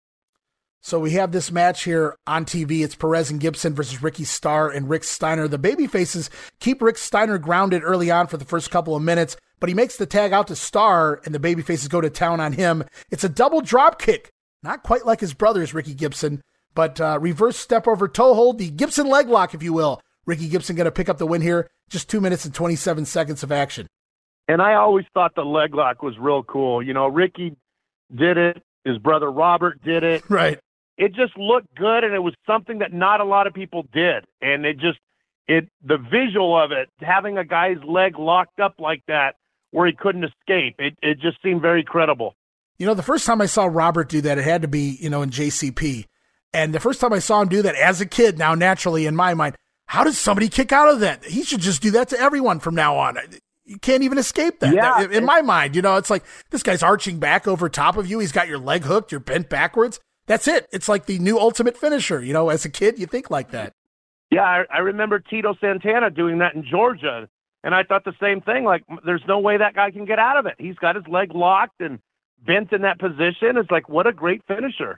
So 0.82 1.00
we 1.00 1.12
have 1.12 1.32
this 1.32 1.50
match 1.50 1.86
here 1.86 2.18
on 2.28 2.44
TV. 2.44 2.84
It's 2.84 2.94
Perez 2.94 3.32
and 3.32 3.40
Gibson 3.40 3.74
versus 3.74 4.04
Ricky 4.04 4.26
Starr 4.26 4.70
and 4.70 4.90
Rick 4.90 5.06
Steiner. 5.06 5.48
The 5.48 5.58
babyfaces 5.58 6.30
keep 6.60 6.82
Rick 6.82 6.98
Steiner 6.98 7.38
grounded 7.38 7.84
early 7.86 8.12
on 8.12 8.28
for 8.28 8.36
the 8.36 8.44
first 8.44 8.70
couple 8.70 8.94
of 8.94 9.02
minutes, 9.02 9.38
but 9.62 9.70
he 9.70 9.76
makes 9.76 9.96
the 9.96 10.06
tag 10.06 10.34
out 10.34 10.48
to 10.48 10.58
Starr 10.58 11.22
and 11.24 11.34
the 11.34 11.40
babyfaces 11.40 11.90
go 11.90 12.02
to 12.02 12.10
town 12.10 12.42
on 12.42 12.52
him. 12.52 12.84
It's 13.10 13.24
a 13.24 13.30
double 13.30 13.62
drop 13.62 13.98
kick. 13.98 14.30
Not 14.62 14.84
quite 14.84 15.06
like 15.06 15.22
his 15.22 15.34
brothers, 15.34 15.74
Ricky 15.74 15.94
Gibson, 15.94 16.42
but 16.76 17.00
uh, 17.00 17.18
reverse 17.22 17.56
step 17.56 17.88
over 17.88 18.10
toe 18.10 18.34
hold, 18.34 18.58
the 18.58 18.70
Gibson 18.70 19.08
leg 19.08 19.30
lock, 19.30 19.54
if 19.54 19.64
you 19.64 19.72
will. 19.72 20.02
Ricky 20.26 20.48
Gibson 20.48 20.76
going 20.76 20.86
to 20.86 20.92
pick 20.92 21.10
up 21.10 21.18
the 21.18 21.28
win 21.28 21.42
here. 21.42 21.70
Just 21.90 22.10
two 22.10 22.22
minutes 22.22 22.46
and 22.46 22.54
27 22.54 23.06
seconds 23.06 23.44
of 23.44 23.52
action. 23.52 23.88
And 24.48 24.62
I 24.62 24.76
always 24.76 25.06
thought 25.14 25.36
the 25.36 25.44
leg 25.44 25.74
lock 25.74 26.02
was 26.02 26.18
real 26.18 26.44
cool. 26.44 26.84
You 26.84 26.94
know, 26.94 27.08
Ricky 27.08 27.56
did 28.14 28.38
it. 28.38 28.62
His 28.84 28.98
brother 28.98 29.32
Robert 29.32 29.82
did 29.84 30.04
it. 30.04 30.24
Right. 30.30 30.60
It 30.96 31.16
just 31.16 31.36
looked 31.38 31.74
good, 31.74 32.04
and 32.04 32.14
it 32.14 32.20
was 32.20 32.36
something 32.46 32.80
that 32.80 32.94
not 32.94 33.20
a 33.20 33.24
lot 33.24 33.48
of 33.48 33.54
people 33.56 33.84
did. 33.92 34.26
And 34.42 34.64
it 34.64 34.78
just, 34.78 35.00
it 35.48 35.68
the 35.84 35.98
visual 35.98 36.56
of 36.56 36.72
it, 36.72 36.88
having 37.00 37.40
a 37.40 37.44
guy's 37.44 37.84
leg 37.84 38.20
locked 38.20 38.60
up 38.60 38.76
like 38.78 39.02
that 39.08 39.36
where 39.72 39.88
he 39.88 39.94
couldn't 39.94 40.24
escape, 40.24 40.76
it 40.78 40.96
it 41.02 41.20
just 41.20 41.42
seemed 41.42 41.64
very 41.64 41.84
credible. 41.84 42.36
You 42.78 42.86
know, 42.86 42.94
the 42.94 43.02
first 43.02 43.26
time 43.26 43.42
I 43.42 43.48
saw 43.48 43.66
Robert 43.66 44.08
do 44.08 44.22
that, 44.22 44.38
it 44.38 44.44
had 44.44 44.62
to 44.62 44.68
be, 44.68 44.98
you 45.00 45.10
know, 45.10 45.24
in 45.24 45.32
JCP. 45.32 46.06
And 46.54 46.76
the 46.76 46.80
first 46.80 47.02
time 47.02 47.12
I 47.12 47.20
saw 47.20 47.42
him 47.42 47.48
do 47.48 47.64
that 47.64 47.76
as 47.76 48.00
a 48.00 48.06
kid, 48.06 48.38
now 48.38 48.54
naturally 48.54 49.08
in 49.08 49.16
my 49.16 49.34
mind, 49.34 49.56
how 49.94 50.04
does 50.04 50.18
somebody 50.18 50.50
kick 50.50 50.72
out 50.72 50.90
of 50.92 51.02
that? 51.02 51.24
He 51.24 51.44
should 51.44 51.60
just 51.60 51.80
do 51.80 51.92
that 51.92 52.10
to 52.10 52.20
everyone 52.20 52.60
from 52.60 52.74
now 52.74 52.98
on. 52.98 53.16
you 53.64 53.78
can't 53.78 54.02
even 54.02 54.18
escape 54.18 54.60
that. 54.62 54.74
Yeah. 54.74 55.04
in, 55.04 55.14
in 55.14 55.24
my 55.24 55.44
mind, 55.44 55.76
you 55.76 55.84
know, 55.84 55.98
it's 55.98 56.10
like 56.10 56.24
this 56.50 56.64
guy's 56.64 56.82
arching 56.82 57.20
back 57.20 57.48
over 57.48 57.70
top 57.70 57.96
of 57.96 58.08
you. 58.08 58.18
He's 58.18 58.32
got 58.32 58.48
your 58.48 58.58
leg 58.58 58.86
hooked. 58.86 59.12
You're 59.12 59.20
bent 59.20 59.50
backwards. 59.50 60.00
That's 60.26 60.48
it. 60.48 60.68
It's 60.74 60.90
like 60.90 61.06
the 61.06 61.20
new 61.20 61.38
ultimate 61.38 61.78
finisher. 61.78 62.24
You 62.24 62.34
know, 62.34 62.50
as 62.50 62.66
a 62.66 62.70
kid, 62.72 62.98
you 62.98 63.06
think 63.06 63.30
like 63.30 63.52
that. 63.52 63.74
Yeah, 64.32 64.42
I, 64.42 64.64
I 64.74 64.80
remember 64.80 65.20
Tito 65.20 65.54
Santana 65.62 66.10
doing 66.10 66.40
that 66.40 66.56
in 66.56 66.66
Georgia, 66.66 67.30
and 67.64 67.76
I 67.76 67.84
thought 67.84 68.04
the 68.04 68.16
same 68.20 68.42
thing. 68.42 68.64
Like, 68.64 68.84
there's 69.06 69.22
no 69.28 69.38
way 69.38 69.58
that 69.58 69.76
guy 69.76 69.92
can 69.92 70.06
get 70.06 70.18
out 70.18 70.38
of 70.38 70.48
it. 70.48 70.56
He's 70.58 70.78
got 70.78 70.96
his 70.96 71.08
leg 71.08 71.36
locked 71.36 71.82
and 71.82 72.00
bent 72.44 72.74
in 72.74 72.82
that 72.82 72.98
position. 72.98 73.58
It's 73.58 73.70
like, 73.70 73.90
what 73.90 74.08
a 74.08 74.12
great 74.12 74.42
finisher. 74.48 74.98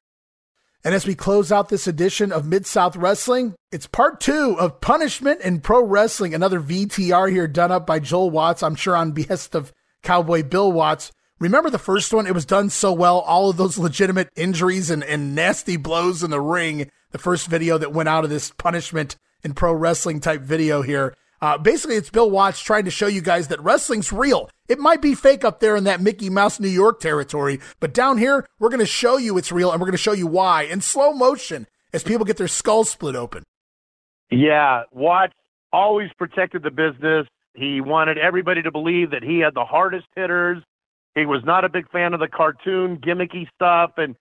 And 0.86 0.94
as 0.94 1.08
we 1.08 1.16
close 1.16 1.52
out 1.52 1.70
this 1.70 1.88
edition 1.88 2.32
of 2.32 2.46
Mid 2.46 2.68
South 2.68 2.96
Wrestling, 2.96 3.56
it's 3.72 3.88
part 3.88 4.22
two 4.22 4.56
of 4.60 4.82
Punishment 4.82 5.42
in 5.42 5.60
Pro 5.60 5.84
Wrestling, 5.84 6.36
another 6.36 6.62
VTR 6.62 7.32
here 7.32 7.48
done 7.48 7.72
up 7.72 7.88
by 7.88 7.98
Joel 7.98 8.30
Watts, 8.30 8.62
I'm 8.62 8.76
sure 8.76 8.96
on 8.96 9.12
behest 9.12 9.56
of 9.56 9.74
Cowboy 10.04 10.44
Bill 10.44 10.72
Watts. 10.72 11.12
Remember 11.40 11.72
the 11.72 11.80
first 11.80 12.14
one? 12.14 12.28
It 12.28 12.36
was 12.36 12.46
done 12.46 12.70
so 12.70 12.94
well, 12.94 13.22
all 13.22 13.50
of 13.50 13.58
those 13.58 13.80
legitimate 13.80 14.30
injuries 14.36 14.92
and, 14.92 15.04
and 15.04 15.34
nasty 15.34 15.76
blows 15.76 16.22
in 16.22 16.30
the 16.30 16.40
ring. 16.40 16.92
The 17.10 17.18
first 17.18 17.48
video 17.48 17.80
that 17.80 17.92
went 17.92 18.08
out 18.08 18.24
of 18.24 18.30
this 18.30 18.52
Punishment 18.52 19.16
in 19.44 19.56
Pro 19.56 19.74
Wrestling 19.74 20.20
type 20.20 20.42
video 20.42 20.84
here. 20.84 21.16
Uh, 21.46 21.60
basically, 21.60 21.96
it's 21.96 22.10
Bill 22.10 22.32
Watts 22.32 22.60
trying 22.60 22.86
to 22.86 22.90
show 22.90 23.06
you 23.06 23.22
guys 23.22 23.50
that 23.50 23.62
wrestling's 23.62 24.12
real. 24.12 24.50
It 24.68 24.80
might 24.80 25.00
be 25.00 25.14
fake 25.14 25.46
up 25.46 25.60
there 25.60 25.76
in 25.76 25.84
that 25.84 26.02
Mickey 26.02 26.28
Mouse 26.28 26.60
New 26.60 26.68
York 26.68 27.00
territory, 27.00 27.60
but 27.80 27.94
down 27.94 28.18
here, 28.18 28.48
we're 28.58 28.70
going 28.70 28.80
to 28.80 28.86
show 28.88 29.18
you 29.18 29.38
it's 29.38 29.52
real 29.52 29.72
and 29.72 29.80
we're 29.80 29.86
going 29.86 29.92
to 29.92 30.00
show 30.00 30.14
you 30.14 30.26
why 30.26 30.64
in 30.64 30.82
slow 30.82 31.14
motion 31.14 31.68
as 31.94 32.02
people 32.02 32.26
get 32.26 32.38
their 32.38 32.48
skulls 32.48 32.90
split 32.90 33.16
open. 33.16 33.44
Yeah, 34.32 34.86
Watts 34.92 35.36
always 35.72 36.10
protected 36.18 36.64
the 36.64 36.72
business. 36.72 37.28
He 37.54 37.80
wanted 37.80 38.18
everybody 38.18 38.64
to 38.64 38.72
believe 38.72 39.12
that 39.12 39.22
he 39.22 39.38
had 39.38 39.54
the 39.54 39.66
hardest 39.66 40.08
hitters. 40.16 40.64
He 41.14 41.28
was 41.28 41.44
not 41.46 41.64
a 41.64 41.70
big 41.70 41.88
fan 41.92 42.16
of 42.16 42.20
the 42.20 42.28
cartoon 42.28 42.98
gimmicky 42.98 43.48
stuff. 43.54 43.92
And 43.98 44.16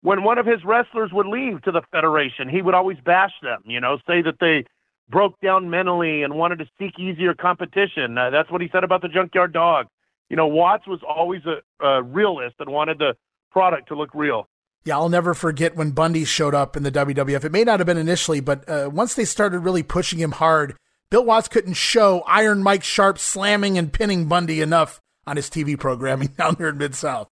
when 0.00 0.22
one 0.22 0.38
of 0.38 0.46
his 0.46 0.64
wrestlers 0.64 1.10
would 1.12 1.26
leave 1.26 1.60
to 1.64 1.72
the 1.72 1.82
Federation, 1.92 2.48
he 2.48 2.62
would 2.62 2.74
always 2.74 2.96
bash 3.04 3.34
them, 3.42 3.60
you 3.66 3.80
know, 3.80 3.98
say 4.06 4.22
that 4.22 4.36
they 4.40 4.64
broke 5.10 5.40
down 5.40 5.70
mentally 5.70 6.22
and 6.22 6.34
wanted 6.34 6.60
to 6.60 6.66
seek 6.78 6.98
easier 6.98 7.34
competition. 7.34 8.16
Uh, 8.16 8.30
that's 8.30 8.50
what 8.50 8.60
he 8.60 8.68
said 8.72 8.84
about 8.84 9.02
the 9.02 9.08
Junkyard 9.08 9.52
Dog. 9.52 9.86
You 10.28 10.36
know, 10.36 10.46
Watts 10.46 10.86
was 10.86 11.00
always 11.06 11.42
a, 11.44 11.84
a 11.84 12.02
realist 12.02 12.56
and 12.60 12.70
wanted 12.70 12.98
the 12.98 13.16
product 13.50 13.88
to 13.88 13.96
look 13.96 14.10
real. 14.14 14.48
Yeah, 14.84 14.96
I'll 14.96 15.08
never 15.08 15.34
forget 15.34 15.76
when 15.76 15.90
Bundy 15.90 16.24
showed 16.24 16.54
up 16.54 16.76
in 16.76 16.84
the 16.84 16.92
WWF. 16.92 17.44
It 17.44 17.52
may 17.52 17.64
not 17.64 17.80
have 17.80 17.86
been 17.86 17.98
initially, 17.98 18.40
but 18.40 18.66
uh, 18.68 18.88
once 18.92 19.14
they 19.14 19.26
started 19.26 19.58
really 19.58 19.82
pushing 19.82 20.18
him 20.18 20.32
hard, 20.32 20.76
Bill 21.10 21.24
Watts 21.24 21.48
couldn't 21.48 21.74
show 21.74 22.22
Iron 22.26 22.62
Mike 22.62 22.84
Sharp 22.84 23.18
slamming 23.18 23.76
and 23.76 23.92
pinning 23.92 24.26
Bundy 24.26 24.60
enough 24.62 25.00
on 25.26 25.36
his 25.36 25.50
TV 25.50 25.78
programming 25.78 26.28
down 26.38 26.56
there 26.58 26.68
in 26.68 26.78
Mid 26.78 26.94
South. 26.94 27.28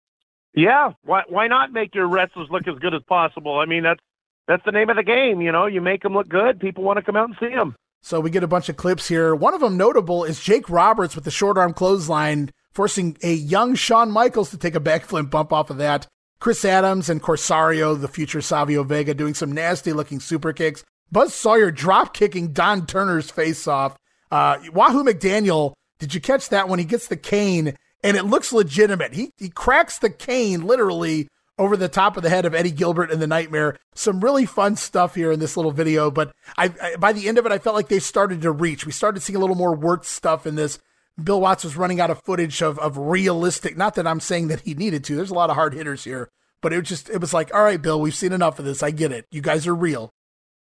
Yeah, 0.55 0.93
why 1.05 1.23
why 1.29 1.47
not 1.47 1.73
make 1.73 1.95
your 1.95 2.09
wrestlers 2.09 2.49
look 2.51 2.67
as 2.67 2.79
good 2.81 2.95
as 2.95 3.03
possible? 3.09 3.59
I 3.59 3.67
mean, 3.67 3.85
that's 3.85 4.01
that's 4.49 4.65
the 4.65 4.73
name 4.73 4.91
of 4.91 4.97
the 4.97 5.05
game. 5.05 5.41
You 5.41 5.53
know, 5.53 5.67
you 5.67 5.81
make 5.81 6.03
them 6.03 6.15
look 6.15 6.29
good, 6.29 6.59
people 6.59 6.83
want 6.83 6.97
to 6.99 7.05
come 7.05 7.17
out 7.17 7.29
and 7.29 7.37
see 7.39 7.55
them. 7.55 7.77
So 8.03 8.21
we 8.21 8.31
get 8.31 8.43
a 8.43 8.49
bunch 8.49 8.69
of 8.69 8.77
clips 8.77 9.09
here. 9.09 9.35
One 9.35 9.55
of 9.55 9.61
them 9.61 9.77
notable 9.77 10.25
is 10.25 10.41
Jake 10.41 10.69
Roberts 10.71 11.15
with 11.15 11.25
the 11.25 11.31
short 11.31 11.59
arm 11.59 11.75
clothesline, 11.75 12.51
forcing 12.73 13.17
a 13.23 13.33
young 13.33 13.75
Shawn 13.75 14.11
Michaels 14.11 14.51
to 14.51 14.57
take 14.59 14.75
a 14.75 14.81
backflip 14.81 15.31
bump 15.31 15.53
off 15.53 15.71
of 15.71 15.79
that. 15.79 16.07
Chris 16.41 16.65
Adams 16.65 17.11
and 17.11 17.21
Corsario, 17.21 17.95
the 17.95 18.09
future 18.09 18.41
Savio 18.41 18.85
Vega, 18.85 19.15
doing 19.15 19.35
some 19.35 19.51
nasty 19.51 19.93
looking 19.93 20.21
super 20.21 20.53
kicks. 20.53 20.85
Buzz 21.11 21.35
Sawyer 21.35 21.71
drop 21.71 22.15
kicking 22.15 22.53
Don 22.53 22.87
Turner's 22.87 23.31
face 23.31 23.67
off. 23.67 23.97
Uh, 24.31 24.59
Wahoo 24.73 25.05
McDaniel, 25.05 25.73
did 25.99 26.15
you 26.15 26.21
catch 26.21 26.51
that 26.51 26.69
when 26.69 26.79
he 26.79 26.85
gets 26.85 27.09
the 27.09 27.17
cane 27.17 27.77
and 28.05 28.17
it 28.17 28.25
looks 28.25 28.53
legitimate? 28.53 29.15
He 29.15 29.33
he 29.39 29.49
cracks 29.49 29.99
the 29.99 30.11
cane 30.11 30.65
literally 30.65 31.29
over 31.59 31.77
the 31.77 31.89
top 31.89 32.17
of 32.17 32.23
the 32.23 32.31
head 32.31 32.45
of 32.45 32.55
Eddie 32.55 32.71
Gilbert 32.71 33.11
and 33.11 33.21
the 33.21 33.27
Nightmare. 33.27 33.77
Some 33.95 34.21
really 34.21 34.47
fun 34.47 34.77
stuff 34.77 35.15
here 35.15 35.33
in 35.33 35.41
this 35.41 35.57
little 35.57 35.73
video, 35.73 36.11
but 36.11 36.33
I, 36.57 36.73
I 36.81 36.97
by 36.97 37.13
the 37.13 37.29
end 37.29 37.39
of 37.39 37.47
it, 37.47 37.53
I 37.53 37.59
felt 37.59 37.77
like 37.77 37.89
they 37.89 37.99
started 37.99 38.43
to 38.43 38.53
reach. 38.53 38.87
We 38.87 38.93
started 38.93 39.21
seeing 39.21 39.37
a 39.37 39.41
little 39.41 39.57
more 39.57 39.75
worked 39.75 40.07
stuff 40.07 40.47
in 40.47 40.55
this. 40.55 40.79
Bill 41.23 41.41
Watts 41.41 41.65
was 41.65 41.77
running 41.77 42.01
out 42.01 42.11
of 42.11 42.23
footage 42.23 42.63
of, 42.63 42.79
of 42.79 42.97
realistic. 42.97 43.77
Not 43.77 43.97
that 43.97 44.07
I'm 44.07 44.21
saying 44.21 44.49
that 44.49 44.61
he 44.61 44.75
needed 44.75 45.03
to. 45.05 45.17
There's 45.17 45.31
a 45.31 45.35
lot 45.35 45.51
of 45.51 45.57
hard 45.57 45.75
hitters 45.75 46.05
here, 46.05 46.31
but 46.63 46.73
it 46.73 46.79
was 46.79 46.89
just 46.89 47.11
it 47.11 47.21
was 47.21 47.35
like, 47.35 47.53
all 47.53 47.65
right, 47.65 47.83
Bill, 47.83 48.01
we've 48.01 48.15
seen 48.15 48.33
enough 48.33 48.59
of 48.59 48.65
this. 48.65 48.83
I 48.83 48.93
get 48.93 49.11
it. 49.11 49.27
You 49.31 49.41
guys 49.41 49.67
are 49.67 49.75
real. 49.75 50.11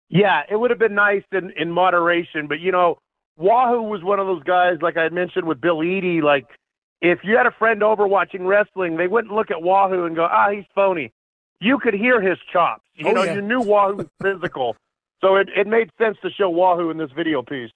Yeah, 0.09 0.43
it 0.49 0.55
would 0.55 0.69
have 0.69 0.79
been 0.79 0.95
nice 0.95 1.23
in, 1.31 1.51
in 1.57 1.71
moderation, 1.71 2.47
but 2.47 2.59
you 2.59 2.71
know, 2.71 2.99
Wahoo 3.37 3.81
was 3.81 4.03
one 4.03 4.19
of 4.19 4.27
those 4.27 4.43
guys, 4.43 4.75
like 4.81 4.97
I 4.97 5.09
mentioned 5.09 5.45
with 5.45 5.59
Bill 5.59 5.83
Eadie. 5.83 6.21
Like, 6.21 6.45
if 7.01 7.19
you 7.23 7.37
had 7.37 7.45
a 7.45 7.51
friend 7.51 7.83
over 7.83 8.07
watching 8.07 8.45
wrestling, 8.45 8.97
they 8.97 9.07
wouldn't 9.07 9.33
look 9.33 9.51
at 9.51 9.61
Wahoo 9.61 10.05
and 10.05 10.15
go, 10.15 10.27
"Ah, 10.29 10.49
he's 10.51 10.65
phony." 10.73 11.11
You 11.61 11.79
could 11.79 11.93
hear 11.93 12.21
his 12.21 12.37
chops. 12.51 12.83
You 12.95 13.07
Oh, 13.07 13.11
know, 13.11 13.23
yeah. 13.23 13.35
you 13.35 13.41
knew 13.41 13.61
Wahoo 13.61 13.95
was 13.95 14.07
physical, 14.21 14.75
so 15.21 15.35
it 15.35 15.49
it 15.55 15.67
made 15.67 15.89
sense 15.97 16.17
to 16.21 16.29
show 16.31 16.49
Wahoo 16.49 16.89
in 16.89 16.97
this 16.97 17.11
video 17.15 17.41
piece. 17.41 17.71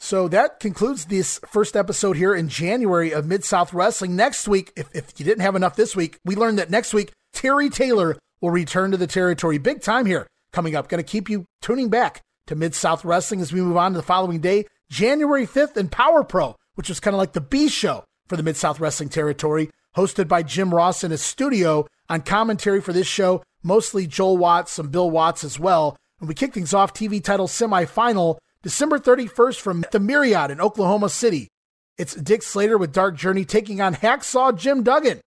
So 0.00 0.28
that 0.28 0.60
concludes 0.60 1.06
this 1.06 1.40
first 1.50 1.76
episode 1.76 2.16
here 2.16 2.32
in 2.34 2.48
January 2.48 3.12
of 3.12 3.26
Mid 3.26 3.44
South 3.44 3.72
Wrestling. 3.74 4.14
Next 4.14 4.46
week, 4.46 4.72
if, 4.76 4.88
if 4.94 5.18
you 5.18 5.24
didn't 5.24 5.42
have 5.42 5.56
enough 5.56 5.74
this 5.74 5.96
week, 5.96 6.18
we 6.24 6.36
learned 6.36 6.58
that 6.60 6.70
next 6.70 6.94
week, 6.94 7.10
Terry 7.32 7.68
Taylor 7.68 8.16
will 8.40 8.50
return 8.50 8.92
to 8.92 8.96
the 8.96 9.08
territory. 9.08 9.58
Big 9.58 9.80
time 9.82 10.06
here 10.06 10.28
coming 10.52 10.76
up. 10.76 10.88
Going 10.88 11.02
to 11.02 11.08
keep 11.10 11.28
you 11.28 11.46
tuning 11.60 11.88
back 11.88 12.20
to 12.46 12.54
Mid 12.54 12.76
South 12.76 13.04
Wrestling 13.04 13.40
as 13.40 13.52
we 13.52 13.60
move 13.60 13.76
on 13.76 13.92
to 13.92 13.98
the 13.98 14.04
following 14.04 14.38
day, 14.38 14.66
January 14.88 15.46
5th, 15.48 15.76
and 15.76 15.90
Power 15.90 16.22
Pro, 16.22 16.54
which 16.76 16.88
was 16.88 17.00
kind 17.00 17.14
of 17.14 17.18
like 17.18 17.32
the 17.32 17.40
B 17.40 17.68
show 17.68 18.04
for 18.28 18.36
the 18.36 18.42
Mid 18.42 18.56
South 18.56 18.80
Wrestling 18.80 19.08
territory, 19.08 19.70
hosted 19.96 20.28
by 20.28 20.42
Jim 20.42 20.74
Ross 20.74 21.02
in 21.02 21.10
his 21.10 21.22
studio 21.22 21.86
on 22.08 22.22
commentary 22.22 22.80
for 22.80 22.92
this 22.92 23.06
show, 23.06 23.42
mostly 23.62 24.06
Joel 24.06 24.36
Watts, 24.36 24.72
some 24.72 24.88
Bill 24.88 25.10
Watts 25.10 25.44
as 25.44 25.58
well. 25.58 25.96
And 26.20 26.28
we 26.28 26.34
kick 26.34 26.54
things 26.54 26.74
off 26.74 26.94
TV 26.94 27.22
title 27.22 27.48
semifinal 27.48 28.38
December 28.62 28.98
31st 28.98 29.60
from 29.60 29.84
the 29.92 30.00
Myriad 30.00 30.50
in 30.50 30.60
Oklahoma 30.60 31.08
City. 31.08 31.48
It's 31.96 32.14
Dick 32.14 32.42
Slater 32.42 32.78
with 32.78 32.92
Dark 32.92 33.16
Journey 33.16 33.44
taking 33.44 33.80
on 33.80 33.94
Hacksaw 33.94 34.56
Jim 34.56 34.82
Duggan. 34.82 35.20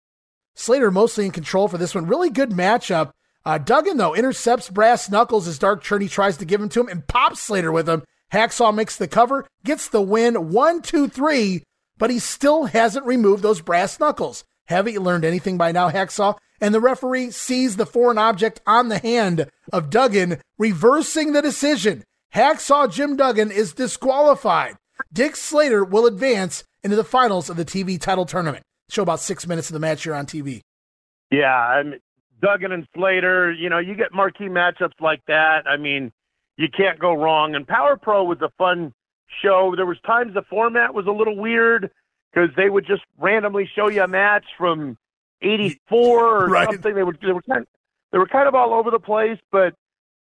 Slater 0.56 0.91
mostly 0.91 1.26
in 1.26 1.32
control 1.32 1.68
for 1.68 1.78
this 1.78 1.95
one. 1.95 2.08
Really 2.08 2.30
good 2.30 2.52
matchup. 2.52 3.12
Uh, 3.43 3.58
Duggan, 3.58 3.97
though, 3.97 4.16
intercepts 4.16 4.70
Brass 4.70 5.10
Knuckles 5.10 5.47
as 5.47 5.58
Dark 5.58 5.84
Journey 5.84 6.08
tries 6.08 6.38
to 6.38 6.45
give 6.45 6.62
him 6.62 6.70
to 6.70 6.82
him 6.82 6.89
and 6.89 7.08
pops 7.08 7.41
Slater 7.41 7.72
with 7.72 7.89
him. 7.89 8.04
Hacksaw 8.32 8.74
makes 8.74 8.95
the 8.95 9.08
cover, 9.08 9.47
gets 9.64 9.89
the 9.89 10.02
win, 10.02 10.52
one, 10.52 10.82
two, 10.82 11.08
three, 11.08 11.64
but 12.02 12.10
he 12.10 12.18
still 12.18 12.66
hasn't 12.66 13.06
removed 13.06 13.43
those 13.43 13.62
brass 13.62 13.99
knuckles. 13.99 14.43
Haven't 14.66 14.93
you 14.93 14.99
learned 14.99 15.24
anything 15.24 15.60
by 15.60 15.72
now, 15.72 15.91
Hacksaw? 15.91 16.36
And 16.60 16.74
the 16.74 16.80
referee 16.80 17.30
sees 17.30 17.78
the 17.78 17.86
foreign 17.86 18.18
object 18.18 18.60
on 18.66 18.89
the 18.89 18.97
hand 18.97 19.52
of 19.72 19.91
Duggan, 19.91 20.41
reversing 20.58 21.34
the 21.34 21.43
decision. 21.43 22.04
Hacksaw 22.34 22.91
Jim 22.91 23.18
Duggan 23.18 23.52
is 23.52 23.74
disqualified. 23.74 24.78
Dick 25.14 25.36
Slater 25.36 25.84
will 25.84 26.08
advance 26.08 26.64
into 26.84 26.95
the 26.95 27.04
finals 27.04 27.52
of 27.52 27.56
the 27.56 27.66
TV 27.66 28.02
title 28.02 28.26
tournament. 28.26 28.64
Show 28.89 29.04
about 29.04 29.20
six 29.20 29.45
minutes 29.45 29.70
of 29.70 29.76
the 29.76 29.80
match 29.80 30.04
here 30.04 30.16
on 30.16 30.26
TV. 30.26 30.62
Yeah, 31.30 31.54
I 31.54 31.84
mean, 31.84 31.99
Duggan 32.41 32.72
and 32.72 32.88
Slater, 32.95 33.52
you 33.52 33.70
know, 33.70 33.78
you 33.78 33.93
get 33.93 34.12
marquee 34.12 34.45
matchups 34.45 34.99
like 34.99 35.22
that. 35.28 35.68
I 35.68 35.78
mean, 35.78 36.12
you 36.58 36.68
can't 36.76 36.97
go 36.97 37.14
wrong. 37.14 37.54
And 37.54 37.68
Power 37.68 37.95
Pro 37.95 38.24
was 38.24 38.41
a 38.41 38.49
fun 38.58 38.91
show. 39.41 39.73
There 39.75 39.86
was 39.86 39.97
times 40.05 40.34
the 40.34 40.41
format 40.43 40.93
was 40.93 41.05
a 41.07 41.11
little 41.11 41.36
weird 41.36 41.91
because 42.34 42.49
they 42.55 42.69
would 42.69 42.86
just 42.86 43.03
randomly 43.17 43.69
show 43.75 43.89
you 43.89 44.03
a 44.03 44.07
match 44.07 44.45
from 44.57 44.97
'84 45.41 46.43
or 46.43 46.47
Right. 46.49 46.67
something. 46.67 46.93
They 46.95 47.03
would 47.03 47.19
they 47.21 47.32
were 47.34 47.41
kind 47.41 47.65
they 48.11 48.17
were 48.17 48.27
kind 48.27 48.47
of 48.47 48.55
all 48.55 48.73
over 48.73 48.91
the 48.91 48.99
place, 48.99 49.39
but 49.51 49.73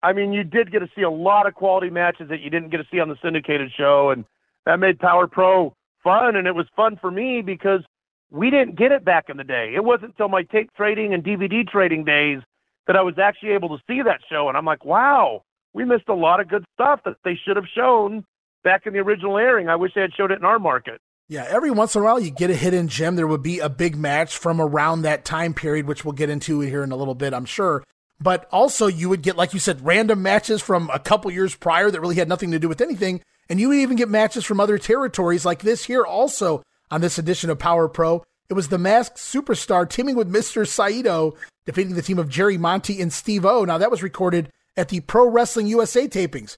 I 0.01 0.13
mean, 0.13 0.33
you 0.33 0.43
did 0.43 0.71
get 0.71 0.79
to 0.79 0.89
see 0.95 1.01
a 1.01 1.09
lot 1.09 1.47
of 1.47 1.53
quality 1.55 1.89
matches 1.89 2.29
that 2.29 2.41
you 2.41 2.49
didn't 2.49 2.69
get 2.69 2.77
to 2.77 2.85
see 2.91 2.99
on 2.99 3.09
the 3.09 3.17
syndicated 3.21 3.71
show, 3.75 4.09
and 4.09 4.25
that 4.65 4.79
made 4.79 4.99
Power 4.99 5.27
Pro 5.27 5.73
fun. 6.03 6.35
And 6.35 6.47
it 6.47 6.55
was 6.55 6.65
fun 6.75 6.97
for 6.99 7.09
me 7.11 7.41
because 7.41 7.81
we 8.29 8.49
didn't 8.49 8.75
get 8.75 8.91
it 8.91 9.05
back 9.05 9.29
in 9.29 9.37
the 9.37 9.43
day. 9.43 9.73
It 9.75 9.83
wasn't 9.83 10.11
until 10.11 10.27
my 10.29 10.43
tape 10.43 10.71
trading 10.75 11.13
and 11.13 11.23
DVD 11.23 11.67
trading 11.67 12.03
days 12.03 12.41
that 12.87 12.95
I 12.97 13.01
was 13.01 13.17
actually 13.17 13.51
able 13.51 13.69
to 13.77 13.83
see 13.87 14.01
that 14.01 14.19
show. 14.29 14.49
And 14.49 14.57
I'm 14.57 14.65
like, 14.65 14.83
wow, 14.83 15.43
we 15.73 15.85
missed 15.85 16.09
a 16.09 16.13
lot 16.13 16.39
of 16.41 16.49
good 16.49 16.65
stuff 16.73 16.99
that 17.05 17.15
they 17.23 17.35
should 17.45 17.55
have 17.55 17.67
shown 17.73 18.25
back 18.63 18.85
in 18.85 18.93
the 18.93 18.99
original 18.99 19.37
airing. 19.37 19.69
I 19.69 19.75
wish 19.75 19.91
they 19.93 20.01
had 20.01 20.13
showed 20.13 20.31
it 20.31 20.39
in 20.39 20.45
our 20.45 20.59
market. 20.59 21.01
Yeah, 21.29 21.45
every 21.47 21.71
once 21.71 21.95
in 21.95 22.01
a 22.01 22.05
while 22.05 22.19
you 22.19 22.31
get 22.31 22.49
a 22.49 22.55
hidden 22.55 22.87
gem. 22.87 23.15
There 23.15 23.27
would 23.27 23.43
be 23.43 23.59
a 23.59 23.69
big 23.69 23.95
match 23.95 24.37
from 24.37 24.59
around 24.59 25.01
that 25.01 25.25
time 25.25 25.53
period, 25.53 25.87
which 25.87 26.03
we'll 26.03 26.13
get 26.13 26.29
into 26.29 26.59
here 26.59 26.83
in 26.83 26.91
a 26.91 26.95
little 26.95 27.15
bit, 27.15 27.33
I'm 27.33 27.45
sure. 27.45 27.83
But 28.19 28.47
also, 28.51 28.87
you 28.87 29.09
would 29.09 29.21
get, 29.21 29.35
like 29.35 29.53
you 29.53 29.59
said, 29.59 29.85
random 29.85 30.21
matches 30.21 30.61
from 30.61 30.89
a 30.93 30.99
couple 30.99 31.31
years 31.31 31.55
prior 31.55 31.89
that 31.89 31.99
really 31.99 32.15
had 32.15 32.29
nothing 32.29 32.51
to 32.51 32.59
do 32.59 32.69
with 32.69 32.81
anything. 32.81 33.21
And 33.49 33.59
you 33.59 33.69
would 33.69 33.77
even 33.77 33.97
get 33.97 34.09
matches 34.09 34.45
from 34.45 34.59
other 34.59 34.77
territories 34.77 35.45
like 35.45 35.61
this 35.61 35.85
here 35.85 36.05
also 36.05 36.63
on 36.89 37.01
this 37.01 37.17
edition 37.17 37.49
of 37.49 37.59
Power 37.59 37.87
Pro. 37.87 38.23
It 38.49 38.53
was 38.53 38.67
the 38.67 38.77
masked 38.77 39.17
superstar 39.17 39.89
teaming 39.89 40.15
with 40.15 40.31
Mr. 40.31 40.67
Saito, 40.67 41.35
defeating 41.65 41.95
the 41.95 42.01
team 42.01 42.19
of 42.19 42.29
Jerry 42.29 42.57
Monti 42.57 43.01
and 43.01 43.11
Steve 43.11 43.45
O. 43.45 43.65
Now, 43.65 43.77
that 43.77 43.91
was 43.91 44.03
recorded 44.03 44.49
at 44.77 44.89
the 44.89 44.99
Pro 45.01 45.27
Wrestling 45.27 45.67
USA 45.67 46.07
tapings. 46.07 46.55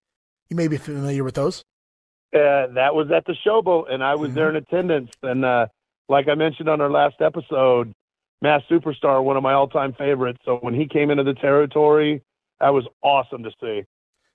You 0.50 0.56
may 0.56 0.68
be 0.68 0.78
familiar 0.78 1.24
with 1.24 1.36
those. 1.36 1.64
Uh, 2.36 2.68
that 2.74 2.94
was 2.94 3.10
at 3.16 3.26
the 3.26 3.36
Showboat, 3.46 3.90
and 3.90 4.04
I 4.04 4.16
was 4.16 4.34
there 4.34 4.50
in 4.50 4.58
attendance. 4.58 5.10
And 5.24 5.46
uh, 5.46 5.68
like 6.10 6.28
I 6.28 6.36
mentioned 6.36 6.68
on 6.68 6.82
our 6.82 6.92
last 6.92 7.16
episode, 7.22 7.94
Masked 8.42 8.70
Superstar, 8.70 9.24
one 9.24 9.38
of 9.38 9.44
my 9.44 9.54
all-time 9.54 9.94
favorites. 9.94 10.40
So 10.44 10.58
when 10.58 10.74
he 10.74 10.86
came 10.86 11.12
into 11.12 11.24
the 11.24 11.34
territory, 11.34 12.22
that 12.60 12.74
was 12.74 12.86
awesome 13.02 13.44
to 13.44 13.52
see. 13.62 13.84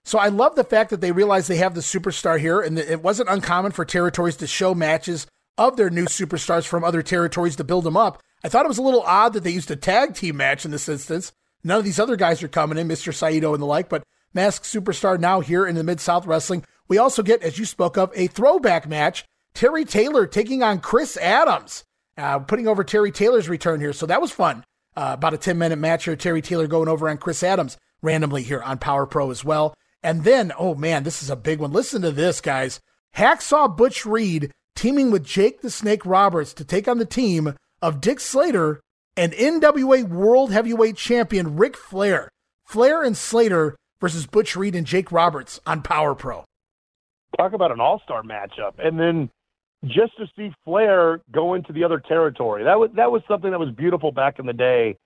So 0.04 0.18
I 0.18 0.28
love 0.28 0.56
the 0.56 0.64
fact 0.64 0.90
that 0.90 1.02
they 1.02 1.12
realize 1.12 1.46
they 1.46 1.56
have 1.56 1.74
the 1.74 1.82
superstar 1.82 2.40
here, 2.40 2.60
and 2.60 2.78
it 2.78 3.02
wasn't 3.02 3.28
uncommon 3.28 3.72
for 3.72 3.84
territories 3.84 4.36
to 4.38 4.46
show 4.46 4.74
matches 4.74 5.26
of 5.58 5.76
their 5.76 5.90
new 5.90 6.06
superstars 6.06 6.66
from 6.66 6.84
other 6.84 7.02
territories 7.02 7.56
to 7.56 7.64
build 7.64 7.84
them 7.84 7.98
up. 7.98 8.22
I 8.42 8.48
thought 8.48 8.64
it 8.64 8.68
was 8.68 8.78
a 8.78 8.82
little 8.82 9.02
odd 9.02 9.34
that 9.34 9.44
they 9.44 9.50
used 9.50 9.70
a 9.70 9.76
tag 9.76 10.14
team 10.14 10.38
match 10.38 10.64
in 10.64 10.70
this 10.70 10.88
instance. 10.88 11.32
None 11.62 11.78
of 11.78 11.84
these 11.84 12.00
other 12.00 12.16
guys 12.16 12.42
are 12.42 12.48
coming 12.48 12.78
in, 12.78 12.88
Mr. 12.88 13.12
Saito 13.12 13.52
and 13.52 13.62
the 13.62 13.66
like, 13.66 13.90
but 13.90 14.02
Masked 14.32 14.64
Superstar 14.64 15.20
now 15.20 15.40
here 15.40 15.66
in 15.66 15.74
the 15.74 15.84
Mid 15.84 16.00
South 16.00 16.24
Wrestling. 16.24 16.64
We 16.90 16.98
also 16.98 17.22
get, 17.22 17.42
as 17.44 17.56
you 17.56 17.64
spoke 17.66 17.96
of, 17.96 18.10
a 18.16 18.26
throwback 18.26 18.88
match. 18.88 19.24
Terry 19.54 19.84
Taylor 19.84 20.26
taking 20.26 20.64
on 20.64 20.80
Chris 20.80 21.16
Adams, 21.16 21.84
uh, 22.18 22.40
putting 22.40 22.66
over 22.66 22.82
Terry 22.82 23.12
Taylor's 23.12 23.48
return 23.48 23.80
here. 23.80 23.92
So 23.92 24.06
that 24.06 24.20
was 24.20 24.32
fun. 24.32 24.64
Uh, 24.96 25.12
about 25.14 25.32
a 25.32 25.38
10 25.38 25.56
minute 25.56 25.78
match 25.78 26.04
here. 26.04 26.16
Terry 26.16 26.42
Taylor 26.42 26.66
going 26.66 26.88
over 26.88 27.08
on 27.08 27.16
Chris 27.16 27.44
Adams 27.44 27.78
randomly 28.02 28.42
here 28.42 28.60
on 28.60 28.78
Power 28.78 29.06
Pro 29.06 29.30
as 29.30 29.44
well. 29.44 29.72
And 30.02 30.24
then, 30.24 30.52
oh 30.58 30.74
man, 30.74 31.04
this 31.04 31.22
is 31.22 31.30
a 31.30 31.36
big 31.36 31.60
one. 31.60 31.72
Listen 31.72 32.02
to 32.02 32.10
this, 32.10 32.40
guys. 32.40 32.80
Hacksaw 33.16 33.76
Butch 33.76 34.04
Reed 34.04 34.50
teaming 34.74 35.12
with 35.12 35.24
Jake 35.24 35.60
the 35.60 35.70
Snake 35.70 36.04
Roberts 36.04 36.52
to 36.54 36.64
take 36.64 36.88
on 36.88 36.98
the 36.98 37.04
team 37.04 37.54
of 37.80 38.00
Dick 38.00 38.18
Slater 38.18 38.80
and 39.16 39.32
NWA 39.32 40.08
World 40.08 40.50
Heavyweight 40.50 40.96
Champion 40.96 41.56
Ric 41.56 41.76
Flair. 41.76 42.28
Flair 42.66 43.04
and 43.04 43.16
Slater 43.16 43.76
versus 44.00 44.26
Butch 44.26 44.56
Reed 44.56 44.74
and 44.74 44.86
Jake 44.86 45.12
Roberts 45.12 45.60
on 45.64 45.82
Power 45.82 46.16
Pro. 46.16 46.44
Talk 47.36 47.52
about 47.52 47.72
an 47.72 47.80
all-star 47.80 48.22
matchup, 48.22 48.74
and 48.78 48.98
then 48.98 49.30
just 49.84 50.16
to 50.18 50.26
see 50.36 50.52
Flair 50.64 51.20
go 51.32 51.54
into 51.54 51.72
the 51.72 51.84
other 51.84 51.98
territory. 51.98 52.64
That 52.64 52.78
was 52.78 52.90
that 52.96 53.10
was 53.10 53.22
something 53.28 53.50
that 53.50 53.60
was 53.60 53.70
beautiful 53.70 54.12
back 54.12 54.38
in 54.38 54.46
the 54.46 54.52
day. 54.52 54.96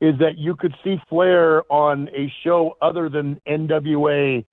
Is 0.00 0.18
that 0.18 0.38
you 0.38 0.54
could 0.54 0.74
see 0.84 0.96
Flair 1.08 1.70
on 1.72 2.08
a 2.08 2.32
show 2.44 2.76
other 2.80 3.08
than 3.08 3.40
NWA. 3.48 4.44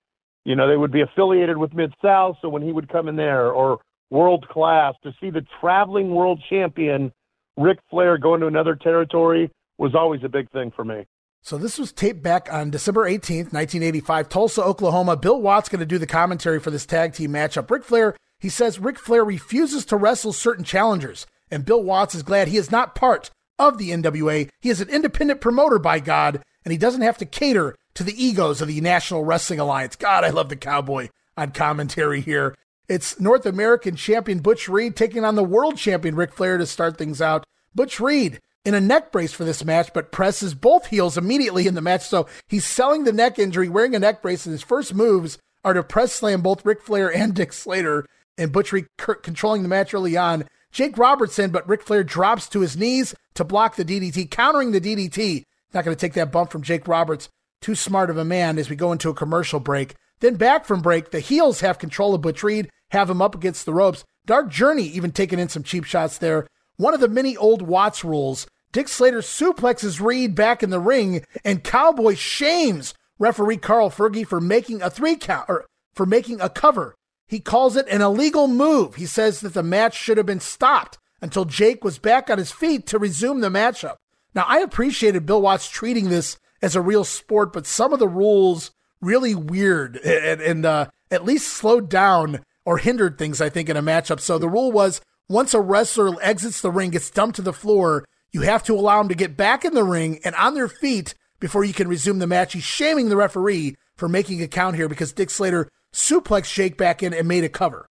You 0.44 0.56
know, 0.56 0.68
they 0.68 0.76
would 0.76 0.92
be 0.92 1.02
affiliated 1.02 1.56
with 1.56 1.72
Mid 1.74 1.92
South, 2.02 2.36
so 2.40 2.48
when 2.48 2.62
he 2.62 2.72
would 2.72 2.88
come 2.88 3.08
in 3.08 3.16
there, 3.16 3.50
or 3.50 3.80
World 4.10 4.46
Class, 4.48 4.94
to 5.02 5.12
see 5.20 5.30
the 5.30 5.44
traveling 5.60 6.14
world 6.14 6.42
champion 6.48 7.12
Ric 7.56 7.78
Flair 7.90 8.18
go 8.18 8.34
into 8.34 8.46
another 8.46 8.76
territory 8.76 9.50
was 9.78 9.94
always 9.94 10.22
a 10.24 10.28
big 10.28 10.50
thing 10.50 10.72
for 10.74 10.84
me. 10.84 11.04
So 11.42 11.56
this 11.56 11.78
was 11.78 11.92
taped 11.92 12.22
back 12.22 12.48
on 12.52 12.70
December 12.70 13.08
18th, 13.08 13.52
1985, 13.52 14.28
Tulsa, 14.28 14.62
Oklahoma. 14.62 15.16
Bill 15.16 15.40
Watts 15.40 15.68
going 15.68 15.80
to 15.80 15.86
do 15.86 15.98
the 15.98 16.06
commentary 16.06 16.58
for 16.58 16.70
this 16.70 16.86
tag 16.86 17.12
team 17.12 17.32
matchup. 17.32 17.70
Ric 17.70 17.84
Flair, 17.84 18.16
he 18.40 18.48
says 18.48 18.80
Ric 18.80 18.98
Flair 18.98 19.24
refuses 19.24 19.84
to 19.86 19.96
wrestle 19.96 20.32
certain 20.32 20.64
challengers, 20.64 21.26
and 21.50 21.64
Bill 21.64 21.82
Watts 21.82 22.14
is 22.14 22.24
glad 22.24 22.48
he 22.48 22.56
is 22.56 22.72
not 22.72 22.96
part 22.96 23.30
of 23.58 23.78
the 23.78 23.90
NWA. 23.90 24.48
He 24.60 24.70
is 24.70 24.80
an 24.80 24.88
independent 24.88 25.40
promoter, 25.40 25.78
by 25.78 26.00
God, 26.00 26.42
and 26.64 26.72
he 26.72 26.78
doesn't 26.78 27.02
have 27.02 27.18
to 27.18 27.24
cater 27.24 27.76
to 27.94 28.02
the 28.02 28.22
egos 28.22 28.60
of 28.60 28.68
the 28.68 28.80
National 28.80 29.24
Wrestling 29.24 29.60
Alliance. 29.60 29.96
God, 29.96 30.24
I 30.24 30.30
love 30.30 30.48
the 30.48 30.56
cowboy 30.56 31.08
on 31.36 31.52
commentary 31.52 32.20
here. 32.20 32.56
It's 32.88 33.18
North 33.18 33.46
American 33.46 33.96
champion 33.96 34.40
Butch 34.40 34.68
Reed 34.68 34.96
taking 34.96 35.24
on 35.24 35.34
the 35.34 35.42
world 35.42 35.76
champion 35.76 36.14
Ric 36.14 36.32
Flair 36.32 36.58
to 36.58 36.66
start 36.66 36.98
things 36.98 37.20
out. 37.22 37.44
Butch 37.74 37.98
Reed 37.98 38.40
in 38.66 38.74
a 38.74 38.80
neck 38.80 39.12
brace 39.12 39.32
for 39.32 39.44
this 39.44 39.64
match, 39.64 39.90
but 39.94 40.10
presses 40.10 40.52
both 40.52 40.86
heels 40.86 41.16
immediately 41.16 41.66
in 41.66 41.74
the 41.74 41.80
match. 41.80 42.02
So 42.02 42.26
he's 42.48 42.64
selling 42.64 43.04
the 43.04 43.12
neck 43.12 43.38
injury, 43.38 43.68
wearing 43.68 43.94
a 43.94 43.98
neck 43.98 44.20
brace, 44.20 44.44
and 44.44 44.52
his 44.52 44.62
first 44.62 44.94
moves 44.94 45.38
are 45.64 45.72
to 45.72 45.82
press 45.82 46.12
slam 46.12 46.42
both 46.42 46.66
Ric 46.66 46.82
Flair 46.82 47.10
and 47.14 47.34
Dick 47.36 47.52
Slater, 47.52 48.04
and 48.36 48.52
Butch 48.52 48.72
Reed 48.72 48.86
controlling 48.98 49.62
the 49.62 49.68
match 49.68 49.94
early 49.94 50.16
on. 50.16 50.48
Jake 50.72 50.98
Robertson, 50.98 51.50
but 51.50 51.66
Ric 51.68 51.82
Flair 51.82 52.04
drops 52.04 52.48
to 52.48 52.60
his 52.60 52.76
knees 52.76 53.14
to 53.34 53.44
block 53.44 53.76
the 53.76 53.84
DDT, 53.84 54.30
countering 54.30 54.72
the 54.72 54.80
DDT. 54.80 55.44
Not 55.72 55.84
going 55.84 55.96
to 55.96 56.00
take 56.00 56.14
that 56.14 56.32
bump 56.32 56.50
from 56.50 56.62
Jake 56.62 56.86
Roberts. 56.86 57.28
Too 57.62 57.74
smart 57.74 58.10
of 58.10 58.18
a 58.18 58.24
man 58.24 58.58
as 58.58 58.68
we 58.68 58.76
go 58.76 58.92
into 58.92 59.08
a 59.08 59.14
commercial 59.14 59.60
break. 59.60 59.94
Then 60.20 60.34
back 60.34 60.64
from 60.64 60.82
break, 60.82 61.10
the 61.10 61.20
heels 61.20 61.60
have 61.60 61.78
control 61.78 62.14
of 62.14 62.20
Butch 62.20 62.42
Reed 62.42 62.68
have 62.90 63.10
him 63.10 63.22
up 63.22 63.34
against 63.34 63.66
the 63.66 63.74
ropes. 63.74 64.04
Dark 64.26 64.48
Journey 64.48 64.84
even 64.84 65.12
taking 65.12 65.38
in 65.38 65.48
some 65.48 65.62
cheap 65.62 65.84
shots 65.84 66.18
there. 66.18 66.46
One 66.76 66.94
of 66.94 67.00
the 67.00 67.08
many 67.08 67.36
old 67.36 67.62
Watts 67.62 68.04
rules. 68.04 68.46
Dick 68.76 68.88
Slater 68.88 69.22
suplexes 69.22 70.02
Reed 70.02 70.34
back 70.34 70.62
in 70.62 70.68
the 70.68 70.78
ring, 70.78 71.24
and 71.42 71.64
Cowboy 71.64 72.14
shames 72.14 72.92
referee 73.18 73.56
Carl 73.56 73.88
Fergie 73.88 74.26
for 74.26 74.38
making 74.38 74.82
a 74.82 74.90
three 74.90 75.16
count 75.16 75.46
or 75.48 75.64
for 75.94 76.04
making 76.04 76.42
a 76.42 76.50
cover. 76.50 76.94
He 77.26 77.40
calls 77.40 77.74
it 77.74 77.88
an 77.88 78.02
illegal 78.02 78.48
move. 78.48 78.96
He 78.96 79.06
says 79.06 79.40
that 79.40 79.54
the 79.54 79.62
match 79.62 79.96
should 79.96 80.18
have 80.18 80.26
been 80.26 80.40
stopped 80.40 80.98
until 81.22 81.46
Jake 81.46 81.84
was 81.84 81.98
back 81.98 82.28
on 82.28 82.36
his 82.36 82.52
feet 82.52 82.86
to 82.88 82.98
resume 82.98 83.40
the 83.40 83.48
matchup. 83.48 83.94
Now, 84.34 84.44
I 84.46 84.58
appreciated 84.58 85.24
Bill 85.24 85.40
Watts 85.40 85.70
treating 85.70 86.10
this 86.10 86.36
as 86.60 86.76
a 86.76 86.82
real 86.82 87.04
sport, 87.04 87.54
but 87.54 87.66
some 87.66 87.94
of 87.94 87.98
the 87.98 88.06
rules 88.06 88.72
really 89.00 89.34
weird 89.34 89.96
and, 90.04 90.42
and 90.42 90.66
uh, 90.66 90.88
at 91.10 91.24
least 91.24 91.48
slowed 91.48 91.88
down 91.88 92.44
or 92.66 92.76
hindered 92.76 93.16
things, 93.16 93.40
I 93.40 93.48
think, 93.48 93.70
in 93.70 93.78
a 93.78 93.82
matchup. 93.82 94.20
So 94.20 94.36
the 94.36 94.50
rule 94.50 94.70
was 94.70 95.00
once 95.30 95.54
a 95.54 95.62
wrestler 95.62 96.14
exits 96.20 96.60
the 96.60 96.70
ring, 96.70 96.90
gets 96.90 97.10
dumped 97.10 97.36
to 97.36 97.42
the 97.42 97.54
floor, 97.54 98.04
you 98.36 98.42
have 98.42 98.62
to 98.64 98.74
allow 98.74 98.98
them 98.98 99.08
to 99.08 99.14
get 99.14 99.34
back 99.34 99.64
in 99.64 99.72
the 99.72 99.82
ring 99.82 100.20
and 100.22 100.34
on 100.34 100.54
their 100.54 100.68
feet 100.68 101.14
before 101.40 101.64
you 101.64 101.72
can 101.72 101.88
resume 101.88 102.18
the 102.18 102.26
match. 102.26 102.52
He's 102.52 102.64
shaming 102.64 103.08
the 103.08 103.16
referee 103.16 103.76
for 103.96 104.10
making 104.10 104.42
a 104.42 104.46
count 104.46 104.76
here 104.76 104.90
because 104.90 105.14
Dick 105.14 105.30
Slater 105.30 105.70
suplexed 105.94 106.52
Jake 106.52 106.76
back 106.76 107.02
in 107.02 107.14
and 107.14 107.26
made 107.26 107.44
a 107.44 107.48
cover. 107.48 107.88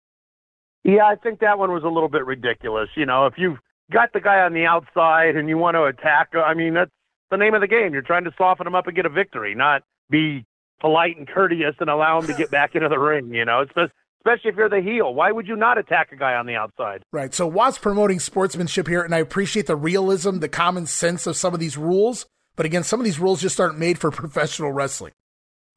Yeah, 0.84 1.04
I 1.04 1.16
think 1.16 1.40
that 1.40 1.58
one 1.58 1.72
was 1.72 1.82
a 1.82 1.88
little 1.88 2.08
bit 2.08 2.24
ridiculous. 2.24 2.88
You 2.94 3.06
know, 3.06 3.26
if 3.26 3.34
you've 3.36 3.58
got 3.92 4.12
the 4.12 4.20
guy 4.20 4.38
on 4.38 4.52
the 4.52 4.66
outside 4.66 5.34
and 5.34 5.48
you 5.48 5.58
want 5.58 5.74
to 5.74 5.82
attack, 5.82 6.28
I 6.36 6.54
mean, 6.54 6.74
that's 6.74 6.92
the 7.32 7.36
name 7.36 7.54
of 7.54 7.60
the 7.60 7.66
game. 7.66 7.92
You're 7.92 8.02
trying 8.02 8.22
to 8.22 8.32
soften 8.38 8.68
him 8.68 8.76
up 8.76 8.86
and 8.86 8.94
get 8.94 9.04
a 9.04 9.10
victory, 9.10 9.52
not 9.56 9.82
be 10.10 10.44
polite 10.78 11.16
and 11.16 11.26
courteous 11.26 11.74
and 11.80 11.90
allow 11.90 12.20
him 12.20 12.28
to 12.28 12.34
get 12.34 12.52
back 12.52 12.76
into 12.76 12.88
the 12.88 13.00
ring. 13.00 13.34
You 13.34 13.44
know, 13.44 13.62
it's 13.62 13.92
especially 14.26 14.50
if 14.50 14.56
you're 14.56 14.68
the 14.68 14.80
heel. 14.80 15.14
Why 15.14 15.30
would 15.30 15.46
you 15.46 15.56
not 15.56 15.78
attack 15.78 16.12
a 16.12 16.16
guy 16.16 16.34
on 16.34 16.46
the 16.46 16.56
outside? 16.56 17.02
Right. 17.12 17.32
So 17.32 17.46
Watts 17.46 17.78
promoting 17.78 18.20
sportsmanship 18.20 18.88
here, 18.88 19.02
and 19.02 19.14
I 19.14 19.18
appreciate 19.18 19.66
the 19.66 19.76
realism, 19.76 20.38
the 20.38 20.48
common 20.48 20.86
sense 20.86 21.26
of 21.26 21.36
some 21.36 21.54
of 21.54 21.60
these 21.60 21.76
rules. 21.76 22.26
But 22.56 22.66
again, 22.66 22.84
some 22.84 23.00
of 23.00 23.04
these 23.04 23.18
rules 23.18 23.40
just 23.40 23.60
aren't 23.60 23.78
made 23.78 23.98
for 23.98 24.10
professional 24.12 24.72
wrestling. 24.72 25.12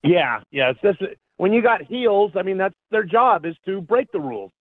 Yeah, 0.03 0.39
yeah. 0.51 0.71
It's 0.71 0.81
just 0.81 0.99
when 1.37 1.53
you 1.53 1.61
got 1.61 1.81
heels. 1.83 2.31
I 2.35 2.43
mean, 2.43 2.57
that's 2.57 2.75
their 2.91 3.03
job 3.03 3.45
is 3.45 3.55
to 3.65 3.81
break 3.81 4.11
the 4.11 4.19
rules. 4.19 4.51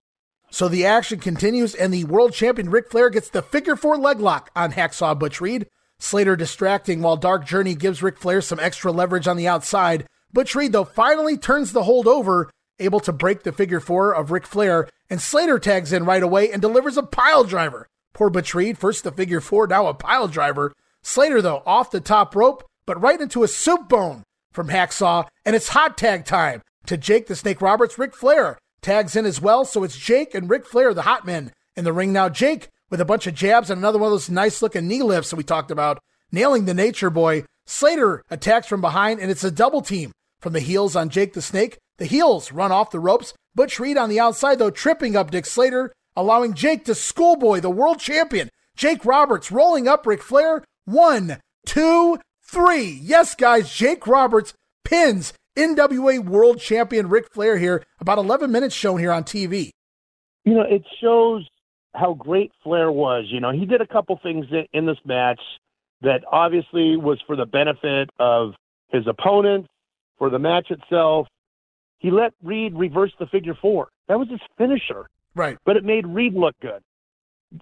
So 0.51 0.67
the 0.67 0.85
action 0.85 1.19
continues, 1.19 1.75
and 1.75 1.93
the 1.93 2.05
world 2.05 2.33
champion 2.33 2.71
Ric 2.71 2.89
Flair 2.89 3.09
gets 3.09 3.29
the 3.29 3.41
figure 3.41 3.75
four 3.75 3.97
leg 3.97 4.19
lock 4.19 4.49
on 4.55 4.73
Hacksaw 4.73 5.17
Butch 5.17 5.39
Reed. 5.39 5.67
Slater 5.99 6.35
distracting 6.35 7.01
while 7.01 7.17
Dark 7.17 7.45
Journey 7.45 7.75
gives 7.75 8.01
Ric 8.01 8.17
Flair 8.17 8.41
some 8.41 8.59
extra 8.59 8.91
leverage 8.91 9.27
on 9.27 9.37
the 9.37 9.47
outside. 9.47 10.07
Butch 10.31 10.55
Reed, 10.55 10.71
though, 10.71 10.85
finally 10.85 11.37
turns 11.37 11.71
the 11.71 11.83
hold 11.83 12.07
over 12.07 12.49
able 12.79 12.99
to 13.01 13.13
break 13.13 13.43
the 13.43 13.51
figure 13.51 13.79
four 13.79 14.13
of 14.13 14.31
Ric 14.31 14.45
Flair, 14.45 14.87
and 15.09 15.21
Slater 15.21 15.59
tags 15.59 15.91
in 15.91 16.05
right 16.05 16.23
away 16.23 16.51
and 16.51 16.61
delivers 16.61 16.97
a 16.97 17.03
pile 17.03 17.43
driver. 17.43 17.87
Poor 18.13 18.29
Reed, 18.29 18.77
first 18.77 19.03
the 19.03 19.11
figure 19.11 19.41
four, 19.41 19.67
now 19.67 19.87
a 19.87 19.93
pile 19.93 20.27
driver. 20.27 20.73
Slater, 21.01 21.41
though, 21.41 21.63
off 21.65 21.91
the 21.91 22.01
top 22.01 22.35
rope, 22.35 22.63
but 22.85 23.01
right 23.01 23.21
into 23.21 23.43
a 23.43 23.47
soup 23.47 23.87
bone 23.87 24.23
from 24.51 24.69
Hacksaw, 24.69 25.27
and 25.45 25.55
it's 25.55 25.69
hot 25.69 25.97
tag 25.97 26.25
time 26.25 26.61
to 26.85 26.97
Jake 26.97 27.27
the 27.27 27.35
Snake 27.35 27.61
Roberts. 27.61 27.97
Ric 27.97 28.15
Flair 28.15 28.57
tags 28.81 29.15
in 29.15 29.25
as 29.25 29.41
well, 29.41 29.65
so 29.65 29.83
it's 29.83 29.97
Jake 29.97 30.33
and 30.33 30.49
Ric 30.49 30.65
Flair, 30.65 30.93
the 30.93 31.03
hot 31.03 31.25
men, 31.25 31.51
in 31.75 31.83
the 31.83 31.93
ring 31.93 32.11
now. 32.11 32.29
Jake 32.29 32.69
with 32.89 32.99
a 32.99 33.05
bunch 33.05 33.27
of 33.27 33.35
jabs 33.35 33.69
and 33.69 33.77
another 33.77 33.99
one 33.99 34.07
of 34.07 34.13
those 34.13 34.29
nice 34.29 34.61
looking 34.61 34.87
knee 34.87 35.03
lifts 35.03 35.29
that 35.29 35.35
we 35.35 35.43
talked 35.43 35.71
about, 35.71 35.99
nailing 36.31 36.65
the 36.65 36.73
Nature 36.73 37.09
Boy. 37.09 37.43
Slater 37.65 38.23
attacks 38.31 38.67
from 38.67 38.81
behind, 38.81 39.19
and 39.19 39.29
it's 39.29 39.43
a 39.43 39.51
double 39.51 39.81
team 39.81 40.11
from 40.39 40.53
the 40.53 40.59
heels 40.59 40.95
on 40.95 41.09
Jake 41.09 41.33
the 41.33 41.41
Snake. 41.41 41.77
The 41.99 42.05
heels 42.05 42.53
run 42.53 42.71
off 42.71 42.91
the 42.91 42.99
ropes. 42.99 43.33
Butch 43.53 43.77
Reed 43.77 43.97
on 43.97 44.09
the 44.09 44.21
outside, 44.21 44.57
though, 44.57 44.71
tripping 44.71 45.17
up 45.17 45.31
Dick 45.31 45.45
Slater, 45.45 45.91
allowing 46.15 46.53
Jake 46.53 46.85
to 46.85 46.95
schoolboy 46.95 47.59
the 47.59 47.69
world 47.69 47.99
champion. 47.99 48.49
Jake 48.75 49.03
Roberts 49.05 49.51
rolling 49.51 49.87
up 49.87 50.07
Ric 50.07 50.23
Flair. 50.23 50.63
One, 50.85 51.39
two, 51.65 52.17
three. 52.41 52.99
Yes, 53.03 53.35
guys, 53.35 53.73
Jake 53.73 54.07
Roberts 54.07 54.53
pins 54.85 55.33
NWA 55.57 56.19
World 56.19 56.61
Champion 56.61 57.09
Ric 57.09 57.33
Flair 57.33 57.57
here. 57.57 57.83
About 57.99 58.17
11 58.17 58.49
minutes 58.49 58.73
shown 58.73 58.97
here 58.97 59.11
on 59.11 59.25
TV. 59.25 59.71
You 60.45 60.53
know, 60.53 60.61
it 60.61 60.83
shows 61.01 61.45
how 61.93 62.13
great 62.13 62.53
Flair 62.63 62.93
was. 62.93 63.25
You 63.27 63.41
know, 63.41 63.51
he 63.51 63.65
did 63.65 63.81
a 63.81 63.87
couple 63.87 64.17
things 64.23 64.45
in 64.71 64.85
this 64.85 64.97
match 65.03 65.41
that 66.01 66.23
obviously 66.31 66.95
was 66.95 67.21
for 67.27 67.35
the 67.35 67.45
benefit 67.45 68.09
of 68.19 68.53
his 68.87 69.05
opponent, 69.05 69.67
for 70.17 70.29
the 70.29 70.39
match 70.39 70.71
itself, 70.71 71.27
he 71.99 72.11
let 72.11 72.33
Reed 72.43 72.73
reverse 72.75 73.11
the 73.19 73.27
figure 73.27 73.55
four. 73.61 73.89
That 74.07 74.19
was 74.19 74.29
his 74.29 74.39
finisher. 74.57 75.07
Right. 75.35 75.57
But 75.65 75.77
it 75.77 75.83
made 75.85 76.07
Reed 76.07 76.33
look 76.33 76.55
good. 76.61 76.81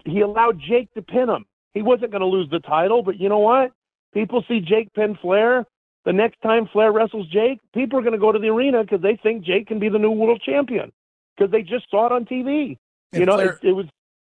He 0.04 0.20
allowed 0.20 0.60
Jake 0.60 0.92
to 0.94 1.02
pin 1.02 1.28
him. 1.28 1.44
He 1.74 1.82
wasn't 1.82 2.10
going 2.10 2.20
to 2.20 2.26
lose 2.26 2.48
the 2.50 2.60
title, 2.60 3.02
but 3.02 3.18
you 3.20 3.28
know 3.28 3.38
what? 3.38 3.72
People 4.14 4.44
see 4.48 4.60
Jake 4.60 4.92
pin 4.94 5.16
Flair. 5.20 5.64
The 6.04 6.12
next 6.12 6.40
time 6.40 6.66
Flair 6.72 6.92
wrestles 6.92 7.28
Jake, 7.28 7.60
people 7.74 7.98
are 7.98 8.02
going 8.02 8.14
to 8.14 8.18
go 8.18 8.32
to 8.32 8.38
the 8.38 8.48
arena 8.48 8.82
because 8.82 9.02
they 9.02 9.18
think 9.22 9.44
Jake 9.44 9.66
can 9.66 9.78
be 9.78 9.88
the 9.88 9.98
new 9.98 10.10
world 10.10 10.40
champion. 10.44 10.92
because 11.36 11.50
they 11.52 11.62
just 11.62 11.90
saw 11.90 12.06
it 12.06 12.12
on 12.12 12.24
TV. 12.24 12.78
And 13.12 13.20
you 13.20 13.26
know, 13.26 13.34
Flair- 13.34 13.58
it, 13.62 13.68
it 13.68 13.72
was 13.72 13.86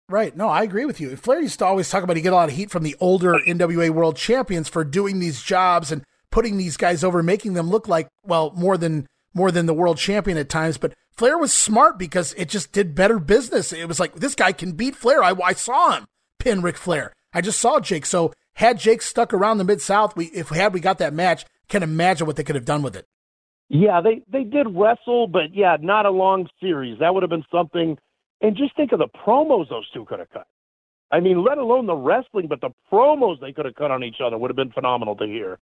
Right. 0.07 0.35
No, 0.37 0.47
I 0.49 0.61
agree 0.61 0.85
with 0.85 1.01
you. 1.01 1.15
Flair 1.15 1.41
used 1.41 1.57
to 1.59 1.65
always 1.65 1.89
talk 1.89 2.03
about 2.03 2.15
he 2.15 2.21
get 2.21 2.31
a 2.31 2.35
lot 2.35 2.47
of 2.49 2.55
heat 2.55 2.69
from 2.69 2.83
the 2.83 2.95
older 2.99 3.39
NWA 3.47 3.89
world 3.89 4.17
champions 4.17 4.69
for 4.69 4.83
doing 4.83 5.19
these 5.19 5.41
jobs 5.41 5.91
and 5.91 6.03
putting 6.29 6.57
these 6.57 6.77
guys 6.77 7.03
over, 7.03 7.23
making 7.23 7.53
them 7.53 7.69
look 7.71 7.87
like, 7.87 8.07
well, 8.23 8.51
more 8.55 8.77
than 8.77 9.07
more 9.35 9.51
than 9.51 9.67
the 9.67 9.73
world 9.73 9.97
champion 9.97 10.37
at 10.37 10.49
times. 10.49 10.77
But 10.79 10.93
Flair 11.11 11.37
was 11.37 11.53
smart 11.53 11.99
because 11.99 12.33
it 12.33 12.49
just 12.49 12.71
did 12.71 12.95
better 12.95 13.19
business. 13.19 13.71
It 13.71 13.87
was 13.87 13.99
like 13.99 14.15
this 14.15 14.33
guy 14.33 14.51
can 14.51 14.71
beat 14.71 14.95
Flair. 14.95 15.23
I, 15.23 15.33
I 15.43 15.53
saw 15.53 15.91
him 15.91 16.07
pin 16.39 16.61
Ric 16.61 16.77
Flair. 16.77 17.13
I 17.33 17.41
just 17.41 17.59
saw 17.59 17.79
Jake. 17.79 18.05
So 18.05 18.33
had 18.55 18.79
Jake 18.79 19.01
stuck 19.01 19.33
around 19.33 19.57
the 19.59 19.63
mid 19.63 19.81
South, 19.81 20.15
we 20.15 20.25
if 20.27 20.49
had 20.49 20.73
we 20.73 20.79
got 20.79 20.97
that 20.97 21.13
match, 21.13 21.45
can 21.67 21.83
imagine 21.83 22.25
what 22.25 22.37
they 22.37 22.43
could 22.43 22.55
have 22.55 22.65
done 22.65 22.81
with 22.81 22.95
it. 22.95 23.05
Yeah, 23.69 24.01
they 24.01 24.21
they 24.31 24.43
did 24.43 24.67
wrestle, 24.75 25.27
but 25.27 25.53
yeah, 25.53 25.77
not 25.79 26.05
a 26.05 26.11
long 26.11 26.47
series. 26.61 26.99
That 26.99 27.13
would 27.13 27.23
have 27.23 27.29
been 27.29 27.45
something. 27.51 27.97
And 28.41 28.55
just 28.55 28.75
think 28.75 28.91
of 28.91 28.99
the 28.99 29.07
promos 29.25 29.69
those 29.69 29.89
two 29.91 30.05
could 30.05 30.19
have 30.19 30.29
cut. 30.29 30.47
I 31.11 31.19
mean, 31.19 31.43
let 31.43 31.57
alone 31.57 31.85
the 31.85 31.95
wrestling, 31.95 32.47
but 32.47 32.61
the 32.61 32.71
promos 32.91 33.39
they 33.39 33.53
could 33.53 33.65
have 33.65 33.75
cut 33.75 33.91
on 33.91 34.03
each 34.03 34.17
other 34.23 34.37
would 34.37 34.49
have 34.49 34.55
been 34.55 34.71
phenomenal 34.71 35.15
to 35.17 35.25
hear. 35.25 35.59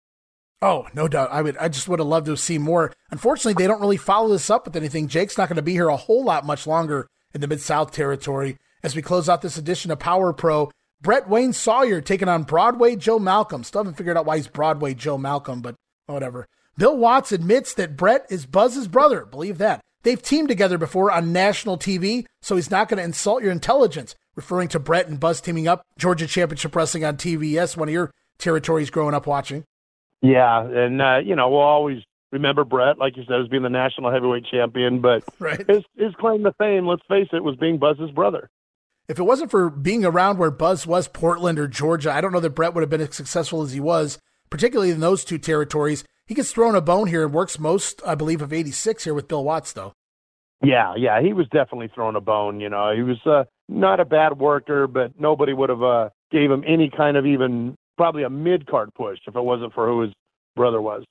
Oh, 0.61 0.87
no 0.93 1.07
doubt. 1.07 1.31
I 1.31 1.41
would. 1.41 1.57
I 1.57 1.69
just 1.69 1.87
would 1.87 1.99
have 1.99 2.07
loved 2.07 2.27
to 2.27 2.37
see 2.37 2.57
more. 2.57 2.93
Unfortunately, 3.09 3.61
they 3.61 3.67
don't 3.67 3.81
really 3.81 3.97
follow 3.97 4.29
this 4.29 4.49
up 4.49 4.65
with 4.65 4.75
anything. 4.75 5.07
Jake's 5.07 5.37
not 5.37 5.49
going 5.49 5.55
to 5.55 5.61
be 5.63 5.73
here 5.73 5.89
a 5.89 5.97
whole 5.97 6.23
lot 6.23 6.45
much 6.45 6.67
longer 6.67 7.07
in 7.33 7.41
the 7.41 7.47
Mid 7.47 7.61
South 7.61 7.91
territory. 7.91 8.57
As 8.83 8.95
we 8.95 9.01
close 9.01 9.27
out 9.27 9.41
this 9.41 9.57
edition 9.57 9.91
of 9.91 9.99
Power 9.99 10.33
Pro, 10.33 10.71
Brett 11.01 11.27
Wayne 11.27 11.53
Sawyer 11.53 11.99
taking 11.99 12.29
on 12.29 12.43
Broadway 12.43 12.95
Joe 12.95 13.17
Malcolm. 13.17 13.63
Still 13.63 13.81
haven't 13.81 13.97
figured 13.97 14.17
out 14.17 14.25
why 14.25 14.37
he's 14.37 14.47
Broadway 14.47 14.93
Joe 14.93 15.17
Malcolm, 15.17 15.61
but 15.61 15.75
whatever. 16.05 16.47
Bill 16.77 16.95
Watts 16.95 17.31
admits 17.31 17.73
that 17.73 17.97
Brett 17.97 18.25
is 18.29 18.45
Buzz's 18.45 18.87
brother. 18.87 19.25
Believe 19.25 19.57
that. 19.57 19.81
They've 20.03 20.21
teamed 20.21 20.49
together 20.49 20.77
before 20.77 21.11
on 21.11 21.33
national 21.33 21.77
TV, 21.77 22.25
so 22.41 22.55
he's 22.55 22.71
not 22.71 22.87
going 22.87 22.97
to 22.97 23.03
insult 23.03 23.43
your 23.43 23.51
intelligence. 23.51 24.15
Referring 24.35 24.69
to 24.69 24.79
Brett 24.79 25.07
and 25.07 25.19
Buzz 25.19 25.41
teaming 25.41 25.67
up, 25.67 25.83
Georgia 25.97 26.25
Championship 26.25 26.75
Wrestling 26.75 27.03
on 27.03 27.17
TBS, 27.17 27.75
one 27.75 27.89
of 27.89 27.93
your 27.93 28.11
territories 28.37 28.89
growing 28.89 29.13
up 29.13 29.27
watching. 29.27 29.63
Yeah, 30.21 30.63
and 30.63 31.01
uh, 31.01 31.17
you 31.23 31.35
know 31.35 31.49
we'll 31.49 31.59
always 31.59 31.99
remember 32.31 32.63
Brett, 32.63 32.97
like 32.97 33.17
you 33.17 33.23
said, 33.27 33.41
as 33.41 33.47
being 33.47 33.63
the 33.63 33.69
national 33.69 34.11
heavyweight 34.11 34.45
champion. 34.45 35.01
But 35.01 35.23
right. 35.39 35.65
his 35.67 35.83
his 35.97 36.13
claim 36.19 36.43
to 36.43 36.53
fame, 36.53 36.87
let's 36.87 37.03
face 37.07 37.29
it, 37.33 37.43
was 37.43 37.55
being 37.55 37.77
Buzz's 37.77 38.11
brother. 38.11 38.49
If 39.07 39.19
it 39.19 39.23
wasn't 39.23 39.51
for 39.51 39.69
being 39.69 40.05
around 40.05 40.37
where 40.37 40.51
Buzz 40.51 40.87
was, 40.87 41.07
Portland 41.07 41.59
or 41.59 41.67
Georgia, 41.67 42.11
I 42.13 42.21
don't 42.21 42.31
know 42.31 42.39
that 42.39 42.51
Brett 42.51 42.73
would 42.73 42.81
have 42.81 42.89
been 42.89 43.01
as 43.01 43.15
successful 43.15 43.61
as 43.61 43.73
he 43.73 43.79
was, 43.79 44.19
particularly 44.49 44.91
in 44.91 44.99
those 44.99 45.25
two 45.25 45.37
territories. 45.37 46.05
He 46.27 46.35
gets 46.35 46.51
thrown 46.51 46.75
a 46.75 46.81
bone 46.81 47.07
here 47.07 47.25
and 47.25 47.33
works 47.33 47.59
most, 47.59 48.01
I 48.05 48.15
believe, 48.15 48.41
of 48.41 48.53
86 48.53 49.03
here 49.03 49.13
with 49.13 49.27
Bill 49.27 49.43
Watts, 49.43 49.73
though. 49.73 49.91
Yeah, 50.63 50.93
yeah, 50.95 51.21
he 51.21 51.33
was 51.33 51.47
definitely 51.47 51.89
thrown 51.93 52.15
a 52.15 52.21
bone. 52.21 52.61
You 52.61 52.69
know, 52.69 52.93
he 52.95 53.01
was 53.01 53.17
uh, 53.25 53.45
not 53.67 53.99
a 53.99 54.05
bad 54.05 54.37
worker, 54.37 54.87
but 54.87 55.19
nobody 55.19 55.51
would 55.51 55.69
have 55.69 55.83
uh, 55.83 56.09
gave 56.31 56.51
him 56.51 56.63
any 56.65 56.89
kind 56.95 57.17
of 57.17 57.25
even 57.25 57.75
probably 58.01 58.23
a 58.23 58.29
mid 58.31 58.65
card 58.65 58.91
push 58.95 59.19
if 59.27 59.35
it 59.35 59.41
wasn't 59.43 59.71
for 59.75 59.87
who 59.87 60.01
his 60.01 60.11
brother 60.55 60.81
was. 60.81 61.03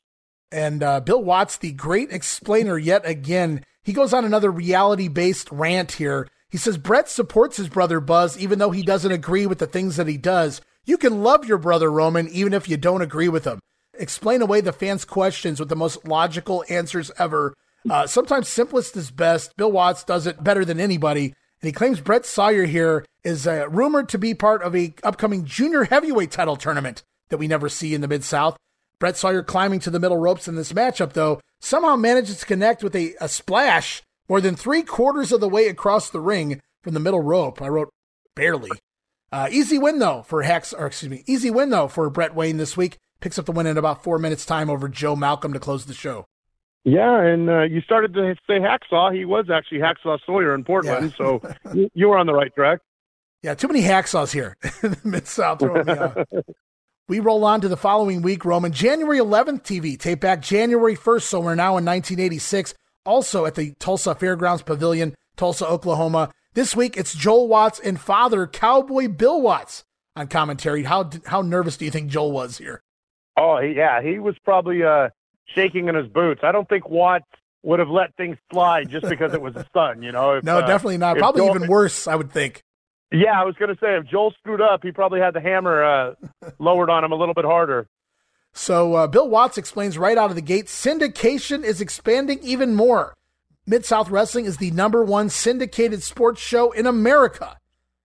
And 0.51 0.83
uh, 0.83 0.99
Bill 0.99 1.23
Watts, 1.23 1.57
the 1.57 1.71
great 1.71 2.11
explainer 2.11 2.77
yet 2.77 3.03
again, 3.07 3.65
he 3.85 3.93
goes 3.93 4.13
on 4.13 4.25
another 4.25 4.51
reality 4.51 5.07
based 5.07 5.53
rant 5.53 5.93
here. 5.93 6.27
He 6.49 6.59
says 6.59 6.79
Brett 6.79 7.09
supports 7.09 7.59
his 7.59 7.69
brother 7.69 8.01
Buzz 8.01 8.37
even 8.37 8.59
though 8.59 8.73
he 8.73 8.83
doesn't 8.83 9.13
agree 9.13 9.47
with 9.47 9.61
the 9.61 9.69
things 9.69 9.95
that 9.99 10.09
he 10.09 10.17
does. 10.17 10.61
You 10.85 10.97
can 10.97 11.23
love 11.23 11.45
your 11.45 11.59
brother 11.59 11.93
Roman 11.93 12.27
even 12.27 12.53
if 12.53 12.69
you 12.69 12.77
don't 12.77 13.03
agree 13.03 13.29
with 13.29 13.45
him. 13.45 13.61
Explain 13.97 14.43
away 14.43 14.61
the 14.61 14.73
fans' 14.73 15.05
questions 15.05 15.61
with 15.61 15.69
the 15.69 15.77
most 15.77 16.05
logical 16.05 16.65
answers 16.69 17.13
ever. 17.21 17.55
Uh, 17.89 18.09
sometimes 18.09 18.49
simplest 18.49 18.97
is 18.97 19.13
best. 19.13 19.57
Bill 19.57 19.71
Watts 19.71 20.03
does 20.03 20.27
it 20.27 20.43
better 20.43 20.65
than 20.65 20.81
anybody. 20.81 21.35
And 21.63 21.69
he 21.69 21.73
claims 21.73 22.01
Brett 22.01 22.25
Sawyer 22.25 22.65
here 22.65 23.05
is 23.23 23.47
uh, 23.47 23.69
rumored 23.69 24.09
to 24.11 24.19
be 24.19 24.33
part 24.35 24.63
of 24.63 24.75
a 24.75 24.95
upcoming 25.05 25.45
junior 25.45 25.85
heavyweight 25.85 26.31
title 26.31 26.57
tournament 26.57 27.03
that 27.29 27.37
we 27.37 27.49
never 27.49 27.69
see 27.69 27.95
in 27.95 28.01
the 28.01 28.09
Mid 28.09 28.25
South. 28.25 28.57
Brett 28.99 29.17
Sawyer 29.17 29.43
climbing 29.43 29.81
to 29.81 29.91
the 29.91 30.01
middle 30.01 30.17
ropes 30.19 30.49
in 30.49 30.57
this 30.57 30.73
matchup, 30.73 31.13
though, 31.13 31.41
somehow 31.61 31.97
manages 31.97 32.41
to 32.41 32.47
connect 32.47 32.83
with 32.83 32.95
a, 32.95 33.15
a 33.21 33.29
splash 33.29 34.03
more 34.29 34.41
than 34.41 34.57
three 34.57 34.83
quarters 34.83 35.33
of 35.33 35.41
the 35.41 35.49
way 35.49 35.67
across 35.67 36.09
the 36.09 36.21
ring 36.21 36.61
from 36.83 36.95
the 36.95 37.01
middle 37.01 37.21
rope. 37.21 37.61
I 37.61 37.69
wrote 37.69 37.91
barely. 38.35 38.71
Uh, 39.33 39.49
easy 39.51 39.79
win 39.79 39.99
though 39.99 40.23
for 40.23 40.43
Hex, 40.43 40.73
or 40.73 40.87
excuse 40.87 41.11
me, 41.11 41.25
easy 41.27 41.51
win 41.51 41.71
though 41.71 41.89
for 41.89 42.09
Brett 42.11 42.35
Wayne 42.35 42.57
this 42.57 42.77
week. 42.77 42.97
Picks 43.21 43.39
up 43.39 43.47
the 43.47 43.53
win 43.53 43.67
in 43.67 43.77
about 43.77 44.03
four 44.03 44.19
minutes 44.19 44.47
time 44.47 44.71
over 44.71 44.89
Joe 44.89 45.15
Malcolm 45.15 45.53
to 45.53 45.61
close 45.61 45.85
the 45.85 45.95
show. 45.95 46.25
Yeah, 46.85 47.21
and 47.21 47.51
uh, 47.51 47.63
you 47.63 47.83
started 47.83 48.15
to 48.15 48.35
say 48.47 48.59
Hacksaw. 48.59 49.15
He 49.15 49.25
was 49.25 49.51
actually 49.51 49.79
Hacksaw 49.79 50.19
Sawyer 50.25 50.55
in 50.55 50.65
Portland, 50.65 51.13
yeah. 51.13 51.17
so 51.17 51.43
you, 51.75 51.91
you, 51.93 52.09
were 52.09 52.17
on 52.17 52.27
the 52.27 52.33
right 52.33 52.55
track. 52.55 52.81
Yeah, 53.43 53.55
too 53.55 53.69
many 53.69 53.83
hacksaws 53.83 54.33
here 54.33 54.57
in 54.83 54.93
the 54.93 55.01
Mid 55.05 55.27
South. 55.27 55.61
we 57.09 57.21
roll 57.21 57.45
on 57.45 57.61
to 57.61 57.69
the 57.69 57.77
following 57.77 58.23
week, 58.23 58.45
Roman. 58.45 58.73
January 58.73 59.19
11th 59.19 59.63
TV, 59.63 59.99
tape 59.99 60.21
back 60.21 60.41
January 60.41 60.97
1st, 60.97 61.23
so 61.23 61.41
we're 61.41 61.55
now 61.55 61.77
in 61.77 61.85
1986, 61.85 62.75
also 63.05 63.45
at 63.45 63.57
the 63.57 63.73
Tulsa 63.79 64.15
Fairgrounds 64.15 64.63
Pavilion, 64.63 65.15
Tulsa, 65.37 65.67
Oklahoma. 65.67 66.31
This 66.55 66.75
week, 66.75 66.97
it's 66.97 67.15
Joel 67.15 67.47
Watts 67.49 67.79
and 67.79 68.01
father, 68.01 68.47
Cowboy 68.47 69.09
Bill 69.09 69.41
Watts, 69.41 69.85
on 70.17 70.29
commentary. 70.29 70.85
How 70.85 71.11
how 71.27 71.43
nervous 71.43 71.77
do 71.77 71.85
you 71.85 71.91
think 71.91 72.11
Joel 72.11 72.33
was 72.33 72.59
here? 72.59 72.83
Oh, 73.39 73.59
yeah, 73.59 74.03
he 74.03 74.19
was 74.19 74.37
probably 74.45 74.83
uh, 74.83 75.11
shaking 75.55 75.89
in 75.89 75.95
his 75.95 76.09
boots. 76.09 76.41
I 76.43 76.53
don't 76.53 76.69
think 76.69 76.89
Watts 76.89 77.27
would 77.63 77.79
have 77.79 77.89
let 77.89 78.15
things 78.17 78.37
slide 78.51 78.89
just 78.89 79.09
because 79.09 79.35
it 79.35 79.43
was 79.43 79.55
his 79.55 79.67
son, 79.75 80.03
you 80.03 80.13
know? 80.13 80.37
If, 80.37 80.45
no, 80.45 80.59
uh, 80.59 80.67
definitely 80.67 80.99
not. 80.99 81.17
Probably 81.19 81.43
Joel, 81.43 81.57
even 81.57 81.69
worse, 81.69 82.07
I 82.07 82.15
would 82.15 82.33
think. 82.33 82.63
Yeah, 83.13 83.41
I 83.41 83.45
was 83.45 83.55
going 83.57 83.75
to 83.75 83.81
say, 83.81 83.97
if 83.97 84.07
Joel 84.07 84.33
screwed 84.39 84.61
up, 84.61 84.83
he 84.83 84.93
probably 84.93 85.21
had 85.21 85.35
the 85.35 85.41
hammer 85.41 85.83
uh, 85.85 86.15
lowered 86.59 86.91
on 86.91 87.05
him 87.05 87.13
a 87.13 87.17
little 87.17 87.35
bit 87.35 87.45
harder. 87.45 87.87
So 88.53 88.95
uh, 88.95 89.07
Bill 89.07 89.29
Watts 89.29 89.59
explains 89.59 89.99
right 89.99 90.19
out 90.19 90.31
of 90.31 90.37
the 90.37 90.43
gate 90.43 90.67
syndication 90.67 91.63
is 91.63 91.81
expanding 91.81 92.41
even 92.43 92.75
more. 92.75 93.15
Mid 93.67 93.85
South 93.85 94.11
Wrestling 94.11 94.47
is 94.47 94.57
the 94.57 94.71
number 94.73 95.05
one 95.05 95.29
syndicated 95.29 96.03
sports 96.03 96.41
show 96.41 96.73
in 96.73 96.87
America. 96.87 97.59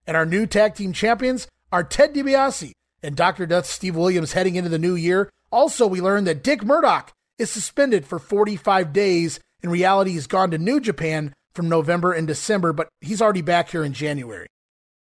And 0.05 0.15
our 0.15 0.26
new 0.26 0.45
tag 0.45 0.76
team 0.76 0.93
champions 0.93 1.47
are 1.72 1.84
Ted 1.84 2.13
DiBiase 2.13 2.73
and 3.01 3.15
Dr. 3.15 3.45
Death 3.45 3.65
Steve 3.65 3.95
Williams 3.95 4.34
heading 4.34 4.55
into 4.55 4.69
the 4.69 4.77
new 4.77 4.95
year. 4.95 5.31
Also, 5.51 5.88
we 5.88 6.01
learned 6.01 6.27
that 6.27 6.43
Dick 6.43 6.63
Murdoch 6.63 7.13
is 7.37 7.51
suspended 7.51 8.05
for 8.05 8.19
45 8.19 8.93
days. 8.93 9.39
In 9.61 9.69
reality, 9.69 10.11
he's 10.11 10.27
gone 10.27 10.51
to 10.51 10.57
New 10.57 10.79
Japan 10.79 11.33
from 11.53 11.69
November 11.69 12.13
and 12.13 12.27
December, 12.27 12.73
but 12.73 12.89
he's 13.01 13.21
already 13.21 13.41
back 13.41 13.69
here 13.69 13.83
in 13.83 13.93
January. 13.93 14.47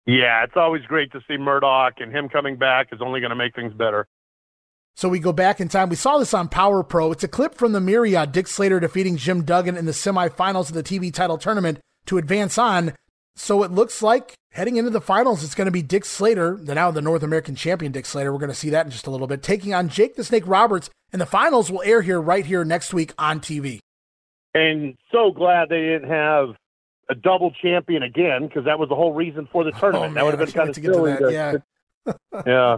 Yeah, 0.05 0.43
it's 0.43 0.55
always 0.55 0.83
great 0.83 1.11
to 1.11 1.21
see 1.27 1.37
Murdoch, 1.37 1.95
and 1.99 2.11
him 2.11 2.29
coming 2.29 2.55
back 2.55 2.87
is 2.93 3.01
only 3.01 3.19
going 3.19 3.31
to 3.31 3.35
make 3.35 3.53
things 3.53 3.73
better. 3.73 4.07
So 4.95 5.09
we 5.09 5.19
go 5.19 5.33
back 5.33 5.59
in 5.59 5.67
time. 5.67 5.89
We 5.89 5.95
saw 5.95 6.17
this 6.17 6.33
on 6.33 6.47
Power 6.47 6.81
Pro. 6.81 7.11
It's 7.11 7.23
a 7.23 7.27
clip 7.27 7.53
from 7.53 7.71
the 7.71 7.81
Myriad. 7.81 8.31
Dick 8.31 8.47
Slater 8.47 8.79
defeating 8.79 9.17
Jim 9.17 9.43
Duggan 9.43 9.77
in 9.77 9.85
the 9.85 9.91
semifinals 9.91 10.69
of 10.69 10.73
the 10.73 10.81
TV 10.81 11.13
title 11.13 11.37
tournament 11.37 11.79
to 12.07 12.17
advance 12.17 12.57
on. 12.57 12.93
So 13.35 13.61
it 13.61 13.71
looks 13.71 14.01
like 14.01 14.33
heading 14.53 14.77
into 14.77 14.89
the 14.89 14.99
finals, 14.99 15.43
it's 15.43 15.53
going 15.53 15.67
to 15.67 15.71
be 15.71 15.83
Dick 15.83 16.03
Slater, 16.03 16.57
the 16.59 16.73
now 16.73 16.89
the 16.89 17.01
North 17.01 17.21
American 17.21 17.55
champion 17.55 17.91
Dick 17.91 18.07
Slater. 18.07 18.33
We're 18.33 18.39
going 18.39 18.49
to 18.49 18.55
see 18.55 18.71
that 18.71 18.87
in 18.87 18.91
just 18.91 19.05
a 19.05 19.11
little 19.11 19.27
bit, 19.27 19.43
taking 19.43 19.73
on 19.75 19.89
Jake 19.89 20.15
the 20.15 20.23
Snake 20.23 20.47
Roberts. 20.47 20.89
And 21.11 21.21
the 21.21 21.25
finals 21.25 21.71
will 21.71 21.81
air 21.83 22.01
here 22.01 22.21
right 22.21 22.45
here 22.45 22.65
next 22.65 22.93
week 22.93 23.13
on 23.17 23.39
TV. 23.39 23.79
And 24.53 24.97
so 25.11 25.31
glad 25.31 25.69
they 25.69 25.81
didn't 25.81 26.09
have 26.09 26.49
a 27.09 27.15
double 27.15 27.51
champion 27.61 28.03
again 28.03 28.47
because 28.47 28.65
that 28.65 28.79
was 28.79 28.89
the 28.89 28.95
whole 28.95 29.13
reason 29.13 29.47
for 29.51 29.63
the 29.63 29.71
tournament. 29.79 30.11
Oh, 30.11 30.15
that 30.15 30.25
would 30.25 30.39
have 30.39 30.45
been 30.45 30.51
kind 30.65 30.69
of 30.69 30.75
silly. 30.75 31.17
To 31.17 31.25
that. 31.25 31.61
To, 32.05 32.13
yeah. 32.45 32.45
yeah. 32.45 32.77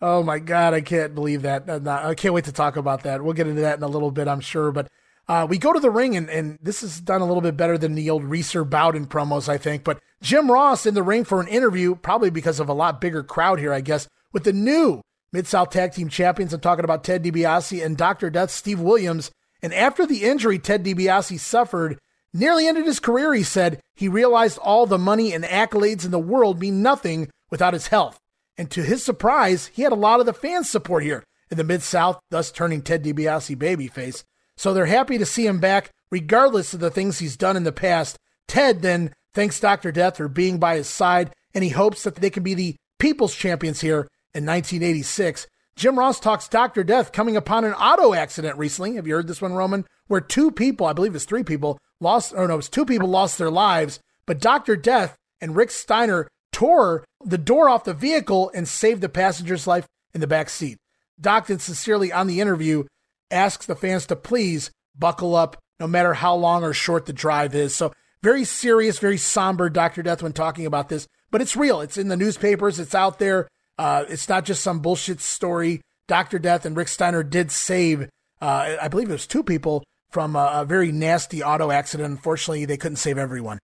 Oh 0.00 0.22
my 0.22 0.38
God, 0.38 0.74
I 0.74 0.80
can't 0.80 1.14
believe 1.14 1.42
that. 1.42 1.68
I 1.86 2.14
can't 2.14 2.34
wait 2.34 2.44
to 2.44 2.52
talk 2.52 2.76
about 2.76 3.04
that. 3.04 3.22
We'll 3.22 3.32
get 3.32 3.46
into 3.46 3.62
that 3.62 3.78
in 3.78 3.82
a 3.82 3.88
little 3.88 4.10
bit, 4.10 4.28
I'm 4.28 4.40
sure. 4.40 4.72
But 4.72 4.88
uh, 5.26 5.46
we 5.48 5.56
go 5.56 5.72
to 5.72 5.80
the 5.80 5.90
ring, 5.90 6.16
and, 6.16 6.28
and 6.28 6.58
this 6.60 6.82
is 6.82 7.00
done 7.00 7.22
a 7.22 7.26
little 7.26 7.40
bit 7.40 7.56
better 7.56 7.78
than 7.78 7.94
the 7.94 8.10
old 8.10 8.24
Reeser 8.24 8.64
Bowden 8.64 9.06
promos, 9.06 9.48
I 9.48 9.56
think. 9.56 9.84
But 9.84 10.00
Jim 10.20 10.50
Ross 10.50 10.84
in 10.84 10.94
the 10.94 11.02
ring 11.02 11.24
for 11.24 11.40
an 11.40 11.48
interview, 11.48 11.94
probably 11.94 12.30
because 12.30 12.60
of 12.60 12.68
a 12.68 12.74
lot 12.74 13.00
bigger 13.00 13.22
crowd 13.22 13.58
here, 13.58 13.72
I 13.72 13.80
guess, 13.80 14.08
with 14.32 14.44
the 14.44 14.52
new 14.52 15.00
Mid 15.34 15.48
South 15.48 15.70
Tag 15.70 15.92
Team 15.92 16.08
Champions. 16.08 16.52
I'm 16.52 16.60
talking 16.60 16.84
about 16.84 17.02
Ted 17.02 17.24
DiBiase 17.24 17.84
and 17.84 17.96
Dr. 17.96 18.30
Death 18.30 18.52
Steve 18.52 18.78
Williams. 18.78 19.32
And 19.62 19.74
after 19.74 20.06
the 20.06 20.22
injury 20.22 20.60
Ted 20.60 20.84
DiBiase 20.84 21.40
suffered, 21.40 21.98
nearly 22.32 22.68
ended 22.68 22.86
his 22.86 23.00
career, 23.00 23.34
he 23.34 23.42
said, 23.42 23.80
he 23.96 24.06
realized 24.06 24.58
all 24.58 24.86
the 24.86 24.96
money 24.96 25.32
and 25.32 25.42
accolades 25.42 26.04
in 26.04 26.12
the 26.12 26.20
world 26.20 26.60
mean 26.60 26.82
nothing 26.82 27.30
without 27.50 27.72
his 27.72 27.88
health. 27.88 28.16
And 28.56 28.70
to 28.70 28.84
his 28.84 29.04
surprise, 29.04 29.72
he 29.72 29.82
had 29.82 29.90
a 29.90 29.96
lot 29.96 30.20
of 30.20 30.26
the 30.26 30.32
fans' 30.32 30.70
support 30.70 31.02
here 31.02 31.24
in 31.50 31.56
the 31.56 31.64
Mid 31.64 31.82
South, 31.82 32.20
thus 32.30 32.52
turning 32.52 32.80
Ted 32.80 33.02
DiBiase 33.02 33.56
babyface. 33.56 34.22
So 34.56 34.72
they're 34.72 34.86
happy 34.86 35.18
to 35.18 35.26
see 35.26 35.48
him 35.48 35.58
back, 35.58 35.90
regardless 36.12 36.74
of 36.74 36.78
the 36.78 36.92
things 36.92 37.18
he's 37.18 37.36
done 37.36 37.56
in 37.56 37.64
the 37.64 37.72
past. 37.72 38.16
Ted 38.46 38.82
then 38.82 39.12
thanks 39.34 39.58
Dr. 39.58 39.90
Death 39.90 40.18
for 40.18 40.28
being 40.28 40.60
by 40.60 40.76
his 40.76 40.88
side, 40.88 41.32
and 41.52 41.64
he 41.64 41.70
hopes 41.70 42.04
that 42.04 42.14
they 42.14 42.30
can 42.30 42.44
be 42.44 42.54
the 42.54 42.76
people's 43.00 43.34
champions 43.34 43.80
here 43.80 44.06
in 44.34 44.44
1986. 44.44 45.46
Jim 45.76 45.98
Ross 45.98 46.20
talks 46.20 46.48
Dr. 46.48 46.84
Death 46.84 47.12
coming 47.12 47.36
upon 47.36 47.64
an 47.64 47.72
auto 47.72 48.14
accident 48.14 48.58
recently. 48.58 48.94
Have 48.96 49.06
you 49.06 49.14
heard 49.14 49.26
this 49.26 49.42
one, 49.42 49.54
Roman? 49.54 49.84
Where 50.06 50.20
two 50.20 50.50
people, 50.50 50.86
I 50.86 50.92
believe 50.92 51.14
it's 51.14 51.24
three 51.24 51.42
people, 51.42 51.78
lost, 52.00 52.32
or 52.34 52.46
no, 52.46 52.54
it 52.54 52.56
was 52.58 52.68
two 52.68 52.84
people 52.84 53.08
lost 53.08 53.38
their 53.38 53.50
lives, 53.50 53.98
but 54.26 54.40
Dr. 54.40 54.76
Death 54.76 55.16
and 55.40 55.56
Rick 55.56 55.70
Steiner 55.70 56.28
tore 56.52 57.04
the 57.24 57.38
door 57.38 57.68
off 57.68 57.84
the 57.84 57.94
vehicle 57.94 58.50
and 58.54 58.68
saved 58.68 59.00
the 59.00 59.08
passenger's 59.08 59.66
life 59.66 59.86
in 60.14 60.20
the 60.20 60.26
back 60.26 60.48
seat. 60.48 60.78
Docton 61.20 61.60
sincerely 61.60 62.12
on 62.12 62.26
the 62.26 62.40
interview 62.40 62.84
asks 63.30 63.66
the 63.66 63.74
fans 63.74 64.06
to 64.06 64.16
please 64.16 64.70
buckle 64.96 65.34
up 65.34 65.56
no 65.80 65.86
matter 65.88 66.14
how 66.14 66.34
long 66.34 66.62
or 66.62 66.72
short 66.72 67.06
the 67.06 67.12
drive 67.12 67.54
is. 67.54 67.74
So 67.74 67.92
very 68.22 68.44
serious, 68.44 68.98
very 68.98 69.18
somber 69.18 69.68
Dr. 69.68 70.02
Death 70.02 70.22
when 70.22 70.32
talking 70.32 70.66
about 70.66 70.88
this, 70.88 71.08
but 71.30 71.42
it's 71.42 71.56
real. 71.56 71.80
It's 71.80 71.98
in 71.98 72.08
the 72.08 72.16
newspapers. 72.16 72.78
It's 72.78 72.94
out 72.94 73.18
there. 73.18 73.48
Uh, 73.78 74.04
it's 74.08 74.28
not 74.28 74.44
just 74.44 74.62
some 74.62 74.80
bullshit 74.80 75.20
story. 75.20 75.80
Dr. 76.06 76.38
Death 76.38 76.64
and 76.66 76.76
Rick 76.76 76.88
Steiner 76.88 77.22
did 77.22 77.50
save, 77.50 78.08
uh, 78.40 78.76
I 78.80 78.88
believe 78.88 79.08
it 79.08 79.12
was 79.12 79.26
two 79.26 79.42
people 79.42 79.82
from 80.10 80.36
a, 80.36 80.50
a 80.56 80.64
very 80.64 80.92
nasty 80.92 81.42
auto 81.42 81.70
accident. 81.70 82.10
Unfortunately, 82.10 82.64
they 82.66 82.76
couldn't 82.76 82.96
save 82.96 83.18
everyone. 83.18 83.58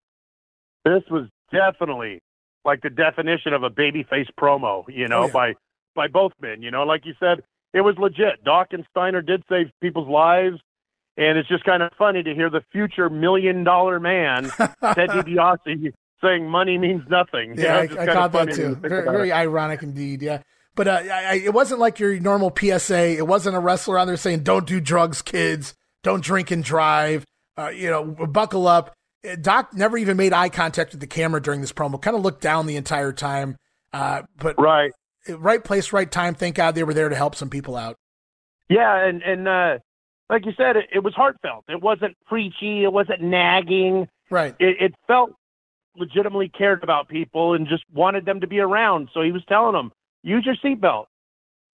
This 0.85 1.03
was 1.11 1.29
definitely 1.53 2.21
like 2.65 2.81
the 2.83 2.91
definition 2.91 3.53
of 3.53 3.63
a 3.63 3.71
babyface 3.71 4.29
promo, 4.39 4.85
you 4.89 5.07
know, 5.09 5.23
Oh, 5.23 5.27
yeah. 5.27 5.33
by 5.33 5.55
by 5.95 6.09
both 6.09 6.33
men. 6.41 6.63
You 6.63 6.71
know, 6.71 6.83
like 6.85 7.05
you 7.05 7.15
said, 7.21 7.43
it 7.75 7.83
was 7.83 7.97
legit. 7.99 8.43
Doc 8.45 8.69
and 8.73 8.85
Steiner 8.91 9.21
did 9.23 9.43
save 9.49 9.67
people's 9.83 10.09
lives, 10.09 10.57
and 11.17 11.37
it's 11.39 11.49
just 11.49 11.65
kind 11.65 11.83
of 11.83 11.91
funny 11.99 12.23
to 12.23 12.35
hear 12.35 12.49
the 12.51 12.63
future 12.73 13.11
million 13.11 13.65
dollar 13.65 14.01
man 14.01 14.45
Ted 14.59 15.11
DiBiase 15.11 15.93
saying 16.23 16.49
money 16.49 16.79
means 16.79 17.03
nothing. 17.09 17.55
Yeah, 17.57 17.83
know, 17.85 18.01
I, 18.01 18.03
I 18.03 18.07
caught 18.07 18.33
that 18.33 18.53
too. 18.53 18.75
Very, 18.77 19.05
very 19.05 19.33
ironic 19.33 19.83
indeed. 19.83 20.23
Yeah. 20.23 20.43
But 20.75 20.89
uh, 20.89 21.03
I, 21.05 21.25
I- 21.31 21.43
it 21.45 21.53
wasn't 21.53 21.81
like 21.81 21.99
your 21.99 22.19
normal 22.21 22.55
PSA. 22.57 23.17
It 23.19 23.27
wasn't 23.27 23.57
a 23.57 23.61
wrestler 23.61 23.99
on 23.99 24.07
there 24.07 24.17
saying, 24.17 24.45
don't 24.45 24.67
do 24.67 24.81
drugs, 24.81 25.23
kids. 25.23 25.75
Don't 26.03 26.23
drink 26.25 26.51
and 26.51 26.65
drive. 26.65 27.25
Uh, 27.59 27.69
you 27.69 27.91
know, 27.91 28.05
buckle 28.05 28.67
up. 28.67 28.95
Uh, 29.29 29.37
Doc 29.37 29.75
never 29.75 29.99
even 29.99 30.17
made 30.17 30.33
eye 30.33 30.49
contact 30.49 30.93
with 30.93 31.01
the 31.01 31.07
camera 31.07 31.43
during 31.43 31.61
this 31.61 31.73
promo, 31.73 32.01
kind 32.01 32.17
of 32.17 32.23
looked 32.23 32.41
down 32.41 32.67
the 32.67 32.77
entire 32.77 33.13
time. 33.13 33.57
Uh, 33.93 34.23
but 34.37 34.59
right. 34.59 34.93
right 35.29 35.63
place, 35.63 35.93
right 35.93 36.11
time. 36.11 36.35
Thank 36.35 36.57
God 36.57 36.75
they 36.75 36.85
were 36.85 36.95
there 36.95 37.09
to 37.09 37.17
help 37.17 37.35
some 37.35 37.51
people 37.51 37.77
out. 37.77 37.97
Yeah, 38.71 39.05
and 39.05 39.21
and 39.23 39.49
uh, 39.49 39.79
like 40.31 40.47
you 40.47 40.53
said, 40.57 40.77
it, 40.77 40.87
it 40.95 41.01
was 41.01 41.13
heartfelt. 41.13 41.65
It 41.69 41.83
wasn't 41.83 42.17
preachy. 42.27 42.85
It 42.85 42.93
wasn't 42.93 43.21
nagging. 43.21 44.09
Right. 44.31 44.55
It, 44.61 44.77
it 44.81 44.95
felt 45.07 45.33
legitimately 45.97 46.49
cared 46.49 46.83
about 46.83 47.09
people 47.09 47.55
and 47.55 47.67
just 47.67 47.85
wanted 47.93 48.25
them 48.25 48.41
to 48.41 48.47
be 48.47 48.61
around. 48.61 49.09
So 49.13 49.23
he 49.23 49.33
was 49.33 49.43
telling 49.49 49.75
them, 49.75 49.93
use 50.23 50.47
your 50.47 50.57
seatbelt. 50.57 51.07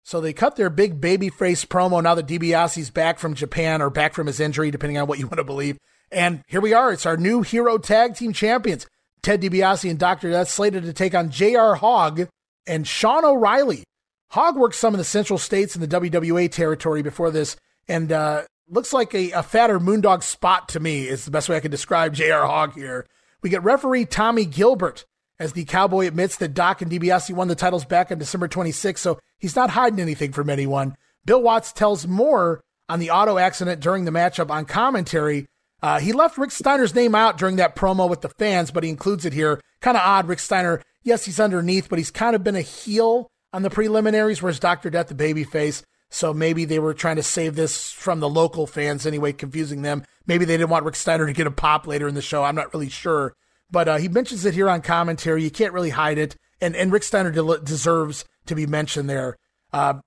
So 0.03 0.19
they 0.19 0.33
cut 0.33 0.55
their 0.55 0.69
big 0.69 0.99
baby 0.99 1.29
face 1.29 1.63
promo 1.63 2.01
now 2.01 2.15
that 2.15 2.27
DiBiase's 2.27 2.89
back 2.89 3.19
from 3.19 3.35
Japan 3.35 3.81
or 3.81 3.89
back 3.89 4.13
from 4.13 4.27
his 4.27 4.39
injury, 4.39 4.71
depending 4.71 4.97
on 4.97 5.07
what 5.07 5.19
you 5.19 5.27
want 5.27 5.37
to 5.37 5.43
believe. 5.43 5.77
And 6.11 6.41
here 6.47 6.61
we 6.61 6.73
are. 6.73 6.91
It's 6.91 7.05
our 7.05 7.17
new 7.17 7.41
hero 7.41 7.77
tag 7.77 8.15
team 8.15 8.33
champions. 8.33 8.87
Ted 9.21 9.41
DiBiase 9.41 9.89
and 9.89 9.99
Dr. 9.99 10.31
Death 10.31 10.49
slated 10.49 10.83
to 10.83 10.93
take 10.93 11.13
on 11.13 11.29
J.R. 11.29 11.75
Hogg 11.75 12.27
and 12.65 12.87
Sean 12.87 13.23
O'Reilly. 13.23 13.83
Hogg 14.31 14.55
worked 14.55 14.75
some 14.75 14.93
of 14.93 14.97
the 14.97 15.03
Central 15.03 15.37
States 15.37 15.75
in 15.75 15.81
the 15.81 15.87
WWA 15.87 16.49
territory 16.49 17.01
before 17.01 17.31
this, 17.31 17.55
and 17.87 18.11
uh, 18.11 18.43
looks 18.67 18.93
like 18.93 19.13
a, 19.13 19.31
a 19.31 19.43
fatter 19.43 19.79
Moondog 19.79 20.23
spot 20.23 20.69
to 20.69 20.79
me 20.79 21.07
is 21.07 21.25
the 21.25 21.31
best 21.31 21.49
way 21.49 21.57
I 21.57 21.59
can 21.59 21.71
describe 21.71 22.13
J.R. 22.13 22.47
Hogg 22.47 22.73
here. 22.73 23.05
We 23.41 23.49
get 23.49 23.63
referee 23.63 24.05
Tommy 24.05 24.45
Gilbert 24.45 25.05
as 25.39 25.53
the 25.53 25.65
Cowboy 25.65 26.05
admits 26.05 26.37
that 26.37 26.53
Doc 26.53 26.81
and 26.81 26.91
DiBiase 26.91 27.33
won 27.33 27.47
the 27.47 27.55
titles 27.55 27.85
back 27.85 28.11
on 28.11 28.19
December 28.19 28.47
26, 28.47 29.01
so 29.01 29.19
he's 29.39 29.55
not 29.55 29.71
hiding 29.71 29.99
anything 29.99 30.31
from 30.31 30.49
anyone. 30.49 30.95
Bill 31.25 31.41
Watts 31.41 31.71
tells 31.71 32.05
more 32.05 32.61
on 32.87 32.99
the 32.99 33.09
auto 33.09 33.37
accident 33.37 33.81
during 33.81 34.05
the 34.05 34.11
matchup 34.11 34.51
on 34.51 34.65
commentary. 34.65 35.47
Uh, 35.81 35.99
he 35.99 36.13
left 36.13 36.37
Rick 36.37 36.51
Steiner's 36.51 36.93
name 36.93 37.15
out 37.15 37.37
during 37.37 37.55
that 37.55 37.75
promo 37.75 38.07
with 38.07 38.21
the 38.21 38.29
fans, 38.29 38.69
but 38.69 38.83
he 38.83 38.89
includes 38.89 39.25
it 39.25 39.33
here. 39.33 39.59
Kind 39.81 39.97
of 39.97 40.03
odd, 40.05 40.27
Rick 40.27 40.39
Steiner. 40.39 40.81
Yes, 41.03 41.25
he's 41.25 41.39
underneath, 41.39 41.89
but 41.89 41.97
he's 41.97 42.11
kind 42.11 42.35
of 42.35 42.43
been 42.43 42.55
a 42.55 42.61
heel 42.61 43.31
on 43.51 43.63
the 43.63 43.71
preliminaries, 43.71 44.41
whereas 44.41 44.59
Dr. 44.59 44.91
Death, 44.91 45.07
the 45.07 45.15
babyface. 45.15 45.81
So 46.13 46.33
maybe 46.33 46.65
they 46.65 46.77
were 46.77 46.93
trying 46.93 47.15
to 47.15 47.23
save 47.23 47.55
this 47.55 47.91
from 47.91 48.19
the 48.19 48.29
local 48.29 48.67
fans 48.67 49.05
anyway, 49.05 49.31
confusing 49.31 49.81
them. 49.81 50.03
Maybe 50.27 50.43
they 50.43 50.57
didn't 50.57 50.69
want 50.69 50.85
Rick 50.85 50.97
Steiner 50.97 51.25
to 51.25 51.33
get 51.33 51.47
a 51.47 51.51
pop 51.51 51.87
later 51.87 52.07
in 52.07 52.15
the 52.15 52.21
show. 52.21 52.43
I'm 52.43 52.55
not 52.55 52.73
really 52.73 52.89
sure. 52.89 53.33
But 53.71 53.87
uh, 53.87 53.97
he 53.97 54.09
mentions 54.09 54.43
it 54.43 54.53
here 54.53 54.69
on 54.69 54.81
commentary. 54.81 55.41
You 55.41 55.49
can't 55.49 55.73
really 55.73 55.91
hide 55.91 56.17
it. 56.17 56.35
And, 56.59 56.75
and 56.75 56.91
Rick 56.91 57.03
Steiner 57.03 57.31
de- 57.31 57.59
deserves 57.59 58.25
to 58.45 58.55
be 58.55 58.67
mentioned 58.67 59.09
there. 59.09 59.37
Uh, 59.71 60.01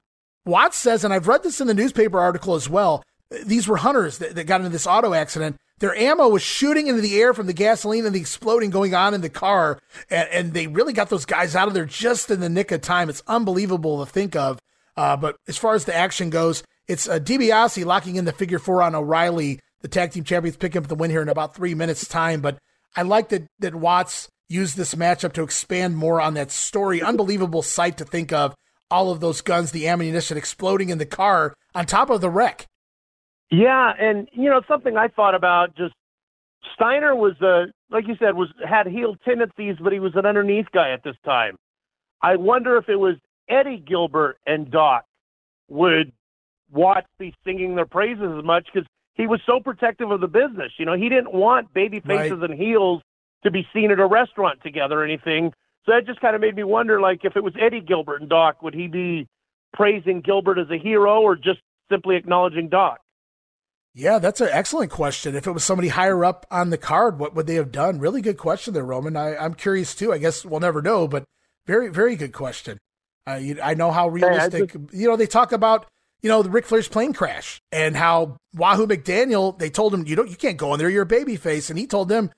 Watts 0.44 0.76
says, 0.76 1.04
and 1.04 1.14
I've 1.14 1.26
read 1.26 1.42
this 1.42 1.62
in 1.62 1.66
the 1.66 1.74
newspaper 1.74 2.20
article 2.20 2.54
as 2.54 2.68
well, 2.68 3.02
these 3.46 3.66
were 3.66 3.78
hunters 3.78 4.18
that, 4.18 4.34
that 4.34 4.44
got 4.44 4.60
into 4.60 4.70
this 4.70 4.86
auto 4.86 5.14
accident. 5.14 5.56
Their 5.78 5.96
ammo 5.96 6.28
was 6.28 6.42
shooting 6.42 6.86
into 6.86 7.00
the 7.00 7.18
air 7.18 7.32
from 7.32 7.46
the 7.46 7.52
gasoline 7.54 8.04
and 8.04 8.14
the 8.14 8.20
exploding 8.20 8.70
going 8.70 8.94
on 8.94 9.14
in 9.14 9.22
the 9.22 9.30
car. 9.30 9.80
And, 10.10 10.28
and 10.30 10.52
they 10.52 10.66
really 10.66 10.92
got 10.92 11.08
those 11.08 11.24
guys 11.24 11.56
out 11.56 11.66
of 11.66 11.74
there 11.74 11.86
just 11.86 12.30
in 12.30 12.40
the 12.40 12.50
nick 12.50 12.70
of 12.70 12.82
time. 12.82 13.08
It's 13.08 13.22
unbelievable 13.26 14.04
to 14.04 14.10
think 14.10 14.36
of. 14.36 14.58
Uh, 14.96 15.16
but 15.16 15.36
as 15.48 15.56
far 15.56 15.74
as 15.74 15.84
the 15.84 15.94
action 15.94 16.30
goes, 16.30 16.62
it's 16.86 17.08
uh, 17.08 17.18
DiBiase 17.18 17.84
locking 17.84 18.16
in 18.16 18.24
the 18.24 18.32
figure 18.32 18.58
four 18.58 18.82
on 18.82 18.94
O'Reilly. 18.94 19.60
The 19.80 19.88
tag 19.88 20.12
team 20.12 20.24
champions 20.24 20.56
picking 20.56 20.82
up 20.82 20.88
the 20.88 20.94
win 20.94 21.10
here 21.10 21.22
in 21.22 21.28
about 21.28 21.54
three 21.54 21.74
minutes' 21.74 22.08
time. 22.08 22.40
But 22.40 22.58
I 22.96 23.02
like 23.02 23.28
that, 23.30 23.46
that 23.58 23.74
Watts 23.74 24.28
used 24.48 24.76
this 24.76 24.94
matchup 24.94 25.32
to 25.34 25.42
expand 25.42 25.96
more 25.96 26.20
on 26.20 26.34
that 26.34 26.50
story. 26.50 27.02
Unbelievable 27.02 27.62
sight 27.62 27.98
to 27.98 28.04
think 28.04 28.32
of. 28.32 28.54
All 28.90 29.10
of 29.10 29.20
those 29.20 29.40
guns, 29.40 29.72
the 29.72 29.88
ammunition 29.88 30.36
exploding 30.36 30.90
in 30.90 30.98
the 30.98 31.06
car 31.06 31.54
on 31.74 31.86
top 31.86 32.10
of 32.10 32.20
the 32.20 32.30
wreck. 32.30 32.66
Yeah, 33.50 33.92
and 33.98 34.28
you 34.32 34.50
know 34.50 34.62
something 34.68 34.96
I 34.96 35.08
thought 35.08 35.34
about 35.34 35.76
just 35.76 35.94
Steiner 36.74 37.14
was 37.14 37.34
uh 37.40 37.66
like 37.90 38.06
you 38.06 38.14
said 38.18 38.34
was 38.34 38.48
had 38.66 38.86
heel 38.86 39.16
tendencies, 39.24 39.76
but 39.82 39.92
he 39.92 40.00
was 40.00 40.12
an 40.14 40.26
underneath 40.26 40.66
guy 40.72 40.92
at 40.92 41.02
this 41.02 41.16
time. 41.24 41.56
I 42.22 42.36
wonder 42.36 42.76
if 42.76 42.88
it 42.88 42.96
was 42.96 43.16
Eddie 43.48 43.82
Gilbert 43.86 44.38
and 44.46 44.70
Doc 44.70 45.04
would 45.68 46.12
Watts 46.72 47.06
be 47.18 47.34
singing 47.44 47.76
their 47.76 47.86
praises 47.86 48.34
as 48.38 48.44
much 48.44 48.66
because 48.72 48.88
he 49.14 49.26
was 49.26 49.40
so 49.46 49.60
protective 49.60 50.10
of 50.10 50.20
the 50.20 50.26
business. 50.26 50.72
You 50.78 50.86
know, 50.86 50.94
he 50.94 51.08
didn't 51.08 51.32
want 51.32 51.72
baby 51.72 52.00
faces 52.00 52.40
and 52.42 52.52
heels 52.52 53.02
to 53.44 53.50
be 53.50 53.66
seen 53.72 53.90
at 53.90 54.00
a 54.00 54.06
restaurant 54.06 54.60
together 54.62 55.00
or 55.00 55.04
anything. 55.04 55.52
So 55.84 55.92
that 55.92 56.06
just 56.06 56.20
kind 56.20 56.34
of 56.34 56.40
made 56.40 56.56
me 56.56 56.64
wonder, 56.64 57.00
like, 57.00 57.20
if 57.24 57.36
it 57.36 57.44
was 57.44 57.54
Eddie 57.60 57.82
Gilbert 57.82 58.22
and 58.22 58.30
Doc, 58.30 58.62
would 58.62 58.74
he 58.74 58.88
be 58.88 59.28
praising 59.72 60.20
Gilbert 60.20 60.58
as 60.58 60.70
a 60.70 60.78
hero 60.78 61.20
or 61.20 61.36
just 61.36 61.60
simply 61.90 62.16
acknowledging 62.16 62.68
Doc? 62.68 63.00
Yeah, 63.92 64.18
that's 64.18 64.40
an 64.40 64.48
excellent 64.50 64.90
question. 64.90 65.36
If 65.36 65.46
it 65.46 65.52
was 65.52 65.62
somebody 65.62 65.88
higher 65.88 66.24
up 66.24 66.46
on 66.50 66.70
the 66.70 66.78
card, 66.78 67.20
what 67.20 67.34
would 67.36 67.46
they 67.46 67.54
have 67.54 67.70
done? 67.70 68.00
Really 68.00 68.22
good 68.22 68.38
question 68.38 68.74
there, 68.74 68.84
Roman. 68.84 69.16
I, 69.16 69.36
I'm 69.36 69.54
curious 69.54 69.94
too. 69.94 70.12
I 70.12 70.18
guess 70.18 70.44
we'll 70.44 70.58
never 70.58 70.82
know, 70.82 71.06
but 71.06 71.24
very, 71.66 71.90
very 71.90 72.16
good 72.16 72.32
question. 72.32 72.78
Uh, 73.26 73.34
you, 73.34 73.58
I 73.62 73.74
know 73.74 73.90
how 73.90 74.08
realistic, 74.08 74.74
you 74.92 75.08
know, 75.08 75.16
they 75.16 75.26
talk 75.26 75.52
about, 75.52 75.86
you 76.20 76.28
know, 76.28 76.42
the 76.42 76.50
Ric 76.50 76.66
Flair's 76.66 76.88
plane 76.88 77.12
crash 77.12 77.60
and 77.72 77.96
how 77.96 78.36
Wahoo 78.54 78.86
McDaniel, 78.86 79.58
they 79.58 79.70
told 79.70 79.94
him, 79.94 80.06
you 80.06 80.16
don't, 80.16 80.28
you 80.28 80.36
can't 80.36 80.56
go 80.56 80.72
in 80.74 80.78
there. 80.78 80.90
You're 80.90 81.02
a 81.02 81.06
baby 81.06 81.36
face. 81.36 81.70
And 81.70 81.78
he 81.78 81.86
told 81.86 82.08
them, 82.08 82.30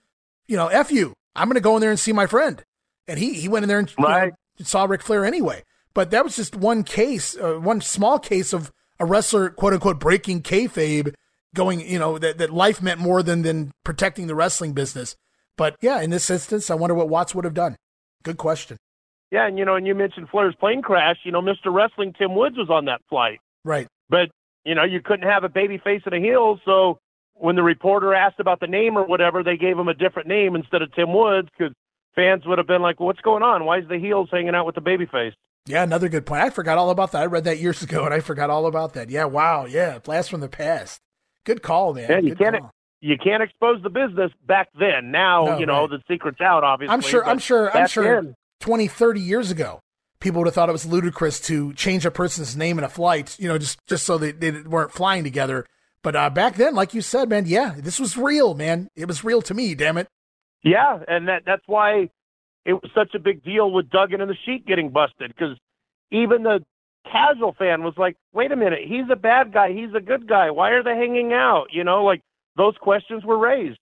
you 0.46 0.56
know, 0.56 0.68
F 0.68 0.90
you, 0.92 1.12
I'm 1.34 1.48
going 1.48 1.54
to 1.54 1.60
go 1.60 1.76
in 1.76 1.80
there 1.80 1.90
and 1.90 1.98
see 1.98 2.12
my 2.12 2.26
friend. 2.26 2.62
And 3.08 3.18
he, 3.18 3.34
he 3.34 3.48
went 3.48 3.64
in 3.64 3.68
there 3.68 3.78
and 3.78 3.90
you 3.90 4.04
know, 4.04 4.30
saw 4.62 4.84
Ric 4.84 5.02
Flair 5.02 5.24
anyway. 5.24 5.62
But 5.94 6.10
that 6.10 6.24
was 6.24 6.36
just 6.36 6.54
one 6.54 6.84
case, 6.84 7.36
uh, 7.36 7.54
one 7.54 7.80
small 7.80 8.18
case 8.18 8.52
of 8.52 8.70
a 9.00 9.04
wrestler, 9.04 9.50
quote 9.50 9.72
unquote, 9.72 9.98
breaking 9.98 10.42
kayfabe, 10.42 11.14
going, 11.54 11.80
you 11.80 11.98
know, 11.98 12.18
that, 12.18 12.38
that 12.38 12.52
life 12.52 12.82
meant 12.82 13.00
more 13.00 13.22
than, 13.22 13.42
than 13.42 13.72
protecting 13.82 14.26
the 14.26 14.34
wrestling 14.34 14.72
business. 14.72 15.16
But 15.56 15.76
yeah, 15.80 16.00
in 16.00 16.10
this 16.10 16.28
instance, 16.28 16.70
I 16.70 16.74
wonder 16.74 16.94
what 16.94 17.08
Watts 17.08 17.34
would 17.34 17.44
have 17.44 17.54
done. 17.54 17.76
Good 18.22 18.36
question. 18.36 18.76
Yeah, 19.30 19.46
and 19.46 19.58
you 19.58 19.64
know, 19.64 19.74
and 19.74 19.86
you 19.86 19.94
mentioned 19.94 20.28
Flair's 20.30 20.54
plane 20.54 20.82
crash. 20.82 21.16
You 21.24 21.32
know, 21.32 21.42
Mr. 21.42 21.72
Wrestling 21.72 22.14
Tim 22.16 22.34
Woods 22.34 22.56
was 22.56 22.70
on 22.70 22.84
that 22.86 23.00
flight. 23.08 23.40
Right. 23.64 23.88
But 24.08 24.30
you 24.64 24.74
know, 24.74 24.84
you 24.84 25.00
couldn't 25.00 25.28
have 25.28 25.44
a 25.44 25.48
baby 25.48 25.78
face 25.78 26.02
and 26.06 26.14
a 26.14 26.18
heel, 26.20 26.60
so 26.64 26.98
when 27.34 27.54
the 27.56 27.62
reporter 27.62 28.14
asked 28.14 28.40
about 28.40 28.60
the 28.60 28.66
name 28.66 28.96
or 28.96 29.04
whatever, 29.04 29.42
they 29.42 29.56
gave 29.56 29.78
him 29.78 29.88
a 29.88 29.94
different 29.94 30.26
name 30.28 30.54
instead 30.56 30.80
of 30.82 30.92
Tim 30.94 31.12
Woods 31.12 31.48
because 31.56 31.74
fans 32.14 32.46
would 32.46 32.58
have 32.58 32.66
been 32.66 32.82
like, 32.82 32.98
well, 33.00 33.08
"What's 33.08 33.20
going 33.20 33.42
on? 33.42 33.64
Why 33.64 33.78
is 33.78 33.88
the 33.88 33.98
heels 33.98 34.28
hanging 34.32 34.54
out 34.54 34.64
with 34.66 34.74
the 34.74 34.80
baby 34.80 35.06
face?" 35.06 35.34
Yeah, 35.66 35.82
another 35.82 36.08
good 36.08 36.24
point. 36.24 36.42
I 36.42 36.50
forgot 36.50 36.78
all 36.78 36.90
about 36.90 37.10
that. 37.12 37.22
I 37.22 37.26
read 37.26 37.44
that 37.44 37.58
years 37.58 37.82
ago 37.86 38.04
and 38.04 38.14
I 38.14 38.20
forgot 38.20 38.50
all 38.50 38.66
about 38.66 38.94
that. 38.94 39.10
Yeah, 39.10 39.24
wow. 39.24 39.64
Yeah, 39.66 39.98
blast 39.98 40.30
from 40.30 40.40
the 40.40 40.48
past. 40.48 41.00
Good 41.44 41.62
call, 41.62 41.92
man. 41.94 42.08
Yeah, 42.08 42.18
you 42.18 42.30
Good 42.30 42.38
can't 42.38 42.58
call. 42.60 42.70
you 43.00 43.16
can't 43.18 43.42
expose 43.42 43.82
the 43.82 43.90
business 43.90 44.30
back 44.46 44.68
then. 44.78 45.10
Now, 45.10 45.44
No, 45.44 45.58
you 45.58 45.66
know, 45.66 45.82
right. 45.82 45.90
the 45.90 46.02
secret's 46.08 46.40
out. 46.40 46.62
Obviously, 46.64 46.92
I'm 46.94 47.00
sure. 47.00 47.26
I'm 47.26 47.38
sure. 47.38 47.76
I'm 47.76 47.88
sure. 47.88 48.22
then- 48.22 48.34
20, 48.60 48.88
30 48.88 49.20
years 49.20 49.50
ago, 49.50 49.80
people 50.20 50.40
would 50.40 50.46
have 50.46 50.54
thought 50.54 50.68
it 50.68 50.72
was 50.72 50.86
ludicrous 50.86 51.40
to 51.40 51.72
change 51.74 52.06
a 52.06 52.10
person's 52.10 52.56
name 52.56 52.78
in 52.78 52.84
a 52.84 52.88
flight. 52.88 53.38
You 53.38 53.48
know, 53.48 53.58
just 53.58 53.78
just 53.86 54.04
so 54.04 54.18
they, 54.18 54.32
they 54.32 54.50
weren't 54.50 54.92
flying 54.92 55.24
together. 55.24 55.66
But 56.02 56.16
uh, 56.16 56.30
back 56.30 56.56
then, 56.56 56.74
like 56.74 56.94
you 56.94 57.00
said, 57.00 57.28
man, 57.28 57.46
yeah, 57.46 57.74
this 57.78 57.98
was 57.98 58.16
real, 58.16 58.54
man. 58.54 58.88
It 58.94 59.08
was 59.08 59.24
real 59.24 59.42
to 59.42 59.54
me. 59.54 59.74
Damn 59.74 59.98
it. 59.98 60.08
Yeah, 60.62 60.98
and 61.08 61.28
that 61.28 61.42
that's 61.44 61.64
why 61.66 62.10
it 62.64 62.72
was 62.72 62.90
such 62.94 63.14
a 63.14 63.18
big 63.18 63.44
deal 63.44 63.70
with 63.70 63.90
Duggan 63.90 64.20
and 64.20 64.30
the 64.30 64.36
Sheik 64.44 64.66
getting 64.66 64.90
busted 64.90 65.28
because 65.28 65.56
even 66.10 66.42
the 66.42 66.60
casual 67.10 67.54
fan 67.58 67.82
was 67.82 67.94
like, 67.96 68.16
wait 68.32 68.52
a 68.52 68.56
minute, 68.56 68.80
he's 68.86 69.08
a 69.10 69.16
bad 69.16 69.52
guy, 69.52 69.72
he's 69.72 69.94
a 69.96 70.00
good 70.00 70.28
guy. 70.28 70.50
Why 70.50 70.70
are 70.70 70.82
they 70.82 70.96
hanging 70.96 71.32
out? 71.32 71.66
You 71.70 71.84
know, 71.84 72.04
like 72.04 72.22
those 72.56 72.74
questions 72.80 73.24
were 73.24 73.38
raised. 73.38 73.78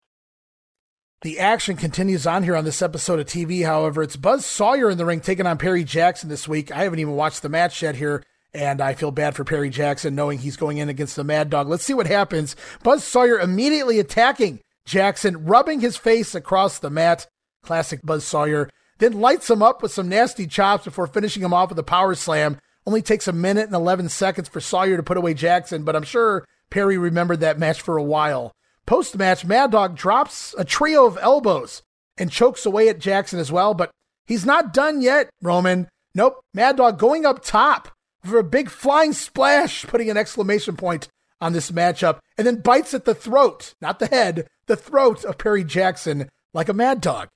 The 1.24 1.40
action 1.40 1.78
continues 1.78 2.28
on 2.28 2.44
here 2.44 2.58
on 2.58 2.66
this 2.66 2.82
episode 2.82 3.18
of 3.18 3.28
TV. 3.28 3.66
However, 3.66 4.04
it's 4.04 4.18
Buzz 4.18 4.46
Sawyer 4.46 4.90
in 4.90 4.98
the 4.98 5.06
ring 5.06 5.22
taking 5.22 5.48
on 5.48 5.58
Perry 5.58 5.86
Jackson 5.86 6.28
this 6.28 6.50
week. 6.50 6.70
I 6.70 6.84
haven't 6.84 7.00
even 7.00 7.16
watched 7.16 7.42
the 7.42 7.48
match 7.48 7.82
yet 7.82 7.96
here, 7.96 8.22
and 8.54 8.82
I 8.82 8.94
feel 8.94 9.10
bad 9.10 9.34
for 9.34 9.46
Perry 9.46 9.70
Jackson 9.70 10.16
knowing 10.16 10.40
he's 10.40 10.58
going 10.58 10.80
in 10.80 10.90
against 10.90 11.16
the 11.16 11.24
Mad 11.24 11.50
Dog. 11.50 11.70
Let's 11.70 11.86
see 11.86 11.94
what 11.94 12.08
happens. 12.08 12.58
Buzz 12.84 13.06
Sawyer 13.06 13.40
immediately 13.40 14.00
attacking 14.00 14.60
Jackson, 14.84 15.46
rubbing 15.46 15.80
his 15.80 15.96
face 15.96 16.36
across 16.36 16.78
the 16.78 16.90
mat. 16.90 17.26
Classic 17.62 18.02
Buzz 18.04 18.26
Sawyer. 18.26 18.70
Then 18.98 19.22
lights 19.22 19.50
him 19.50 19.64
up 19.64 19.82
with 19.82 19.94
some 19.94 20.10
nasty 20.10 20.46
chops 20.46 20.84
before 20.84 21.08
finishing 21.08 21.42
him 21.42 21.54
off 21.54 21.70
with 21.70 21.80
a 21.80 21.84
power 21.84 22.16
slam. 22.16 22.60
Only 22.86 23.02
takes 23.02 23.30
a 23.30 23.34
minute 23.34 23.68
and 23.68 23.76
11 23.76 24.10
seconds 24.10 24.50
for 24.50 24.60
Sawyer 24.60 24.98
to 24.98 25.04
put 25.04 25.16
away 25.16 25.36
Jackson, 25.36 25.86
but 25.86 25.96
I'm 25.96 26.04
sure 26.04 26.46
Perry 26.70 26.98
remembered 26.98 27.40
that 27.40 27.60
match 27.60 27.80
for 27.80 27.96
a 27.96 28.04
while. 28.04 28.54
Post 28.86 29.18
match, 29.18 29.46
Mad 29.46 29.72
Dog 29.72 29.96
drops 29.96 30.54
a 30.58 30.66
trio 30.66 31.06
of 31.06 31.18
elbows 31.22 31.84
and 32.18 32.32
chokes 32.32 32.66
away 32.66 32.90
at 32.90 33.00
Jackson 33.00 33.40
as 33.40 33.52
well, 33.52 33.74
but 33.74 33.92
he's 34.26 34.46
not 34.46 34.74
done 34.74 35.02
yet, 35.02 35.30
Roman. 35.42 35.88
Nope, 36.14 36.42
Mad 36.54 36.78
Dog 36.78 37.00
going 37.00 37.26
up 37.26 37.44
top 37.44 37.90
for 38.24 38.38
a 38.38 38.44
big 38.44 38.70
flying 38.70 39.14
splash, 39.14 39.84
putting 39.86 40.10
an 40.10 40.18
exclamation 40.18 40.76
point 40.76 41.08
on 41.42 41.54
this 41.54 41.72
matchup, 41.72 42.20
and 42.38 42.46
then 42.46 42.58
bites 42.62 42.94
at 42.94 43.06
the 43.06 43.16
throat, 43.16 43.74
not 43.82 44.00
the 44.00 44.08
head, 44.08 44.48
the 44.68 44.76
throat 44.76 45.24
of 45.26 45.38
Perry 45.38 45.64
Jackson 45.64 46.30
like 46.54 46.70
a 46.70 46.74
mad 46.74 47.02
dog. 47.02 47.30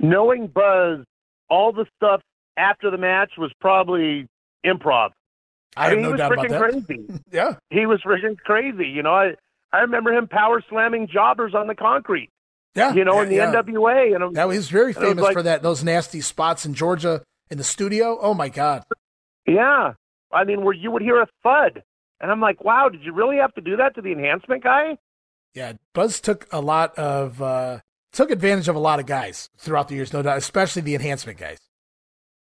Knowing 0.00 0.48
Buzz, 0.48 1.04
all 1.48 1.72
the 1.72 1.86
stuff 1.96 2.20
after 2.56 2.90
the 2.90 2.98
match 2.98 3.32
was 3.38 3.52
probably 3.60 4.26
improv. 4.64 5.10
I, 5.76 5.86
I 5.86 5.88
have 5.90 5.92
mean, 5.98 6.02
no 6.02 6.08
he 6.08 6.12
was 6.12 6.18
doubt 6.18 6.32
freaking 6.32 6.56
about 6.56 6.72
that. 6.72 6.86
crazy. 6.86 7.20
yeah, 7.32 7.54
he 7.70 7.86
was 7.86 8.00
freaking 8.04 8.36
crazy. 8.38 8.88
You 8.88 9.02
know, 9.02 9.14
I 9.14 9.34
I 9.72 9.80
remember 9.80 10.12
him 10.12 10.28
power 10.28 10.62
slamming 10.68 11.08
jobbers 11.08 11.54
on 11.54 11.66
the 11.66 11.74
concrete. 11.74 12.30
Yeah, 12.74 12.94
you 12.94 13.04
know, 13.04 13.20
in 13.20 13.28
the 13.28 13.36
yeah. 13.36 13.52
NWA, 13.52 14.14
and 14.14 14.34
that 14.34 14.48
was 14.48 14.70
very 14.70 14.92
famous 14.94 15.22
like- 15.22 15.34
for 15.34 15.42
that. 15.42 15.62
Those 15.62 15.84
nasty 15.84 16.20
spots 16.22 16.64
in 16.64 16.72
Georgia 16.72 17.22
in 17.50 17.58
the 17.58 17.64
studio. 17.64 18.18
Oh 18.20 18.32
my 18.32 18.48
god. 18.48 18.84
Yeah, 19.46 19.92
I 20.32 20.44
mean, 20.44 20.64
where 20.64 20.74
you 20.74 20.90
would 20.90 21.02
hear 21.02 21.20
a 21.20 21.26
thud, 21.42 21.82
and 22.20 22.30
I'm 22.30 22.40
like, 22.40 22.64
wow, 22.64 22.88
did 22.88 23.02
you 23.02 23.12
really 23.12 23.36
have 23.36 23.52
to 23.54 23.60
do 23.60 23.76
that 23.76 23.94
to 23.96 24.00
the 24.02 24.12
enhancement 24.12 24.64
guy? 24.64 24.96
Yeah, 25.54 25.74
Buzz 25.92 26.20
took 26.20 26.46
a 26.50 26.60
lot 26.60 26.98
of 26.98 27.42
uh 27.42 27.80
took 28.12 28.30
advantage 28.30 28.68
of 28.68 28.76
a 28.76 28.78
lot 28.78 29.00
of 29.00 29.06
guys 29.06 29.50
throughout 29.58 29.88
the 29.88 29.94
years, 29.94 30.12
no 30.12 30.22
doubt, 30.22 30.38
especially 30.38 30.82
the 30.82 30.94
enhancement 30.94 31.38
guys. 31.38 31.58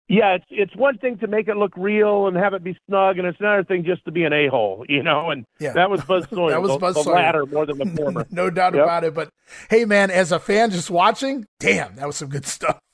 Yeah, 0.07 0.36
it's 0.36 0.45
it's 0.49 0.76
one 0.76 0.99
thing 0.99 1.18
to 1.19 1.27
make 1.27 1.48
it 1.48 1.57
look 1.57 1.76
real 1.76 2.27
and 2.27 2.38
have 2.38 2.53
it 2.53 2.64
be 2.64 2.77
snug, 2.88 3.18
and 3.18 3.26
it's 3.27 3.40
another 3.40 3.64
thing 3.64 3.84
just 3.84 4.06
to 4.06 4.11
be 4.11 4.23
an 4.23 4.34
a 4.34 4.48
hole, 4.48 4.86
you 4.88 5.02
know. 5.02 5.32
And 5.32 5.45
Yeah. 5.60 5.73
that 5.73 5.90
was 5.90 6.03
Buzz 6.03 6.27
Sawyer. 6.34 6.52
That 6.52 6.61
was 6.61 6.72
the, 6.73 6.77
Buzz 6.77 6.94
the 6.95 7.03
Sawyer. 7.03 7.15
latter 7.15 7.45
more 7.48 7.65
than 7.65 7.80
the 7.80 7.86
former. 7.98 8.27
no 8.30 8.52
doubt 8.52 8.76
Yep. 8.76 8.84
about 8.84 9.03
it. 9.03 9.14
But 9.15 9.30
hey, 9.69 9.84
man, 9.86 10.11
as 10.11 10.32
a 10.32 10.40
fan 10.40 10.69
just 10.69 10.91
watching, 10.91 11.45
damn, 11.60 11.95
that 11.95 12.06
was 12.06 12.18
some 12.18 12.30
good 12.30 12.45
stuff. 12.45 12.80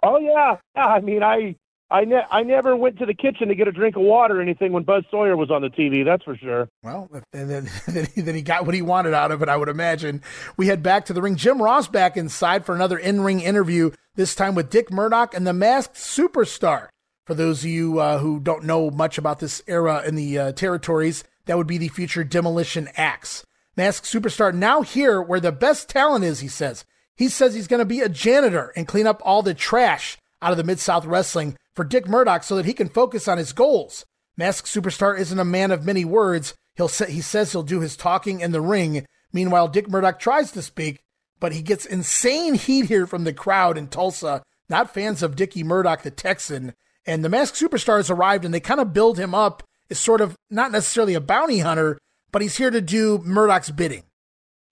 Oh 0.00 0.16
yeah, 0.18 0.56
yeah. 0.76 0.86
I 0.86 1.00
mean, 1.00 1.24
I 1.24 1.56
I 1.90 2.04
ne- 2.04 2.26
I 2.30 2.42
never 2.42 2.76
went 2.76 2.98
to 2.98 3.06
the 3.06 3.14
kitchen 3.14 3.48
to 3.48 3.54
get 3.54 3.66
a 3.66 3.72
drink 3.72 3.96
of 3.96 4.02
water 4.02 4.38
or 4.38 4.42
anything 4.42 4.72
when 4.72 4.82
Buzz 4.82 5.04
Sawyer 5.10 5.36
was 5.36 5.50
on 5.50 5.62
the 5.62 5.70
TV. 5.70 6.04
That's 6.04 6.22
for 6.22 6.36
sure. 6.36 6.68
Well, 6.82 7.08
and 7.32 7.48
then 7.48 7.70
then 8.14 8.34
he, 8.34 8.42
got 8.42 8.66
what 8.66 8.74
he 8.74 8.82
wanted 8.82 9.14
out 9.14 9.32
of 9.32 9.42
it, 9.42 9.48
I 9.48 9.56
would 9.56 9.70
imagine. 9.70 10.22
We 10.58 10.66
head 10.66 10.82
back 10.82 11.06
to 11.06 11.14
the 11.14 11.22
ring. 11.22 11.36
Jim 11.36 11.62
Ross 11.62 11.88
back 11.88 12.16
inside 12.16 12.66
for 12.66 12.74
another 12.74 12.98
in-ring 12.98 13.40
interview. 13.40 13.92
This 14.16 14.34
time 14.34 14.54
with 14.54 14.70
Dick 14.70 14.90
Murdoch 14.90 15.34
and 15.34 15.46
the 15.46 15.52
Masked 15.52 15.94
Superstar. 15.94 16.88
For 17.26 17.34
those 17.34 17.62
of 17.62 17.70
you 17.70 18.00
uh, 18.00 18.18
who 18.18 18.40
don't 18.40 18.64
know 18.64 18.90
much 18.90 19.16
about 19.18 19.38
this 19.38 19.62
era 19.66 20.02
in 20.06 20.14
the 20.14 20.38
uh, 20.38 20.52
territories, 20.52 21.24
that 21.46 21.56
would 21.56 21.66
be 21.66 21.78
the 21.78 21.88
future 21.88 22.24
Demolition 22.24 22.88
Axe. 22.96 23.44
Masked 23.76 24.06
Superstar 24.06 24.52
now 24.52 24.82
here 24.82 25.22
where 25.22 25.40
the 25.40 25.52
best 25.52 25.88
talent 25.88 26.24
is. 26.24 26.40
He 26.40 26.48
says. 26.48 26.84
He 27.16 27.28
says 27.28 27.54
he's 27.54 27.66
going 27.66 27.80
to 27.80 27.84
be 27.84 28.00
a 28.00 28.08
janitor 28.08 28.72
and 28.76 28.86
clean 28.86 29.06
up 29.06 29.20
all 29.24 29.42
the 29.42 29.54
trash 29.54 30.18
out 30.40 30.52
of 30.52 30.56
the 30.56 30.64
Mid 30.64 30.78
South 30.78 31.04
Wrestling 31.04 31.56
for 31.78 31.84
Dick 31.84 32.08
Murdoch 32.08 32.42
so 32.42 32.56
that 32.56 32.66
he 32.66 32.74
can 32.74 32.88
focus 32.88 33.28
on 33.28 33.38
his 33.38 33.52
goals. 33.52 34.04
Masked 34.36 34.66
Superstar 34.66 35.16
isn't 35.16 35.38
a 35.38 35.44
man 35.44 35.70
of 35.70 35.86
many 35.86 36.04
words. 36.04 36.52
He'll 36.74 36.88
say, 36.88 37.08
he 37.08 37.20
says 37.20 37.52
he'll 37.52 37.62
do 37.62 37.78
his 37.78 37.96
talking 37.96 38.40
in 38.40 38.50
the 38.50 38.60
ring. 38.60 39.06
Meanwhile, 39.32 39.68
Dick 39.68 39.88
Murdoch 39.88 40.18
tries 40.18 40.50
to 40.52 40.62
speak, 40.62 40.98
but 41.38 41.52
he 41.52 41.62
gets 41.62 41.86
insane 41.86 42.54
heat 42.54 42.86
here 42.86 43.06
from 43.06 43.22
the 43.22 43.32
crowd 43.32 43.78
in 43.78 43.86
Tulsa, 43.86 44.42
not 44.68 44.92
fans 44.92 45.22
of 45.22 45.36
Dickie 45.36 45.62
Murdoch, 45.62 46.02
the 46.02 46.10
Texan. 46.10 46.74
And 47.06 47.24
the 47.24 47.28
Masked 47.28 47.56
Superstar 47.56 47.98
has 47.98 48.10
arrived 48.10 48.44
and 48.44 48.52
they 48.52 48.58
kind 48.58 48.80
of 48.80 48.92
build 48.92 49.16
him 49.16 49.32
up 49.32 49.62
as 49.88 50.00
sort 50.00 50.20
of 50.20 50.34
not 50.50 50.72
necessarily 50.72 51.14
a 51.14 51.20
bounty 51.20 51.60
hunter, 51.60 51.96
but 52.32 52.42
he's 52.42 52.56
here 52.56 52.72
to 52.72 52.80
do 52.80 53.18
Murdoch's 53.24 53.70
bidding. 53.70 54.02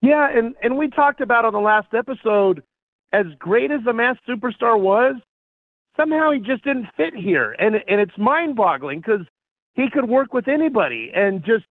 Yeah, 0.02 0.28
and 0.28 0.56
and 0.60 0.76
we 0.76 0.90
talked 0.90 1.20
about 1.20 1.44
on 1.44 1.52
the 1.52 1.60
last 1.60 1.94
episode, 1.94 2.64
as 3.12 3.26
great 3.38 3.70
as 3.70 3.84
the 3.84 3.92
masked 3.92 4.26
superstar 4.26 4.76
was, 4.76 5.14
somehow 5.96 6.30
he 6.32 6.38
just 6.38 6.64
didn't 6.64 6.86
fit 6.96 7.14
here, 7.14 7.52
and 7.58 7.74
and 7.74 8.00
it's 8.00 8.16
mind-boggling 8.18 9.00
because 9.00 9.26
he 9.74 9.86
could 9.92 10.08
work 10.08 10.32
with 10.32 10.48
anybody, 10.48 11.10
and 11.14 11.44
just 11.44 11.64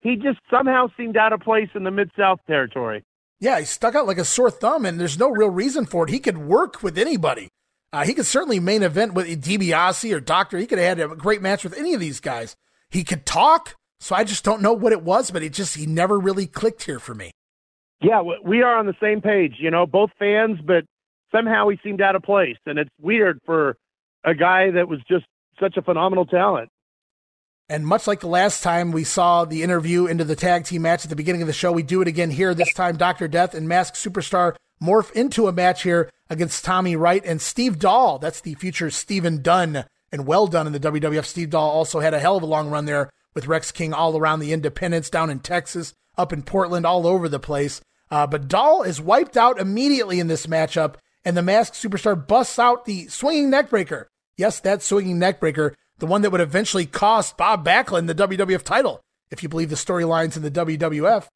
he 0.00 0.16
just 0.16 0.38
somehow 0.50 0.88
seemed 0.96 1.16
out 1.16 1.32
of 1.32 1.40
place 1.40 1.68
in 1.74 1.84
the 1.84 1.90
Mid 1.90 2.10
South 2.16 2.38
territory. 2.46 3.04
Yeah, 3.40 3.58
he 3.58 3.64
stuck 3.64 3.94
out 3.94 4.06
like 4.06 4.18
a 4.18 4.24
sore 4.24 4.50
thumb, 4.50 4.86
and 4.86 4.98
there's 4.98 5.18
no 5.18 5.30
real 5.30 5.50
reason 5.50 5.86
for 5.86 6.04
it. 6.04 6.10
He 6.10 6.20
could 6.20 6.38
work 6.38 6.82
with 6.82 6.98
anybody. 6.98 7.48
Uh, 7.92 8.04
he 8.04 8.14
could 8.14 8.26
certainly 8.26 8.58
main 8.58 8.82
event 8.82 9.14
with 9.14 9.26
DiBiase 9.42 10.12
or 10.12 10.20
Doctor. 10.20 10.58
He 10.58 10.66
could 10.66 10.78
have 10.78 10.98
had 10.98 11.10
a 11.10 11.14
great 11.14 11.42
match 11.42 11.62
with 11.62 11.76
any 11.78 11.94
of 11.94 12.00
these 12.00 12.20
guys. 12.20 12.56
He 12.90 13.04
could 13.04 13.24
talk, 13.24 13.76
so 14.00 14.14
I 14.14 14.24
just 14.24 14.44
don't 14.44 14.62
know 14.62 14.72
what 14.72 14.92
it 14.92 15.02
was, 15.02 15.30
but 15.30 15.42
it 15.42 15.52
just 15.52 15.76
he 15.76 15.86
never 15.86 16.18
really 16.18 16.46
clicked 16.46 16.84
here 16.84 16.98
for 16.98 17.14
me. 17.14 17.30
Yeah, 18.02 18.22
we 18.44 18.62
are 18.62 18.76
on 18.76 18.86
the 18.86 18.96
same 19.00 19.20
page, 19.20 19.54
you 19.58 19.70
know, 19.70 19.86
both 19.86 20.10
fans, 20.18 20.58
but 20.64 20.84
somehow 21.34 21.68
he 21.68 21.78
seemed 21.82 22.00
out 22.00 22.16
of 22.16 22.22
place, 22.22 22.56
and 22.66 22.78
it's 22.78 22.90
weird 23.00 23.40
for 23.44 23.76
a 24.24 24.34
guy 24.34 24.70
that 24.70 24.88
was 24.88 25.00
just 25.08 25.26
such 25.60 25.76
a 25.76 25.82
phenomenal 25.82 26.26
talent. 26.26 26.70
And 27.68 27.86
much 27.86 28.06
like 28.06 28.20
the 28.20 28.26
last 28.26 28.62
time 28.62 28.92
we 28.92 29.04
saw 29.04 29.44
the 29.44 29.62
interview 29.62 30.06
into 30.06 30.24
the 30.24 30.36
tag 30.36 30.64
team 30.64 30.82
match 30.82 31.04
at 31.04 31.10
the 31.10 31.16
beginning 31.16 31.40
of 31.40 31.46
the 31.46 31.54
show, 31.54 31.72
we 31.72 31.82
do 31.82 32.02
it 32.02 32.08
again 32.08 32.30
here. 32.30 32.54
This 32.54 32.74
time, 32.74 32.96
Dr. 32.96 33.26
Death 33.26 33.54
and 33.54 33.66
Masked 33.66 33.96
Superstar 33.96 34.54
morph 34.82 35.10
into 35.12 35.48
a 35.48 35.52
match 35.52 35.82
here 35.82 36.10
against 36.28 36.64
Tommy 36.64 36.94
Wright 36.94 37.24
and 37.24 37.40
Steve 37.40 37.78
Doll. 37.78 38.18
That's 38.18 38.40
the 38.40 38.54
future 38.54 38.90
Steven 38.90 39.40
Dunn 39.40 39.86
and 40.12 40.26
Well 40.26 40.46
Dunn 40.46 40.66
in 40.66 40.74
the 40.74 40.80
WWF. 40.80 41.24
Steve 41.24 41.50
Doll 41.50 41.70
also 41.70 42.00
had 42.00 42.12
a 42.12 42.20
hell 42.20 42.36
of 42.36 42.42
a 42.42 42.46
long 42.46 42.68
run 42.68 42.84
there 42.84 43.08
with 43.34 43.46
Rex 43.46 43.72
King 43.72 43.94
all 43.94 44.16
around 44.16 44.40
the 44.40 44.52
independents, 44.52 45.08
down 45.08 45.30
in 45.30 45.40
Texas, 45.40 45.94
up 46.18 46.34
in 46.34 46.42
Portland, 46.42 46.84
all 46.84 47.06
over 47.06 47.30
the 47.30 47.40
place. 47.40 47.80
Uh, 48.10 48.26
but 48.26 48.46
Doll 48.46 48.82
is 48.82 49.00
wiped 49.00 49.38
out 49.38 49.58
immediately 49.58 50.20
in 50.20 50.28
this 50.28 50.46
matchup, 50.46 50.96
and 51.24 51.36
the 51.36 51.42
Masked 51.42 51.76
Superstar 51.76 52.26
busts 52.26 52.58
out 52.58 52.84
the 52.84 53.08
swinging 53.08 53.50
neckbreaker. 53.50 54.06
Yes, 54.36 54.60
that 54.60 54.82
swinging 54.82 55.18
neckbreaker, 55.18 55.74
the 55.98 56.06
one 56.06 56.22
that 56.22 56.30
would 56.30 56.40
eventually 56.40 56.86
cost 56.86 57.36
Bob 57.36 57.64
Backlund 57.64 58.06
the 58.06 58.14
WWF 58.14 58.62
title, 58.62 59.00
if 59.30 59.42
you 59.42 59.48
believe 59.48 59.70
the 59.70 59.76
storylines 59.76 60.36
in 60.36 60.42
the 60.42 60.50
WWF. 60.50 61.28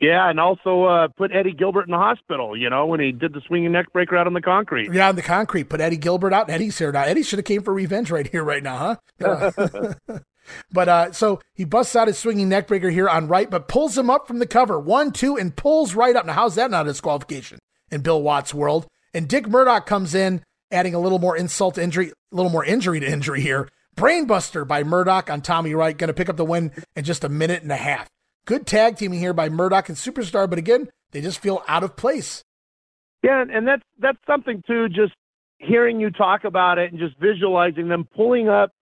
Yeah, 0.00 0.28
and 0.28 0.40
also 0.40 0.84
uh, 0.84 1.08
put 1.16 1.34
Eddie 1.34 1.52
Gilbert 1.52 1.86
in 1.86 1.92
the 1.92 1.98
hospital, 1.98 2.56
you 2.56 2.68
know, 2.68 2.84
when 2.86 3.00
he 3.00 3.12
did 3.12 3.32
the 3.32 3.40
swinging 3.46 3.70
neckbreaker 3.70 4.18
out 4.18 4.26
on 4.26 4.34
the 4.34 4.42
concrete. 4.42 4.92
Yeah, 4.92 5.08
on 5.08 5.16
the 5.16 5.22
concrete. 5.22 5.64
Put 5.64 5.80
Eddie 5.80 5.96
Gilbert 5.96 6.32
out. 6.32 6.50
Eddie's 6.50 6.76
here 6.76 6.92
now. 6.92 7.02
Eddie 7.02 7.22
should 7.22 7.38
have 7.38 7.46
came 7.46 7.62
for 7.62 7.72
revenge 7.72 8.10
Wright 8.10 8.26
here, 8.26 8.44
right 8.44 8.62
now, 8.62 8.76
huh? 8.76 8.96
Yeah. 9.20 9.94
but 10.72 10.88
uh, 10.88 11.12
so 11.12 11.40
he 11.54 11.64
busts 11.64 11.96
out 11.96 12.08
his 12.08 12.18
swinging 12.18 12.50
neckbreaker 12.50 12.92
here 12.92 13.08
on 13.08 13.28
right, 13.28 13.48
but 13.48 13.68
pulls 13.68 13.96
him 13.96 14.10
up 14.10 14.26
from 14.26 14.40
the 14.40 14.46
cover. 14.46 14.78
One, 14.78 15.12
two, 15.12 15.36
and 15.36 15.54
pulls 15.54 15.94
right 15.94 16.16
up. 16.16 16.26
Now, 16.26 16.34
how's 16.34 16.56
that 16.56 16.70
not 16.70 16.86
a 16.86 16.90
disqualification 16.90 17.58
in 17.90 18.02
Bill 18.02 18.20
Watts' 18.20 18.52
world? 18.52 18.86
And 19.14 19.28
Dick 19.28 19.46
Murdoch 19.48 19.86
comes 19.86 20.14
in, 20.14 20.42
adding 20.72 20.94
a 20.94 20.98
little 20.98 21.20
more 21.20 21.36
insult 21.36 21.76
to 21.76 21.82
injury, 21.82 22.10
a 22.10 22.34
little 22.36 22.50
more 22.50 22.64
injury 22.64 22.98
to 23.00 23.06
injury 23.06 23.40
here. 23.40 23.68
Brainbuster 23.96 24.66
by 24.66 24.82
Murdoch 24.82 25.30
on 25.30 25.40
Tommy 25.40 25.72
Wright, 25.72 25.96
going 25.96 26.08
to 26.08 26.14
pick 26.14 26.28
up 26.28 26.36
the 26.36 26.44
win 26.44 26.72
in 26.96 27.04
just 27.04 27.22
a 27.22 27.28
minute 27.28 27.62
and 27.62 27.70
a 27.70 27.76
half. 27.76 28.08
Good 28.44 28.66
tag 28.66 28.96
teaming 28.96 29.20
here 29.20 29.32
by 29.32 29.48
Murdoch 29.48 29.88
and 29.88 29.96
Superstar, 29.96 30.50
but 30.50 30.58
again, 30.58 30.88
they 31.12 31.20
just 31.20 31.38
feel 31.38 31.62
out 31.68 31.84
of 31.84 31.96
place. 31.96 32.42
Yeah, 33.22 33.40
and- 33.40 33.66
that's 33.66 33.84
that's 34.00 34.18
something 34.26 34.62
too. 34.66 34.88
Just 34.88 35.14
hearing 35.58 36.00
you 36.00 36.10
talk 36.10 36.44
about 36.44 36.78
it 36.78 36.90
and 36.90 37.00
just 37.00 37.16
visualizing 37.18 37.88
them 37.88 38.06
pulling 38.14 38.48
up 38.48 38.72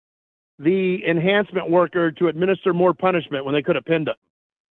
the 0.59 0.99
enhancement 1.09 1.71
worker 1.71 2.11
to 2.11 2.29
administer 2.29 2.73
more 2.73 2.95
punishment 2.95 3.45
when 3.45 3.55
they 3.55 3.63
could 3.63 3.77
have 3.77 3.85
pinned 3.85 4.09
him. 4.09 4.15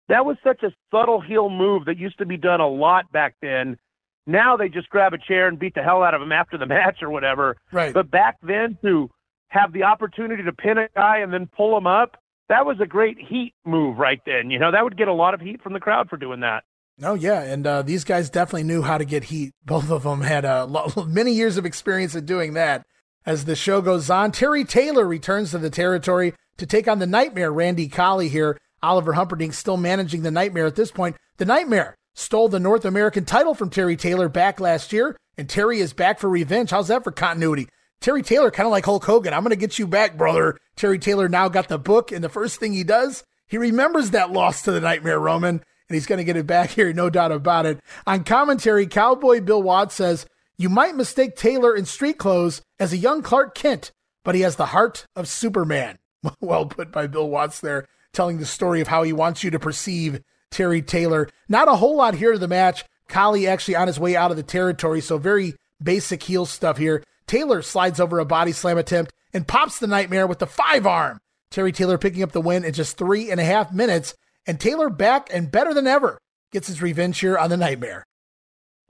That 0.09 0.27
was 0.27 0.37
such 0.45 0.63
a 0.65 0.73
subtle 0.91 1.21
heel 1.21 1.49
move 1.49 1.87
that 1.87 1.97
used 1.97 2.19
to 2.19 2.27
be 2.27 2.37
done 2.37 2.61
a 2.61 2.69
lot 2.69 3.11
back 3.11 3.37
then. 3.41 3.79
Now 4.27 4.57
they 4.57 4.69
just 4.69 4.89
grab 4.89 5.13
a 5.13 5.19
chair 5.19 5.49
and 5.49 5.59
beat 5.59 5.75
the 5.75 5.83
hell 5.83 6.03
out 6.03 6.15
of 6.15 6.23
him 6.23 6.33
after 6.33 6.57
the 6.59 6.67
match 6.77 6.99
or 7.03 7.11
whatever. 7.11 7.57
Right. 7.73 7.93
But 7.93 8.11
back 8.11 8.37
then 8.43 8.79
to 8.83 9.11
have 9.49 9.73
the 9.73 9.85
opportunity 9.85 10.43
to 10.43 10.53
pin 10.53 10.79
a 10.79 10.89
guy 10.95 11.19
and 11.19 11.33
then 11.33 11.49
pull 11.57 11.77
him 11.77 11.87
up, 11.87 12.17
that 12.49 12.67
was 12.67 12.77
a 12.81 12.87
great 12.87 13.19
heat 13.19 13.55
move 13.65 13.99
right 13.99 14.21
then. 14.27 14.51
You 14.51 14.59
know, 14.59 14.73
that 14.73 14.85
would 14.85 14.97
get 14.97 15.09
a 15.09 15.13
lot 15.13 15.35
of 15.35 15.41
heat 15.41 15.63
from 15.63 15.73
the 15.73 15.81
crowd 15.81 16.09
for 16.09 16.17
doing 16.17 16.41
that. 16.41 16.65
Oh 17.03 17.15
yeah, 17.15 17.43
and 17.43 17.67
uh, 17.67 17.83
these 17.83 18.05
guys 18.05 18.31
definitely 18.31 18.63
knew 18.65 18.83
how 18.83 18.99
to 18.99 19.05
get 19.05 19.25
heat. 19.25 19.53
Both 19.65 19.91
of 19.91 20.05
them 20.05 20.21
had 20.21 20.45
uh, 20.45 20.67
lo- 20.67 21.05
many 21.09 21.33
years 21.33 21.57
of 21.57 21.67
experience 21.67 22.15
at 22.15 22.27
doing 22.27 22.55
that. 22.55 22.85
As 23.27 23.47
the 23.47 23.57
show 23.57 23.81
goes 23.81 24.11
on, 24.11 24.33
Terry 24.33 24.65
Taylor 24.65 25.07
returns 25.07 25.53
to 25.53 25.59
the 25.59 25.71
territory 25.71 26.35
to 26.59 26.67
take 26.67 26.87
on 26.87 26.99
the 26.99 27.07
Nightmare, 27.07 27.51
Randy 27.51 27.89
Colley 27.89 28.29
here. 28.29 28.59
Oliver 28.83 29.15
Humperdinck 29.15 29.55
still 29.55 29.79
managing 29.79 30.23
the 30.23 30.31
Nightmare 30.31 30.67
at 30.67 30.77
this 30.77 30.91
point. 30.91 31.17
The 31.39 31.47
Nightmare 31.47 31.97
stole 32.15 32.49
the 32.49 32.61
North 32.61 32.85
American 32.85 33.25
title 33.25 33.55
from 33.55 33.71
Terry 33.71 33.97
Taylor 33.97 34.29
back 34.29 34.61
last 34.61 34.93
year, 34.93 35.17
and 35.37 35.49
Terry 35.49 35.81
is 35.81 35.93
back 35.93 36.19
for 36.19 36.29
revenge. 36.29 36.71
How's 36.71 36.89
that 36.89 37.05
for 37.05 37.13
continuity? 37.13 37.69
Terry 38.01 38.23
Taylor, 38.23 38.51
kind 38.51 38.67
of 38.67 38.71
like 38.71 38.85
Hulk 38.85 39.05
Hogan. 39.05 39.33
I'm 39.33 39.43
going 39.43 39.51
to 39.51 39.57
get 39.57 39.79
you 39.79 39.87
back, 39.87 40.17
brother. 40.17 40.59
Terry 40.77 40.99
Taylor 40.99 41.29
now 41.29 41.49
got 41.49 41.69
the 41.69 41.79
book, 41.79 42.13
and 42.13 42.23
the 42.23 42.29
first 42.29 42.61
thing 42.61 42.73
he 42.73 42.85
does, 42.85 43.25
he 43.47 43.59
remembers 43.59 44.11
that 44.11 44.31
loss 44.33 44.63
to 44.63 44.73
the 44.73 44.81
Nightmare 44.81 45.19
Roman, 45.19 45.57
and 45.57 45.95
he's 45.95 46.07
going 46.07 46.19
to 46.19 46.25
get 46.25 46.37
it 46.37 46.47
back 46.47 46.71
here, 46.73 46.93
no 46.93 47.11
doubt 47.11 47.33
about 47.33 47.67
it. 47.67 47.81
On 48.07 48.25
commentary, 48.25 48.87
Cowboy 48.87 49.41
Bill 49.41 49.63
Watts 49.63 49.95
says, 49.95 50.27
You 50.57 50.69
might 50.69 50.97
mistake 50.97 51.37
Taylor 51.37 51.75
in 51.75 51.85
street 51.85 52.19
clothes 52.19 52.63
as 52.79 52.93
a 52.93 52.99
young 52.99 53.23
Clark 53.23 53.55
Kent, 53.55 53.91
but 54.25 54.35
he 54.35 54.43
has 54.43 54.57
the 54.57 54.67
heart 54.67 55.07
of 55.17 55.29
Superman. 55.29 55.99
well 56.41 56.67
put 56.67 56.93
by 56.93 57.07
Bill 57.07 57.29
Watts 57.29 57.61
there, 57.61 57.87
telling 58.13 58.39
the 58.39 58.47
story 58.47 58.81
of 58.81 58.89
how 58.89 59.03
he 59.03 59.13
wants 59.13 59.43
you 59.43 59.51
to 59.51 59.59
perceive 59.59 60.21
Terry 60.55 60.81
Taylor. 60.81 61.29
Not 61.49 61.69
a 61.69 61.75
whole 61.77 61.97
lot 61.97 62.15
here 62.15 62.33
to 62.33 62.39
the 62.39 62.49
match. 62.49 62.85
Colley 63.09 63.47
actually 63.47 63.77
on 63.77 63.89
his 63.89 64.01
way 64.01 64.17
out 64.17 64.31
of 64.31 64.37
the 64.37 64.43
territory, 64.43 65.01
so 65.01 65.19
very 65.19 65.55
basic 65.83 66.23
heel 66.23 66.47
stuff 66.47 66.79
here. 66.79 67.03
Taylor 67.27 67.61
slides 67.61 68.01
over 68.01 68.19
a 68.19 68.25
body 68.25 68.53
slam 68.53 68.79
attempt 68.79 69.13
and 69.33 69.47
pops 69.47 69.79
the 69.79 69.87
Nightmare 69.87 70.27
with 70.27 70.39
the 70.39 70.47
five 70.47 70.87
arm. 70.87 71.19
Terry 71.51 71.73
Taylor 71.73 71.99
picking 71.99 72.23
up 72.23 72.33
the 72.33 72.41
win 72.41 72.65
in 72.65 72.73
just 72.73 72.97
three 72.97 73.31
and 73.31 73.41
a 73.41 73.45
half 73.45 73.73
minutes, 73.73 74.15
and 74.47 74.59
Taylor 74.59 74.89
back 74.89 75.29
and 75.33 75.51
better 75.51 75.75
than 75.75 75.87
ever 75.87 76.19
gets 76.53 76.69
his 76.69 76.81
revenge 76.81 77.19
here 77.19 77.37
on 77.37 77.51
the 77.51 77.57
Nightmare. 77.57 78.05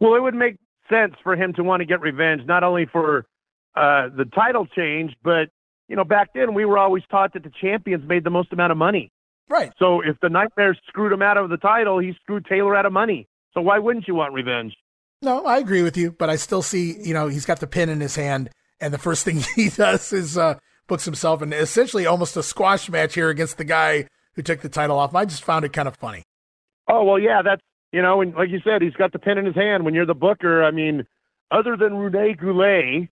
Well, 0.01 0.15
it 0.15 0.23
would 0.23 0.35
make 0.35 0.57
sense 0.91 1.15
for 1.23 1.35
him 1.35 1.55
to 1.55 1.65
want 1.65 1.81
to 1.81 1.87
get 1.87 2.01
revenge, 2.01 2.43
not 2.47 2.63
only 2.63 2.87
for 2.87 3.27
uh, 3.75 4.09
the 4.15 4.27
title 4.35 4.67
change, 4.67 5.15
but 5.23 5.49
you 5.89 5.97
know, 5.97 6.05
back 6.05 6.29
then 6.35 6.55
we 6.55 6.65
were 6.65 6.79
always 6.79 7.03
taught 7.11 7.33
that 7.33 7.43
the 7.43 7.53
champions 7.61 8.07
made 8.07 8.25
the 8.25 8.31
most 8.31 8.53
amount 8.53 8.73
of 8.73 8.79
money. 8.79 9.11
Right. 9.49 9.73
So 9.79 10.01
if 10.01 10.17
the 10.21 10.29
Nightmare 10.29 10.77
screwed 10.89 11.13
him 11.13 11.23
out 11.23 11.37
of 11.37 11.51
the 11.51 11.57
title, 11.57 11.99
he 11.99 12.15
screwed 12.23 12.47
Taylor 12.47 12.77
out 12.77 12.87
of 12.87 12.93
money. 12.93 13.29
So 13.53 13.61
why 13.61 13.79
wouldn't 13.79 14.09
you 14.09 14.15
want 14.15 14.33
revenge? 14.33 14.75
No, 15.23 15.45
I 15.45 15.59
agree 15.59 15.83
with 15.83 15.97
you, 15.97 16.13
but 16.13 16.29
I 16.29 16.37
still 16.37 16.63
see, 16.63 16.99
you 17.01 17.15
know, 17.15 17.29
he's 17.29 17.47
got 17.47 17.61
the 17.61 17.67
pin 17.67 17.89
in 17.89 18.01
his 18.01 18.17
hand, 18.17 18.51
and 18.81 18.93
the 18.93 18.99
first 18.99 19.25
thing 19.25 19.43
he 19.57 19.71
does 19.71 20.13
is 20.13 20.37
uh, 20.37 20.59
books 20.87 21.05
himself 21.05 21.43
in 21.43 21.53
essentially 21.53 22.07
almost 22.07 22.37
a 22.37 22.43
squash 22.43 22.89
match 22.91 23.15
here 23.15 23.31
against 23.31 23.57
the 23.57 23.65
guy 23.65 24.07
who 24.35 24.43
took 24.43 24.61
the 24.61 24.69
title 24.69 24.99
off. 24.99 25.15
I 25.15 25.25
just 25.25 25.45
found 25.45 25.65
it 25.65 25.73
kind 25.73 25.89
of 25.89 25.97
funny. 25.97 26.25
Oh 26.89 27.05
well, 27.05 27.19
yeah, 27.19 27.41
that's 27.43 27.63
you 27.93 28.03
know, 28.03 28.21
and 28.21 28.35
like 28.35 28.51
you 28.51 28.61
said, 28.65 28.83
he's 28.83 28.95
got 28.95 29.13
the 29.13 29.19
pin 29.19 29.39
in 29.39 29.47
his 29.47 29.55
hand. 29.55 29.85
When 29.85 29.95
you're 29.95 30.05
the 30.05 30.15
booker, 30.15 30.65
I 30.65 30.71
mean, 30.71 31.07
other 31.51 31.77
than 31.77 31.95
Rene 31.95 32.35
Goulet, 32.35 33.09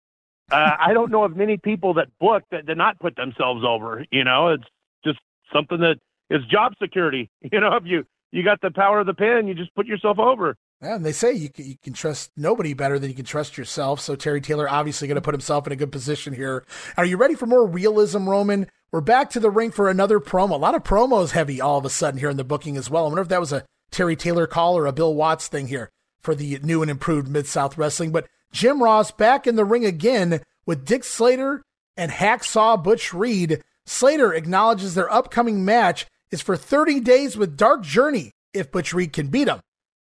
uh, 0.51 0.71
I 0.79 0.93
don't 0.93 1.11
know 1.11 1.23
of 1.23 1.37
many 1.37 1.57
people 1.57 1.93
that 1.93 2.07
book 2.19 2.43
that 2.51 2.65
did 2.65 2.77
not 2.77 2.99
put 2.99 3.15
themselves 3.15 3.63
over. 3.65 4.05
You 4.11 4.23
know, 4.23 4.49
it's 4.49 4.65
just 5.05 5.19
something 5.53 5.79
that 5.79 5.97
is 6.31 6.41
job 6.49 6.73
security. 6.81 7.29
You 7.51 7.59
know, 7.59 7.75
if 7.75 7.83
you 7.85 8.05
you 8.31 8.43
got 8.43 8.61
the 8.61 8.71
power 8.71 9.01
of 9.01 9.07
the 9.07 9.13
pen, 9.13 9.47
you 9.47 9.53
just 9.53 9.75
put 9.75 9.85
yourself 9.85 10.17
over. 10.17 10.55
Yeah, 10.81 10.95
and 10.95 11.05
they 11.05 11.11
say 11.11 11.33
you 11.33 11.49
can, 11.49 11.65
you 11.65 11.75
can 11.83 11.93
trust 11.93 12.31
nobody 12.37 12.73
better 12.73 12.97
than 12.97 13.09
you 13.09 13.15
can 13.15 13.25
trust 13.25 13.57
yourself. 13.57 13.99
So 13.99 14.15
Terry 14.15 14.41
Taylor 14.41 14.69
obviously 14.69 15.07
going 15.07 15.15
to 15.15 15.21
put 15.21 15.33
himself 15.33 15.67
in 15.67 15.73
a 15.73 15.75
good 15.75 15.91
position 15.91 16.33
here. 16.33 16.65
Are 16.97 17.05
you 17.05 17.17
ready 17.17 17.35
for 17.35 17.45
more 17.45 17.67
realism, 17.67 18.27
Roman? 18.29 18.67
We're 18.91 19.01
back 19.01 19.29
to 19.31 19.39
the 19.39 19.51
ring 19.51 19.71
for 19.71 19.89
another 19.89 20.19
promo. 20.19 20.51
A 20.51 20.55
lot 20.55 20.75
of 20.75 20.83
promos 20.83 21.31
heavy 21.31 21.61
all 21.61 21.77
of 21.77 21.85
a 21.85 21.89
sudden 21.89 22.19
here 22.19 22.29
in 22.29 22.37
the 22.37 22.43
booking 22.43 22.77
as 22.77 22.89
well. 22.89 23.03
I 23.03 23.07
wonder 23.07 23.21
if 23.21 23.27
that 23.29 23.39
was 23.39 23.53
a 23.53 23.65
Terry 23.91 24.15
Taylor 24.15 24.47
call 24.47 24.77
or 24.77 24.85
a 24.85 24.93
Bill 24.93 25.13
Watts 25.13 25.47
thing 25.47 25.67
here 25.67 25.91
for 26.21 26.33
the 26.33 26.59
new 26.63 26.81
and 26.81 26.89
improved 26.89 27.27
Mid 27.27 27.47
South 27.47 27.77
Wrestling. 27.77 28.11
But 28.11 28.27
Jim 28.51 28.81
Ross 28.81 29.11
back 29.11 29.45
in 29.45 29.55
the 29.55 29.65
ring 29.65 29.85
again 29.85 30.41
with 30.65 30.85
Dick 30.85 31.03
Slater 31.03 31.63
and 31.97 32.11
Hacksaw 32.11 32.81
Butch 32.81 33.13
Reed. 33.13 33.61
Slater 33.85 34.33
acknowledges 34.33 34.95
their 34.95 35.11
upcoming 35.11 35.65
match 35.65 36.05
is 36.31 36.41
for 36.41 36.55
30 36.55 36.99
days 37.01 37.37
with 37.37 37.57
Dark 37.57 37.83
Journey 37.83 38.31
if 38.53 38.71
Butch 38.71 38.93
Reed 38.93 39.13
can 39.13 39.27
beat 39.27 39.47
him. 39.47 39.59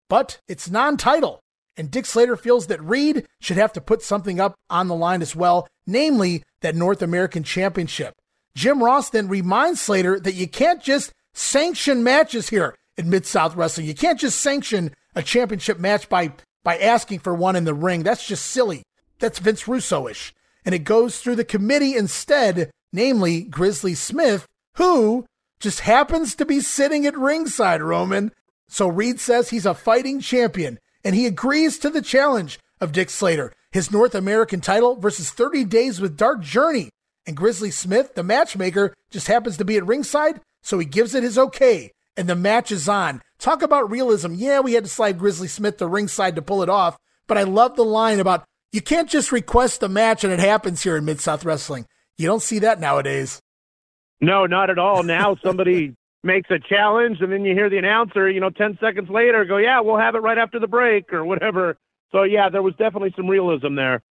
But 0.08 0.38
it's 0.48 0.70
non 0.70 0.96
title, 0.96 1.40
and 1.76 1.90
Dick 1.90 2.06
Slater 2.06 2.36
feels 2.36 2.66
that 2.66 2.82
Reed 2.82 3.26
should 3.40 3.56
have 3.56 3.72
to 3.74 3.80
put 3.80 4.02
something 4.02 4.40
up 4.40 4.54
on 4.70 4.88
the 4.88 4.94
line 4.94 5.22
as 5.22 5.34
well, 5.34 5.66
namely 5.86 6.42
that 6.60 6.76
North 6.76 7.02
American 7.02 7.42
Championship. 7.42 8.14
Jim 8.56 8.82
Ross 8.82 9.10
then 9.10 9.28
reminds 9.28 9.80
Slater 9.80 10.20
that 10.20 10.34
you 10.34 10.46
can't 10.46 10.82
just 10.82 11.12
sanction 11.32 12.02
matches 12.04 12.48
here 12.48 12.76
in 12.96 13.10
Mid 13.10 13.26
South 13.26 13.56
Wrestling. 13.56 13.86
You 13.86 13.94
can't 13.94 14.20
just 14.20 14.40
sanction 14.40 14.94
a 15.14 15.22
championship 15.22 15.78
match 15.78 16.08
by, 16.08 16.32
by 16.62 16.78
asking 16.78 17.20
for 17.20 17.34
one 17.34 17.56
in 17.56 17.64
the 17.64 17.74
ring. 17.74 18.02
That's 18.02 18.26
just 18.26 18.46
silly. 18.46 18.82
That's 19.18 19.38
Vince 19.38 19.66
Russo 19.66 20.06
ish. 20.06 20.32
And 20.64 20.74
it 20.74 20.80
goes 20.80 21.18
through 21.18 21.36
the 21.36 21.44
committee 21.44 21.96
instead, 21.96 22.70
namely 22.92 23.42
Grizzly 23.42 23.94
Smith, 23.94 24.46
who 24.76 25.26
just 25.64 25.80
happens 25.80 26.34
to 26.34 26.44
be 26.44 26.60
sitting 26.60 27.06
at 27.06 27.16
ringside, 27.16 27.80
Roman. 27.82 28.30
So 28.68 28.86
Reed 28.86 29.18
says 29.18 29.48
he's 29.48 29.64
a 29.64 29.72
fighting 29.72 30.20
champion, 30.20 30.78
and 31.02 31.16
he 31.16 31.26
agrees 31.26 31.78
to 31.78 31.88
the 31.88 32.02
challenge 32.02 32.60
of 32.82 32.92
Dick 32.92 33.08
Slater, 33.08 33.50
his 33.72 33.90
North 33.90 34.14
American 34.14 34.60
title 34.60 34.94
versus 34.96 35.30
30 35.30 35.64
Days 35.64 36.00
with 36.02 36.18
Dark 36.18 36.42
Journey. 36.42 36.90
And 37.26 37.34
Grizzly 37.34 37.70
Smith, 37.70 38.14
the 38.14 38.22
matchmaker, 38.22 38.92
just 39.10 39.26
happens 39.26 39.56
to 39.56 39.64
be 39.64 39.78
at 39.78 39.86
ringside, 39.86 40.42
so 40.62 40.78
he 40.78 40.84
gives 40.84 41.14
it 41.14 41.22
his 41.22 41.38
okay, 41.38 41.92
and 42.14 42.28
the 42.28 42.36
match 42.36 42.70
is 42.70 42.86
on. 42.86 43.22
Talk 43.38 43.62
about 43.62 43.90
realism. 43.90 44.34
Yeah, 44.34 44.60
we 44.60 44.74
had 44.74 44.84
to 44.84 44.90
slide 44.90 45.18
Grizzly 45.18 45.48
Smith 45.48 45.78
to 45.78 45.86
ringside 45.86 46.36
to 46.36 46.42
pull 46.42 46.62
it 46.62 46.68
off, 46.68 46.98
but 47.26 47.38
I 47.38 47.44
love 47.44 47.74
the 47.76 47.84
line 47.86 48.20
about 48.20 48.44
you 48.70 48.82
can't 48.82 49.08
just 49.08 49.32
request 49.32 49.82
a 49.82 49.88
match 49.88 50.24
and 50.24 50.32
it 50.32 50.40
happens 50.40 50.82
here 50.82 50.98
in 50.98 51.06
Mid 51.06 51.22
South 51.22 51.42
Wrestling. 51.42 51.86
You 52.18 52.26
don't 52.26 52.42
see 52.42 52.58
that 52.58 52.80
nowadays. 52.80 53.40
No, 54.20 54.46
not 54.46 54.70
at 54.70 54.78
all. 54.78 55.02
Now 55.02 55.36
somebody 55.44 55.94
makes 56.22 56.50
a 56.50 56.58
challenge, 56.58 57.18
and 57.20 57.30
then 57.30 57.44
you 57.44 57.54
hear 57.54 57.68
the 57.68 57.78
announcer, 57.78 58.30
you 58.30 58.40
know, 58.40 58.50
10 58.50 58.78
seconds 58.80 59.10
later 59.10 59.44
go, 59.44 59.58
yeah, 59.58 59.80
we'll 59.80 59.98
have 59.98 60.14
it 60.14 60.20
right 60.20 60.38
after 60.38 60.58
the 60.58 60.66
break 60.66 61.12
or 61.12 61.24
whatever. 61.24 61.76
So, 62.12 62.22
yeah, 62.22 62.48
there 62.48 62.62
was 62.62 62.74
definitely 62.76 63.12
some 63.16 63.28
realism 63.28 63.74
there. 63.74 64.02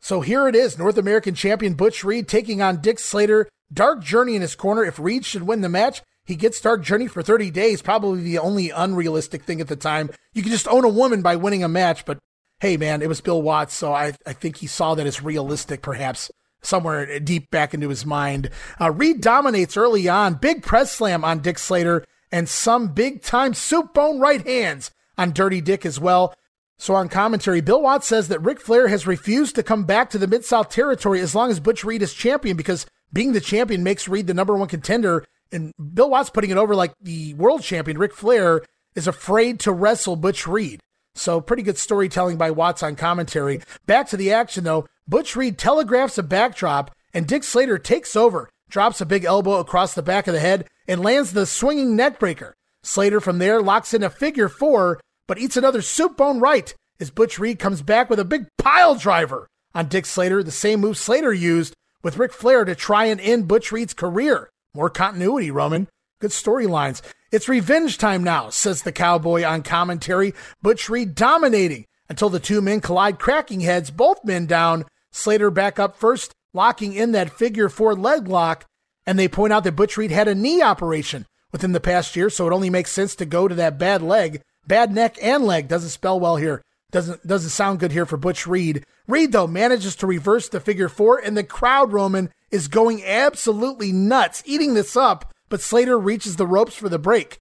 So 0.00 0.20
here 0.20 0.46
it 0.46 0.54
is 0.54 0.78
North 0.78 0.98
American 0.98 1.34
champion 1.34 1.74
Butch 1.74 2.04
Reed 2.04 2.28
taking 2.28 2.60
on 2.60 2.80
Dick 2.80 2.98
Slater. 2.98 3.48
Dark 3.72 4.02
Journey 4.02 4.36
in 4.36 4.42
his 4.42 4.54
corner. 4.54 4.84
If 4.84 4.98
Reed 4.98 5.24
should 5.24 5.42
win 5.42 5.60
the 5.60 5.68
match, 5.68 6.02
he 6.24 6.36
gets 6.36 6.60
Dark 6.60 6.82
Journey 6.82 7.08
for 7.08 7.22
30 7.22 7.50
days. 7.50 7.82
Probably 7.82 8.22
the 8.22 8.38
only 8.38 8.70
unrealistic 8.70 9.42
thing 9.42 9.60
at 9.60 9.68
the 9.68 9.76
time. 9.76 10.10
You 10.34 10.42
can 10.42 10.52
just 10.52 10.68
own 10.68 10.84
a 10.84 10.88
woman 10.88 11.22
by 11.22 11.36
winning 11.36 11.64
a 11.64 11.68
match, 11.68 12.04
but 12.04 12.18
hey, 12.60 12.76
man, 12.76 13.02
it 13.02 13.08
was 13.08 13.20
Bill 13.20 13.42
Watts, 13.42 13.74
so 13.74 13.92
I, 13.92 14.12
I 14.26 14.32
think 14.32 14.58
he 14.58 14.66
saw 14.66 14.94
that 14.94 15.06
as 15.06 15.22
realistic, 15.22 15.82
perhaps 15.82 16.30
somewhere 16.62 17.18
deep 17.20 17.50
back 17.50 17.74
into 17.74 17.88
his 17.88 18.04
mind. 18.04 18.50
Uh, 18.80 18.90
Reed 18.90 19.20
dominates 19.20 19.76
early 19.76 20.08
on. 20.08 20.34
Big 20.34 20.62
press 20.62 20.92
slam 20.92 21.24
on 21.24 21.40
Dick 21.40 21.58
Slater 21.58 22.04
and 22.32 22.48
some 22.48 22.88
big 22.88 23.22
time 23.22 23.54
soup 23.54 23.94
bone 23.94 24.18
right 24.18 24.46
hands 24.46 24.90
on 25.16 25.32
Dirty 25.32 25.60
Dick 25.60 25.86
as 25.86 26.00
well. 26.00 26.34
So 26.78 26.94
on 26.94 27.08
commentary, 27.08 27.60
Bill 27.60 27.80
Watts 27.80 28.06
says 28.06 28.28
that 28.28 28.42
Ric 28.42 28.60
Flair 28.60 28.88
has 28.88 29.06
refused 29.06 29.54
to 29.54 29.62
come 29.62 29.84
back 29.84 30.10
to 30.10 30.18
the 30.18 30.26
Mid 30.26 30.44
South 30.44 30.68
territory 30.68 31.20
as 31.20 31.34
long 31.34 31.50
as 31.50 31.60
Butch 31.60 31.84
Reed 31.84 32.02
is 32.02 32.12
champion 32.12 32.56
because 32.56 32.86
being 33.12 33.32
the 33.32 33.40
champion 33.40 33.82
makes 33.82 34.08
Reed 34.08 34.26
the 34.26 34.34
number 34.34 34.54
one 34.54 34.68
contender. 34.68 35.24
And 35.50 35.72
Bill 35.94 36.10
Watts 36.10 36.30
putting 36.30 36.50
it 36.50 36.58
over 36.58 36.74
like 36.74 36.92
the 37.00 37.32
world 37.34 37.62
champion, 37.62 37.96
Ric 37.98 38.12
Flair, 38.12 38.62
is 38.94 39.06
afraid 39.06 39.60
to 39.60 39.72
wrestle 39.72 40.16
Butch 40.16 40.46
Reed. 40.46 40.80
So 41.14 41.40
pretty 41.40 41.62
good 41.62 41.78
storytelling 41.78 42.36
by 42.36 42.50
Watts 42.50 42.82
on 42.82 42.94
commentary. 42.94 43.62
Back 43.86 44.08
to 44.08 44.18
the 44.18 44.32
action 44.32 44.64
though. 44.64 44.86
Butch 45.08 45.36
Reed 45.36 45.56
telegraphs 45.56 46.18
a 46.18 46.22
backdrop, 46.22 46.90
and 47.14 47.26
Dick 47.26 47.44
Slater 47.44 47.78
takes 47.78 48.16
over, 48.16 48.48
drops 48.68 49.00
a 49.00 49.06
big 49.06 49.24
elbow 49.24 49.60
across 49.60 49.94
the 49.94 50.02
back 50.02 50.26
of 50.26 50.34
the 50.34 50.40
head, 50.40 50.66
and 50.88 51.02
lands 51.02 51.32
the 51.32 51.46
swinging 51.46 51.96
neckbreaker. 51.96 52.52
Slater 52.82 53.20
from 53.20 53.38
there 53.38 53.62
locks 53.62 53.94
in 53.94 54.02
a 54.02 54.10
figure 54.10 54.48
four, 54.48 55.00
but 55.26 55.38
eats 55.38 55.56
another 55.56 55.82
soup 55.82 56.16
bone 56.16 56.40
right 56.40 56.74
as 56.98 57.10
Butch 57.10 57.38
Reed 57.38 57.58
comes 57.58 57.82
back 57.82 58.10
with 58.10 58.18
a 58.18 58.24
big 58.24 58.46
pile 58.58 58.94
driver 58.94 59.46
on 59.74 59.88
Dick 59.88 60.06
Slater, 60.06 60.42
the 60.42 60.50
same 60.50 60.80
move 60.80 60.96
Slater 60.96 61.32
used 61.32 61.74
with 62.02 62.18
Ric 62.18 62.32
Flair 62.32 62.64
to 62.64 62.74
try 62.74 63.06
and 63.06 63.20
end 63.20 63.48
Butch 63.48 63.70
Reed's 63.70 63.94
career. 63.94 64.48
More 64.74 64.90
continuity, 64.90 65.50
Roman. 65.50 65.88
Good 66.20 66.30
storylines. 66.30 67.02
It's 67.30 67.48
revenge 67.48 67.98
time 67.98 68.24
now, 68.24 68.48
says 68.48 68.82
the 68.82 68.92
cowboy 68.92 69.44
on 69.44 69.62
commentary. 69.62 70.32
Butch 70.62 70.88
Reed 70.88 71.14
dominating 71.14 71.84
until 72.08 72.30
the 72.30 72.40
two 72.40 72.60
men 72.60 72.80
collide, 72.80 73.18
cracking 73.18 73.60
heads, 73.60 73.90
both 73.90 74.24
men 74.24 74.46
down. 74.46 74.84
Slater 75.16 75.50
back 75.50 75.78
up 75.78 75.96
first, 75.96 76.32
locking 76.52 76.92
in 76.92 77.12
that 77.12 77.32
figure 77.32 77.68
four 77.68 77.94
leg 77.94 78.28
lock. 78.28 78.64
And 79.06 79.18
they 79.18 79.28
point 79.28 79.52
out 79.52 79.64
that 79.64 79.76
Butch 79.76 79.96
Reed 79.96 80.10
had 80.10 80.28
a 80.28 80.34
knee 80.34 80.62
operation 80.62 81.26
within 81.52 81.72
the 81.72 81.80
past 81.80 82.16
year, 82.16 82.28
so 82.28 82.46
it 82.46 82.52
only 82.52 82.70
makes 82.70 82.90
sense 82.90 83.14
to 83.16 83.24
go 83.24 83.48
to 83.48 83.54
that 83.54 83.78
bad 83.78 84.02
leg. 84.02 84.42
Bad 84.66 84.92
neck 84.92 85.16
and 85.22 85.44
leg 85.44 85.68
doesn't 85.68 85.90
spell 85.90 86.18
well 86.18 86.36
here. 86.36 86.62
Doesn't 86.90 87.26
doesn't 87.26 87.50
sound 87.50 87.80
good 87.80 87.92
here 87.92 88.06
for 88.06 88.16
Butch 88.16 88.46
Reed. 88.46 88.84
Reed 89.06 89.32
though 89.32 89.46
manages 89.46 89.96
to 89.96 90.06
reverse 90.06 90.48
the 90.48 90.60
figure 90.60 90.88
four, 90.88 91.18
and 91.18 91.36
the 91.36 91.44
crowd 91.44 91.92
Roman 91.92 92.30
is 92.50 92.68
going 92.68 93.04
absolutely 93.04 93.92
nuts, 93.92 94.42
eating 94.46 94.74
this 94.74 94.96
up. 94.96 95.32
But 95.48 95.60
Slater 95.60 95.98
reaches 95.98 96.36
the 96.36 96.46
ropes 96.46 96.74
for 96.74 96.88
the 96.88 96.98
break. 96.98 97.38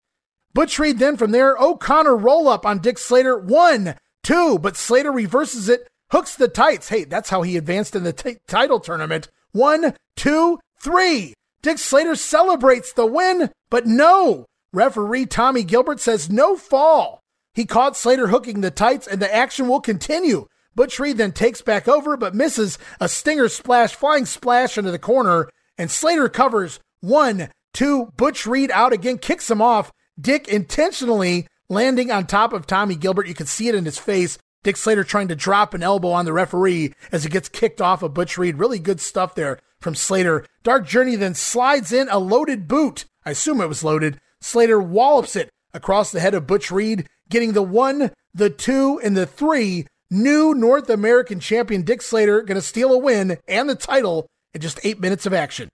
Butch 0.54 0.80
Reed 0.80 1.00
then 1.00 1.18
from 1.18 1.32
there, 1.32 1.58
O'Connor 1.58 2.16
roll 2.16 2.48
up 2.48 2.66
on 2.66 2.80
Dick 2.80 2.98
Slater. 2.98 3.38
One, 3.38 3.96
two, 4.24 4.58
but 4.60 4.78
Slater 4.78 5.12
reverses 5.12 5.68
it 5.68 5.88
hooks 6.12 6.36
the 6.36 6.48
tights. 6.48 6.90
Hey, 6.90 7.04
that's 7.04 7.30
how 7.30 7.42
he 7.42 7.58
advanced 7.58 7.96
in 7.96 8.04
the 8.04 8.14
t- 8.14 8.38
title 8.48 8.80
tournament. 8.80 9.30
One, 9.52 9.96
two, 10.16 10.60
three. 10.82 11.34
Dick 11.62 11.78
Slater 11.78 12.16
celebrates 12.16 12.94
the 12.94 13.06
win, 13.06 13.52
but 13.70 13.86
no. 13.86 14.46
Referee 14.72 15.26
Tommy 15.26 15.64
Gilbert 15.64 16.00
says 16.00 16.30
no 16.30 16.56
fall. 16.58 17.22
He 17.54 17.66
caught 17.66 17.96
Slater 17.96 18.28
hooking 18.28 18.62
the 18.62 18.70
tights, 18.70 19.08
and 19.08 19.22
the 19.22 19.34
action 19.34 19.68
will 19.68 19.80
continue. 19.80 20.48
Butch 20.76 21.00
Reed 21.00 21.18
then 21.18 21.32
takes 21.32 21.62
back 21.62 21.88
over, 21.88 22.18
but 22.18 22.36
misses 22.36 22.78
a 23.00 23.08
stinger 23.08 23.48
splash, 23.48 23.96
flying 23.96 24.26
splash 24.26 24.78
into 24.78 24.92
the 24.92 25.00
corner, 25.00 25.50
and 25.78 25.90
Slater 25.90 26.28
covers 26.28 26.80
one, 27.00 27.50
two. 27.74 28.08
Butch 28.18 28.46
Reed 28.46 28.72
out 28.72 28.92
again, 28.92 29.18
kicks 29.18 29.50
him 29.50 29.62
off. 29.62 29.92
Dick 30.20 30.48
intentionally 30.48 31.48
landing 31.70 32.12
on 32.12 32.28
top 32.28 32.54
of 32.54 32.68
Tommy 32.68 32.96
Gilbert. 32.96 33.28
You 33.28 33.34
can 33.34 33.48
see 33.48 33.70
it 33.70 33.76
in 33.76 33.86
his 33.86 33.98
face. 33.98 34.38
Dick 34.66 34.78
Slater 34.78 35.04
trying 35.04 35.28
to 35.28 35.36
drop 35.36 35.76
an 35.76 35.84
elbow 35.84 36.10
on 36.10 36.26
the 36.26 36.34
referee 36.34 36.96
as 37.12 37.24
he 37.24 37.30
gets 37.30 37.48
kicked 37.50 37.80
off 37.80 38.02
of 38.02 38.16
Butch 38.16 38.36
Reed. 38.36 38.58
Really 38.58 38.80
good 38.80 39.00
stuff 39.00 39.36
there 39.36 39.60
from 39.80 39.94
Slater. 39.94 40.44
Dark 40.64 40.88
Journey 40.88 41.16
then 41.16 41.36
slides 41.36 41.94
in 41.94 42.10
a 42.10 42.18
loaded 42.18 42.68
boot. 42.68 43.06
I 43.24 43.30
assume 43.30 43.62
it 43.62 43.68
was 43.68 43.84
loaded. 43.84 44.20
Slater 44.42 44.82
wallops 44.82 45.36
it 45.36 45.52
across 45.72 46.12
the 46.12 46.20
head 46.20 46.34
of 46.34 46.48
Butch 46.48 46.72
Reed, 46.72 47.08
getting 47.30 47.54
the 47.54 47.62
one, 47.62 48.10
the 48.34 48.50
two, 48.50 49.00
and 49.04 49.16
the 49.16 49.28
three. 49.28 49.86
New 50.10 50.56
North 50.56 50.90
American 50.90 51.40
champion 51.40 51.84
Dick 51.84 52.02
Slater 52.02 52.42
going 52.42 52.56
to 52.56 52.62
steal 52.64 52.92
a 52.92 52.98
win 52.98 53.38
and 53.48 53.70
the 53.70 53.76
title 53.76 54.26
in 54.56 54.62
just 54.62 54.80
eight 54.84 55.00
minutes 55.00 55.28
of 55.28 55.34
action. 55.36 55.70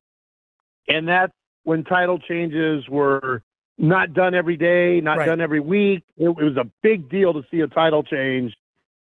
And 0.90 1.08
that's 1.08 1.32
when 1.64 1.86
title 1.86 2.20
changes 2.20 2.90
were 2.90 3.42
not 3.78 4.14
done 4.14 4.36
every 4.36 4.58
day, 4.58 5.00
not 5.00 5.20
Right. 5.20 5.28
done 5.28 5.40
every 5.40 5.62
week. 5.62 6.04
It, 6.18 6.26
it 6.28 6.44
was 6.44 6.58
a 6.58 6.70
big 6.84 7.10
deal 7.10 7.32
to 7.32 7.42
see 7.50 7.62
a 7.62 7.68
title 7.68 8.04
change, 8.04 8.54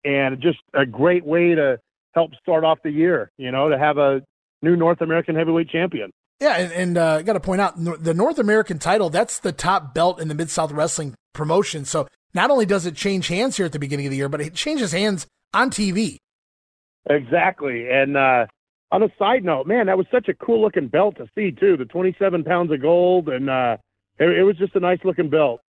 and 0.04 0.40
just 0.40 0.58
a 0.74 0.86
great 0.86 1.24
way 1.24 1.54
to 1.54 1.78
help 2.14 2.32
start 2.40 2.64
off 2.64 2.78
the 2.82 2.90
year. 2.90 3.30
You 3.38 3.50
know, 3.50 3.68
to 3.68 3.78
have 3.78 3.98
a 3.98 4.22
new 4.62 4.76
North 4.76 5.00
American 5.00 5.34
heavyweight 5.36 5.68
champion. 5.68 6.10
Yeah, 6.40 6.56
and, 6.56 6.72
and 6.72 6.98
uh, 6.98 7.14
I 7.14 7.22
got 7.22 7.32
to 7.32 7.40
point 7.40 7.60
out 7.60 7.82
the 7.82 8.12
North 8.12 8.38
American 8.38 8.78
title, 8.78 9.08
that's 9.08 9.38
the 9.38 9.52
top 9.52 9.94
belt 9.94 10.20
in 10.20 10.28
the 10.28 10.34
Mid 10.34 10.50
South 10.50 10.70
Wrestling 10.70 11.14
promotion. 11.32 11.86
So 11.86 12.08
not 12.34 12.50
only 12.50 12.66
does 12.66 12.84
it 12.84 12.94
change 12.94 13.28
hands 13.28 13.56
here 13.56 13.64
at 13.64 13.72
the 13.72 13.78
beginning 13.78 14.06
of 14.06 14.10
the 14.10 14.16
year, 14.16 14.28
but 14.28 14.42
it 14.42 14.54
changes 14.54 14.92
hands 14.92 15.26
on 15.54 15.70
TV. 15.70 16.18
Exactly. 17.08 17.88
And 17.90 18.16
uh, 18.16 18.46
on 18.92 19.02
a 19.02 19.08
side 19.18 19.44
note, 19.44 19.66
man, 19.66 19.86
that 19.86 19.96
was 19.96 20.06
such 20.10 20.28
a 20.28 20.34
cool 20.34 20.60
looking 20.60 20.88
belt 20.88 21.16
to 21.16 21.26
see 21.34 21.52
too. 21.52 21.76
The 21.76 21.86
27 21.86 22.44
pounds 22.44 22.70
of 22.72 22.82
gold, 22.82 23.28
and 23.28 23.48
uh, 23.48 23.78
it, 24.18 24.28
it 24.28 24.42
was 24.42 24.56
just 24.58 24.76
a 24.76 24.80
nice 24.80 24.98
looking 25.04 25.30
belt. 25.30 25.60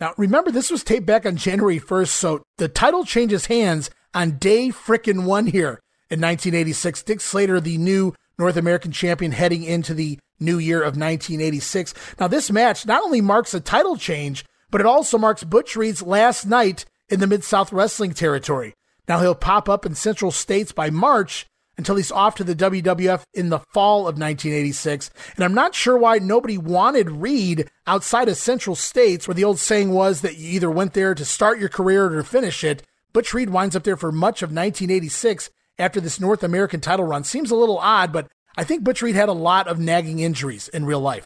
Now, 0.00 0.14
remember, 0.16 0.50
this 0.50 0.70
was 0.70 0.82
taped 0.82 1.04
back 1.04 1.26
on 1.26 1.36
January 1.36 1.78
1st, 1.78 2.08
so 2.08 2.42
the 2.56 2.68
title 2.68 3.04
changes 3.04 3.46
hands 3.46 3.90
on 4.14 4.38
day 4.38 4.70
frickin' 4.70 5.24
one 5.24 5.46
here 5.46 5.80
in 6.08 6.20
1986. 6.20 7.02
Dick 7.02 7.20
Slater, 7.20 7.60
the 7.60 7.76
new 7.76 8.14
North 8.38 8.56
American 8.56 8.92
champion, 8.92 9.32
heading 9.32 9.62
into 9.62 9.92
the 9.92 10.18
new 10.40 10.58
year 10.58 10.78
of 10.78 10.96
1986. 10.96 11.92
Now, 12.18 12.28
this 12.28 12.50
match 12.50 12.86
not 12.86 13.02
only 13.02 13.20
marks 13.20 13.52
a 13.52 13.60
title 13.60 13.98
change, 13.98 14.44
but 14.70 14.80
it 14.80 14.86
also 14.86 15.18
marks 15.18 15.44
Butch 15.44 15.76
Reed's 15.76 16.02
last 16.02 16.46
night 16.46 16.86
in 17.10 17.20
the 17.20 17.26
Mid 17.26 17.44
South 17.44 17.70
Wrestling 17.70 18.14
territory. 18.14 18.72
Now, 19.06 19.20
he'll 19.20 19.34
pop 19.34 19.68
up 19.68 19.84
in 19.84 19.94
Central 19.94 20.30
States 20.30 20.72
by 20.72 20.88
March 20.88 21.46
until 21.78 21.96
he's 21.96 22.12
off 22.12 22.34
to 22.36 22.44
the 22.44 22.54
WWF 22.54 23.24
in 23.34 23.48
the 23.48 23.60
fall 23.72 24.00
of 24.00 24.18
1986. 24.18 25.10
And 25.36 25.44
I'm 25.44 25.54
not 25.54 25.74
sure 25.74 25.96
why 25.96 26.18
nobody 26.18 26.58
wanted 26.58 27.10
Reed 27.10 27.70
outside 27.86 28.28
of 28.28 28.36
Central 28.36 28.76
States, 28.76 29.26
where 29.26 29.34
the 29.34 29.44
old 29.44 29.58
saying 29.58 29.90
was 29.92 30.20
that 30.20 30.36
you 30.36 30.48
either 30.50 30.70
went 30.70 30.92
there 30.94 31.14
to 31.14 31.24
start 31.24 31.58
your 31.58 31.68
career 31.68 32.06
or 32.06 32.16
to 32.16 32.24
finish 32.24 32.62
it. 32.64 32.82
Butch 33.12 33.32
Reed 33.34 33.50
winds 33.50 33.74
up 33.74 33.82
there 33.84 33.96
for 33.96 34.12
much 34.12 34.42
of 34.42 34.50
1986 34.50 35.50
after 35.78 36.00
this 36.00 36.20
North 36.20 36.42
American 36.42 36.80
title 36.80 37.06
run. 37.06 37.24
Seems 37.24 37.50
a 37.50 37.56
little 37.56 37.78
odd, 37.78 38.12
but 38.12 38.28
I 38.56 38.64
think 38.64 38.84
Butch 38.84 39.00
Reed 39.02 39.14
had 39.14 39.28
a 39.28 39.32
lot 39.32 39.66
of 39.66 39.78
nagging 39.78 40.18
injuries 40.20 40.68
in 40.68 40.84
real 40.84 41.00
life. 41.00 41.24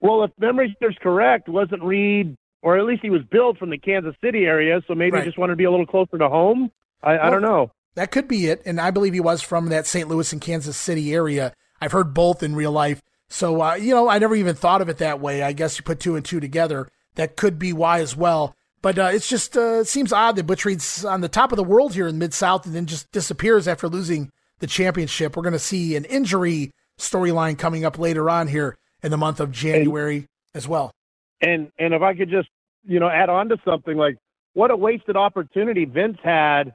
Well, 0.00 0.24
if 0.24 0.30
memory 0.38 0.74
serves 0.82 0.96
correct, 1.02 1.48
wasn't 1.48 1.82
Reed, 1.82 2.36
or 2.62 2.78
at 2.78 2.86
least 2.86 3.02
he 3.02 3.10
was 3.10 3.20
billed 3.30 3.58
from 3.58 3.68
the 3.70 3.76
Kansas 3.78 4.14
City 4.24 4.44
area, 4.44 4.80
so 4.88 4.94
maybe 4.94 5.12
Right. 5.12 5.24
he 5.24 5.28
just 5.28 5.38
wanted 5.38 5.52
to 5.52 5.56
be 5.56 5.64
a 5.64 5.70
little 5.70 5.86
closer 5.86 6.16
to 6.16 6.28
home. 6.28 6.70
I, 7.02 7.18
I 7.18 7.30
don't 7.30 7.42
know. 7.42 7.70
That 7.94 8.10
could 8.10 8.28
be 8.28 8.46
it. 8.46 8.62
And 8.64 8.80
I 8.80 8.90
believe 8.90 9.14
he 9.14 9.20
was 9.20 9.42
from 9.42 9.68
that 9.68 9.86
St. 9.86 10.08
Louis 10.08 10.32
and 10.32 10.40
Kansas 10.40 10.76
City 10.76 11.12
area. 11.12 11.52
I've 11.80 11.92
heard 11.92 12.14
both 12.14 12.42
in 12.42 12.54
real 12.54 12.72
life. 12.72 13.02
So, 13.28 13.62
uh, 13.62 13.74
you 13.74 13.94
know, 13.94 14.08
I 14.08 14.18
never 14.18 14.34
even 14.34 14.54
thought 14.54 14.82
of 14.82 14.88
it 14.88 14.98
that 14.98 15.20
way. 15.20 15.42
I 15.42 15.52
guess 15.52 15.78
you 15.78 15.84
put 15.84 16.00
two 16.00 16.16
and 16.16 16.24
two 16.24 16.40
together. 16.40 16.88
That 17.14 17.36
could 17.36 17.58
be 17.58 17.72
why 17.72 18.00
as 18.00 18.16
well. 18.16 18.54
But 18.82 18.98
uh, 18.98 19.10
it's 19.12 19.28
just, 19.28 19.56
uh, 19.56 19.80
it 19.80 19.88
seems 19.88 20.12
odd 20.12 20.36
that 20.36 20.46
Butch 20.46 20.64
Reed's 20.64 21.04
on 21.04 21.20
the 21.20 21.28
top 21.28 21.52
of 21.52 21.56
the 21.56 21.64
world 21.64 21.94
here 21.94 22.08
in 22.08 22.18
Mid 22.18 22.32
South 22.32 22.66
and 22.66 22.74
then 22.74 22.86
just 22.86 23.10
disappears 23.12 23.68
after 23.68 23.88
losing 23.88 24.30
the 24.58 24.66
championship. 24.66 25.36
We're 25.36 25.42
going 25.42 25.52
to 25.52 25.58
see 25.58 25.96
an 25.96 26.04
injury 26.06 26.72
storyline 26.98 27.58
coming 27.58 27.84
up 27.84 27.98
later 27.98 28.30
on 28.30 28.48
here 28.48 28.76
in 29.02 29.10
the 29.10 29.16
month 29.16 29.40
of 29.40 29.50
January 29.50 30.26
as 30.54 30.68
well. 30.68 30.92
And 31.40 31.72
and 31.78 31.94
if 31.94 32.02
I 32.02 32.14
could 32.14 32.30
just 32.30 32.48
you 32.84 33.00
know 33.00 33.08
add 33.08 33.28
on 33.28 33.48
to 33.48 33.56
something 33.64 33.96
like 33.96 34.16
what 34.52 34.70
a 34.70 34.76
wasted 34.76 35.16
opportunity 35.16 35.84
Vince 35.84 36.18
had 36.22 36.72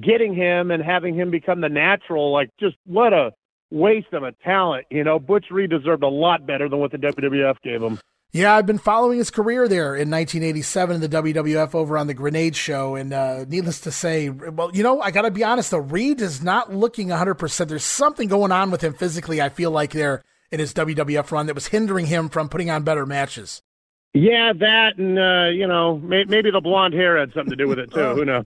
getting 0.00 0.34
him 0.34 0.70
and 0.70 0.82
having 0.82 1.14
him 1.14 1.30
become 1.30 1.60
the 1.60 1.68
natural. 1.68 2.32
Like 2.32 2.50
just 2.58 2.76
what 2.84 3.12
a 3.12 3.32
waste 3.70 4.12
of 4.12 4.22
a 4.22 4.32
talent. 4.44 4.86
You 4.90 5.04
know, 5.04 5.18
Butch 5.18 5.46
Reed 5.50 5.70
deserved 5.70 6.02
a 6.02 6.08
lot 6.08 6.46
better 6.46 6.68
than 6.68 6.78
what 6.78 6.92
the 6.92 6.98
WWF 6.98 7.60
gave 7.62 7.82
him. 7.82 7.98
Yeah, 8.30 8.54
I've 8.54 8.66
been 8.66 8.78
following 8.78 9.16
his 9.16 9.30
career 9.30 9.68
there 9.68 9.96
in 9.96 10.10
1987 10.10 10.96
in 10.96 11.00
the 11.00 11.08
WWF 11.08 11.74
over 11.74 11.96
on 11.96 12.08
the 12.08 12.14
Grenade 12.14 12.54
Show, 12.54 12.94
and 12.94 13.10
uh, 13.14 13.46
needless 13.48 13.80
to 13.80 13.90
say, 13.90 14.28
well, 14.28 14.70
you 14.74 14.82
know, 14.82 15.00
I 15.00 15.10
got 15.10 15.22
to 15.22 15.30
be 15.30 15.42
honest 15.42 15.70
though, 15.70 15.78
Reed 15.78 16.20
is 16.20 16.42
not 16.42 16.74
looking 16.74 17.08
100. 17.08 17.36
percent 17.36 17.70
There's 17.70 17.84
something 17.84 18.28
going 18.28 18.52
on 18.52 18.70
with 18.70 18.84
him 18.84 18.92
physically. 18.92 19.40
I 19.40 19.48
feel 19.48 19.70
like 19.70 19.92
there 19.92 20.22
in 20.50 20.60
his 20.60 20.74
WWF 20.74 21.30
run 21.30 21.46
that 21.46 21.54
was 21.54 21.68
hindering 21.68 22.06
him 22.06 22.28
from 22.28 22.50
putting 22.50 22.68
on 22.68 22.82
better 22.82 23.06
matches. 23.06 23.62
Yeah, 24.18 24.52
that 24.52 24.98
and 24.98 25.16
uh, 25.16 25.48
you 25.52 25.66
know 25.66 25.98
may, 25.98 26.24
maybe 26.24 26.50
the 26.50 26.60
blonde 26.60 26.92
hair 26.92 27.16
had 27.16 27.32
something 27.32 27.50
to 27.50 27.56
do 27.56 27.68
with 27.68 27.78
it 27.78 27.92
too. 27.92 28.00
Who 28.14 28.24
knows? 28.24 28.44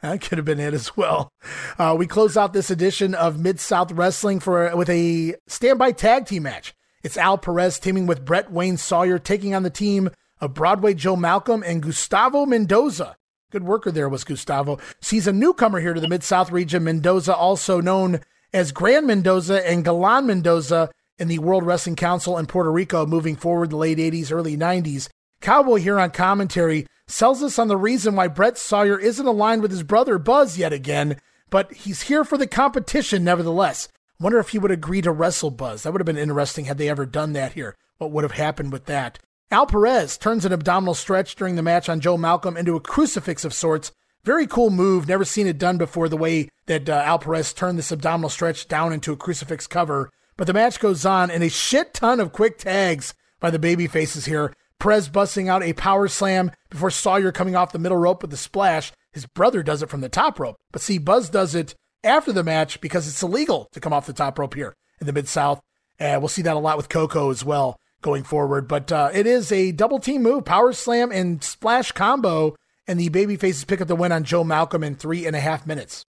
That 0.00 0.22
could 0.22 0.38
have 0.38 0.46
been 0.46 0.60
it 0.60 0.72
as 0.72 0.96
well. 0.96 1.30
Uh, 1.78 1.94
we 1.98 2.06
close 2.06 2.36
out 2.38 2.54
this 2.54 2.70
edition 2.70 3.14
of 3.14 3.38
Mid 3.38 3.60
South 3.60 3.92
Wrestling 3.92 4.40
for 4.40 4.74
with 4.74 4.88
a 4.88 5.34
standby 5.46 5.92
tag 5.92 6.26
team 6.26 6.44
match. 6.44 6.74
It's 7.02 7.18
Al 7.18 7.36
Perez 7.36 7.78
teaming 7.78 8.06
with 8.06 8.24
Brett 8.24 8.50
Wayne 8.50 8.78
Sawyer, 8.78 9.18
taking 9.18 9.54
on 9.54 9.62
the 9.62 9.70
team 9.70 10.10
of 10.40 10.54
Broadway 10.54 10.94
Joe 10.94 11.16
Malcolm 11.16 11.62
and 11.66 11.82
Gustavo 11.82 12.46
Mendoza. 12.46 13.16
Good 13.50 13.64
worker 13.64 13.90
there 13.90 14.08
was 14.08 14.24
Gustavo. 14.24 14.78
He's 15.02 15.26
a 15.26 15.32
newcomer 15.32 15.80
here 15.80 15.92
to 15.92 16.00
the 16.00 16.08
Mid 16.08 16.22
South 16.22 16.50
region. 16.50 16.84
Mendoza, 16.84 17.34
also 17.34 17.80
known 17.80 18.20
as 18.54 18.72
Grand 18.72 19.06
Mendoza 19.06 19.68
and 19.68 19.84
Galan 19.84 20.26
Mendoza 20.26 20.90
in 21.20 21.28
the 21.28 21.38
World 21.38 21.64
Wrestling 21.64 21.96
Council 21.96 22.38
in 22.38 22.46
Puerto 22.46 22.72
Rico, 22.72 23.04
moving 23.06 23.36
forward 23.36 23.70
the 23.70 23.76
late 23.76 23.98
80s, 23.98 24.32
early 24.32 24.56
90s. 24.56 25.08
Cowboy 25.40 25.76
here 25.76 26.00
on 26.00 26.10
commentary 26.10 26.86
sells 27.06 27.42
us 27.42 27.58
on 27.58 27.68
the 27.68 27.76
reason 27.76 28.16
why 28.16 28.26
Brett 28.26 28.56
Sawyer 28.56 28.98
isn't 28.98 29.26
aligned 29.26 29.62
with 29.62 29.70
his 29.70 29.82
brother 29.82 30.18
Buzz 30.18 30.56
yet 30.56 30.72
again, 30.72 31.20
but 31.50 31.72
he's 31.72 32.02
here 32.02 32.24
for 32.24 32.38
the 32.38 32.46
competition 32.46 33.22
nevertheless. 33.22 33.88
Wonder 34.18 34.38
if 34.38 34.50
he 34.50 34.58
would 34.58 34.70
agree 34.70 35.02
to 35.02 35.12
wrestle 35.12 35.50
Buzz. 35.50 35.82
That 35.82 35.92
would 35.92 36.00
have 36.00 36.06
been 36.06 36.16
interesting 36.16 36.64
had 36.64 36.78
they 36.78 36.88
ever 36.88 37.06
done 37.06 37.32
that 37.34 37.52
here. 37.52 37.76
What 37.98 38.10
would 38.12 38.24
have 38.24 38.32
happened 38.32 38.72
with 38.72 38.86
that? 38.86 39.18
Al 39.50 39.66
Perez 39.66 40.16
turns 40.16 40.44
an 40.44 40.52
abdominal 40.52 40.94
stretch 40.94 41.34
during 41.34 41.56
the 41.56 41.62
match 41.62 41.88
on 41.88 42.00
Joe 42.00 42.16
Malcolm 42.16 42.56
into 42.56 42.76
a 42.76 42.80
crucifix 42.80 43.44
of 43.44 43.52
sorts. 43.52 43.92
Very 44.22 44.46
cool 44.46 44.70
move. 44.70 45.08
Never 45.08 45.24
seen 45.24 45.46
it 45.46 45.58
done 45.58 45.76
before 45.76 46.08
the 46.08 46.16
way 46.16 46.48
that 46.66 46.88
uh, 46.88 47.02
Al 47.04 47.18
Perez 47.18 47.52
turned 47.52 47.78
this 47.78 47.90
abdominal 47.90 48.30
stretch 48.30 48.68
down 48.68 48.92
into 48.92 49.12
a 49.12 49.16
crucifix 49.16 49.66
cover. 49.66 50.10
But 50.40 50.46
the 50.46 50.54
match 50.54 50.80
goes 50.80 51.04
on 51.04 51.30
and 51.30 51.42
a 51.42 51.50
shit 51.50 51.92
ton 51.92 52.18
of 52.18 52.32
quick 52.32 52.56
tags 52.56 53.12
by 53.40 53.50
the 53.50 53.58
baby 53.58 53.86
faces 53.86 54.24
here. 54.24 54.54
Perez 54.78 55.10
busting 55.10 55.50
out 55.50 55.62
a 55.62 55.74
power 55.74 56.08
slam 56.08 56.50
before 56.70 56.90
Sawyer 56.90 57.30
coming 57.30 57.54
off 57.54 57.72
the 57.72 57.78
middle 57.78 57.98
rope 57.98 58.22
with 58.22 58.32
a 58.32 58.38
splash. 58.38 58.90
His 59.12 59.26
brother 59.26 59.62
does 59.62 59.82
it 59.82 59.90
from 59.90 60.00
the 60.00 60.08
top 60.08 60.40
rope. 60.40 60.56
But 60.72 60.80
see, 60.80 60.96
Buzz 60.96 61.28
does 61.28 61.54
it 61.54 61.74
after 62.02 62.32
the 62.32 62.42
match 62.42 62.80
because 62.80 63.06
it's 63.06 63.22
illegal 63.22 63.68
to 63.72 63.80
come 63.80 63.92
off 63.92 64.06
the 64.06 64.14
top 64.14 64.38
rope 64.38 64.54
here 64.54 64.74
in 64.98 65.06
the 65.06 65.12
Mid 65.12 65.28
South. 65.28 65.60
Uh, 66.00 66.16
we'll 66.18 66.28
see 66.28 66.40
that 66.40 66.56
a 66.56 66.58
lot 66.58 66.78
with 66.78 66.88
Koko 66.88 67.28
as 67.28 67.44
well 67.44 67.76
going 68.00 68.22
forward. 68.22 68.66
But 68.66 68.90
uh, 68.90 69.10
it 69.12 69.26
is 69.26 69.52
a 69.52 69.72
double 69.72 69.98
team 69.98 70.22
move, 70.22 70.46
power 70.46 70.72
slam 70.72 71.12
and 71.12 71.44
splash 71.44 71.92
combo, 71.92 72.56
and 72.88 72.98
the 72.98 73.10
baby 73.10 73.36
faces 73.36 73.66
pick 73.66 73.82
up 73.82 73.88
the 73.88 73.94
win 73.94 74.10
on 74.10 74.24
Joe 74.24 74.44
Malcolm 74.44 74.82
in 74.84 74.94
three 74.94 75.26
and 75.26 75.36
a 75.36 75.40
half 75.40 75.66
minutes. 75.66 76.06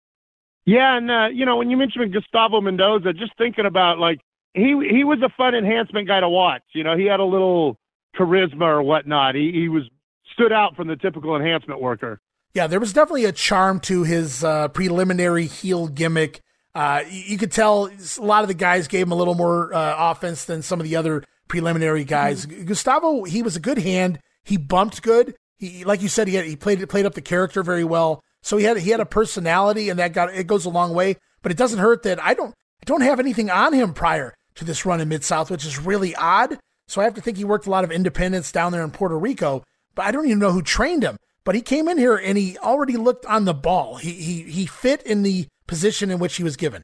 Yeah, 0.64 0.96
and 0.96 1.10
uh, 1.10 1.28
you 1.32 1.46
know 1.46 1.56
when 1.56 1.70
you 1.70 1.76
mentioned 1.76 2.12
Gustavo 2.12 2.60
Mendoza, 2.60 3.12
just 3.12 3.32
thinking 3.38 3.66
about 3.66 3.98
like 3.98 4.20
he 4.54 4.76
he 4.90 5.04
was 5.04 5.20
a 5.22 5.30
fun 5.36 5.54
enhancement 5.54 6.06
guy 6.06 6.20
to 6.20 6.28
watch. 6.28 6.62
You 6.74 6.84
know, 6.84 6.96
he 6.96 7.06
had 7.06 7.20
a 7.20 7.24
little 7.24 7.76
charisma 8.18 8.62
or 8.62 8.82
whatnot. 8.82 9.34
He 9.34 9.52
he 9.52 9.68
was 9.68 9.84
stood 10.32 10.52
out 10.52 10.76
from 10.76 10.88
the 10.88 10.96
typical 10.96 11.36
enhancement 11.36 11.80
worker. 11.80 12.20
Yeah, 12.52 12.66
there 12.66 12.80
was 12.80 12.92
definitely 12.92 13.26
a 13.26 13.32
charm 13.32 13.78
to 13.80 14.02
his 14.02 14.42
uh, 14.42 14.68
preliminary 14.68 15.46
heel 15.46 15.86
gimmick. 15.86 16.40
Uh, 16.74 17.02
you, 17.08 17.38
could 17.38 17.52
tell 17.52 17.90
a 18.18 18.24
lot 18.24 18.42
of 18.42 18.48
the 18.48 18.54
guys 18.54 18.88
gave 18.88 19.06
him 19.06 19.12
a 19.12 19.16
little 19.16 19.34
more 19.34 19.72
uh, 19.74 20.10
offense 20.10 20.44
than 20.44 20.62
some 20.62 20.80
of 20.80 20.84
the 20.84 20.96
other 20.96 21.24
preliminary 21.48 22.04
guys. 22.04 22.46
Gustavo, 22.46 23.24
he 23.24 23.42
was 23.42 23.56
a 23.56 23.60
good 23.60 23.78
hand. 23.78 24.20
He 24.44 24.56
bumped 24.56 25.02
good. 25.02 25.34
He, 25.58 25.84
like 25.84 26.00
you 26.00 26.08
said, 26.08 26.28
he 26.28 26.34
had, 26.34 26.44
he 26.44 26.56
played 26.56 26.88
played 26.88 27.06
up 27.06 27.14
the 27.14 27.22
character 27.22 27.62
very 27.62 27.84
well. 27.84 28.22
So 28.42 28.56
he 28.56 28.64
had 28.64 28.78
he 28.78 28.90
had 28.90 29.00
a 29.00 29.06
personality, 29.06 29.88
and 29.88 29.98
that 29.98 30.12
got 30.12 30.34
it 30.34 30.46
goes 30.46 30.64
a 30.64 30.70
long 30.70 30.94
way. 30.94 31.16
But 31.42 31.52
it 31.52 31.58
doesn't 31.58 31.78
hurt 31.78 32.02
that 32.04 32.22
I 32.22 32.34
don't 32.34 32.54
I 32.80 32.84
don't 32.86 33.02
have 33.02 33.20
anything 33.20 33.50
on 33.50 33.72
him 33.72 33.92
prior 33.92 34.34
to 34.56 34.64
this 34.64 34.84
run 34.84 35.00
in 35.00 35.08
Mid 35.08 35.24
South, 35.24 35.50
which 35.50 35.66
is 35.66 35.78
really 35.78 36.14
odd. 36.16 36.58
So 36.88 37.00
I 37.00 37.04
have 37.04 37.14
to 37.14 37.20
think 37.20 37.36
he 37.36 37.44
worked 37.44 37.66
a 37.66 37.70
lot 37.70 37.84
of 37.84 37.92
independence 37.92 38.50
down 38.50 38.72
there 38.72 38.82
in 38.82 38.90
Puerto 38.90 39.18
Rico, 39.18 39.62
but 39.94 40.06
I 40.06 40.10
don't 40.10 40.26
even 40.26 40.38
know 40.38 40.52
who 40.52 40.62
trained 40.62 41.04
him. 41.04 41.16
But 41.44 41.54
he 41.54 41.62
came 41.62 41.88
in 41.88 41.98
here 41.98 42.16
and 42.16 42.36
he 42.36 42.58
already 42.58 42.96
looked 42.96 43.24
on 43.26 43.44
the 43.44 43.54
ball. 43.54 43.96
He 43.96 44.12
he 44.12 44.42
he 44.42 44.66
fit 44.66 45.02
in 45.02 45.22
the 45.22 45.46
position 45.66 46.10
in 46.10 46.18
which 46.18 46.36
he 46.36 46.44
was 46.44 46.56
given. 46.56 46.82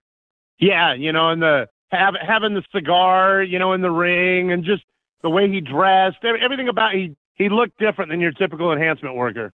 Yeah, 0.58 0.94
you 0.94 1.12
know, 1.12 1.30
and 1.30 1.42
the 1.42 1.68
having 1.90 2.54
the 2.54 2.62
cigar, 2.74 3.42
you 3.42 3.58
know, 3.58 3.72
in 3.72 3.80
the 3.80 3.90
ring, 3.90 4.52
and 4.52 4.64
just 4.64 4.82
the 5.22 5.30
way 5.30 5.50
he 5.50 5.60
dressed, 5.60 6.18
everything 6.24 6.68
about 6.68 6.94
he 6.94 7.16
he 7.34 7.48
looked 7.48 7.78
different 7.78 8.10
than 8.10 8.20
your 8.20 8.32
typical 8.32 8.72
enhancement 8.72 9.14
worker. 9.14 9.52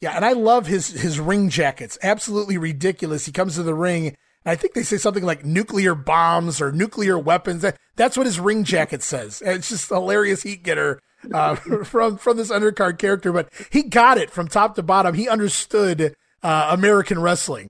Yeah, 0.00 0.14
and 0.14 0.24
I 0.24 0.32
love 0.32 0.66
his 0.66 0.88
his 0.88 1.18
ring 1.18 1.48
jackets. 1.48 1.98
Absolutely 2.02 2.58
ridiculous. 2.58 3.26
He 3.26 3.32
comes 3.32 3.54
to 3.54 3.62
the 3.62 3.74
ring, 3.74 4.08
and 4.08 4.16
I 4.44 4.54
think 4.54 4.74
they 4.74 4.82
say 4.82 4.98
something 4.98 5.24
like 5.24 5.44
nuclear 5.44 5.94
bombs 5.94 6.60
or 6.60 6.70
nuclear 6.70 7.18
weapons. 7.18 7.64
That's 7.96 8.16
what 8.16 8.26
his 8.26 8.38
ring 8.38 8.64
jacket 8.64 9.02
says. 9.02 9.42
It's 9.44 9.70
just 9.70 9.88
hilarious 9.88 10.42
heat 10.42 10.62
getter 10.62 11.00
uh, 11.32 11.54
from 11.84 12.18
from 12.18 12.36
this 12.36 12.50
undercard 12.50 12.98
character, 12.98 13.32
but 13.32 13.48
he 13.70 13.82
got 13.84 14.18
it 14.18 14.30
from 14.30 14.48
top 14.48 14.74
to 14.74 14.82
bottom. 14.82 15.14
He 15.14 15.28
understood 15.28 16.14
uh, 16.42 16.68
American 16.70 17.20
wrestling. 17.20 17.68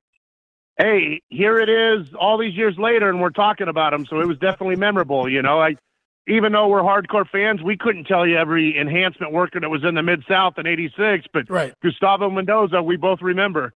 Hey, 0.79 1.23
here 1.29 1.59
it 1.59 1.71
is, 1.71 2.13
all 2.21 2.37
these 2.37 2.55
years 2.55 2.77
later, 2.77 3.09
and 3.09 3.21
we're 3.21 3.31
talking 3.31 3.69
about 3.69 3.95
him. 3.95 4.05
So 4.05 4.21
it 4.21 4.27
was 4.27 4.37
definitely 4.39 4.77
memorable. 4.77 5.27
You 5.27 5.41
know, 5.43 5.61
I 5.61 5.77
even 6.27 6.53
though 6.53 6.69
we're 6.69 6.83
hardcore 6.83 7.29
fans, 7.29 7.63
we 7.63 7.77
couldn't 7.77 8.05
tell 8.05 8.27
you 8.27 8.37
every 8.37 8.79
enhancement 8.79 9.33
worker 9.33 9.61
that 9.61 9.69
was 9.69 9.85
in 9.85 9.95
the 9.95 10.03
Mid 10.03 10.25
South 10.29 10.55
in 10.59 10.67
'86, 10.67 11.27
but 11.33 11.49
right. 11.49 11.75
Gustavo 11.83 12.31
Mendoza, 12.31 12.83
we 12.83 12.97
both 12.97 13.21
remember. 13.23 13.73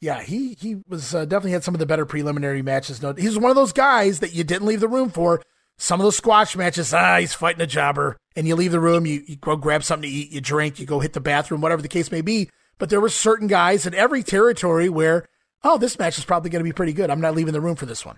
Yeah, 0.00 0.20
he 0.22 0.56
he 0.60 0.82
was 0.88 1.14
uh, 1.14 1.24
definitely 1.24 1.52
had 1.52 1.64
some 1.64 1.74
of 1.74 1.78
the 1.78 1.86
better 1.86 2.06
preliminary 2.06 2.62
matches. 2.62 3.02
No, 3.02 3.12
was 3.12 3.38
one 3.38 3.50
of 3.50 3.56
those 3.56 3.72
guys 3.72 4.20
that 4.20 4.34
you 4.34 4.42
didn't 4.42 4.66
leave 4.66 4.80
the 4.80 4.88
room 4.88 5.10
for. 5.10 5.42
Some 5.78 6.00
of 6.00 6.04
those 6.04 6.16
squash 6.16 6.54
matches, 6.54 6.92
ah, 6.92 7.18
he's 7.18 7.34
fighting 7.34 7.62
a 7.62 7.66
jobber, 7.66 8.16
and 8.36 8.46
you 8.46 8.54
leave 8.54 8.72
the 8.72 8.78
room, 8.78 9.06
you, 9.06 9.22
you 9.26 9.36
go 9.36 9.56
grab 9.56 9.82
something 9.82 10.08
to 10.08 10.14
eat, 10.14 10.30
you 10.30 10.40
drink, 10.40 10.78
you 10.78 10.86
go 10.86 11.00
hit 11.00 11.12
the 11.12 11.20
bathroom, 11.20 11.60
whatever 11.60 11.82
the 11.82 11.88
case 11.88 12.12
may 12.12 12.20
be. 12.20 12.50
But 12.78 12.90
there 12.90 13.00
were 13.00 13.08
certain 13.08 13.48
guys 13.48 13.86
in 13.86 13.94
every 13.94 14.22
territory 14.22 14.88
where, 14.88 15.26
oh, 15.64 15.78
this 15.78 15.98
match 15.98 16.18
is 16.18 16.24
probably 16.24 16.50
going 16.50 16.60
to 16.60 16.68
be 16.68 16.74
pretty 16.74 16.92
good. 16.92 17.10
I'm 17.10 17.20
not 17.20 17.34
leaving 17.34 17.52
the 17.52 17.60
room 17.60 17.76
for 17.76 17.86
this 17.86 18.04
one. 18.04 18.16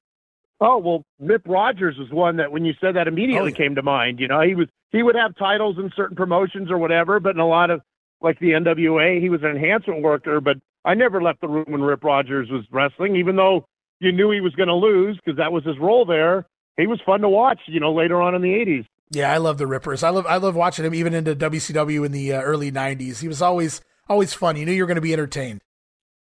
Oh 0.67 0.79
well, 0.79 1.05
Rip 1.21 1.43
Rogers 1.47 1.97
was 1.99 2.09
one 2.11 2.39
that 2.39 2.51
when 2.51 2.65
you 2.65 2.73
said 2.81 2.97
that 2.97 3.07
immediately 3.07 3.53
oh, 3.53 3.55
yeah. 3.55 3.67
came 3.67 3.75
to 3.75 3.83
mind. 3.83 4.19
You 4.19 4.29
know, 4.29 4.41
he 4.41 4.55
was 4.55 4.67
he 4.93 5.03
would 5.03 5.15
have 5.15 5.37
titles 5.37 5.77
in 5.77 5.91
certain 5.95 6.17
promotions 6.17 6.71
or 6.71 6.79
whatever, 6.79 7.21
but 7.21 7.35
in 7.35 7.41
a 7.41 7.47
lot 7.47 7.69
of 7.69 7.83
like 8.23 8.39
the 8.39 8.53
NWA, 8.53 9.21
he 9.21 9.29
was 9.29 9.43
an 9.43 9.51
enhancement 9.51 10.01
worker. 10.01 10.41
But 10.41 10.57
I 10.83 10.95
never 10.95 11.21
left 11.21 11.43
the 11.43 11.49
room 11.49 11.67
when 11.69 11.83
Rip 11.83 12.03
Rogers 12.03 12.49
was 12.51 12.65
wrestling, 12.71 13.15
even 13.15 13.37
though 13.37 13.67
you 14.01 14.11
knew 14.11 14.31
he 14.31 14.41
was 14.41 14.55
going 14.55 14.69
to 14.69 14.75
lose 14.75 15.19
because 15.23 15.37
that 15.37 15.53
was 15.53 15.65
his 15.65 15.79
role 15.79 16.07
there. 16.07 16.47
He 16.79 16.87
was 16.87 16.99
fun 17.05 17.21
to 17.21 17.29
watch. 17.29 17.61
You 17.67 17.81
know, 17.81 17.93
later 17.93 18.23
on 18.23 18.35
in 18.35 18.41
the 18.41 18.55
'80s. 18.55 18.87
Yeah, 19.11 19.31
I 19.31 19.37
love 19.37 19.59
the 19.59 19.67
Rippers. 19.67 20.03
I 20.03 20.09
love 20.09 20.25
I 20.27 20.39
love 20.39 20.57
watching 20.57 20.87
him 20.87 20.95
even 20.95 21.13
into 21.13 21.37
WCW 21.37 22.07
in 22.07 22.13
the 22.13 22.33
uh, 22.33 22.41
early 22.41 22.73
'90s. 22.73 23.19
He 23.21 23.29
was 23.29 23.43
always 23.43 23.83
always 24.09 24.33
fun. 24.33 24.57
You 24.57 24.65
knew 24.65 24.73
you 24.73 24.83
were 24.83 24.89
going 24.89 24.95
to 24.95 25.03
be 25.03 25.13
entertained. 25.13 25.61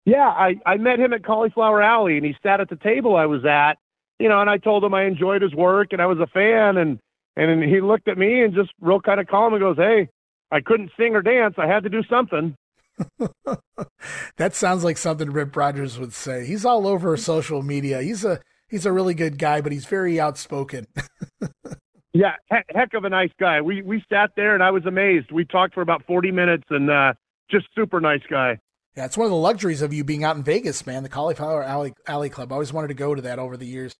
Yeah, 0.03 0.27
I 0.27 0.55
I 0.65 0.75
met 0.75 0.99
him 0.99 1.13
at 1.13 1.23
Cauliflower 1.23 1.81
Alley, 1.81 2.17
and 2.17 2.25
he 2.25 2.35
sat 2.43 2.59
at 2.59 2.69
the 2.69 2.75
table 2.75 3.15
I 3.15 3.25
was 3.25 3.45
at 3.45 3.77
you 4.19 4.29
know, 4.29 4.41
and 4.41 4.49
I 4.49 4.57
told 4.57 4.83
him 4.83 4.93
I 4.93 5.05
enjoyed 5.05 5.41
his 5.41 5.53
work 5.53 5.89
and 5.91 6.01
I 6.01 6.05
was 6.05 6.19
a 6.19 6.27
fan, 6.27 6.77
and 6.77 6.99
and 7.35 7.63
he 7.63 7.81
looked 7.81 8.07
at 8.07 8.17
me 8.17 8.43
and 8.43 8.53
just 8.53 8.71
real 8.79 8.99
kind 8.99 9.19
of 9.19 9.27
calm 9.27 9.53
and 9.53 9.61
goes, 9.61 9.77
"Hey, 9.77 10.09
I 10.51 10.61
couldn't 10.61 10.91
sing 10.97 11.15
or 11.15 11.21
dance. 11.21 11.55
I 11.57 11.67
had 11.67 11.83
to 11.83 11.89
do 11.89 12.03
something." 12.09 12.55
that 14.37 14.53
sounds 14.53 14.83
like 14.83 14.97
something 14.97 15.31
Rip 15.31 15.55
Rogers 15.55 15.97
would 15.97 16.13
say. 16.13 16.45
He's 16.45 16.65
all 16.65 16.87
over 16.87 17.17
social 17.17 17.63
media. 17.63 18.01
He's 18.01 18.23
a 18.23 18.39
he's 18.69 18.85
a 18.85 18.91
really 18.91 19.13
good 19.13 19.37
guy, 19.37 19.61
but 19.61 19.71
he's 19.71 19.85
very 19.85 20.19
outspoken. 20.19 20.85
yeah, 22.13 22.35
heck 22.49 22.93
of 22.93 23.03
a 23.03 23.09
nice 23.09 23.31
guy. 23.39 23.61
We 23.61 23.81
we 23.81 24.03
sat 24.09 24.31
there 24.35 24.53
and 24.53 24.63
I 24.63 24.71
was 24.71 24.85
amazed. 24.85 25.31
We 25.31 25.45
talked 25.45 25.73
for 25.73 25.81
about 25.81 26.05
forty 26.05 26.31
minutes 26.31 26.65
and 26.69 26.89
uh, 26.89 27.13
just 27.49 27.67
super 27.75 27.99
nice 27.99 28.23
guy. 28.29 28.59
Yeah, 28.95 29.05
it's 29.05 29.17
one 29.17 29.25
of 29.25 29.31
the 29.31 29.37
luxuries 29.37 29.81
of 29.81 29.91
you 29.91 30.03
being 30.03 30.23
out 30.23 30.35
in 30.35 30.43
Vegas, 30.43 30.85
man. 30.85 31.03
The 31.03 31.09
Cauliflower 31.09 31.63
Alley 31.63 31.93
Alley 32.07 32.29
Club. 32.29 32.51
I 32.51 32.55
always 32.55 32.71
wanted 32.71 32.89
to 32.89 32.93
go 32.93 33.15
to 33.15 33.21
that 33.23 33.39
over 33.39 33.57
the 33.57 33.65
years. 33.65 33.95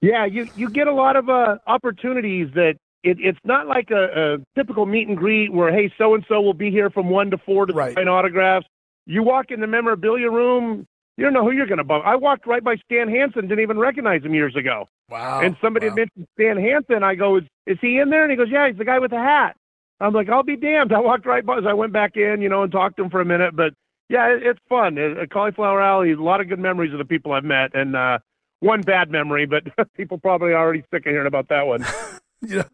Yeah, 0.00 0.24
you 0.24 0.48
you 0.54 0.70
get 0.70 0.86
a 0.86 0.92
lot 0.92 1.16
of 1.16 1.28
uh, 1.28 1.56
opportunities 1.66 2.48
that 2.54 2.76
it, 3.02 3.18
it's 3.20 3.38
not 3.44 3.66
like 3.66 3.90
a, 3.90 4.34
a 4.34 4.38
typical 4.54 4.86
meet 4.86 5.08
and 5.08 5.16
greet 5.16 5.52
where 5.52 5.72
hey 5.72 5.92
so 5.98 6.14
and 6.14 6.24
so 6.28 6.40
will 6.40 6.54
be 6.54 6.70
here 6.70 6.90
from 6.90 7.10
one 7.10 7.30
to 7.30 7.38
four 7.38 7.66
to 7.66 7.72
right. 7.72 7.94
sign 7.94 8.08
autographs. 8.08 8.66
You 9.06 9.22
walk 9.22 9.50
in 9.50 9.60
the 9.60 9.66
memorabilia 9.66 10.30
room, 10.30 10.86
you 11.16 11.24
don't 11.24 11.32
know 11.32 11.44
who 11.44 11.52
you're 11.52 11.66
going 11.66 11.78
to 11.78 11.84
bump. 11.84 12.04
I 12.04 12.16
walked 12.16 12.46
right 12.46 12.62
by 12.62 12.76
Stan 12.84 13.08
Hansen, 13.08 13.48
didn't 13.48 13.60
even 13.60 13.78
recognize 13.78 14.22
him 14.22 14.34
years 14.34 14.54
ago. 14.54 14.88
Wow! 15.08 15.40
And 15.40 15.56
somebody 15.62 15.88
wow. 15.88 15.94
mentioned 15.94 16.26
Stan 16.34 16.56
Hansen. 16.56 17.02
I 17.02 17.14
go, 17.14 17.38
is, 17.38 17.44
is 17.66 17.78
he 17.80 17.98
in 17.98 18.10
there? 18.10 18.22
And 18.22 18.30
he 18.30 18.36
goes, 18.36 18.48
yeah, 18.50 18.68
he's 18.68 18.76
the 18.76 18.84
guy 18.84 18.98
with 18.98 19.12
the 19.12 19.18
hat. 19.18 19.56
I'm 19.98 20.12
like, 20.12 20.28
I'll 20.28 20.42
be 20.42 20.56
damned. 20.56 20.92
I 20.96 21.00
walked 21.00 21.24
right 21.24 21.44
by. 21.44 21.60
So 21.60 21.68
I 21.68 21.72
went 21.72 21.92
back 21.92 22.16
in, 22.16 22.42
you 22.42 22.48
know, 22.48 22.62
and 22.62 22.70
talked 22.70 22.96
to 22.98 23.04
him 23.04 23.10
for 23.10 23.20
a 23.20 23.24
minute, 23.24 23.56
but 23.56 23.72
yeah, 24.08 24.28
it, 24.28 24.42
it's 24.42 24.60
fun. 24.68 24.98
At 24.98 25.30
Cauliflower 25.30 25.80
Alley, 25.80 26.12
a 26.12 26.16
lot 26.16 26.40
of 26.40 26.48
good 26.48 26.58
memories 26.58 26.92
of 26.92 26.98
the 26.98 27.04
people 27.04 27.32
I've 27.32 27.44
met, 27.44 27.74
and 27.74 27.96
uh, 27.96 28.18
one 28.60 28.82
bad 28.82 29.10
memory, 29.10 29.46
but 29.46 29.64
people 29.96 30.18
probably 30.18 30.52
already 30.52 30.84
sick 30.90 31.06
of 31.06 31.10
hearing 31.10 31.26
about 31.26 31.48
that 31.48 31.66
one. 31.66 31.84
you 32.40 32.56
know, 32.56 32.64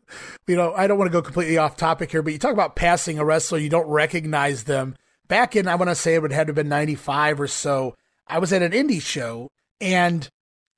you 0.47 0.57
know, 0.57 0.73
I 0.75 0.87
don't 0.87 0.99
want 0.99 1.11
to 1.11 1.13
go 1.13 1.23
completely 1.23 1.59
off 1.59 1.77
topic 1.77 2.11
here, 2.11 2.23
but 2.23 2.33
you 2.33 2.39
talk 2.39 2.53
about 2.53 2.77
passing 2.77 3.19
a 3.19 3.25
wrestler, 3.25 3.59
you 3.59 3.71
don't 3.71 3.89
recognize 3.89 4.65
them. 4.65 4.97
Back 5.29 5.57
in, 5.57 5.69
I 5.69 5.77
want 5.77 5.89
to 5.89 5.95
say 5.95 6.15
it 6.15 6.23
would 6.23 6.33
have 6.33 6.55
been 6.55 6.69
95 6.69 7.41
or 7.41 7.47
so. 7.47 7.95
I 8.27 8.39
was 8.39 8.53
at 8.53 8.63
an 8.63 8.73
indie 8.73 9.01
show 9.01 9.51
and 9.81 10.29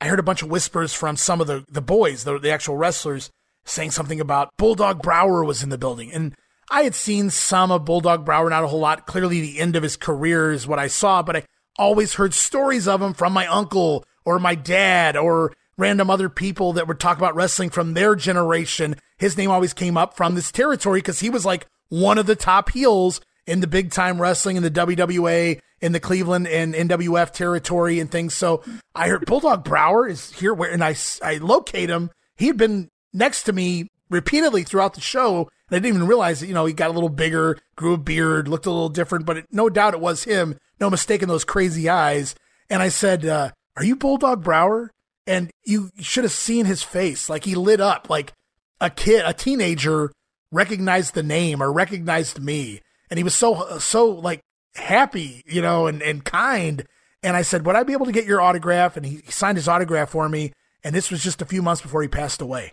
I 0.01 0.07
heard 0.07 0.19
a 0.19 0.25
bunch 0.25 0.43
of 0.43 0.51
whispers 0.51 0.93
from 0.93 1.17
some 1.17 1.41
of 1.41 1.47
the, 1.47 1.65
the 1.69 1.81
boys, 1.81 2.25
the, 2.25 2.39
the 2.39 2.51
actual 2.51 2.77
wrestlers, 2.77 3.31
saying 3.65 3.91
something 3.91 4.21
about 4.21 4.51
Bulldog 4.57 5.03
Brower 5.03 5.45
was 5.45 5.63
in 5.63 5.71
the 5.71 5.79
building. 5.79 6.13
And 6.13 6.35
I 6.75 6.83
had 6.83 6.97
seen 6.97 7.31
some 7.31 7.71
of 7.71 7.85
Bulldog 7.85 8.25
Brower, 8.25 8.51
not 8.51 8.65
a 8.65 8.67
whole 8.67 8.81
lot. 8.81 9.07
Clearly, 9.07 9.41
the 9.41 9.61
end 9.61 9.77
of 9.77 9.85
his 9.85 9.97
career 9.97 10.51
is 10.51 10.67
what 10.67 10.81
I 10.81 10.89
saw, 10.89 11.23
but 11.23 11.37
I 11.37 11.45
always 11.79 12.15
heard 12.15 12.35
stories 12.35 12.89
of 12.89 13.01
him 13.01 13.15
from 13.15 13.33
my 13.33 13.47
uncle 13.47 14.05
or 14.25 14.41
my 14.41 14.57
dad 14.57 15.17
or 15.17 15.53
random 15.79 16.11
other 16.11 16.29
people 16.29 16.73
that 16.73 16.89
would 16.89 16.99
talk 16.99 17.17
about 17.17 17.37
wrestling 17.37 17.71
from 17.71 17.95
their 17.95 18.17
generation. 18.17 18.97
His 19.19 19.37
name 19.37 19.53
always 19.53 19.73
came 19.73 19.97
up 19.97 20.17
from 20.17 20.35
this 20.35 20.51
territory 20.51 20.99
because 20.99 21.21
he 21.21 21.31
was 21.31 21.45
like 21.45 21.69
one 21.91 22.19
of 22.19 22.27
the 22.27 22.35
top 22.35 22.73
heels 22.73 23.21
in 23.47 23.61
the 23.61 23.69
big 23.69 23.93
time 23.93 24.21
wrestling 24.21 24.57
in 24.57 24.65
the 24.65 24.71
WWA, 24.71 25.61
in 25.81 25.93
the 25.93 26.01
Cleveland 26.01 26.49
and 26.49 26.75
NWF 26.75 27.31
territory 27.31 28.01
and 28.01 28.11
things. 28.11 28.35
So 28.35 28.65
I 28.97 29.07
heard 29.07 29.27
Bulldog 29.27 29.63
Brower 29.63 30.09
is 30.09 30.33
here 30.33 30.53
where, 30.53 30.73
and 30.73 30.83
I, 30.83 30.97
I 31.23 31.37
locate 31.37 31.89
him. 31.89 32.11
He 32.37 32.49
had 32.49 32.57
been 32.57 32.91
next 33.13 33.45
to 33.45 33.53
me 33.53 33.93
repeatedly 34.11 34.65
throughout 34.65 34.95
the 34.95 35.01
show. 35.01 35.49
I 35.75 35.79
didn't 35.79 35.97
even 35.97 36.09
realize 36.09 36.41
that, 36.41 36.47
you 36.47 36.55
know, 36.55 36.67
he 36.67 36.73
got 36.73 36.91
a 36.91 36.93
little 36.93 37.09
bigger, 37.09 37.59
grew 37.77 37.95
a 37.95 37.99
beard, 37.99 38.49
looked 38.49 38.67
a 38.67 38.71
little 38.71 38.89
different, 38.89 39.27
but 39.27 39.39
it, 39.39 39.47
no 39.51 39.69
doubt 39.69 39.95
it 39.95 40.01
was 40.01 40.25
him. 40.25 40.57
No 40.81 40.91
mistake 40.91 41.23
in 41.23 41.29
those 41.29 41.45
crazy 41.45 41.89
eyes. 41.89 42.35
And 42.69 42.83
I 42.83 42.89
said, 42.89 43.25
uh, 43.25 43.51
Are 43.77 43.85
you 43.85 43.97
Bulldog 43.97 44.43
Brower? 44.43 44.91
And 45.27 45.51
you 45.65 45.91
should 46.01 46.25
have 46.25 46.33
seen 46.33 46.67
his 46.67 46.83
face. 46.83 47.31
Like 47.31 47.45
he 47.45 47.55
lit 47.55 47.81
up 47.81 48.11
like 48.11 48.33
a 48.81 48.91
kid, 48.91 49.23
a 49.25 49.33
teenager 49.33 50.13
recognized 50.53 51.15
the 51.15 51.23
name 51.23 51.63
or 51.63 51.73
recognized 51.73 52.41
me. 52.41 52.81
And 53.11 53.19
he 53.19 53.25
was 53.25 53.35
so, 53.35 53.79
so 53.79 54.07
like 54.07 54.41
happy, 54.75 55.43
you 55.47 55.63
know, 55.63 55.87
and, 55.87 56.03
and 56.03 56.25
kind. 56.25 56.85
And 57.23 57.37
I 57.37 57.43
said, 57.43 57.65
Would 57.65 57.77
I 57.77 57.83
be 57.85 57.93
able 57.93 58.07
to 58.07 58.13
get 58.13 58.27
your 58.27 58.41
autograph? 58.41 58.97
And 58.97 59.07
he, 59.07 59.17
he 59.25 59.33
signed 59.33 59.57
his 59.57 59.69
autograph 59.69 60.11
for 60.11 60.29
me. 60.29 60.53
And 60.83 60.95
this 60.95 61.11
was 61.11 61.23
just 61.23 61.41
a 61.41 61.47
few 61.47 61.63
months 61.63 61.81
before 61.81 62.03
he 62.03 62.09
passed 62.09 62.43
away. 62.43 62.73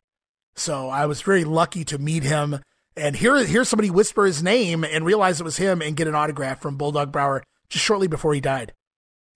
So 0.56 0.90
I 0.90 1.06
was 1.06 1.22
very 1.22 1.46
lucky 1.46 1.86
to 1.86 1.98
meet 1.98 2.24
him 2.24 2.60
and 2.96 3.16
hear 3.16 3.44
hear 3.46 3.64
somebody 3.64 3.90
whisper 3.90 4.26
his 4.26 4.44
name 4.44 4.84
and 4.84 5.06
realize 5.06 5.40
it 5.40 5.44
was 5.44 5.58
him 5.58 5.82
and 5.82 5.96
get 5.96 6.08
an 6.08 6.16
autograph 6.16 6.62
from 6.62 6.78
Bulldog 6.78 7.12
Brower 7.12 7.44
just 7.70 7.86
shortly 7.86 8.08
before 8.08 8.34
he 8.34 8.42
died. 8.42 8.74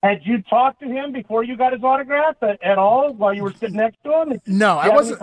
Had 0.04 0.20
you 0.24 0.42
talked 0.44 0.82
to 0.82 0.88
him 0.88 1.12
before 1.12 1.44
you 1.44 1.58
got 1.58 1.74
his 1.74 1.82
autograph 1.82 2.36
at, 2.44 2.62
at 2.62 2.78
all 2.78 3.12
while 3.14 3.34
you 3.34 3.42
were 3.42 3.54
sitting 3.54 3.78
next 3.78 3.98
to 4.04 4.22
him? 4.22 4.40
No, 4.46 4.78
I 4.78 4.90
wasn't. 4.90 5.20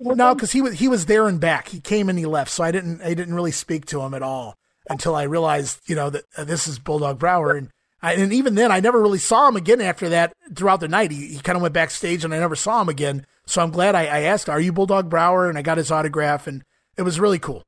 No, 0.00 0.34
because 0.34 0.52
he 0.52 0.62
was 0.62 0.78
he 0.78 0.88
was 0.88 1.06
there 1.06 1.28
and 1.28 1.38
back. 1.38 1.68
He 1.68 1.80
came 1.80 2.08
and 2.08 2.18
he 2.18 2.24
left, 2.24 2.50
so 2.50 2.64
I 2.64 2.70
didn't 2.70 3.02
I 3.02 3.14
didn't 3.14 3.34
really 3.34 3.52
speak 3.52 3.84
to 3.86 4.00
him 4.00 4.14
at 4.14 4.22
all 4.22 4.56
until 4.88 5.14
I 5.14 5.24
realized 5.24 5.80
you 5.86 5.94
know 5.94 6.08
that 6.10 6.24
uh, 6.36 6.44
this 6.44 6.66
is 6.66 6.78
Bulldog 6.78 7.18
Brower 7.18 7.52
and. 7.52 7.70
I, 8.04 8.14
and 8.14 8.32
even 8.32 8.56
then, 8.56 8.72
I 8.72 8.80
never 8.80 9.00
really 9.00 9.20
saw 9.20 9.46
him 9.46 9.54
again 9.54 9.80
after 9.80 10.08
that 10.08 10.32
throughout 10.56 10.80
the 10.80 10.88
night. 10.88 11.12
He, 11.12 11.28
he 11.28 11.38
kind 11.38 11.54
of 11.54 11.62
went 11.62 11.72
backstage 11.72 12.24
and 12.24 12.34
I 12.34 12.40
never 12.40 12.56
saw 12.56 12.82
him 12.82 12.88
again. 12.88 13.24
So 13.46 13.62
I'm 13.62 13.70
glad 13.70 13.94
I, 13.94 14.06
I 14.06 14.20
asked, 14.22 14.48
Are 14.48 14.58
you 14.58 14.72
Bulldog 14.72 15.08
Brower? 15.08 15.48
And 15.48 15.56
I 15.56 15.62
got 15.62 15.78
his 15.78 15.92
autograph 15.92 16.48
and 16.48 16.64
it 16.96 17.02
was 17.02 17.20
really 17.20 17.38
cool. 17.38 17.62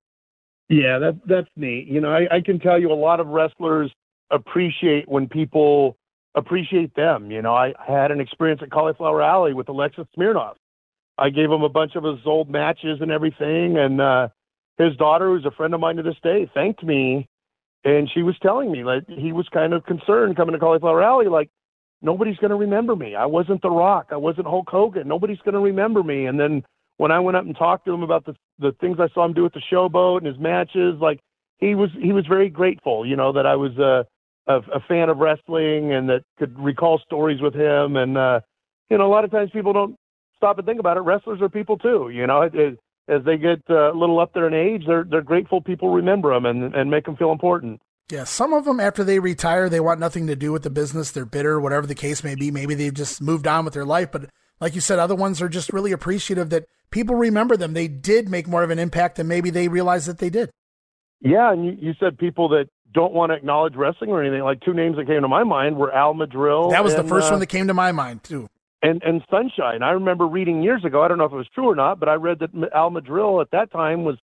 Yeah, 0.69 0.99
that 0.99 1.21
that's 1.27 1.49
neat. 1.57 1.87
You 1.89 2.01
know, 2.01 2.11
I, 2.11 2.37
I 2.37 2.41
can 2.41 2.59
tell 2.59 2.81
you 2.81 2.91
a 2.91 2.95
lot 2.95 3.21
of 3.21 3.27
wrestlers 3.29 3.93
appreciate 4.31 5.09
when 5.09 5.29
people 5.29 5.97
appreciate 6.35 6.95
them. 6.95 7.31
You 7.31 7.43
know, 7.43 7.55
I, 7.55 7.75
had 7.87 8.11
an 8.11 8.21
experience 8.21 8.61
at 8.63 8.71
Cauliflower 8.71 9.23
Alley 9.23 9.53
with 9.53 9.69
Alexis 9.69 10.07
Smirnoff. 10.17 10.55
I 11.19 11.31
gave 11.31 11.51
him 11.51 11.63
a 11.63 11.69
bunch 11.69 11.95
of 11.95 12.05
his 12.05 12.19
old 12.25 12.51
matches 12.51 12.99
and 13.01 13.13
everything, 13.13 13.77
and 13.79 14.01
uh, 14.01 14.29
his 14.79 14.97
daughter, 14.97 15.29
who's 15.29 15.45
a 15.45 15.51
friend 15.53 15.75
of 15.75 15.81
mine 15.81 15.97
to 15.97 16.03
this 16.03 16.17
day, 16.23 16.51
thanked 16.55 16.83
me 16.83 17.29
and 17.85 18.11
she 18.13 18.23
was 18.23 18.35
telling 18.43 18.73
me 18.73 18.83
like 18.83 19.05
he 19.09 19.33
was 19.33 19.47
kind 19.53 19.73
of 19.73 19.85
concerned 19.85 20.37
coming 20.37 20.55
to 20.55 20.59
Cauliflower 20.59 21.03
Alley, 21.03 21.27
like 21.27 21.51
nobody's 22.03 22.39
going 22.39 22.51
to 22.51 22.57
remember 22.57 22.97
me. 22.97 23.15
I 23.15 23.27
wasn't 23.27 23.63
The 23.63 23.71
Rock. 23.71 24.09
I 24.11 24.17
wasn't 24.17 24.47
Hulk 24.47 24.69
Hogan. 24.69 25.07
Nobody's 25.07 25.39
going 25.39 25.55
to 25.55 25.61
remember 25.61 26.03
me. 26.03 26.27
And 26.27 26.41
then 26.41 26.63
when 26.97 27.11
I 27.11 27.21
went 27.21 27.37
up 27.37 27.45
and 27.45 27.57
talked 27.57 27.87
to 27.87 27.93
him 27.93 28.03
about 28.03 28.25
the 28.25 28.35
the 28.59 28.73
things 28.81 28.99
I 29.01 29.09
saw 29.15 29.25
him 29.25 29.33
do 29.33 29.47
at 29.47 29.53
the 29.53 29.63
Showboat 29.73 30.19
and 30.19 30.27
his 30.27 30.39
matches, 30.39 30.97
like 31.01 31.21
he 31.59 31.75
was 31.75 31.91
he 32.01 32.13
was 32.13 32.27
very 32.27 32.49
grateful, 32.49 33.07
you 33.07 33.17
know, 33.17 33.33
that 33.33 33.47
I 33.47 33.57
was 33.57 33.77
a 33.79 34.07
a, 34.47 34.57
a 34.57 34.81
fan 34.87 35.09
of 35.09 35.19
wrestling 35.19 35.93
and 35.93 36.09
that 36.09 36.23
could 36.39 36.59
recall 36.59 37.01
stories 37.05 37.41
with 37.41 37.55
him. 37.55 37.97
And 37.97 38.17
uh, 38.17 38.41
you 38.91 38.99
know, 38.99 39.07
a 39.07 39.13
lot 39.13 39.25
of 39.25 39.31
times 39.31 39.51
people 39.53 39.73
don't 39.73 39.97
stop 40.37 40.59
and 40.59 40.67
think 40.67 40.81
about 40.81 40.97
it. 40.97 41.01
Wrestlers 41.01 41.41
are 41.41 41.49
people 41.49 41.79
too, 41.79 42.11
you 42.13 42.27
know. 42.27 42.43
It, 42.43 42.55
it, 42.55 42.79
as 43.07 43.23
they 43.25 43.37
get 43.37 43.61
uh, 43.69 43.93
a 43.93 43.97
little 43.97 44.19
up 44.19 44.33
there 44.33 44.47
in 44.47 44.55
age, 44.55 44.85
they're 44.87 45.05
they're 45.05 45.23
grateful 45.23 45.61
people 45.61 45.91
remember 45.91 46.33
them 46.33 46.47
and 46.47 46.75
and 46.75 46.91
make 46.91 47.05
them 47.05 47.17
feel 47.17 47.33
important. 47.33 47.81
Yeah, 48.11 48.25
some 48.25 48.53
of 48.53 48.67
them 48.67 48.81
after 48.81 49.03
they 49.03 49.19
retire, 49.19 49.69
they 49.69 49.81
want 49.81 49.99
nothing 49.99 50.27
to 50.27 50.37
do 50.37 50.53
with 50.53 50.63
the 50.63 50.71
business. 50.71 51.11
They're 51.11 51.25
bitter, 51.25 51.59
whatever 51.59 51.87
the 51.87 51.95
case 51.95 52.23
may 52.23 52.35
be. 52.35 52.51
Maybe 52.51 52.75
they've 52.75 52.93
just 52.93 53.23
moved 53.23 53.47
on 53.47 53.65
with 53.65 53.73
their 53.73 53.87
life. 53.87 54.13
But 54.13 54.29
like 54.61 54.75
you 54.75 54.81
said, 54.81 54.99
other 54.99 55.15
ones 55.15 55.43
are 55.43 55.49
just 55.49 55.73
really 55.73 55.93
appreciative 55.93 56.51
that 56.51 56.67
people 56.91 57.17
remember 57.17 57.57
them. 57.57 57.73
They 57.73 57.89
did 57.89 58.29
make 58.29 58.47
more 58.47 58.63
of 58.63 58.71
an 58.71 58.79
impact 58.79 59.17
than 59.17 59.29
maybe 59.29 59.51
they 59.51 59.69
realized 59.69 60.07
that 60.09 60.19
they 60.19 60.31
did. 60.31 60.51
Yeah, 61.21 61.53
and 61.53 61.65
you, 61.65 61.77
you 61.81 61.93
said 61.99 62.19
people 62.19 62.49
that 62.51 62.69
don't 62.93 63.13
want 63.13 63.31
to 63.31 63.37
acknowledge 63.37 63.75
wrestling 63.75 64.11
or 64.11 64.23
anything. 64.23 64.43
Like 64.43 64.61
two 64.61 64.75
names 64.75 64.97
that 64.97 65.07
came 65.07 65.23
to 65.23 65.29
my 65.29 65.45
mind 65.45 65.77
were 65.77 65.93
Al 65.93 66.15
Madril. 66.15 66.71
That 66.71 66.85
was 66.85 66.95
and, 66.95 67.05
the 67.05 67.09
first 67.09 67.29
uh, 67.29 67.31
one 67.33 67.41
that 67.41 67.47
came 67.47 67.67
to 67.69 67.75
my 67.75 67.93
mind 67.93 68.23
too. 68.23 68.49
And 68.83 69.03
and 69.03 69.23
Sunshine. 69.31 69.83
I 69.83 69.91
remember 69.93 70.27
reading 70.27 70.63
years 70.63 70.85
ago. 70.85 71.03
I 71.03 71.09
don't 71.09 71.19
know 71.19 71.25
if 71.25 71.33
it 71.33 71.37
was 71.37 71.49
true 71.55 71.69
or 71.69 71.75
not, 71.75 71.99
but 71.99 72.09
I 72.09 72.15
read 72.15 72.39
that 72.41 72.51
Al 72.75 72.91
Madril 72.91 73.41
at 73.41 73.51
that 73.51 73.73
time 73.73 74.05
was 74.05 74.17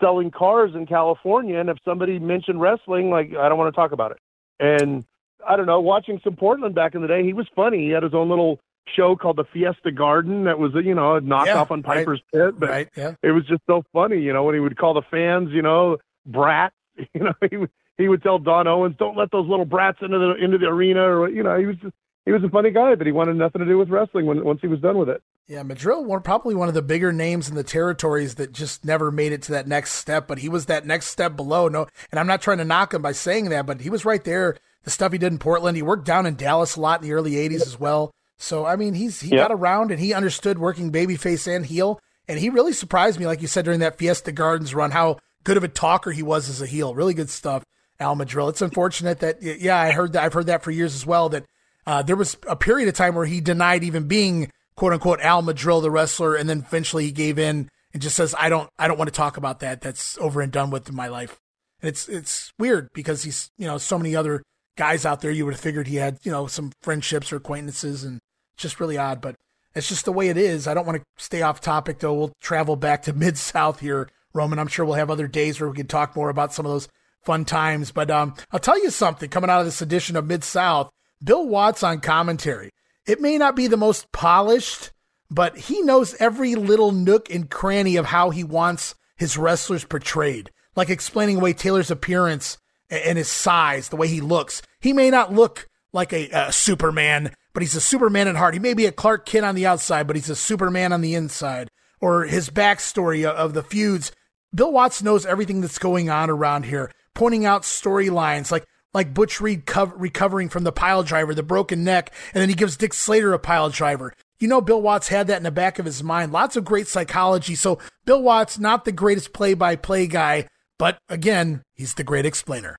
selling 0.00 0.30
cars 0.30 0.72
in 0.74 0.86
California, 0.86 1.58
and 1.58 1.70
if 1.70 1.78
somebody 1.84 2.18
mentioned 2.18 2.60
wrestling, 2.60 3.10
like 3.10 3.28
I 3.34 3.48
don't 3.48 3.58
want 3.58 3.74
to 3.74 3.76
talk 3.76 3.92
about 3.92 4.12
it. 4.12 4.18
And 4.60 5.04
I 5.46 5.56
don't 5.56 5.66
know, 5.66 5.80
watching 5.80 6.20
some 6.22 6.36
Portland 6.36 6.74
back 6.74 6.94
in 6.94 7.02
the 7.02 7.08
day, 7.08 7.24
he 7.24 7.32
was 7.32 7.46
funny. 7.56 7.86
He 7.86 7.90
had 7.90 8.02
his 8.02 8.14
own 8.14 8.28
little 8.28 8.60
show 8.94 9.16
called 9.16 9.36
the 9.36 9.44
Fiesta 9.44 9.90
Garden 9.92 10.44
that 10.44 10.58
was 10.58 10.72
you 10.74 10.94
know 10.94 11.16
a 11.16 11.20
knockoff 11.20 11.46
Yeah, 11.46 11.66
on 11.70 11.82
right. 11.82 11.98
Piper's 11.98 12.22
Pit, 12.32 12.58
but 12.58 12.68
Right, 12.68 12.88
yeah. 12.96 13.14
it 13.22 13.30
was 13.32 13.44
just 13.46 13.62
so 13.66 13.82
funny, 13.92 14.20
you 14.20 14.32
know, 14.32 14.44
when 14.44 14.54
he 14.54 14.60
would 14.60 14.76
call 14.76 14.94
the 14.94 15.02
fans, 15.10 15.50
you 15.52 15.62
know, 15.62 15.98
brats. 16.26 16.74
You 17.12 17.24
know, 17.24 17.32
he 17.50 17.56
would 17.56 17.70
he 17.98 18.06
would 18.08 18.22
tell 18.22 18.38
Don 18.38 18.68
Owens, 18.68 18.94
"Don't 18.98 19.16
let 19.16 19.30
those 19.32 19.48
little 19.48 19.64
brats 19.64 19.98
into 20.00 20.16
the 20.18 20.34
into 20.44 20.58
the 20.58 20.66
arena," 20.66 21.00
or 21.02 21.28
you 21.28 21.42
know, 21.42 21.58
he 21.58 21.66
was 21.66 21.74
just 21.82 21.92
he 22.24 22.30
was 22.30 22.42
a 22.44 22.48
funny 22.48 22.70
guy, 22.70 22.94
but 22.94 23.04
he 23.04 23.12
wanted 23.12 23.34
nothing 23.36 23.58
to 23.60 23.66
do 23.66 23.76
with 23.76 23.88
wrestling 23.88 24.26
when 24.26 24.44
once 24.44 24.60
he 24.62 24.68
was 24.68 24.78
done 24.80 24.96
with 24.96 25.08
it. 25.08 25.20
Yeah, 25.48 25.62
Madril, 25.64 26.04
one 26.04 26.22
probably 26.22 26.54
one 26.54 26.68
of 26.68 26.74
the 26.74 26.82
bigger 26.82 27.12
names 27.12 27.48
in 27.48 27.56
the 27.56 27.64
territories 27.64 28.36
that 28.36 28.52
just 28.52 28.84
never 28.84 29.10
made 29.10 29.32
it 29.32 29.42
to 29.42 29.52
that 29.52 29.66
next 29.66 29.92
step. 29.94 30.28
But 30.28 30.38
he 30.38 30.48
was 30.48 30.66
that 30.66 30.86
next 30.86 31.06
step 31.08 31.34
below. 31.34 31.66
No, 31.66 31.86
and 32.12 32.20
I'm 32.20 32.28
not 32.28 32.40
trying 32.42 32.58
to 32.58 32.64
knock 32.64 32.94
him 32.94 33.02
by 33.02 33.10
saying 33.12 33.48
that, 33.48 33.66
but 33.66 33.80
he 33.80 33.90
was 33.90 34.04
right 34.04 34.22
there. 34.22 34.56
The 34.84 34.90
stuff 34.90 35.10
he 35.10 35.18
did 35.18 35.32
in 35.32 35.38
Portland, 35.38 35.76
he 35.76 35.82
worked 35.82 36.04
down 36.06 36.26
in 36.26 36.36
Dallas 36.36 36.76
a 36.76 36.80
lot 36.80 37.02
in 37.02 37.08
the 37.08 37.12
early 37.14 37.32
'80s 37.32 37.62
as 37.66 37.80
well. 37.80 38.12
So 38.38 38.66
I 38.66 38.76
mean, 38.76 38.94
he's 38.94 39.20
he 39.20 39.30
Yep. 39.30 39.48
got 39.48 39.52
around 39.54 39.90
and 39.90 40.00
he 40.00 40.12
understood 40.12 40.58
working 40.58 40.90
babyface 40.92 41.46
and 41.54 41.64
heel, 41.66 42.00
and 42.28 42.38
he 42.38 42.50
really 42.50 42.72
surprised 42.72 43.18
me, 43.18 43.26
like 43.26 43.40
you 43.42 43.48
said 43.48 43.64
during 43.64 43.80
that 43.80 43.98
Fiesta 43.98 44.32
Gardens 44.32 44.74
run, 44.74 44.90
how 44.90 45.18
good 45.44 45.56
of 45.56 45.64
a 45.64 45.68
talker 45.68 46.10
he 46.10 46.22
was 46.22 46.48
as 46.48 46.60
a 46.60 46.66
heel. 46.66 46.94
Really 46.94 47.14
good 47.14 47.30
stuff, 47.30 47.64
Al 48.00 48.16
Madril. 48.16 48.48
It's 48.50 48.62
unfortunate 48.62 49.20
that 49.20 49.42
yeah, 49.42 49.78
I 49.78 49.92
heard 49.92 50.12
that. 50.14 50.24
I've 50.24 50.32
heard 50.32 50.46
that 50.46 50.62
for 50.62 50.70
years 50.70 50.94
as 50.94 51.06
well. 51.06 51.28
That 51.28 51.44
uh, 51.86 52.02
there 52.02 52.16
was 52.16 52.36
a 52.48 52.56
period 52.56 52.88
of 52.88 52.94
time 52.94 53.14
where 53.14 53.26
he 53.26 53.40
denied 53.40 53.84
even 53.84 54.08
being 54.08 54.50
quote 54.76 54.92
unquote 54.92 55.20
Al 55.20 55.42
Madril, 55.42 55.82
the 55.82 55.90
wrestler, 55.90 56.34
and 56.34 56.48
then 56.48 56.58
eventually 56.66 57.04
he 57.04 57.12
gave 57.12 57.38
in 57.38 57.68
and 57.92 58.02
just 58.02 58.16
says, 58.16 58.34
"I 58.38 58.48
don't, 58.48 58.68
I 58.78 58.88
don't 58.88 58.98
want 58.98 59.08
to 59.08 59.14
talk 59.16 59.36
about 59.36 59.60
that. 59.60 59.80
That's 59.80 60.18
over 60.18 60.40
and 60.40 60.50
done 60.50 60.70
with 60.70 60.88
in 60.88 60.94
my 60.96 61.06
life." 61.08 61.38
And 61.80 61.88
it's 61.88 62.08
it's 62.08 62.52
weird 62.58 62.88
because 62.94 63.22
he's 63.22 63.50
you 63.58 63.66
know 63.66 63.78
so 63.78 63.98
many 63.98 64.16
other 64.16 64.42
guys 64.76 65.06
out 65.06 65.20
there. 65.20 65.30
You 65.30 65.44
would 65.44 65.54
have 65.54 65.60
figured 65.60 65.86
he 65.86 65.96
had 65.96 66.18
you 66.22 66.32
know 66.32 66.46
some 66.46 66.72
friendships 66.82 67.32
or 67.32 67.36
acquaintances, 67.36 68.04
and 68.04 68.20
just 68.56 68.80
really 68.80 68.98
odd. 68.98 69.20
But 69.20 69.36
it's 69.74 69.88
just 69.88 70.04
the 70.04 70.12
way 70.12 70.28
it 70.28 70.36
is. 70.36 70.66
I 70.66 70.74
don't 70.74 70.86
want 70.86 70.98
to 70.98 71.04
stay 71.22 71.42
off 71.42 71.60
topic 71.60 71.98
though. 71.98 72.14
We'll 72.14 72.32
travel 72.40 72.76
back 72.76 73.02
to 73.02 73.12
mid 73.14 73.38
South 73.38 73.80
here, 73.80 74.08
Roman. 74.32 74.58
I'm 74.58 74.68
sure 74.68 74.84
we'll 74.84 74.94
have 74.94 75.10
other 75.10 75.28
days 75.28 75.60
where 75.60 75.70
we 75.70 75.76
can 75.76 75.86
talk 75.86 76.16
more 76.16 76.30
about 76.30 76.52
some 76.52 76.66
of 76.66 76.72
those 76.72 76.88
fun 77.22 77.44
times. 77.44 77.90
But 77.90 78.10
um, 78.10 78.34
I'll 78.52 78.60
tell 78.60 78.82
you 78.82 78.90
something 78.90 79.30
coming 79.30 79.50
out 79.50 79.60
of 79.60 79.66
this 79.66 79.82
edition 79.82 80.16
of 80.16 80.26
Mid 80.26 80.44
South. 80.44 80.90
Bill 81.22 81.46
Watts 81.46 81.82
on 81.82 82.00
commentary. 82.00 82.70
It 83.06 83.20
may 83.20 83.38
not 83.38 83.56
be 83.56 83.66
the 83.66 83.76
most 83.76 84.12
polished, 84.12 84.92
but 85.30 85.56
he 85.56 85.82
knows 85.82 86.14
every 86.20 86.54
little 86.54 86.92
nook 86.92 87.30
and 87.30 87.50
cranny 87.50 87.96
of 87.96 88.06
how 88.06 88.30
he 88.30 88.44
wants 88.44 88.94
his 89.16 89.36
wrestlers 89.36 89.84
portrayed, 89.84 90.50
like 90.74 90.90
explaining 90.90 91.36
away 91.36 91.52
Taylor's 91.52 91.90
appearance 91.90 92.58
and 92.90 93.18
his 93.18 93.28
size, 93.28 93.88
the 93.88 93.96
way 93.96 94.08
he 94.08 94.20
looks. 94.20 94.62
He 94.80 94.92
may 94.92 95.10
not 95.10 95.32
look 95.32 95.68
like 95.92 96.12
a, 96.12 96.28
a 96.30 96.52
Superman, 96.52 97.32
but 97.52 97.62
he's 97.62 97.76
a 97.76 97.80
Superman 97.80 98.28
at 98.28 98.36
heart. 98.36 98.54
He 98.54 98.60
may 98.60 98.74
be 98.74 98.86
a 98.86 98.92
Clark 98.92 99.26
Kent 99.26 99.46
on 99.46 99.54
the 99.54 99.66
outside, 99.66 100.06
but 100.06 100.16
he's 100.16 100.30
a 100.30 100.36
Superman 100.36 100.92
on 100.92 101.00
the 101.00 101.14
inside. 101.14 101.70
Or 102.00 102.24
his 102.24 102.50
backstory 102.50 103.24
of- 103.24 103.54
the 103.54 103.62
feuds. 103.62 104.12
Bill 104.54 104.70
Watts 104.72 105.02
knows 105.02 105.24
everything 105.24 105.60
that's 105.60 105.78
going 105.78 106.10
on 106.10 106.30
around 106.30 106.66
here, 106.66 106.90
pointing 107.14 107.44
out 107.44 107.62
storylines 107.62 108.50
like 108.50 108.64
like 108.92 109.12
Butch 109.12 109.40
Reed 109.40 109.66
cov- 109.66 109.92
recovering 109.96 110.48
from 110.48 110.62
the 110.62 110.70
pile 110.70 111.02
driver, 111.02 111.34
the 111.34 111.42
broken 111.42 111.82
neck, 111.82 112.12
and 112.32 112.40
then 112.40 112.48
he 112.48 112.54
gives 112.54 112.76
Dick 112.76 112.94
Slater 112.94 113.32
a 113.32 113.40
pile 113.40 113.68
driver. 113.68 114.12
You 114.38 114.46
know, 114.46 114.60
Bill 114.60 114.80
Watts 114.80 115.08
had 115.08 115.26
that 115.26 115.38
in 115.38 115.42
the 115.42 115.50
back 115.50 115.80
of 115.80 115.86
his 115.86 116.02
mind. 116.02 116.30
Lots 116.32 116.54
of 116.54 116.64
great 116.64 116.86
psychology. 116.86 117.56
So 117.56 117.80
Bill 118.04 118.22
Watts, 118.22 118.56
not 118.58 118.84
the 118.84 118.92
greatest 118.92 119.32
play-by-play 119.32 120.06
guy, 120.06 120.46
but 120.78 120.98
again, 121.08 121.62
he's 121.74 121.94
the 121.94 122.04
great 122.04 122.26
explainer. 122.26 122.76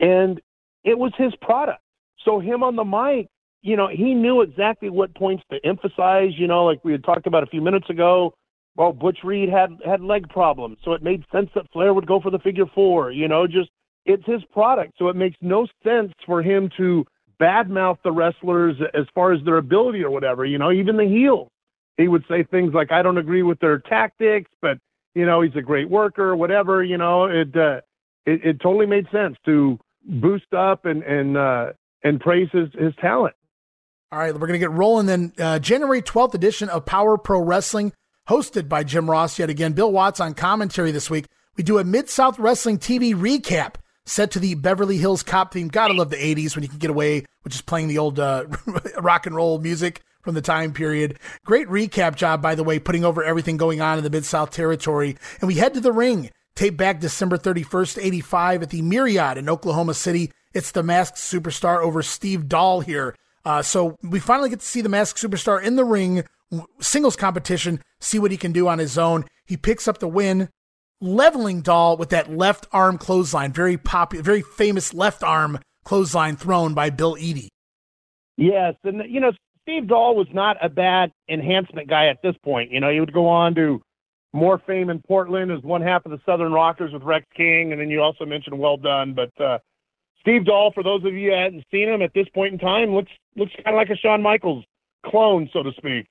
and 0.00 0.40
it 0.84 0.98
was 0.98 1.12
his 1.16 1.34
product. 1.40 1.80
So 2.24 2.38
him 2.38 2.62
on 2.62 2.76
the 2.76 2.84
mic, 2.84 3.28
you 3.62 3.76
know, 3.76 3.88
he 3.88 4.14
knew 4.14 4.42
exactly 4.42 4.88
what 4.90 5.14
points 5.14 5.42
to 5.50 5.58
emphasize. 5.64 6.32
You 6.36 6.46
know, 6.46 6.64
like 6.64 6.84
we 6.84 6.92
had 6.92 7.02
talked 7.04 7.26
about 7.26 7.42
a 7.42 7.46
few 7.46 7.60
minutes 7.60 7.90
ago. 7.90 8.34
Well, 8.76 8.92
Butch 8.92 9.18
Reed 9.24 9.48
had 9.48 9.70
had 9.84 10.00
leg 10.00 10.28
problems, 10.28 10.78
so 10.84 10.92
it 10.92 11.02
made 11.02 11.24
sense 11.32 11.50
that 11.54 11.64
Flair 11.72 11.94
would 11.94 12.06
go 12.06 12.20
for 12.20 12.30
the 12.30 12.38
figure 12.38 12.66
four. 12.74 13.10
You 13.10 13.26
know, 13.26 13.46
just 13.46 13.70
it's 14.04 14.24
his 14.26 14.42
product, 14.52 14.92
so 14.98 15.08
it 15.08 15.16
makes 15.16 15.36
no 15.40 15.66
sense 15.82 16.12
for 16.26 16.42
him 16.42 16.70
to 16.76 17.04
badmouth 17.40 17.98
the 18.04 18.12
wrestlers 18.12 18.76
as 18.94 19.06
far 19.14 19.32
as 19.32 19.42
their 19.44 19.56
ability 19.56 20.02
or 20.04 20.10
whatever. 20.10 20.44
You 20.44 20.58
know, 20.58 20.70
even 20.70 20.96
the 20.96 21.06
heels, 21.06 21.48
he 21.96 22.06
would 22.06 22.24
say 22.28 22.42
things 22.44 22.74
like, 22.74 22.92
"I 22.92 23.02
don't 23.02 23.18
agree 23.18 23.42
with 23.42 23.58
their 23.60 23.78
tactics, 23.78 24.50
but 24.60 24.78
you 25.16 25.26
know, 25.26 25.40
he's 25.40 25.56
a 25.56 25.62
great 25.62 25.90
worker, 25.90 26.36
whatever." 26.36 26.84
You 26.84 26.98
know, 26.98 27.24
it 27.24 27.56
uh, 27.56 27.80
it, 28.26 28.44
it 28.44 28.60
totally 28.60 28.86
made 28.86 29.06
sense 29.10 29.36
to 29.46 29.78
boost 30.04 30.52
up 30.52 30.84
and 30.84 31.02
and 31.02 31.36
uh, 31.36 31.72
and 32.04 32.20
praise 32.20 32.48
his 32.52 32.68
his 32.78 32.94
talent. 33.00 33.34
All 34.12 34.20
right, 34.20 34.32
we're 34.32 34.46
going 34.46 34.52
to 34.52 34.58
get 34.58 34.70
rolling 34.70 35.06
then. 35.06 35.32
Uh, 35.36 35.58
January 35.58 36.00
12th 36.00 36.34
edition 36.34 36.68
of 36.68 36.86
Power 36.86 37.18
Pro 37.18 37.40
Wrestling, 37.40 37.92
hosted 38.28 38.68
by 38.68 38.84
Jim 38.84 39.10
Ross 39.10 39.36
yet 39.38 39.50
again. 39.50 39.72
Bill 39.72 39.90
Watts 39.90 40.20
on 40.20 40.34
commentary 40.34 40.92
this 40.92 41.10
week. 41.10 41.26
We 41.56 41.64
do 41.64 41.78
a 41.78 41.84
Mid 41.84 42.08
South 42.08 42.38
Wrestling 42.38 42.78
TV 42.78 43.14
recap 43.14 43.74
set 44.04 44.30
to 44.30 44.38
the 44.38 44.54
Beverly 44.54 44.98
Hills 44.98 45.24
Cop 45.24 45.52
theme. 45.52 45.68
Gotta 45.68 45.94
love 45.94 46.10
the 46.10 46.16
80s 46.16 46.54
when 46.54 46.62
you 46.62 46.68
can 46.68 46.78
get 46.78 46.90
away 46.90 47.24
with 47.42 47.52
just 47.52 47.66
playing 47.66 47.88
the 47.88 47.98
old 47.98 48.20
uh, 48.20 48.44
rock 49.00 49.26
and 49.26 49.34
roll 49.34 49.58
music 49.58 50.02
from 50.26 50.34
the 50.34 50.42
time 50.42 50.72
period. 50.72 51.20
Great 51.44 51.68
recap 51.68 52.16
job, 52.16 52.42
by 52.42 52.56
the 52.56 52.64
way, 52.64 52.80
putting 52.80 53.04
over 53.04 53.22
everything 53.22 53.56
going 53.56 53.80
on 53.80 53.96
in 53.96 54.02
the 54.02 54.10
Mid 54.10 54.24
South 54.24 54.50
territory. 54.50 55.16
And 55.40 55.46
we 55.46 55.54
head 55.54 55.72
to 55.74 55.80
the 55.80 55.92
ring. 55.92 56.30
Tape 56.56 56.76
back 56.76 56.98
December 56.98 57.38
31st, 57.38 58.02
85 58.02 58.62
at 58.64 58.70
the 58.70 58.82
Myriad 58.82 59.38
in 59.38 59.48
Oklahoma 59.48 59.94
City. 59.94 60.32
It's 60.52 60.72
the 60.72 60.82
masked 60.82 61.18
superstar 61.18 61.80
over 61.80 62.02
Steve 62.02 62.48
Doll 62.48 62.80
here. 62.80 63.14
Uh, 63.44 63.62
so 63.62 63.96
we 64.02 64.18
finally 64.18 64.50
get 64.50 64.58
to 64.58 64.66
see 64.66 64.80
the 64.80 64.88
masked 64.88 65.22
superstar 65.22 65.62
in 65.62 65.76
the 65.76 65.84
ring, 65.84 66.24
singles 66.80 67.14
competition, 67.14 67.80
see 68.00 68.18
what 68.18 68.32
he 68.32 68.36
can 68.36 68.50
do 68.50 68.66
on 68.66 68.80
his 68.80 68.98
own. 68.98 69.26
He 69.44 69.56
picks 69.56 69.86
up 69.86 69.98
the 69.98 70.08
win, 70.08 70.48
leveling 71.00 71.60
Doll 71.60 71.96
with 71.96 72.08
that 72.08 72.34
left 72.34 72.66
arm 72.72 72.98
clothesline, 72.98 73.52
very 73.52 73.78
popular, 73.78 74.24
very 74.24 74.42
famous 74.42 74.92
left 74.92 75.22
arm 75.22 75.60
clothesline 75.84 76.34
thrown 76.34 76.74
by 76.74 76.90
Bill 76.90 77.16
Eadie. 77.16 77.48
Yes, 78.36 78.74
and 78.82 79.02
you 79.08 79.20
know 79.20 79.30
Steve 79.66 79.88
Doll 79.88 80.14
was 80.14 80.28
not 80.32 80.56
a 80.64 80.68
bad 80.68 81.10
enhancement 81.28 81.88
guy 81.88 82.06
at 82.06 82.22
this 82.22 82.36
point. 82.44 82.70
You 82.70 82.78
know, 82.78 82.88
he 82.88 83.00
would 83.00 83.12
go 83.12 83.26
on 83.26 83.52
to 83.56 83.82
more 84.32 84.62
fame 84.64 84.90
in 84.90 85.02
Portland 85.02 85.50
as 85.50 85.60
one 85.62 85.82
half 85.82 86.06
of 86.06 86.12
the 86.12 86.20
Southern 86.24 86.52
Rockers 86.52 86.92
with 86.92 87.02
Rex 87.02 87.26
King, 87.36 87.72
and 87.72 87.80
then 87.80 87.90
you 87.90 88.00
also 88.00 88.24
mentioned 88.24 88.56
Well 88.56 88.76
Dunn. 88.76 89.12
But 89.12 89.32
uh, 89.40 89.58
Steve 90.20 90.44
Doll, 90.44 90.70
for 90.72 90.84
those 90.84 91.04
of 91.04 91.14
you 91.14 91.30
who 91.32 91.36
hadn't 91.36 91.64
seen 91.72 91.88
him 91.88 92.00
at 92.00 92.14
this 92.14 92.28
point 92.32 92.52
in 92.52 92.60
time, 92.60 92.94
looks 92.94 93.10
looks 93.34 93.50
kind 93.64 93.74
of 93.74 93.74
like 93.74 93.90
a 93.90 93.96
Shawn 93.96 94.22
Michaels 94.22 94.64
clone, 95.04 95.50
so 95.52 95.64
to 95.64 95.72
speak. 95.72 96.06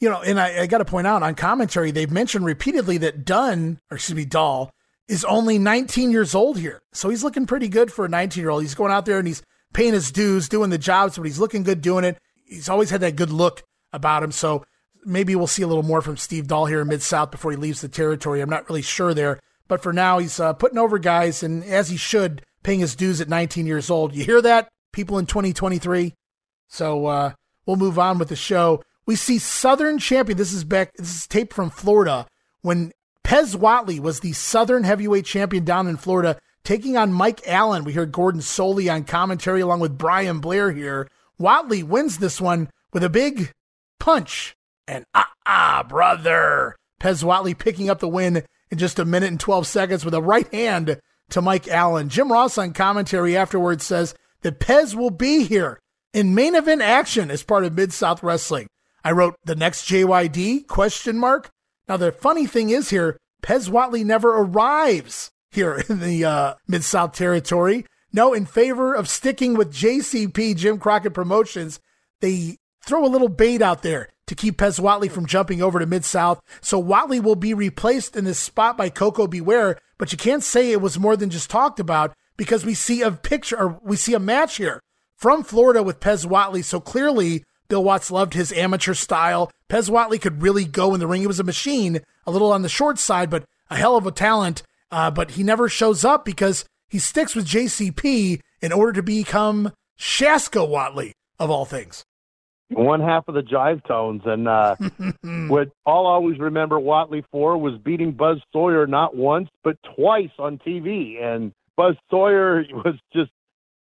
You 0.00 0.08
know, 0.08 0.22
and 0.22 0.40
I, 0.40 0.62
I 0.62 0.66
got 0.66 0.78
to 0.78 0.86
point 0.86 1.06
out 1.06 1.22
on 1.22 1.34
commentary, 1.34 1.90
they've 1.90 2.10
mentioned 2.10 2.46
repeatedly 2.46 2.96
that 2.98 3.26
Dunn, 3.26 3.80
or 3.90 3.96
excuse 3.96 4.16
me, 4.16 4.24
Doll, 4.24 4.70
is 5.08 5.26
only 5.26 5.58
19 5.58 6.10
years 6.10 6.34
old 6.34 6.58
here. 6.58 6.80
So 6.94 7.10
he's 7.10 7.22
looking 7.22 7.44
pretty 7.44 7.68
good 7.68 7.92
for 7.92 8.06
a 8.06 8.08
19 8.08 8.40
year 8.40 8.48
old. 8.48 8.62
He's 8.62 8.74
going 8.74 8.92
out 8.92 9.04
there 9.04 9.18
and 9.18 9.28
he's 9.28 9.42
paying 9.74 9.92
his 9.92 10.10
dues, 10.10 10.48
doing 10.48 10.70
the 10.70 10.78
jobs, 10.78 11.16
but 11.16 11.24
he's 11.24 11.38
looking 11.38 11.64
good 11.64 11.82
doing 11.82 12.04
it. 12.04 12.18
He's 12.44 12.68
always 12.68 12.90
had 12.90 13.00
that 13.00 13.16
good 13.16 13.30
look 13.30 13.62
about 13.92 14.22
him. 14.22 14.32
So 14.32 14.64
maybe 15.04 15.34
we'll 15.36 15.46
see 15.46 15.62
a 15.62 15.66
little 15.66 15.82
more 15.82 16.02
from 16.02 16.16
Steve 16.16 16.46
Doll 16.46 16.66
here 16.66 16.80
in 16.80 16.88
Mid 16.88 17.02
South 17.02 17.30
before 17.30 17.50
he 17.50 17.56
leaves 17.56 17.80
the 17.80 17.88
territory. 17.88 18.40
I'm 18.40 18.50
not 18.50 18.68
really 18.68 18.82
sure 18.82 19.14
there. 19.14 19.40
But 19.66 19.82
for 19.82 19.92
now, 19.92 20.18
he's 20.18 20.38
uh, 20.38 20.52
putting 20.52 20.78
over 20.78 20.98
guys, 20.98 21.42
and 21.42 21.64
as 21.64 21.88
he 21.88 21.96
should, 21.96 22.42
paying 22.62 22.80
his 22.80 22.94
dues 22.94 23.20
at 23.20 23.28
19 23.28 23.66
years 23.66 23.90
old. 23.90 24.14
You 24.14 24.24
hear 24.24 24.42
that, 24.42 24.68
people 24.92 25.18
in 25.18 25.26
2023? 25.26 26.14
So 26.68 27.06
uh, 27.06 27.32
we'll 27.64 27.76
move 27.76 27.98
on 27.98 28.18
with 28.18 28.28
the 28.28 28.36
show. 28.36 28.82
We 29.06 29.16
see 29.16 29.38
Southern 29.38 29.98
champion. 29.98 30.36
This 30.36 30.52
is 30.52 30.64
back. 30.64 30.92
This 30.94 31.14
is 31.14 31.26
tape 31.26 31.52
from 31.52 31.70
Florida 31.70 32.26
when 32.62 32.92
Pez 33.22 33.56
Whatley 33.56 34.00
was 34.00 34.20
the 34.20 34.32
Southern 34.32 34.84
heavyweight 34.84 35.24
champion 35.24 35.64
down 35.64 35.86
in 35.86 35.96
Florida, 35.96 36.38
taking 36.62 36.96
on 36.96 37.12
Mike 37.12 37.46
Allen. 37.46 37.84
We 37.84 37.92
heard 37.92 38.12
Gordon 38.12 38.40
Solie 38.40 38.92
on 38.92 39.04
commentary 39.04 39.60
along 39.60 39.80
with 39.80 39.98
Brian 39.98 40.40
Blair 40.40 40.72
here. 40.72 41.08
Whatley 41.38 41.82
wins 41.82 42.18
this 42.18 42.40
one 42.40 42.70
with 42.92 43.04
a 43.04 43.08
big 43.08 43.52
punch. 43.98 44.54
And 44.86 45.04
ah, 45.14 45.30
ah, 45.46 45.84
brother. 45.88 46.76
Pez 47.00 47.22
Whatley 47.24 47.58
picking 47.58 47.90
up 47.90 48.00
the 48.00 48.08
win 48.08 48.44
in 48.70 48.78
just 48.78 48.98
a 48.98 49.04
minute 49.04 49.30
and 49.30 49.40
12 49.40 49.66
seconds 49.66 50.04
with 50.04 50.14
a 50.14 50.22
right 50.22 50.52
hand 50.52 51.00
to 51.30 51.42
Mike 51.42 51.68
Allen. 51.68 52.08
Jim 52.08 52.30
Ross 52.30 52.58
on 52.58 52.72
commentary 52.72 53.36
afterwards 53.36 53.84
says 53.84 54.14
that 54.42 54.60
Pez 54.60 54.94
will 54.94 55.10
be 55.10 55.44
here 55.44 55.78
in 56.12 56.34
main 56.34 56.54
event 56.54 56.82
action 56.82 57.30
as 57.30 57.42
part 57.42 57.64
of 57.64 57.74
Mid 57.74 57.92
South 57.92 58.22
Wrestling. 58.22 58.68
I 59.02 59.12
wrote 59.12 59.36
the 59.44 59.56
next 59.56 59.86
JYD 59.88 60.66
question 60.66 61.18
mark. 61.18 61.50
Now 61.88 61.96
the 61.96 62.12
funny 62.12 62.46
thing 62.46 62.70
is 62.70 62.90
here, 62.90 63.18
Pez 63.42 63.68
Whatley 63.68 64.04
never 64.04 64.30
arrives 64.38 65.30
here 65.50 65.82
in 65.88 66.00
the 66.00 66.24
uh, 66.24 66.54
Mid 66.66 66.84
South 66.84 67.12
territory. 67.12 67.84
No, 68.14 68.32
in 68.32 68.46
favor 68.46 68.94
of 68.94 69.08
sticking 69.08 69.54
with 69.54 69.72
JCP 69.72 70.54
Jim 70.54 70.78
Crockett 70.78 71.14
Promotions, 71.14 71.80
they 72.20 72.58
throw 72.86 73.04
a 73.04 73.10
little 73.10 73.28
bait 73.28 73.60
out 73.60 73.82
there 73.82 74.08
to 74.28 74.36
keep 74.36 74.56
Pez 74.56 74.78
Whatley 74.78 75.10
from 75.10 75.26
jumping 75.26 75.60
over 75.60 75.80
to 75.80 75.86
Mid 75.86 76.04
South. 76.04 76.40
So 76.60 76.80
Whatley 76.80 77.20
will 77.20 77.34
be 77.34 77.54
replaced 77.54 78.14
in 78.14 78.24
this 78.24 78.38
spot 78.38 78.76
by 78.76 78.88
Koko 78.88 79.26
B. 79.26 79.40
Ware, 79.40 79.78
but 79.98 80.12
you 80.12 80.16
can't 80.16 80.44
say 80.44 80.70
it 80.70 80.80
was 80.80 80.96
more 80.96 81.16
than 81.16 81.28
just 81.28 81.50
talked 81.50 81.80
about 81.80 82.14
because 82.36 82.64
we 82.64 82.72
see 82.72 83.02
a 83.02 83.10
picture 83.10 83.58
or 83.58 83.80
we 83.82 83.96
see 83.96 84.14
a 84.14 84.20
match 84.20 84.58
here 84.58 84.80
from 85.16 85.42
Florida 85.42 85.82
with 85.82 85.98
Pez 85.98 86.24
Whatley. 86.24 86.62
So 86.62 86.78
clearly, 86.78 87.42
Bill 87.66 87.82
Watts 87.82 88.12
loved 88.12 88.34
his 88.34 88.52
amateur 88.52 88.94
style. 88.94 89.50
Pez 89.68 89.90
Whatley 89.90 90.20
could 90.20 90.40
really 90.40 90.66
go 90.66 90.94
in 90.94 91.00
the 91.00 91.08
ring. 91.08 91.22
He 91.22 91.26
was 91.26 91.40
a 91.40 91.44
machine, 91.44 92.00
a 92.28 92.30
little 92.30 92.52
on 92.52 92.62
the 92.62 92.68
short 92.68 93.00
side, 93.00 93.28
but 93.28 93.44
a 93.70 93.76
hell 93.76 93.96
of 93.96 94.06
a 94.06 94.12
talent. 94.12 94.62
Uh, 94.92 95.10
but 95.10 95.32
he 95.32 95.42
never 95.42 95.68
shows 95.68 96.04
up 96.04 96.24
because 96.24 96.64
he 96.94 97.00
sticks 97.00 97.34
with 97.34 97.44
JCP 97.44 98.38
in 98.62 98.70
order 98.70 98.92
to 98.92 99.02
become 99.02 99.72
Shaska 99.98 100.64
Whatley, 100.64 101.10
of 101.40 101.50
all 101.50 101.64
things 101.64 102.04
one 102.70 103.00
half 103.00 103.26
of 103.28 103.34
the 103.34 103.42
jive 103.42 103.84
tones. 103.84 104.22
And 104.24 104.46
uh, 104.46 104.76
what 105.48 105.70
I'll 105.84 106.06
always 106.06 106.38
remember 106.38 106.76
Whatley 106.76 107.24
for 107.32 107.58
was 107.58 107.74
beating 107.84 108.12
Buzz 108.12 108.38
Sawyer 108.52 108.86
not 108.86 109.16
once, 109.16 109.48
but 109.64 109.76
twice 109.96 110.30
on 110.38 110.58
TV. 110.58 111.20
And 111.20 111.52
Buzz 111.76 111.96
Sawyer 112.10 112.64
was 112.72 112.94
just, 113.12 113.30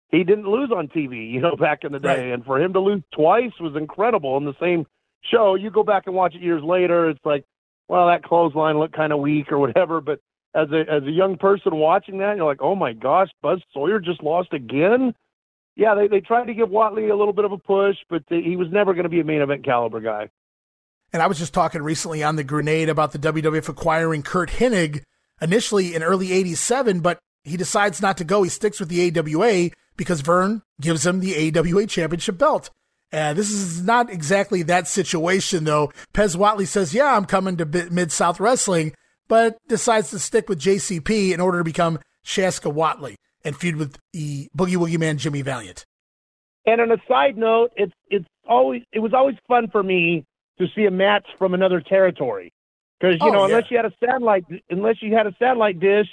he 0.08 0.24
didn't 0.24 0.46
lose 0.46 0.70
on 0.74 0.88
TV, 0.88 1.30
you 1.30 1.40
know, 1.40 1.54
back 1.56 1.84
in 1.84 1.92
the 1.92 2.00
day. 2.00 2.30
Right. 2.30 2.32
And 2.32 2.44
for 2.44 2.60
him 2.60 2.72
to 2.72 2.80
lose 2.80 3.02
twice 3.14 3.52
was 3.60 3.76
incredible 3.76 4.36
in 4.38 4.44
the 4.44 4.56
same 4.58 4.86
show. 5.22 5.54
You 5.54 5.70
go 5.70 5.82
back 5.82 6.04
and 6.06 6.14
watch 6.14 6.34
it 6.34 6.42
years 6.42 6.62
later, 6.62 7.10
it's 7.10 7.24
like, 7.24 7.44
well, 7.88 8.08
that 8.08 8.22
clothesline 8.22 8.78
looked 8.78 8.96
kind 8.96 9.12
of 9.12 9.20
weak 9.20 9.52
or 9.52 9.58
whatever. 9.58 10.00
But 10.00 10.20
as 10.54 10.68
a 10.70 10.80
as 10.90 11.02
a 11.04 11.10
young 11.10 11.36
person 11.38 11.76
watching 11.76 12.18
that, 12.18 12.36
you're 12.36 12.46
like, 12.46 12.62
oh 12.62 12.74
my 12.74 12.92
gosh, 12.92 13.28
Buzz 13.42 13.60
Sawyer 13.72 13.98
just 13.98 14.22
lost 14.22 14.52
again 14.52 15.14
yeah, 15.76 15.94
they, 15.94 16.06
they 16.06 16.20
tried 16.20 16.46
to 16.46 16.54
give 16.54 16.68
Whatley 16.68 17.10
a 17.10 17.14
little 17.14 17.32
bit 17.32 17.44
of 17.44 17.52
a 17.52 17.58
push, 17.58 17.96
but 18.10 18.22
he 18.28 18.56
was 18.56 18.68
never 18.70 18.92
going 18.92 19.04
to 19.04 19.08
be 19.08 19.20
a 19.20 19.24
main 19.24 19.40
event 19.40 19.64
caliber 19.64 20.00
guy. 20.00 20.28
And 21.12 21.22
I 21.22 21.26
was 21.26 21.38
just 21.38 21.54
talking 21.54 21.82
recently 21.82 22.22
on 22.22 22.36
the 22.36 22.44
grenade 22.44 22.88
about 22.88 23.12
the 23.12 23.18
WWF 23.18 23.68
acquiring 23.68 24.22
Curt 24.22 24.50
Hennig 24.50 25.02
initially 25.40 25.94
in 25.94 26.02
early 26.02 26.32
87, 26.32 27.00
but 27.00 27.18
he 27.44 27.56
decides 27.56 28.00
not 28.00 28.16
to 28.18 28.24
go. 28.24 28.42
He 28.42 28.48
sticks 28.48 28.80
with 28.80 28.88
the 28.88 29.18
AWA 29.18 29.70
because 29.96 30.20
Vern 30.20 30.62
gives 30.80 31.04
him 31.04 31.20
the 31.20 31.58
AWA 31.58 31.86
championship 31.86 32.38
belt. 32.38 32.70
And 33.10 33.36
this 33.36 33.50
is 33.50 33.82
not 33.82 34.10
exactly 34.10 34.62
that 34.62 34.88
situation, 34.88 35.64
though. 35.64 35.92
Pez 36.14 36.34
Whatley 36.34 36.66
says, 36.66 36.94
Yeah, 36.94 37.14
I'm 37.14 37.26
coming 37.26 37.58
to 37.58 37.66
Mid 37.66 38.10
South 38.10 38.40
Wrestling, 38.40 38.94
but 39.32 39.56
decides 39.66 40.10
to 40.10 40.18
stick 40.18 40.46
with 40.46 40.60
JCP 40.60 41.32
in 41.32 41.40
order 41.40 41.56
to 41.56 41.64
become 41.64 41.98
Shaska 42.22 42.70
Whatley 42.70 43.14
and 43.42 43.56
feud 43.56 43.76
with 43.76 43.96
the 44.12 44.50
Boogie 44.54 44.76
Woogie 44.76 44.98
Man 44.98 45.16
Jimmy 45.16 45.40
Valiant. 45.40 45.86
And 46.66 46.82
on 46.82 46.92
a 46.92 46.98
side 47.08 47.38
note, 47.38 47.72
it's 47.74 47.94
it's 48.10 48.26
always 48.46 48.82
it 48.92 48.98
was 48.98 49.14
always 49.14 49.36
fun 49.48 49.68
for 49.72 49.82
me 49.82 50.26
to 50.58 50.66
see 50.76 50.84
a 50.84 50.90
match 50.90 51.26
from 51.38 51.54
another 51.54 51.80
territory 51.80 52.52
because 53.00 53.14
you 53.22 53.28
oh, 53.28 53.32
know 53.32 53.38
yeah. 53.46 53.56
unless 53.56 53.70
you 53.70 53.78
had 53.78 53.86
a 53.86 53.92
satellite 54.04 54.44
unless 54.68 54.96
you 55.00 55.14
had 55.14 55.26
a 55.26 55.34
satellite 55.38 55.80
dish, 55.80 56.08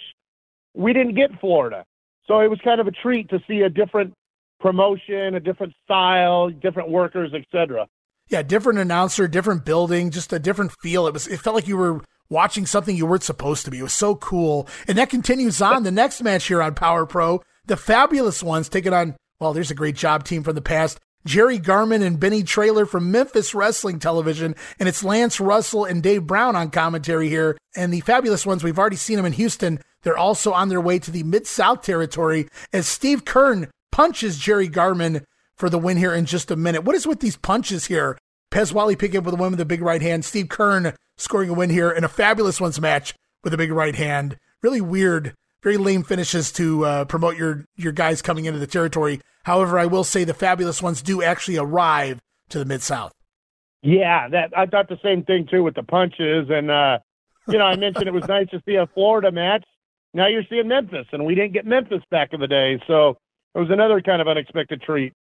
we 0.74 0.94
didn't 0.94 1.16
get 1.16 1.38
Florida, 1.42 1.84
so 2.26 2.40
it 2.40 2.50
was 2.50 2.62
kind 2.64 2.80
of 2.80 2.88
a 2.88 2.92
treat 2.92 3.30
to 3.32 3.40
see 3.50 3.64
a 3.64 3.70
different 3.70 4.14
promotion, 4.62 5.36
a 5.36 5.42
different 5.42 5.74
style, 5.84 6.52
different 6.52 6.90
workers, 6.90 7.34
etc. 7.34 7.86
Yeah, 8.30 8.44
different 8.44 8.80
announcer, 8.80 9.28
different 9.28 9.66
building, 9.66 10.10
just 10.10 10.32
a 10.32 10.40
different 10.40 10.72
feel. 10.82 11.06
It 11.06 11.14
was 11.14 11.28
it 11.28 11.42
felt 11.42 11.58
like 11.58 11.68
you 11.68 11.76
were 11.76 12.00
watching 12.30 12.66
something 12.66 12.96
you 12.96 13.06
weren't 13.06 13.24
supposed 13.24 13.66
to 13.66 13.72
be. 13.72 13.80
It 13.80 13.84
was 13.84 13.94
so 13.94 14.16
cool. 14.16 14.68
And 14.88 14.98
that 14.98 15.10
continues 15.10 15.62
on 15.62 15.84
the 15.84 15.92
next 15.92 16.22
match 16.22 16.48
here 16.48 16.62
on 16.62 16.76
Power 16.76 17.06
Pro. 17.06 17.42
The 17.66 17.78
fabulous 17.78 18.42
ones 18.44 18.70
taking 18.70 18.94
on, 18.94 19.16
well, 19.40 19.54
there's 19.54 19.72
a 19.72 19.76
great 19.76 19.96
job 19.96 20.24
team 20.24 20.44
from 20.44 20.56
the 20.56 20.62
past. 20.62 21.00
Jerry 21.26 21.58
Garman 21.58 22.02
and 22.02 22.20
Benny 22.20 22.44
Traylor 22.44 22.86
from 22.86 23.12
Memphis 23.12 23.54
Wrestling 23.54 24.00
Television, 24.00 24.56
and 24.80 24.88
it's 24.88 25.04
Lance 25.04 25.40
Russell 25.40 25.84
and 25.84 26.02
Dave 26.02 26.26
Brown 26.26 26.56
on 26.56 26.72
commentary 26.72 27.28
here. 27.28 27.58
And 27.76 27.94
the 27.94 28.00
fabulous 28.02 28.46
ones, 28.46 28.64
we've 28.64 28.80
already 28.80 28.96
seen 28.96 29.18
them 29.18 29.26
in 29.26 29.34
Houston. 29.34 29.82
They're 30.04 30.18
also 30.18 30.54
on 30.54 30.70
their 30.70 30.80
way 30.80 30.98
to 31.00 31.12
the 31.12 31.24
Mid 31.24 31.46
South 31.46 31.82
territory 31.82 32.48
as 32.72 32.88
Steve 32.88 33.26
Keirn 33.26 33.70
punches 33.92 34.40
Jerry 34.40 34.70
Garman 34.70 35.26
for 35.56 35.70
the 35.70 35.78
win 35.78 35.98
here 35.98 36.14
in 36.14 36.26
just 36.26 36.52
a 36.52 36.56
minute. 36.56 36.86
What 36.86 36.96
is 36.96 37.06
with 37.06 37.20
these 37.20 37.36
punches 37.36 37.86
here? 37.86 38.18
Pez 38.50 38.72
Whatley 38.72 38.98
picking 38.98 39.18
up 39.18 39.26
with 39.26 39.34
a 39.34 39.38
win 39.38 39.52
with 39.52 39.60
a 39.60 39.66
big 39.66 39.82
right 39.82 40.02
hand. 40.02 40.24
Steve 40.24 40.48
Keirn 40.48 40.96
scoring 41.20 41.50
a 41.50 41.54
win 41.54 41.70
here 41.70 41.92
in 41.92 42.04
a 42.04 42.10
fabulous 42.10 42.60
ones 42.60 42.80
match 42.82 43.14
with 43.44 43.54
a 43.54 43.58
big 43.58 43.72
right 43.72 43.96
hand. 43.96 44.38
Really 44.62 44.82
weird, 44.82 45.36
very 45.62 45.78
lame 45.78 46.04
finishes 46.04 46.52
to 46.54 46.86
uh, 46.86 47.06
promote 47.06 47.38
your 47.38 47.66
your 47.76 47.92
guys 47.92 48.22
coming 48.22 48.46
into 48.46 48.60
the 48.60 48.68
territory. 48.68 49.22
However, 49.44 49.78
I 49.78 49.86
will 49.86 50.04
say 50.04 50.24
the 50.24 50.34
fabulous 50.34 50.82
ones 50.82 51.02
do 51.02 51.22
actually 51.22 51.58
arrive 51.58 52.20
to 52.50 52.60
the 52.60 52.66
mid 52.66 52.82
south. 52.82 53.14
Yeah, 53.82 54.28
that 54.30 54.52
I 54.58 54.66
thought 54.66 54.90
the 54.90 55.00
same 55.04 55.24
thing 55.24 55.48
too 55.50 55.64
with 55.64 55.76
the 55.76 55.84
punches, 55.84 56.48
and 56.50 56.72
uh, 56.72 57.00
you 57.48 57.58
know 57.58 57.66
I 57.66 57.76
mentioned 57.76 58.08
it 58.08 58.14
was 58.14 58.28
nice 58.28 58.50
to 58.50 58.62
see 58.66 58.76
a 58.76 58.88
Florida 58.88 59.32
match. 59.32 59.64
Now 60.14 60.28
you're 60.28 60.44
seeing 60.50 60.68
Memphis, 60.68 61.06
and 61.12 61.26
we 61.26 61.36
didn't 61.36 61.54
get 61.54 61.66
Memphis 61.66 62.02
back 62.10 62.34
in 62.34 62.40
the 62.40 62.48
day, 62.48 62.82
so 62.88 63.18
it 63.56 63.60
was 63.60 63.70
another 63.70 64.02
kind 64.02 64.22
of 64.22 64.28
unexpected 64.28 64.82
treat. 64.82 65.14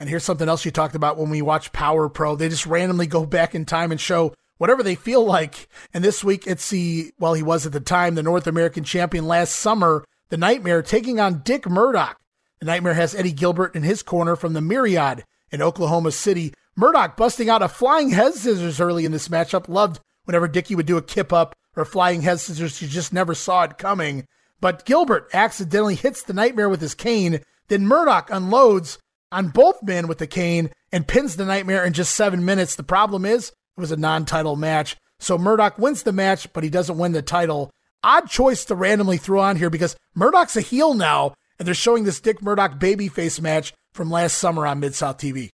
And 0.00 0.08
here's 0.08 0.24
something 0.24 0.48
else 0.48 0.64
you 0.64 0.70
talked 0.70 0.94
about 0.94 1.18
when 1.18 1.30
we 1.30 1.40
watch 1.42 1.72
Power 1.72 2.08
Pro. 2.08 2.36
They 2.36 2.48
just 2.48 2.66
randomly 2.66 3.06
go 3.06 3.24
back 3.24 3.54
in 3.54 3.64
time 3.64 3.92
and 3.92 4.00
show 4.00 4.34
whatever 4.58 4.82
they 4.82 4.94
feel 4.94 5.24
like. 5.24 5.68
And 5.92 6.04
this 6.04 6.24
week, 6.24 6.46
it's 6.46 6.70
the, 6.70 7.12
well, 7.18 7.34
he 7.34 7.42
was 7.42 7.66
at 7.66 7.72
the 7.72 7.80
time 7.80 8.14
the 8.14 8.22
North 8.22 8.46
American 8.46 8.84
champion 8.84 9.26
last 9.26 9.56
summer, 9.56 10.04
the 10.28 10.36
Nightmare, 10.36 10.82
taking 10.82 11.20
on 11.20 11.42
Dick 11.44 11.68
Murdoch. 11.68 12.18
The 12.60 12.66
Nightmare 12.66 12.94
has 12.94 13.14
Eddie 13.14 13.32
Gilbert 13.32 13.74
in 13.74 13.82
his 13.82 14.02
corner 14.02 14.36
from 14.36 14.52
the 14.52 14.60
Myriad 14.60 15.24
in 15.50 15.60
Oklahoma 15.60 16.12
City. 16.12 16.54
Murdoch 16.76 17.16
busting 17.16 17.48
out 17.48 17.62
a 17.62 17.68
flying 17.68 18.10
head 18.10 18.34
scissors 18.34 18.80
early 18.80 19.04
in 19.04 19.12
this 19.12 19.28
matchup. 19.28 19.68
Loved 19.68 20.00
whenever 20.24 20.48
Dickie 20.48 20.74
would 20.74 20.86
do 20.86 20.96
a 20.96 21.02
kip 21.02 21.32
up 21.32 21.54
or 21.76 21.84
flying 21.84 22.22
head 22.22 22.40
scissors. 22.40 22.80
You 22.80 22.88
just 22.88 23.12
never 23.12 23.34
saw 23.34 23.64
it 23.64 23.78
coming. 23.78 24.26
But 24.60 24.84
Gilbert 24.86 25.28
accidentally 25.34 25.94
hits 25.94 26.22
the 26.22 26.32
Nightmare 26.32 26.68
with 26.68 26.80
his 26.80 26.94
cane. 26.94 27.40
Then 27.68 27.86
Murdoch 27.86 28.30
unloads 28.30 28.98
on 29.30 29.48
both 29.48 29.82
men 29.82 30.06
with 30.06 30.18
the 30.18 30.26
cane 30.26 30.70
and 30.90 31.06
pins 31.06 31.36
the 31.36 31.44
Nightmare 31.44 31.84
in 31.84 31.92
just 31.92 32.14
seven 32.14 32.44
minutes. 32.44 32.76
The 32.76 32.82
problem 32.82 33.24
is 33.24 33.52
it 33.76 33.80
was 33.80 33.92
a 33.92 33.96
non 33.96 34.24
title 34.24 34.56
match. 34.56 34.96
So 35.18 35.38
Murdoch 35.38 35.78
wins 35.78 36.02
the 36.02 36.12
match, 36.12 36.52
but 36.52 36.64
he 36.64 36.70
doesn't 36.70 36.98
win 36.98 37.12
the 37.12 37.22
title. 37.22 37.70
Odd 38.02 38.28
choice 38.28 38.64
to 38.66 38.74
randomly 38.74 39.16
throw 39.16 39.40
on 39.40 39.56
here 39.56 39.70
because 39.70 39.96
Murdoch's 40.14 40.56
a 40.56 40.60
heel 40.60 40.94
now, 40.94 41.34
and 41.58 41.66
they're 41.66 41.74
showing 41.74 42.04
this 42.04 42.20
Dick 42.20 42.42
Murdoch 42.42 42.78
babyface 42.78 43.40
match 43.40 43.72
from 43.92 44.10
last 44.10 44.36
summer 44.36 44.66
on 44.66 44.80
Mid 44.80 44.94
South 44.94 45.18
TV. 45.18 45.48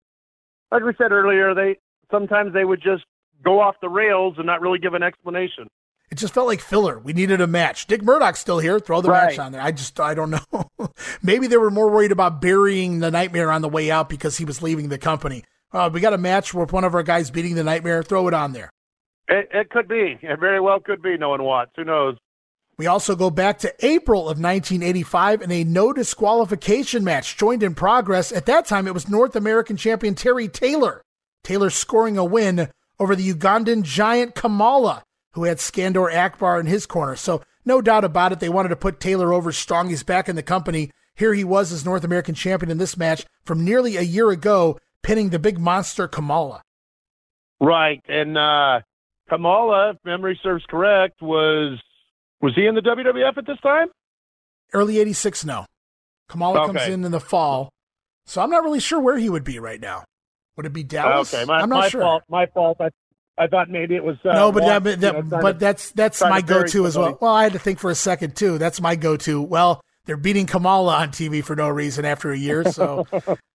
Like 0.72 0.82
we 0.82 0.92
said 0.96 1.12
earlier, 1.12 1.54
they 1.54 1.76
sometimes 2.10 2.54
they 2.54 2.64
would 2.64 2.80
just 2.80 3.04
go 3.44 3.60
off 3.60 3.76
the 3.80 3.88
rails 3.88 4.34
and 4.38 4.46
not 4.46 4.60
really 4.60 4.78
give 4.78 4.94
an 4.94 5.02
explanation. 5.02 5.68
It 6.10 6.16
just 6.16 6.32
felt 6.32 6.46
like 6.46 6.60
filler. 6.60 6.98
We 6.98 7.12
needed 7.12 7.40
a 7.40 7.46
match. 7.46 7.86
Dick 7.86 8.02
Murdoch's 8.02 8.38
still 8.38 8.58
here. 8.58 8.80
Throw 8.80 9.02
the 9.02 9.10
right. 9.10 9.28
match 9.28 9.38
on 9.38 9.52
there. 9.52 9.60
I 9.60 9.72
just, 9.72 10.00
I 10.00 10.14
don't 10.14 10.30
know. 10.30 10.70
Maybe 11.22 11.46
they 11.46 11.58
were 11.58 11.70
more 11.70 11.90
worried 11.90 12.12
about 12.12 12.40
burying 12.40 13.00
the 13.00 13.10
nightmare 13.10 13.52
on 13.52 13.60
the 13.60 13.68
way 13.68 13.90
out 13.90 14.08
because 14.08 14.38
he 14.38 14.46
was 14.46 14.62
leaving 14.62 14.88
the 14.88 14.96
company. 14.96 15.44
Uh, 15.72 15.90
we 15.92 16.00
got 16.00 16.14
a 16.14 16.18
match 16.18 16.54
with 16.54 16.72
one 16.72 16.84
of 16.84 16.94
our 16.94 17.02
guys 17.02 17.30
beating 17.30 17.54
the 17.54 17.64
Nightmare. 17.64 18.02
Throw 18.02 18.26
it 18.28 18.34
on 18.34 18.52
there. 18.52 18.70
It, 19.28 19.48
it 19.52 19.70
could 19.70 19.88
be. 19.88 20.18
It 20.22 20.40
very 20.40 20.60
well 20.60 20.80
could 20.80 21.02
be. 21.02 21.16
No 21.18 21.30
one 21.30 21.42
wants. 21.42 21.72
Who 21.76 21.84
knows? 21.84 22.16
We 22.78 22.86
also 22.86 23.16
go 23.16 23.28
back 23.28 23.58
to 23.58 23.74
April 23.84 24.22
of 24.22 24.38
1985 24.38 25.42
in 25.42 25.50
a 25.50 25.64
no 25.64 25.92
disqualification 25.92 27.02
match 27.02 27.36
joined 27.36 27.62
in 27.62 27.74
progress. 27.74 28.30
At 28.30 28.46
that 28.46 28.66
time, 28.66 28.86
it 28.86 28.94
was 28.94 29.08
North 29.08 29.34
American 29.34 29.76
champion 29.76 30.14
Terry 30.14 30.48
Taylor. 30.48 31.02
Taylor 31.42 31.70
scoring 31.70 32.16
a 32.16 32.24
win 32.24 32.70
over 33.00 33.16
the 33.16 33.34
Ugandan 33.34 33.82
giant 33.82 34.34
Kamala, 34.36 35.02
who 35.32 35.44
had 35.44 35.58
Skandor 35.58 36.14
Akbar 36.14 36.60
in 36.60 36.66
his 36.66 36.86
corner. 36.86 37.16
So, 37.16 37.42
no 37.64 37.82
doubt 37.82 38.04
about 38.04 38.32
it, 38.32 38.40
they 38.40 38.48
wanted 38.48 38.70
to 38.70 38.76
put 38.76 39.00
Taylor 39.00 39.32
over 39.32 39.50
strong. 39.52 39.88
He's 39.88 40.04
back 40.04 40.28
in 40.28 40.36
the 40.36 40.42
company. 40.42 40.90
here 41.16 41.34
he 41.34 41.44
was 41.44 41.72
as 41.72 41.84
North 41.84 42.04
American 42.04 42.34
champion 42.34 42.70
in 42.70 42.78
this 42.78 42.96
match 42.96 43.26
from 43.44 43.64
nearly 43.64 43.96
a 43.96 44.02
year 44.02 44.30
ago, 44.30 44.78
pinning 45.02 45.30
the 45.30 45.38
big 45.38 45.58
monster 45.58 46.08
Kamala. 46.08 46.62
Right, 47.60 48.02
and 48.08 48.38
uh, 48.38 48.80
Kamala, 49.28 49.90
if 49.90 49.96
memory 50.04 50.38
serves 50.42 50.64
correct, 50.68 51.20
was 51.20 51.78
was 52.40 52.54
he 52.54 52.66
in 52.66 52.74
the 52.74 52.80
WWF 52.80 53.36
at 53.36 53.46
this 53.46 53.58
time? 53.60 53.88
Early 54.72 54.98
'86, 55.00 55.44
no. 55.44 55.66
Kamala 56.28 56.60
Okay. 56.60 56.66
comes 56.78 56.88
in 56.88 57.04
in 57.04 57.10
the 57.10 57.20
fall, 57.20 57.70
so 58.26 58.40
I'm 58.42 58.50
not 58.50 58.62
really 58.62 58.80
sure 58.80 59.00
where 59.00 59.16
he 59.18 59.28
would 59.28 59.44
be 59.44 59.58
right 59.58 59.80
now. 59.80 60.04
Would 60.56 60.66
it 60.66 60.72
be 60.72 60.82
Dallas? 60.84 61.32
Okay, 61.32 61.44
my, 61.44 61.60
I'm 61.60 61.68
not 61.68 61.78
my 61.80 61.88
sure. 61.88 62.02
fault. 62.02 62.22
My 62.28 62.46
fault. 62.46 62.76
I, 62.80 62.90
I 63.38 63.46
thought 63.46 63.70
maybe 63.70 63.94
it 63.96 64.04
was. 64.04 64.16
Uh, 64.24 64.34
no, 64.34 64.52
but 64.52 64.64
that, 64.64 64.82
but, 64.84 65.00
you 65.00 65.12
know, 65.12 65.22
but 65.40 65.52
to- 65.54 65.58
that's 65.58 65.90
that's 65.92 66.20
my 66.20 66.40
to 66.40 66.46
go-to 66.46 66.86
as 66.86 66.96
well. 66.98 67.16
Well, 67.20 67.32
I 67.32 67.44
had 67.44 67.52
to 67.54 67.58
think 67.58 67.78
for 67.78 67.90
a 67.90 67.94
second 67.94 68.36
too. 68.36 68.58
That's 68.58 68.80
my 68.80 68.94
go-to. 68.94 69.40
Well, 69.40 69.80
they're 70.04 70.16
beating 70.16 70.46
Kamala 70.46 70.94
on 70.96 71.08
TV 71.10 71.42
for 71.42 71.56
no 71.56 71.68
reason 71.68 72.04
after 72.04 72.30
a 72.30 72.36
year, 72.38 72.64
so 72.70 73.06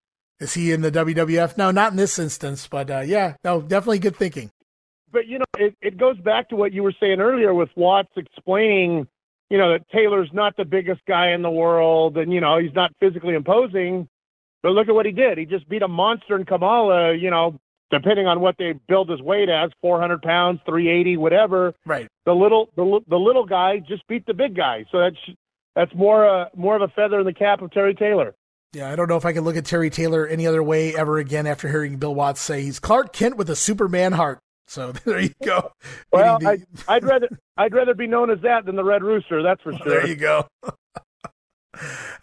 is 0.44 0.54
he 0.54 0.72
in 0.72 0.82
the 0.82 0.92
WWF? 0.92 1.58
No, 1.58 1.72
not 1.72 1.92
in 1.92 1.98
this 1.98 2.20
instance, 2.20 2.68
but 2.68 2.92
uh, 2.92 3.00
yeah, 3.00 3.36
no, 3.44 3.62
definitely 3.62 4.00
good 4.00 4.16
thinking. 4.16 4.52
But 5.12 5.28
you 5.28 5.40
know, 5.40 5.46
it, 5.58 5.76
it 5.82 5.98
goes 5.98 6.18
back 6.18 6.50
to 6.50 6.56
what 6.56 6.74
you 6.74 6.84
were 6.84 6.94
saying 7.00 7.22
earlier 7.22 7.54
with 7.54 7.70
Watts 7.76 8.12
explaining, 8.18 9.08
you 9.50 9.58
know, 9.58 9.72
that 9.72 9.88
Taylor's 9.90 10.30
not 10.34 10.58
the 10.58 10.66
biggest 10.66 11.02
guy 11.08 11.32
in 11.32 11.42
the 11.42 11.50
world, 11.50 12.18
and 12.18 12.34
you 12.34 12.42
know 12.42 12.60
he's 12.60 12.74
not 12.74 12.92
physically 13.00 13.36
imposing. 13.36 14.08
But 14.62 14.72
look 14.72 14.88
at 14.88 14.96
what 14.96 15.06
he 15.06 15.12
did. 15.12 15.38
He 15.38 15.46
just 15.46 15.68
beat 15.70 15.82
a 15.82 15.88
monster 15.88 16.36
in 16.36 16.46
Kamala. 16.46 17.16
You 17.16 17.30
know, 17.30 17.60
depending 17.90 18.28
on 18.28 18.42
what 18.42 18.56
they 18.58 18.74
build 18.88 19.10
his 19.10 19.22
weight 19.22 19.50
as, 19.50 19.72
400 19.82 20.22
pounds, 20.22 20.60
380, 20.66 21.18
whatever. 21.18 21.74
Right. 21.86 22.08
The 22.26 22.34
little 22.34 22.70
the, 22.76 23.00
the 23.08 23.18
little 23.18 23.46
guy 23.46 23.80
just 23.80 24.06
beat 24.08 24.26
the 24.26 24.34
big 24.34 24.56
guy. 24.56 24.86
So 24.92 25.00
that's 25.00 25.38
that's 25.76 25.94
more 25.96 26.28
uh, 26.28 26.50
more 26.56 26.76
of 26.76 26.82
a 26.82 26.90
feather 26.90 27.20
in 27.20 27.26
the 27.26 27.34
cap 27.34 27.62
of 27.62 27.72
Terry 27.72 27.94
Taylor. 27.94 28.36
Yeah, 28.74 28.92
I 28.92 28.96
don't 28.96 29.08
know 29.08 29.18
if 29.18 29.26
I 29.26 29.34
can 29.34 29.44
look 29.44 29.56
at 29.56 29.66
Terry 29.66 29.90
Taylor 29.92 30.26
any 30.28 30.48
other 30.48 30.64
way 30.64 30.96
ever 30.96 31.20
again 31.20 31.46
after 31.46 31.70
hearing 31.70 31.98
Bill 31.98 32.16
Watts 32.16 32.42
say 32.42 32.64
he's 32.64 32.80
Clark 32.80 33.14
Kent 33.14 33.38
with 33.38 33.50
a 33.50 33.56
Superman 33.56 34.14
heart. 34.14 34.40
So 34.68 34.92
there 35.06 35.20
you 35.20 35.34
go. 35.44 35.72
Well, 36.12 36.40
I, 36.46 36.58
I'd 36.88 37.04
rather 37.04 37.30
I'd 37.56 37.74
rather 37.74 37.94
be 37.94 38.08
known 38.08 38.32
as 38.32 38.40
that 38.42 38.66
than 38.66 38.76
the 38.76 38.84
Red 38.84 39.04
Rooster. 39.04 39.44
That's 39.44 39.62
for 39.62 39.72
the- 39.74 39.78
sure. 39.78 39.90
there 39.90 40.08
you 40.08 40.16
go. 40.16 40.48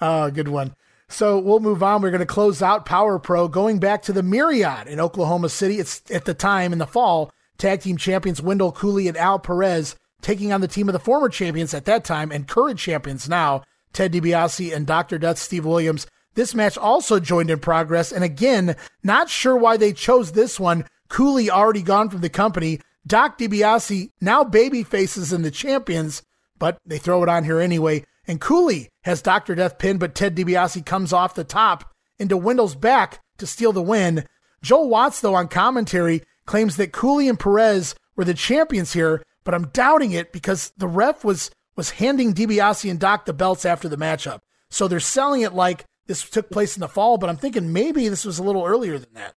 oh, 0.00 0.30
good 0.32 0.48
one. 0.48 0.74
So 1.08 1.38
we'll 1.38 1.60
move 1.60 1.82
on. 1.82 2.02
We're 2.02 2.10
going 2.10 2.20
to 2.20 2.26
close 2.26 2.62
out 2.62 2.86
Power 2.86 3.18
Pro, 3.18 3.48
going 3.48 3.78
back 3.80 4.02
to 4.02 4.12
the 4.12 4.22
Myriad 4.22 4.86
in 4.86 5.00
Oklahoma 5.00 5.48
City. 5.48 5.78
It's 5.78 6.02
at 6.10 6.24
the 6.24 6.34
time 6.34 6.72
in 6.72 6.78
the 6.78 6.86
fall, 6.86 7.32
tag 7.58 7.80
team 7.80 7.96
champions 7.96 8.40
Wendell 8.40 8.70
Cooley 8.72 9.08
and 9.08 9.16
Al 9.16 9.38
Perez 9.40 9.96
taking 10.22 10.52
on 10.52 10.60
the 10.60 10.68
team 10.68 10.88
of 10.88 10.92
the 10.92 11.00
former 11.00 11.28
champions 11.28 11.74
at 11.74 11.84
that 11.86 12.04
time 12.04 12.30
and 12.30 12.46
current 12.46 12.78
champions 12.78 13.28
now, 13.28 13.62
Ted 13.92 14.12
DiBiase 14.12 14.74
and 14.74 14.86
Dr. 14.86 15.18
Death 15.18 15.38
Steve 15.38 15.64
Williams. 15.64 16.06
This 16.34 16.54
match 16.54 16.78
also 16.78 17.18
joined 17.20 17.50
in 17.50 17.58
progress, 17.58 18.12
and 18.12 18.22
again, 18.22 18.76
not 19.02 19.28
sure 19.28 19.56
why 19.56 19.76
they 19.76 19.92
chose 19.92 20.32
this 20.32 20.60
one. 20.60 20.84
Cooley 21.08 21.50
already 21.50 21.82
gone 21.82 22.08
from 22.08 22.20
the 22.20 22.28
company. 22.28 22.80
Doc 23.06 23.38
DiBiase 23.38 24.10
now 24.20 24.44
baby 24.44 24.82
faces 24.82 25.32
in 25.32 25.42
the 25.42 25.50
champions, 25.50 26.22
but 26.58 26.78
they 26.86 26.98
throw 26.98 27.22
it 27.22 27.28
on 27.28 27.44
here 27.44 27.60
anyway. 27.60 28.04
And 28.26 28.40
Cooley 28.40 28.90
has 29.02 29.22
Dr. 29.22 29.54
Death 29.54 29.78
pinned, 29.78 29.98
but 29.98 30.14
Ted 30.14 30.36
DiBiase 30.36 30.86
comes 30.86 31.12
off 31.12 31.34
the 31.34 31.42
top 31.42 31.92
into 32.18 32.36
Wendell's 32.36 32.76
back 32.76 33.18
to 33.38 33.46
steal 33.46 33.72
the 33.72 33.82
win. 33.82 34.24
Joel 34.62 34.88
Watts, 34.88 35.20
though, 35.20 35.34
on 35.34 35.48
commentary, 35.48 36.22
claims 36.46 36.76
that 36.76 36.92
Cooley 36.92 37.28
and 37.28 37.40
Perez 37.40 37.94
were 38.14 38.24
the 38.24 38.34
champions 38.34 38.92
here, 38.92 39.24
but 39.42 39.54
I'm 39.54 39.68
doubting 39.68 40.12
it 40.12 40.32
because 40.32 40.72
the 40.76 40.86
ref 40.86 41.24
was 41.24 41.50
was 41.76 41.90
handing 41.90 42.34
DiBiase 42.34 42.90
and 42.90 43.00
Doc 43.00 43.24
the 43.24 43.32
belts 43.32 43.64
after 43.64 43.88
the 43.88 43.96
matchup. 43.96 44.40
So 44.68 44.86
they're 44.86 45.00
selling 45.00 45.40
it 45.40 45.54
like 45.54 45.86
this 46.10 46.28
took 46.28 46.50
place 46.50 46.76
in 46.76 46.80
the 46.80 46.88
fall, 46.88 47.18
but 47.18 47.30
I'm 47.30 47.36
thinking 47.36 47.72
maybe 47.72 48.08
this 48.08 48.24
was 48.24 48.40
a 48.40 48.42
little 48.42 48.66
earlier 48.66 48.98
than 48.98 49.14
that. 49.14 49.34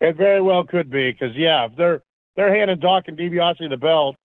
It 0.00 0.16
very 0.16 0.42
well 0.42 0.64
could 0.64 0.90
be 0.90 1.12
because 1.12 1.36
yeah, 1.36 1.66
if 1.66 1.76
they're 1.76 2.02
they're 2.34 2.52
handing 2.52 2.80
Doc 2.80 3.04
and 3.06 3.16
DiBiase 3.16 3.70
the 3.70 3.76
belt, 3.76 4.16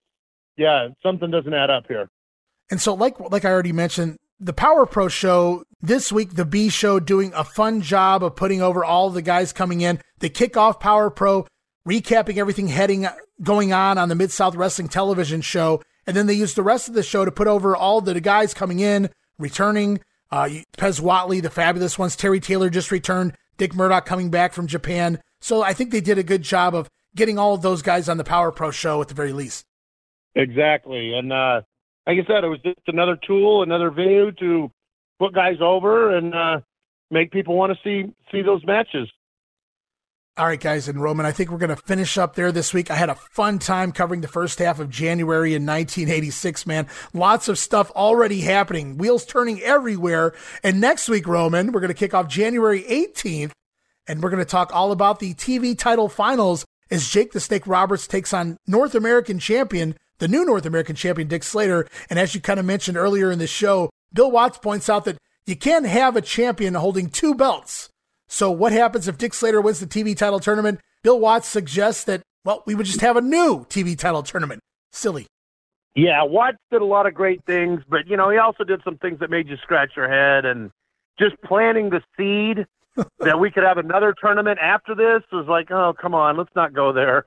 yeah, 0.58 0.88
something 1.04 1.30
doesn't 1.30 1.54
add 1.54 1.70
up 1.70 1.86
here. 1.88 2.10
And 2.72 2.82
so, 2.82 2.96
like 2.96 3.20
like 3.20 3.46
I 3.46 3.52
already 3.52 3.74
mentioned, 3.74 4.18
the 4.40 4.54
Power 4.54 4.88
Pro 4.88 5.08
show 5.08 5.66
this 5.80 6.12
week, 6.12 6.34
the 6.34 6.46
B 6.46 6.70
show 6.70 7.00
doing 7.00 7.32
a 7.36 7.44
fun 7.44 7.82
job 7.82 8.24
of 8.24 8.36
putting 8.36 8.60
over 8.60 8.84
all 8.84 9.12
the 9.12 9.22
guys 9.22 9.54
coming 9.54 9.82
in. 9.82 10.02
They 10.18 10.30
kick 10.30 10.58
off 10.58 10.80
Power 10.80 11.12
Pro, 11.12 11.46
recapping 11.88 12.38
everything 12.38 12.70
heading 12.70 13.08
going 13.44 13.72
on 13.72 14.00
on 14.00 14.10
the 14.10 14.16
Mid 14.16 14.32
South 14.32 14.56
Wrestling 14.56 14.88
Television 14.88 15.42
show, 15.42 15.84
and 16.08 16.18
then 16.18 16.26
they 16.26 16.34
use 16.34 16.56
the 16.56 16.64
rest 16.64 16.88
of 16.88 16.96
the 16.96 17.04
show 17.04 17.24
to 17.24 17.32
put 17.32 17.48
over 17.48 17.76
all 17.76 18.02
the 18.02 18.20
guys 18.20 18.56
coming 18.56 18.80
in, 18.80 19.12
returning. 19.38 20.00
Uh, 20.32 20.50
Pez 20.78 21.02
Whatley, 21.02 21.42
the 21.42 21.50
fabulous 21.50 21.98
ones. 21.98 22.16
Terry 22.16 22.40
Taylor 22.40 22.70
just 22.70 22.92
returned. 22.92 23.34
Dick 23.58 23.74
Murdoch 23.74 24.06
coming 24.06 24.30
back 24.30 24.54
from 24.54 24.68
Japan. 24.68 25.20
So 25.42 25.64
I 25.64 25.74
think 25.74 25.92
they 25.92 26.02
did 26.02 26.18
a 26.18 26.24
good 26.24 26.42
job 26.42 26.76
of 26.76 26.90
getting 27.16 27.38
all 27.38 27.54
of 27.54 27.62
those 27.62 27.82
guys 27.82 28.08
on 28.10 28.18
the 28.18 28.24
Power 28.24 28.52
Pro 28.52 28.72
show 28.72 29.02
at 29.02 29.08
the 29.08 29.14
very 29.14 29.34
least. 29.34 29.66
Exactly, 30.36 31.14
and 31.14 31.34
uh, 31.34 31.62
like 32.06 32.20
I 32.20 32.28
said, 32.28 32.44
it 32.44 32.48
was 32.48 32.60
just 32.64 32.80
another 32.88 33.18
tool, 33.26 33.64
another 33.64 33.90
venue 33.90 34.32
to 34.34 34.72
put 35.20 35.34
guys 35.34 35.58
over 35.62 36.16
and 36.16 36.34
uh, 36.34 36.60
make 37.10 37.32
people 37.32 37.56
want 37.56 37.74
to 37.74 37.80
see 37.84 38.14
see 38.32 38.42
those 38.44 38.64
matches. 38.66 39.10
All 40.38 40.46
right, 40.46 40.60
guys, 40.60 40.88
and 40.88 41.02
Roman, 41.02 41.26
I 41.26 41.32
think 41.32 41.50
we're 41.50 41.58
going 41.58 41.76
to 41.76 41.76
finish 41.76 42.16
up 42.16 42.36
there 42.36 42.52
this 42.52 42.72
week. 42.72 42.92
I 42.92 42.96
had 42.96 43.10
a 43.10 43.16
fun 43.16 43.58
time 43.58 43.92
covering 43.92 44.22
the 44.22 44.28
first 44.28 44.60
half 44.60 44.80
of 44.80 44.88
January 44.88 45.56
in 45.56 45.66
1986, 45.66 46.68
man. 46.68 46.86
Lots 47.12 47.48
of 47.48 47.58
stuff 47.58 47.90
already 47.96 48.42
happening, 48.42 49.00
wheels 49.00 49.26
turning 49.26 49.60
everywhere. 49.64 50.36
And 50.62 50.80
next 50.80 51.10
week, 51.10 51.26
Roman, 51.28 51.72
we're 51.72 51.80
going 51.80 51.88
to 51.88 51.96
kick 51.96 52.14
off 52.14 52.28
January 52.28 52.84
18th, 52.84 53.50
and 54.08 54.22
we're 54.22 54.30
going 54.30 54.44
to 54.44 54.46
talk 54.46 54.70
all 54.76 54.92
about 54.92 55.20
the 55.20 55.34
TV 55.34 55.76
title 55.76 56.08
finals 56.08 56.66
as 56.92 57.10
Jake 57.10 57.32
the 57.32 57.40
Snake 57.40 57.66
Roberts 57.66 58.06
takes 58.06 58.32
on 58.32 58.58
North 58.68 58.94
American 58.94 59.40
champion, 59.40 59.96
the 60.20 60.28
new 60.28 60.46
North 60.46 60.68
American 60.68 60.96
champion, 60.96 61.28
Dick 61.28 61.42
Slater. 61.42 61.88
And 62.12 62.20
as 62.20 62.36
you 62.36 62.42
kind 62.42 62.60
of 62.60 62.66
mentioned 62.68 62.96
earlier 62.96 63.32
in 63.32 63.40
the 63.40 63.48
show, 63.48 63.90
Bill 64.14 64.30
Watts 64.30 64.60
points 64.60 64.88
out 64.88 65.06
that 65.06 65.18
you 65.48 65.56
can't 65.56 65.88
have 65.88 66.16
a 66.16 66.22
champion 66.22 66.76
holding 66.76 67.10
two 67.10 67.34
belts. 67.34 67.90
So 68.28 68.52
what 68.52 68.72
happens 68.72 69.08
if 69.08 69.18
Dick 69.18 69.34
Slater 69.34 69.62
wins 69.62 69.80
the 69.80 69.88
TV 69.88 70.16
title 70.16 70.40
tournament? 70.40 70.80
Bill 71.04 71.20
Watts 71.20 71.48
suggests 71.48 72.04
that, 72.06 72.22
well, 72.44 72.64
we 72.66 72.76
would 72.76 72.86
just 72.86 73.02
have 73.02 73.18
a 73.18 73.22
new 73.22 73.66
TV 73.66 73.98
title 73.98 74.24
tournament. 74.24 74.62
Silly. 74.92 75.28
Yeah, 75.96 76.24
Watts 76.24 76.58
did 76.72 76.82
a 76.82 76.86
lot 76.86 77.08
of 77.08 77.14
great 77.14 77.44
things, 77.46 77.82
but 77.90 78.08
you 78.08 78.18
know 78.18 78.30
he 78.30 78.38
also 78.38 78.64
did 78.64 78.82
some 78.84 78.98
things 78.98 79.20
that 79.20 79.32
made 79.32 79.48
you 79.48 79.58
scratch 79.58 79.94
your 79.96 80.08
head, 80.08 80.46
and 80.46 80.70
just 81.20 81.36
planting 81.42 81.90
the 81.90 82.02
seed 82.16 82.68
that 83.20 83.40
we 83.40 83.50
could 83.50 83.64
have 83.64 83.80
another 83.80 84.14
tournament 84.22 84.60
after 84.62 84.94
this 84.94 85.24
was 85.32 85.48
like, 85.48 85.72
oh 85.72 85.96
come 86.00 86.14
on, 86.14 86.38
let's 86.38 86.56
not 86.56 86.74
go 86.74 86.94
there. 86.94 87.26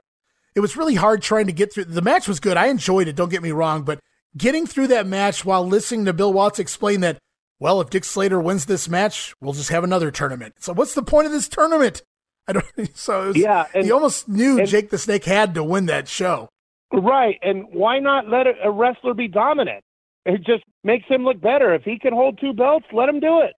It 0.55 0.61
was 0.61 0.77
really 0.77 0.95
hard 0.95 1.21
trying 1.21 1.47
to 1.47 1.53
get 1.53 1.73
through. 1.73 1.85
The 1.85 2.01
match 2.01 2.27
was 2.27 2.39
good. 2.39 2.55
I 2.55 2.67
enjoyed 2.67 3.07
it. 3.07 3.15
Don't 3.15 3.29
get 3.29 3.43
me 3.43 3.51
wrong, 3.51 3.83
but 3.83 3.99
getting 4.37 4.65
through 4.65 4.87
that 4.87 5.05
match 5.05 5.43
while 5.43 5.65
listening 5.65 6.05
to 6.05 6.13
Bill 6.13 6.31
Watts 6.31 6.59
explain 6.59 7.01
that, 7.01 7.17
well, 7.61 7.79
if 7.79 7.89
Dick 7.89 8.03
Slater 8.03 8.41
wins 8.41 8.65
this 8.65 8.89
match, 8.89 9.33
we'll 9.39 9.53
just 9.53 9.69
have 9.69 9.85
another 9.85 10.11
tournament. 10.11 10.55
So 10.59 10.73
what's 10.73 10.93
the 10.95 11.03
point 11.03 11.27
of 11.27 11.31
this 11.31 11.47
tournament? 11.47 12.01
I 12.47 12.53
don't. 12.53 12.65
So 12.97 13.27
was, 13.27 13.37
Yeah, 13.37 13.65
and- 13.73 13.85
he 13.85 13.91
almost 13.91 14.27
knew 14.27 14.59
and- 14.59 14.67
Jake 14.67 14.89
the 14.89 14.97
Snake 14.97 15.23
had 15.23 15.53
to 15.53 15.63
win 15.63 15.85
that 15.85 16.07
show. 16.09 16.49
Right, 16.91 17.37
and 17.41 17.67
why 17.71 17.99
not 17.99 18.27
let 18.27 18.47
a, 18.47 18.53
a 18.65 18.71
wrestler 18.71 19.13
be 19.13 19.29
dominant? 19.29 19.81
It 20.25 20.39
just 20.45 20.63
makes 20.83 21.05
him 21.07 21.23
look 21.23 21.39
better. 21.39 21.73
If 21.73 21.83
he 21.83 21.97
can 21.97 22.11
hold 22.13 22.37
two 22.41 22.51
belts, 22.51 22.85
let 22.91 23.07
him 23.07 23.19
do 23.21 23.39
it. 23.41 23.53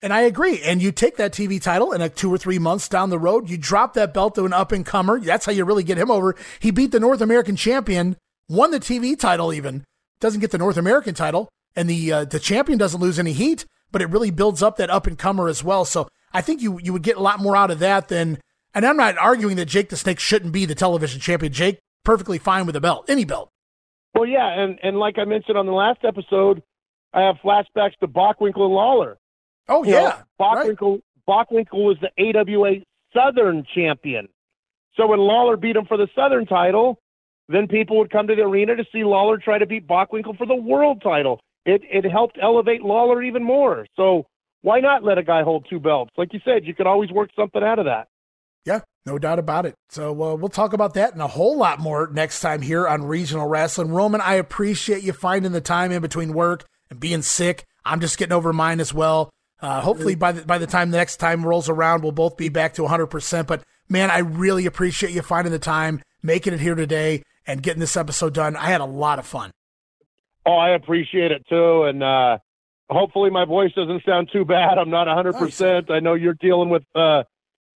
And 0.00 0.12
I 0.12 0.22
agree. 0.22 0.62
And 0.62 0.80
you 0.80 0.90
take 0.92 1.16
that 1.16 1.32
TV 1.32 1.60
title 1.60 1.92
and 1.92 2.00
like 2.00 2.14
two 2.14 2.32
or 2.32 2.38
three 2.38 2.58
months 2.58 2.88
down 2.88 3.10
the 3.10 3.18
road, 3.18 3.50
you 3.50 3.58
drop 3.58 3.94
that 3.94 4.14
belt 4.14 4.36
to 4.36 4.46
an 4.46 4.52
up 4.52 4.70
and 4.72 4.86
comer. 4.86 5.20
That's 5.20 5.44
how 5.44 5.52
you 5.52 5.64
really 5.64 5.82
get 5.82 5.98
him 5.98 6.10
over. 6.10 6.34
He 6.60 6.70
beat 6.70 6.92
the 6.92 7.00
North 7.00 7.20
American 7.20 7.56
champion, 7.56 8.16
won 8.48 8.70
the 8.70 8.78
TV 8.80 9.18
title 9.18 9.52
even, 9.52 9.84
doesn't 10.20 10.40
get 10.40 10.52
the 10.52 10.58
North 10.58 10.76
American 10.76 11.14
title, 11.14 11.48
and 11.78 11.88
the 11.88 12.12
uh, 12.12 12.24
the 12.24 12.40
champion 12.40 12.78
doesn't 12.78 13.00
lose 13.00 13.18
any 13.18 13.32
heat, 13.32 13.64
but 13.92 14.02
it 14.02 14.10
really 14.10 14.30
builds 14.30 14.62
up 14.62 14.76
that 14.76 14.90
up 14.90 15.06
and 15.06 15.18
comer 15.18 15.48
as 15.48 15.62
well. 15.62 15.84
So 15.84 16.08
I 16.32 16.40
think 16.40 16.60
you 16.60 16.78
you 16.82 16.92
would 16.92 17.02
get 17.02 17.16
a 17.16 17.20
lot 17.20 17.40
more 17.40 17.56
out 17.56 17.70
of 17.70 17.78
that 17.78 18.08
than. 18.08 18.38
And 18.74 18.84
I'm 18.84 18.98
not 18.98 19.16
arguing 19.16 19.56
that 19.56 19.64
Jake 19.64 19.88
the 19.88 19.96
Snake 19.96 20.20
shouldn't 20.20 20.52
be 20.52 20.66
the 20.66 20.74
television 20.74 21.20
champion. 21.20 21.52
Jake 21.52 21.78
perfectly 22.04 22.38
fine 22.38 22.66
with 22.66 22.76
a 22.76 22.80
belt, 22.80 23.06
any 23.08 23.24
belt. 23.24 23.50
Well, 24.14 24.26
yeah, 24.26 24.46
and 24.46 24.78
and 24.82 24.98
like 24.98 25.18
I 25.18 25.24
mentioned 25.24 25.56
on 25.56 25.66
the 25.66 25.72
last 25.72 26.00
episode, 26.04 26.62
I 27.14 27.22
have 27.22 27.36
flashbacks 27.36 27.96
to 28.00 28.08
Bockwinkel 28.08 28.60
and 28.60 28.74
Lawler. 28.74 29.16
Oh 29.68 29.84
You 29.84 29.92
know, 29.92 30.02
yeah, 30.02 30.22
Bockwinkel 30.40 31.00
Bockwinkel 31.26 31.74
was 31.74 31.96
the 32.00 32.10
AWA 32.18 32.82
Southern 33.14 33.64
champion. 33.74 34.28
So 34.96 35.06
when 35.06 35.18
Lawler 35.18 35.56
beat 35.56 35.76
him 35.76 35.86
for 35.86 35.96
the 35.96 36.08
Southern 36.14 36.46
title, 36.46 36.98
then 37.48 37.68
people 37.68 37.98
would 37.98 38.10
come 38.10 38.26
to 38.26 38.34
the 38.34 38.42
arena 38.42 38.76
to 38.76 38.84
see 38.92 39.04
Lawler 39.04 39.38
try 39.38 39.58
to 39.58 39.66
beat 39.66 39.86
Bockwinkel 39.86 40.36
for 40.36 40.46
the 40.46 40.54
world 40.54 41.02
title. 41.02 41.40
It 41.64 41.82
it 41.84 42.08
helped 42.10 42.38
elevate 42.40 42.82
Lawler 42.82 43.22
even 43.22 43.42
more. 43.42 43.86
So 43.96 44.26
why 44.62 44.80
not 44.80 45.04
let 45.04 45.18
a 45.18 45.22
guy 45.22 45.42
hold 45.42 45.66
two 45.68 45.80
belts? 45.80 46.10
Like 46.16 46.32
you 46.32 46.40
said, 46.44 46.64
you 46.64 46.74
could 46.74 46.86
always 46.86 47.10
work 47.10 47.30
something 47.36 47.62
out 47.62 47.78
of 47.78 47.84
that. 47.84 48.08
Yeah, 48.64 48.80
no 49.06 49.18
doubt 49.18 49.38
about 49.38 49.66
it. 49.66 49.74
So 49.88 50.10
uh, 50.10 50.34
we'll 50.34 50.48
talk 50.48 50.72
about 50.72 50.94
that 50.94 51.12
and 51.12 51.22
a 51.22 51.26
whole 51.26 51.56
lot 51.56 51.78
more 51.78 52.08
next 52.12 52.40
time 52.40 52.60
here 52.60 52.86
on 52.86 53.04
Regional 53.04 53.48
Rasslin. 53.48 53.92
Roman, 53.92 54.20
I 54.20 54.34
appreciate 54.34 55.02
you 55.02 55.12
finding 55.12 55.52
the 55.52 55.60
time 55.60 55.92
in 55.92 56.02
between 56.02 56.34
work 56.34 56.64
and 56.90 56.98
being 56.98 57.22
sick. 57.22 57.64
I'm 57.84 58.00
just 58.00 58.18
getting 58.18 58.34
over 58.34 58.52
mine 58.52 58.80
as 58.80 58.92
well. 58.92 59.30
Uh, 59.60 59.80
hopefully, 59.80 60.14
by 60.14 60.32
the 60.32 60.44
by 60.44 60.58
the 60.58 60.66
time 60.66 60.90
the 60.90 60.98
next 60.98 61.16
time 61.16 61.44
rolls 61.44 61.68
around, 61.68 62.02
we'll 62.02 62.12
both 62.12 62.36
be 62.36 62.48
back 62.48 62.74
to 62.74 62.82
100. 62.82 63.06
percent 63.08 63.48
But 63.48 63.62
man, 63.88 64.10
I 64.10 64.18
really 64.18 64.66
appreciate 64.66 65.12
you 65.12 65.22
finding 65.22 65.52
the 65.52 65.58
time, 65.58 66.02
making 66.22 66.52
it 66.52 66.60
here 66.60 66.74
today, 66.74 67.22
and 67.46 67.62
getting 67.62 67.80
this 67.80 67.96
episode 67.96 68.34
done. 68.34 68.54
I 68.54 68.66
had 68.66 68.80
a 68.80 68.86
lot 68.86 69.18
of 69.18 69.26
fun. 69.26 69.50
Oh, 70.46 70.56
I 70.56 70.70
appreciate 70.70 71.30
it 71.30 71.46
too, 71.48 71.84
and 71.84 72.02
uh, 72.02 72.38
hopefully 72.88 73.30
my 73.30 73.44
voice 73.44 73.72
doesn't 73.74 74.04
sound 74.04 74.30
too 74.32 74.44
bad. 74.44 74.78
I'm 74.78 74.90
not 74.90 75.06
100. 75.06 75.34
percent 75.34 75.90
I 75.90 76.00
know 76.00 76.14
you're 76.14 76.34
dealing 76.34 76.70
with 76.70 76.84
uh, 76.94 77.24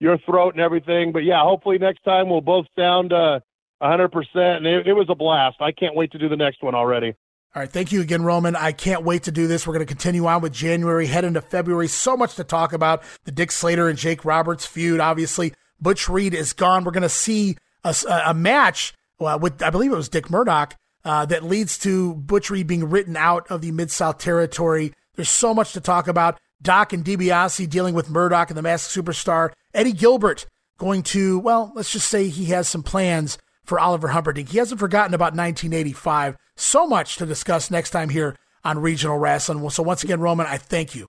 your 0.00 0.18
throat 0.18 0.54
and 0.54 0.62
everything, 0.62 1.12
but 1.12 1.20
yeah, 1.24 1.42
hopefully 1.42 1.78
next 1.78 2.02
time 2.02 2.28
we'll 2.28 2.40
both 2.40 2.66
sound 2.76 3.12
uh, 3.12 3.40
100. 3.78 4.08
percent 4.08 4.58
And 4.58 4.66
it, 4.66 4.86
it 4.86 4.92
was 4.94 5.06
a 5.10 5.14
blast. 5.14 5.56
I 5.60 5.72
can't 5.72 5.94
wait 5.94 6.12
to 6.12 6.18
do 6.18 6.28
the 6.28 6.36
next 6.36 6.62
one 6.62 6.74
already. 6.74 7.14
All 7.54 7.60
right, 7.60 7.70
thank 7.70 7.92
you 7.92 8.00
again, 8.00 8.22
Roman. 8.22 8.56
I 8.56 8.72
can't 8.72 9.04
wait 9.04 9.24
to 9.24 9.30
do 9.30 9.46
this. 9.46 9.66
We're 9.66 9.74
going 9.74 9.86
to 9.86 9.94
continue 9.94 10.24
on 10.26 10.40
with 10.40 10.54
January, 10.54 11.06
head 11.06 11.24
into 11.24 11.42
February. 11.42 11.86
So 11.86 12.16
much 12.16 12.36
to 12.36 12.44
talk 12.44 12.72
about. 12.72 13.02
The 13.24 13.32
Dick 13.32 13.52
Slater 13.52 13.90
and 13.90 13.98
Jake 13.98 14.24
Roberts 14.24 14.64
feud, 14.64 15.00
obviously. 15.00 15.52
Butch 15.78 16.08
Reed 16.08 16.32
is 16.32 16.54
gone. 16.54 16.84
We're 16.84 16.92
going 16.92 17.02
to 17.02 17.10
see 17.10 17.58
a, 17.84 17.94
a 18.24 18.32
match 18.32 18.94
uh, 19.20 19.38
with, 19.40 19.62
I 19.62 19.68
believe 19.68 19.92
it 19.92 19.96
was 19.96 20.08
Dick 20.08 20.30
Murdoch, 20.30 20.76
uh, 21.04 21.26
that 21.26 21.44
leads 21.44 21.78
to 21.78 22.14
Butch 22.14 22.50
Reed 22.50 22.66
being 22.66 22.88
written 22.88 23.16
out 23.16 23.50
of 23.50 23.60
the 23.60 23.72
Mid 23.72 23.90
South 23.90 24.18
territory. 24.18 24.92
There's 25.14 25.28
so 25.28 25.54
much 25.54 25.72
to 25.72 25.80
talk 25.80 26.08
about. 26.08 26.38
Doc 26.60 26.92
and 26.92 27.04
DiBiase 27.04 27.68
dealing 27.68 27.94
with 27.94 28.08
Murdoch 28.08 28.48
and 28.48 28.56
the 28.56 28.62
Masked 28.62 28.94
Superstar. 28.94 29.52
Eddie 29.74 29.92
Gilbert 29.92 30.46
going 30.78 31.02
to, 31.02 31.38
well, 31.40 31.72
let's 31.74 31.92
just 31.92 32.08
say 32.08 32.28
he 32.28 32.46
has 32.46 32.68
some 32.68 32.82
plans 32.82 33.38
for 33.64 33.80
Oliver 33.80 34.08
Humperdinck. 34.08 34.50
He 34.50 34.58
hasn't 34.58 34.80
forgotten 34.80 35.14
about 35.14 35.34
1985. 35.34 36.36
So 36.56 36.86
much 36.86 37.16
to 37.16 37.26
discuss 37.26 37.70
next 37.70 37.90
time 37.90 38.10
here 38.10 38.36
on 38.64 38.78
Regional 38.78 39.18
Rasslin. 39.18 39.70
So 39.72 39.82
once 39.82 40.04
again, 40.04 40.20
Roman, 40.20 40.46
I 40.46 40.56
thank 40.56 40.94
you. 40.94 41.06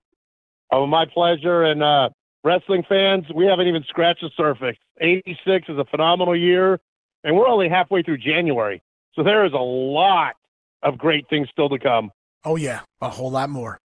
Oh, 0.71 0.87
my 0.87 1.05
pleasure. 1.05 1.63
And 1.63 1.83
uh, 1.83 2.09
wrestling 2.43 2.83
fans, 2.89 3.25
we 3.33 3.45
haven't 3.45 3.67
even 3.67 3.83
scratched 3.87 4.21
the 4.21 4.31
surface. 4.35 4.77
86 4.99 5.69
is 5.69 5.77
a 5.77 5.85
phenomenal 5.85 6.35
year, 6.35 6.79
and 7.23 7.35
we're 7.35 7.47
only 7.47 7.69
halfway 7.69 8.01
through 8.01 8.17
January. 8.17 8.81
So 9.15 9.23
there 9.23 9.45
is 9.45 9.53
a 9.53 9.57
lot 9.57 10.33
of 10.81 10.97
great 10.97 11.25
things 11.29 11.47
still 11.51 11.69
to 11.69 11.77
come. 11.77 12.11
Oh, 12.43 12.55
yeah, 12.55 12.81
a 13.01 13.09
whole 13.09 13.31
lot 13.31 13.49
more. 13.49 13.79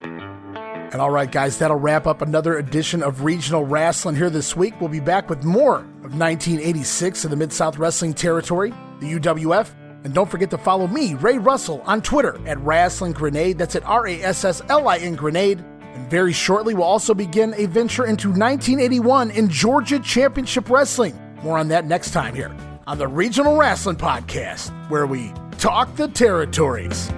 And 0.00 1.02
all 1.02 1.10
right, 1.10 1.30
guys, 1.30 1.58
that'll 1.58 1.78
wrap 1.78 2.06
up 2.06 2.22
another 2.22 2.56
edition 2.56 3.02
of 3.02 3.24
Regional 3.24 3.66
Rasslin 3.66 4.16
here 4.16 4.30
this 4.30 4.56
week. 4.56 4.80
We'll 4.80 4.88
be 4.88 5.00
back 5.00 5.28
with 5.28 5.42
more 5.44 5.78
of 5.78 6.16
1986 6.16 7.24
in 7.24 7.30
the 7.30 7.36
Mid 7.36 7.52
South 7.52 7.76
Wrestling 7.76 8.14
Territory, 8.14 8.70
the 9.00 9.18
UWF. 9.18 9.74
And 10.04 10.14
don't 10.14 10.30
forget 10.30 10.50
to 10.50 10.58
follow 10.58 10.86
me, 10.86 11.14
Ray 11.14 11.38
Russell, 11.38 11.82
on 11.84 12.00
Twitter 12.00 12.36
at 12.46 12.58
Rasslin 12.58 13.12
Grenade. 13.12 13.58
That's 13.58 13.74
at 13.74 13.84
R 13.84 14.06
A 14.06 14.22
S 14.22 14.44
S 14.44 14.62
L 14.68 14.86
I 14.86 14.98
N 14.98 15.16
Grenade. 15.16 15.58
And 15.94 16.08
very 16.08 16.32
shortly, 16.32 16.72
we'll 16.72 16.84
also 16.84 17.14
begin 17.14 17.52
a 17.56 17.66
venture 17.66 18.06
into 18.06 18.28
1981 18.28 19.32
in 19.32 19.48
Georgia 19.48 19.98
Championship 19.98 20.70
Wrestling. 20.70 21.18
More 21.42 21.58
on 21.58 21.68
that 21.68 21.84
next 21.86 22.12
time 22.12 22.34
here 22.34 22.54
on 22.86 22.98
the 22.98 23.08
Regional 23.08 23.56
Rasslin 23.56 23.96
Podcast, 23.96 24.70
where 24.88 25.06
we 25.06 25.32
talk 25.58 25.94
the 25.96 26.08
territories. 26.08 27.10